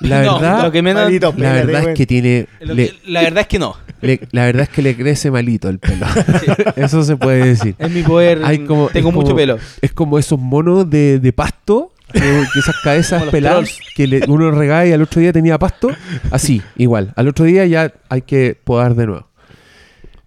[0.00, 2.46] La No, verdad, lo que menos- Malito, la verdad es que tiene.
[2.60, 3.76] le- la verdad es que no.
[4.06, 6.06] Le- la verdad es que le crece malito el pelo.
[6.76, 7.74] Eso se puede decir.
[7.78, 8.40] Es mi poder.
[8.44, 9.58] Hay como- tengo mucho como- pelo.
[9.80, 14.50] Es como esos monos de, de pasto, que, que esas cabezas peladas que le- uno
[14.50, 15.90] regaba y al otro día tenía pasto.
[16.30, 17.12] Así, igual.
[17.16, 19.28] Al otro día ya hay que podar de nuevo.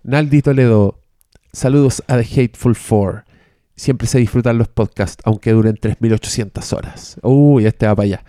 [0.03, 0.99] Naldi Toledo,
[1.53, 3.23] saludos a The Hateful Four.
[3.79, 7.19] Siempre se disfrutan los podcasts, aunque duren 3.800 horas.
[7.21, 8.23] Uy, este va para allá.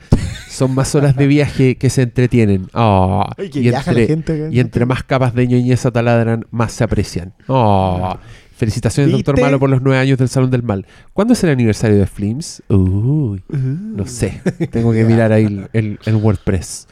[0.49, 2.69] Son más horas de viaje que se entretienen.
[2.75, 4.49] Ay, que y, entre, gente.
[4.53, 7.33] y entre más capas de ñoñeza taladran, más se aprecian.
[7.47, 8.15] Oh,
[8.57, 9.41] felicitaciones, doctor.
[9.41, 10.85] Malo, por los nueve años del Salón del Mal.
[11.15, 12.63] ¿Cuándo es el aniversario de Flims?
[12.69, 14.43] Uy, no sé.
[14.71, 16.89] Tengo que mirar ahí el, el- el WordPress.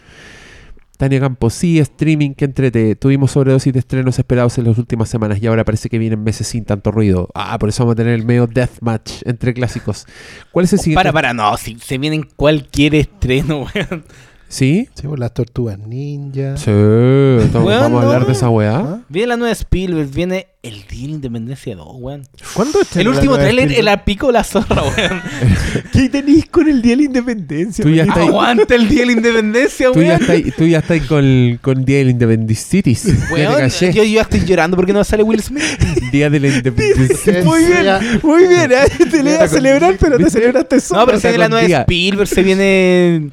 [0.97, 2.97] Tania Campos, sí, streaming, que entrete.
[2.97, 6.47] Tuvimos sobredosis de estrenos esperados en las últimas semanas y ahora parece que vienen meses
[6.47, 7.29] sin tanto ruido.
[7.35, 10.07] Ah, por eso vamos a tener el medio deathmatch entre clásicos.
[10.53, 10.99] ¿Cuál es el siguiente?
[10.99, 11.57] Para, para, no.
[11.57, 14.05] Si se viene en cualquier estreno, weón.
[14.49, 14.89] ¿Sí?
[14.95, 16.57] Sí, pues las tortugas ninja.
[16.57, 18.77] Sí, estamos- Weón, vamos a hablar de esa weá.
[18.79, 19.01] ¿Ah?
[19.09, 22.23] Viene la nueva Spielberg, viene el Día de la Independencia 2, weón.
[22.55, 23.81] ¿Cuándo El estrena la último nueva trailer, Spielberg?
[23.81, 25.21] el apico la zorra, weón.
[25.93, 27.83] ¿Qué tenéis con el Día de la Independencia?
[27.85, 28.13] Tú ya manito?
[28.13, 28.29] estás ahí.
[28.29, 30.21] Aguanta el Día de la Independencia, Tú ya weón.
[30.23, 33.03] estás, tú ya estás con, con Día de la Independence Cities.
[33.05, 33.93] Ya te Weón, caché.
[33.93, 35.63] yo, yo ya estoy llorando porque no sale Will Smith.
[36.13, 37.45] Día de la Independence Cities.
[37.45, 37.85] Muy bien,
[38.23, 38.71] muy bien.
[38.71, 39.07] ¿eh?
[39.11, 41.01] Te le iba a celebrar, pero te celebraste solo.
[41.01, 41.81] No, pero se viene la nueva día.
[41.81, 43.31] Spielberg, se viene.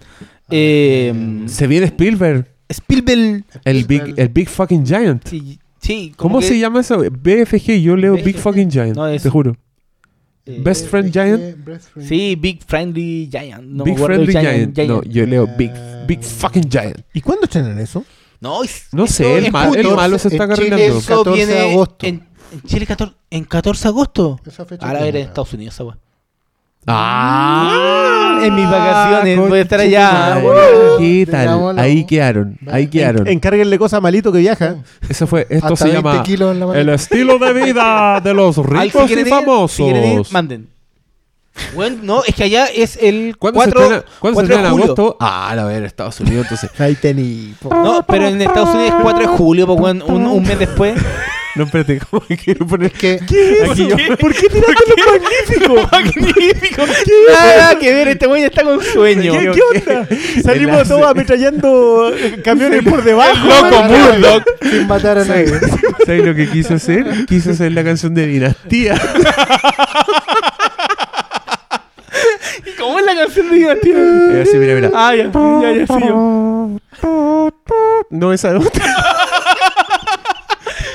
[0.49, 3.43] Eh, Se viene Spielberg, Spielberg.
[3.65, 5.25] el big, el big fucking giant.
[5.79, 6.97] Sí, ¿Cómo que- se llama eso?
[6.99, 9.57] BFG, yo leo Big fucking giant, No, es- te juro.
[10.45, 11.65] eh, Best Friend Giant.
[11.65, 12.07] Best Friend.
[12.09, 13.63] Sí, Big Friendly Giant.
[13.63, 14.41] No big friendly el
[14.73, 14.77] giant.
[14.89, 15.71] No, yo leo Big,
[16.07, 16.99] big fucking giant.
[17.13, 18.05] ¿Y cuándo estrenan eso?
[18.39, 20.75] No, es- No sé, el, mal- malo se está cargando.
[20.77, 22.05] es- Eso 14 de viene agosto.
[22.05, 24.39] En, en Chile 14, en 14 de agosto.
[24.45, 25.97] Esa fecha Ahora ver en Estados Unidos esa.
[26.87, 30.41] Ah, En mis vacaciones, voy a estar allá.
[30.99, 31.79] ¿Qué tal?
[31.79, 33.27] Ahí quedaron, ahí quedaron.
[33.27, 34.75] En- Encárguenle cosas a Malito que viaja.
[35.07, 35.97] Eso fue, esto Hasta se 20
[36.35, 39.71] llama el estilo de vida de los ricos y famosos.
[39.71, 40.67] si quieren ir, manden.
[41.75, 44.53] Bueno, no, es que allá es el ¿Cuándo 4, se estrena, ¿cuándo se 4 de
[44.53, 44.85] estrena en julio.
[44.85, 45.17] agosto?
[45.19, 46.71] Ah, a ver, en Estados Unidos, entonces.
[46.81, 47.53] Ahí tení.
[47.69, 50.95] No, pero en Estados Unidos es 4 de julio, pues, un mes después.
[51.55, 52.91] No, espérate, ¿cómo que quiero poner?
[52.91, 55.87] que Aquí yo- ¿Por qué tiraste lo magnífico?
[55.91, 56.83] ¡Magnífico!
[57.31, 59.33] Nada que ver, este ya está con sueño.
[59.33, 59.61] ¿Qué, qué
[59.91, 60.07] onda?
[60.43, 63.47] Salimos todos ametrallando eh, camiones por debajo.
[63.47, 64.43] loco Murdoch.
[64.63, 65.53] sin matar a nadie.
[66.05, 67.25] ¿Sabes lo que quiso hacer?
[67.27, 68.95] Quiso hacer la canción de Dinastía.
[72.65, 73.93] ¿Y cómo es la canción de Dinastía?
[73.95, 74.89] Eh, así, mira, mira.
[74.93, 76.77] Ah, ya, ya, ya, sí, yo.
[78.09, 78.85] No, esa otra.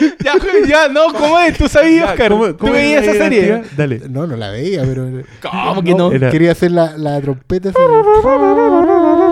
[0.25, 0.35] Ya,
[0.67, 1.57] ya, no, ¿cómo es?
[1.57, 2.31] ¿Tú sabías, Oscar?
[2.31, 3.63] ¿Cómo- ¿Tú veías esa serie?
[3.77, 4.01] Dale.
[4.09, 5.09] No, no la veía, pero.
[5.43, 6.13] ¿Cómo que no?
[6.13, 7.71] Era- Quería hacer la, la trompeta.
[7.71, 7.79] esa.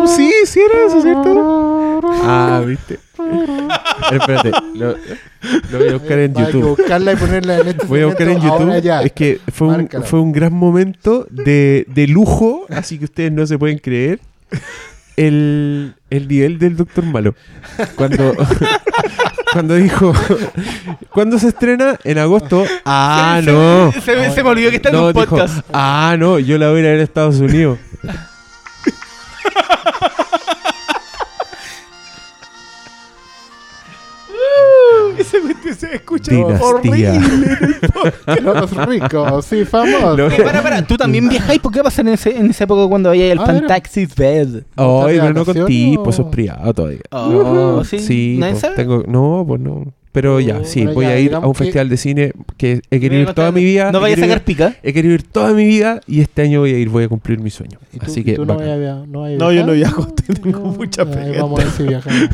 [0.06, 2.00] Sí, sí era eso, ¿cierto?
[2.22, 2.98] Ah, viste.
[4.12, 4.94] Espérate, lo,
[5.70, 6.76] lo voy a buscar en Hay que YouTube.
[6.76, 8.82] buscarla y ponerla en este Voy a buscar en YouTube.
[8.82, 9.02] ya.
[9.02, 13.46] Es que fue un, fue un gran momento de, de lujo, así que ustedes no
[13.46, 14.20] se pueden creer.
[15.16, 17.34] El, el nivel del Doctor Malo.
[17.94, 18.34] Cuando,
[19.52, 20.12] cuando dijo,
[21.10, 21.98] ¿cuándo se estrena?
[22.04, 22.64] En agosto.
[22.84, 23.92] Ah, Se- no.
[23.92, 25.58] Se, se- se me olvidó que está en No, un dijo, podcast.
[25.72, 27.78] ah, no, yo la voy a ir a ver a Estados Unidos.
[35.18, 36.66] Ese se escucha Dinastía.
[36.66, 37.20] horrible.
[38.42, 40.16] Los ricos, sí, famosos.
[40.16, 42.50] Lo- Eh, para, para, tú también viajáis, ¿por qué va a pasar en, ese, en
[42.50, 43.56] esa época cuando vayáis al A ver.
[43.60, 44.48] Fantaxis Bed?
[44.76, 47.00] Ay, ¿Estás de pero no contigo, pues eso es privado todavía.
[47.10, 48.76] Oh, sí, Sí, ¿Nadie pues, sabe?
[48.76, 49.84] tengo, no, pues no.
[50.16, 52.32] Pero ya, Oh, sí, bueno, voy ya, a ir a un que- festival de cine
[52.56, 53.92] que he querido ir toda mi vida.
[53.92, 54.74] ¿No he vayas a querido sacar ir- pica?
[54.82, 57.38] He querido ir toda mi vida y este año voy a ir, voy a cumplir
[57.38, 57.78] mi sueño.
[57.92, 60.06] ¿Y tú, Así y que, tú no, yo no viajo.
[60.42, 61.42] Tengo No, mucha pega.
[61.42, 62.30] Vamos a ver si viajamos.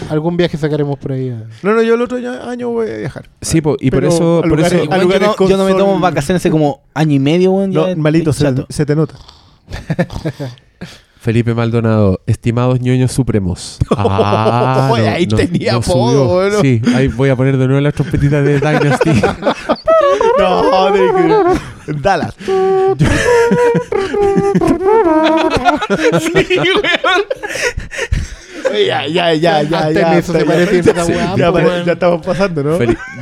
[0.10, 1.28] Algún viaje sacaremos por ahí.
[1.28, 1.34] eh.
[1.62, 3.28] No, no, yo el otro año voy a viajar.
[3.42, 6.00] Sí, po, y por eso, por lugares- eso yo, no, con yo no me tomo
[6.00, 8.00] vacaciones hace como año y medio, weón.
[8.00, 9.16] Malito, se, se te nota.
[11.20, 13.78] Felipe Maldonado, estimados ñoños supremos.
[13.96, 16.24] Ah, Oye, ahí tenía apodo, subió.
[16.26, 16.60] bueno.
[16.62, 19.10] Sí, ahí voy a poner de nuevo las trompetitas de Dynasty.
[20.38, 22.34] No, de Dallas.
[26.20, 27.22] Sí, weón.
[28.86, 29.90] Ya, ya, ya, ya.
[29.90, 30.82] Ya, eso se parece
[31.92, 32.78] estamos pasando, ¿no?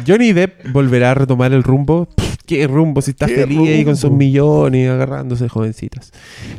[0.07, 2.09] Johnny Depp volverá a retomar el rumbo.
[2.47, 3.03] ¿Qué rumbo?
[3.03, 6.13] Si está ¿Qué feliz ahí con sus millones agarrándose de jovencitas.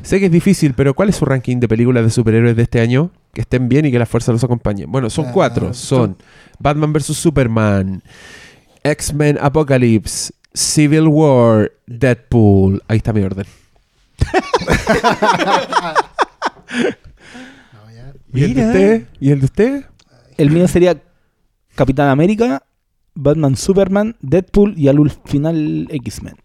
[0.04, 2.80] Sé que es difícil, pero ¿cuál es su ranking de películas de superhéroes de este
[2.80, 3.10] año?
[3.34, 4.86] Que estén bien y que la fuerza los acompañe.
[4.88, 5.74] Bueno, son Ah, cuatro.
[5.74, 6.16] Son
[6.60, 7.06] Batman vs.
[7.18, 8.04] Superman,
[8.84, 12.84] X-Men Apocalypse, Civil War, Deadpool.
[12.88, 13.48] Ahí está mi orden.
[18.34, 19.08] ¿Y el de usted?
[19.20, 19.86] ¿Y el de usted?
[20.38, 21.02] El mío sería
[21.76, 22.64] Capitán América,
[23.16, 26.36] Batman Superman, Deadpool y al final X-Men.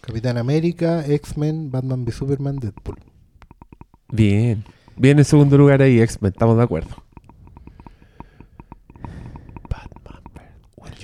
[0.00, 2.96] Capitán América, X-Men, Batman v Superman, Deadpool.
[4.10, 4.64] Bien.
[4.96, 7.02] Bien en segundo lugar ahí, X-Men, estamos de acuerdo.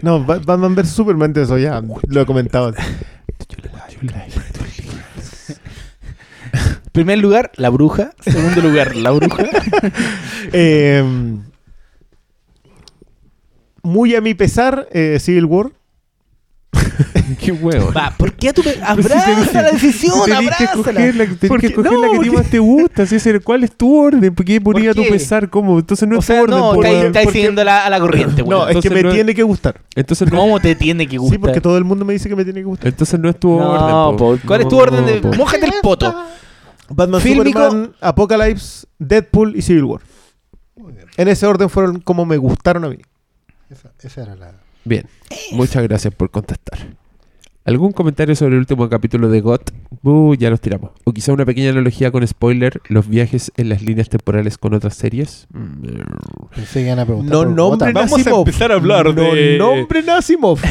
[0.02, 2.72] No, Ba- Batman vs Superman, de eso ya lo he comentado.
[6.92, 8.12] Primer lugar, La Bruja.
[8.20, 9.44] Segundo lugar, La Bruja.
[10.52, 11.04] Eh,
[13.82, 15.70] muy a mi pesar, eh, Civil War.
[17.40, 17.92] Qué huevo.
[17.92, 21.92] Va, ¿por qué tú Abraza la decisión, tenés que escoger la, tenés Porque- que escoger
[21.92, 23.02] no, la que porque- más te gusta.
[23.02, 24.34] ese- ¿Cuál es tu orden?
[24.34, 25.10] ¿Por qué ponía tu qué?
[25.10, 25.48] pesar?
[25.50, 25.78] ¿Cómo?
[25.78, 26.92] Entonces no O es sea, tu orden.
[26.92, 28.70] no, estáis porque- siguiendo la, a la corriente, No, weón.
[28.76, 29.80] es que me no es- tiene que gustar.
[29.94, 31.36] Entonces no, ¿Cómo te tiene que gustar?
[31.36, 32.88] Sí, porque todo el mundo me dice que me tiene que gustar.
[32.88, 33.68] entonces no es tu orden.
[33.88, 34.38] No, po.
[34.46, 35.20] ¿cuál es tu No, orden de...?
[35.36, 36.14] Mójate el poto.
[36.90, 37.62] Batman, Fílmico.
[37.64, 40.00] Superman, Apocalypse, Deadpool y Civil War.
[40.76, 41.06] Muy bien.
[41.16, 42.98] En ese orden fueron como me gustaron a mí.
[43.70, 44.54] Esa, esa era la.
[44.84, 45.06] Bien,
[45.52, 46.96] muchas gracias por contestar.
[47.64, 49.72] ¿Algún comentario sobre el último capítulo de GOT?
[50.02, 50.92] Uh, ya los tiramos.
[51.04, 54.94] O quizá una pequeña analogía con spoiler, los viajes en las líneas temporales con otras
[54.94, 55.46] series.
[56.54, 57.30] Pensé que iban a preguntar.
[57.30, 57.92] No nombren.
[57.92, 60.58] Vamos a empezar a hablar no de- nombren Asimov.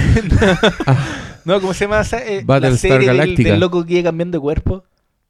[1.45, 2.17] No, ¿cómo se llama esa?
[2.25, 4.83] Eh, la serie del, del loco que iba cambiando de cuerpo.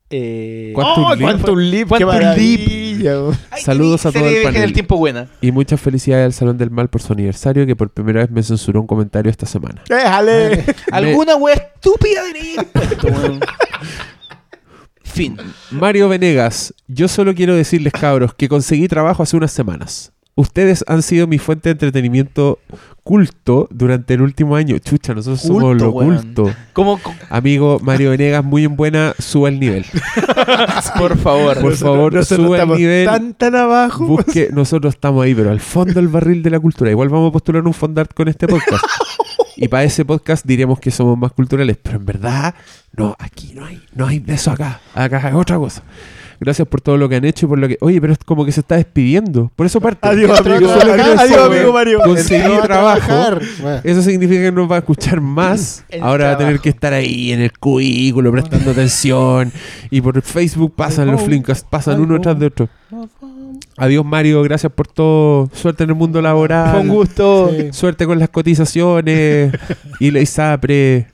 [0.09, 0.71] Eh...
[0.73, 1.39] Quantum ¡Oh, Leap.
[1.39, 3.35] Quantum Leap!
[3.57, 4.61] Saludos a todo el de panel.
[4.61, 5.27] del tiempo buena.
[5.41, 8.43] Y muchas felicidades al Salón del Mal por su aniversario, que por primera vez me
[8.43, 9.83] censuró un comentario esta semana.
[9.89, 10.63] ¡Déjale!
[10.91, 12.21] Alguna wea estúpida
[13.03, 13.39] weón.
[15.03, 15.37] Fin.
[15.71, 20.13] Mario Venegas, yo solo quiero decirles, cabros, que conseguí trabajo hace unas semanas.
[20.37, 22.59] Ustedes han sido mi fuente de entretenimiento
[23.03, 24.77] culto durante el último año.
[24.77, 26.15] Chucha, nosotros somos Culto, lo weón.
[26.17, 26.53] culto.
[26.73, 29.85] Como, co- Amigo Mario Venegas, muy en buena, suba el nivel.
[30.97, 31.59] por favor.
[31.59, 33.05] Por favor, Nosotros suba el nivel.
[33.05, 34.05] tan, tan abajo.
[34.05, 36.91] Busque, nosotros estamos ahí, pero al fondo del barril de la cultura.
[36.91, 38.83] Igual vamos a postular un fondart con este podcast.
[39.55, 42.53] Y para ese podcast diremos que somos más culturales, pero en verdad,
[42.95, 44.79] no, aquí no hay, no hay de eso acá.
[44.93, 45.81] Acá es otra cosa.
[46.39, 47.77] Gracias por todo lo que han hecho y por lo que.
[47.81, 49.51] Oye, pero es como que se está despidiendo.
[49.55, 50.07] Por eso parte.
[50.07, 50.71] Adiós, amigo.
[50.71, 51.73] Adiós, eso, amigo.
[51.73, 51.99] Mario.
[52.03, 53.39] Conseguí trabajo.
[53.61, 55.83] Bueno, Eso significa que nos va a escuchar más.
[55.89, 59.51] El Ahora va a tener que estar ahí en el cubículo prestando atención.
[59.89, 62.69] Y por Facebook pasan los flinkas, pasan uno tras de otro.
[63.77, 65.49] Adiós Mario, gracias por todo.
[65.53, 66.71] Suerte en el mundo laboral.
[66.71, 67.51] Fue un gusto.
[67.51, 67.69] Sí.
[67.71, 69.51] Suerte con las cotizaciones.
[69.99, 71.07] y la ISAPRE.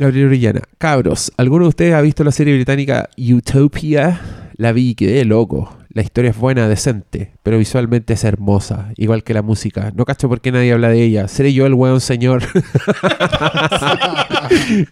[0.00, 0.62] Gabriel Orellana.
[0.78, 4.18] Cabros, ¿alguno de ustedes ha visto la serie británica Utopia?
[4.56, 5.76] La vi y quedé loco.
[5.92, 9.92] La historia es buena, decente, pero visualmente es hermosa, igual que la música.
[9.94, 11.28] No cacho por qué nadie habla de ella.
[11.28, 12.42] Seré yo el weón señor.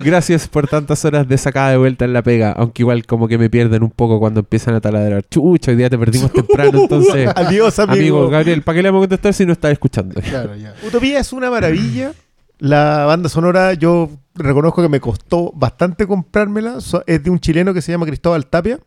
[0.00, 3.38] Gracias por tantas horas de sacada de vuelta en la pega, aunque igual como que
[3.38, 5.24] me pierden un poco cuando empiezan a taladrar.
[5.30, 7.30] Chucha, hoy día te perdimos temprano, entonces...
[7.34, 7.94] Adiós, amigo.
[7.94, 10.20] Amigo Gabriel, ¿para qué le vamos a contestar si no está escuchando?
[10.20, 10.74] Claro, ya.
[10.86, 12.12] Utopía es una maravilla.
[12.58, 16.78] La banda sonora, yo reconozco que me costó bastante comprármela.
[17.06, 18.78] Es de un chileno que se llama Cristóbal Tapia.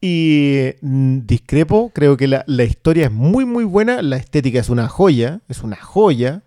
[0.00, 4.02] Y mm, discrepo, creo que la, la historia es muy, muy buena.
[4.02, 6.42] La estética es una joya, es una joya.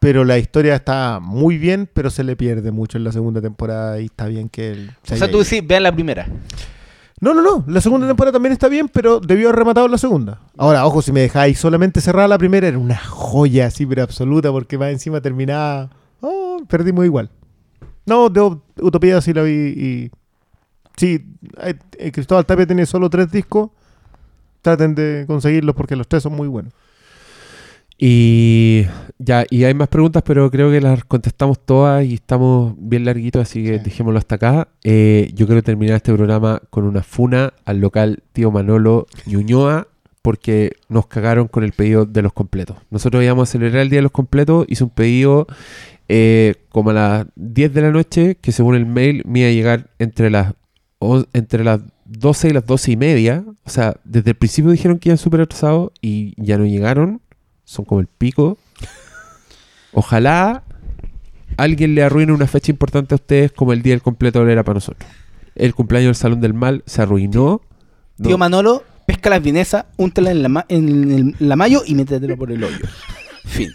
[0.00, 4.00] Pero la historia está muy bien, pero se le pierde mucho en la segunda temporada
[4.00, 4.92] y está bien que él...
[5.02, 5.44] se O sea, tú ido.
[5.44, 6.26] decís, vean la primera.
[7.20, 7.64] No, no, no.
[7.68, 10.40] La segunda temporada también está bien, pero debió haber rematado la segunda.
[10.56, 14.50] Ahora, ojo, si me dejáis solamente cerrada la primera, era una joya así, pero absoluta,
[14.50, 15.90] porque más encima terminaba.
[16.22, 17.28] Oh, perdimos igual.
[18.10, 18.40] No, de
[18.82, 20.10] Utopía sí la vi y.
[20.96, 21.24] Sí,
[21.62, 23.70] eh, eh, Cristóbal Tapia tiene solo tres discos.
[24.62, 26.72] Traten de conseguirlos porque los tres son muy buenos.
[28.02, 28.86] Y
[29.18, 33.42] ya, y hay más preguntas, pero creo que las contestamos todas y estamos bien larguitos,
[33.42, 33.84] así que Sí.
[33.84, 34.68] dejémoslo hasta acá.
[34.84, 39.86] Eh, yo quiero terminar este programa con una funa al local Tío Manolo Ñuñoa,
[40.22, 42.76] porque nos cagaron con el pedido de los completos.
[42.90, 45.46] Nosotros íbamos a celebrar el Día de los Completos, hice un pedido
[46.12, 49.52] eh, como a las 10 de la noche, que según el mail me iba a
[49.52, 50.54] llegar entre las,
[51.32, 53.44] entre las 12 y las 12 y media.
[53.64, 57.20] O sea, desde el principio dijeron que iban súper atrasados y ya no llegaron.
[57.64, 58.58] Son como el pico.
[59.92, 60.64] Ojalá
[61.56, 64.74] alguien le arruine una fecha importante a ustedes como el día del completo era para
[64.74, 65.08] nosotros.
[65.54, 67.60] El cumpleaños del Salón del Mal se arruinó.
[68.18, 68.28] No.
[68.28, 72.36] Tío Manolo, pesca las vienesas, úntala en la, ma- en el- la mayo y métetelo
[72.36, 72.78] por el hoyo.
[73.44, 73.68] Fin.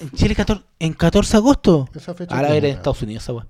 [0.00, 1.88] En Chile 14, en 14 de agosto.
[1.94, 3.46] Esa fecha Ahora era en Estados Unidos esa weá.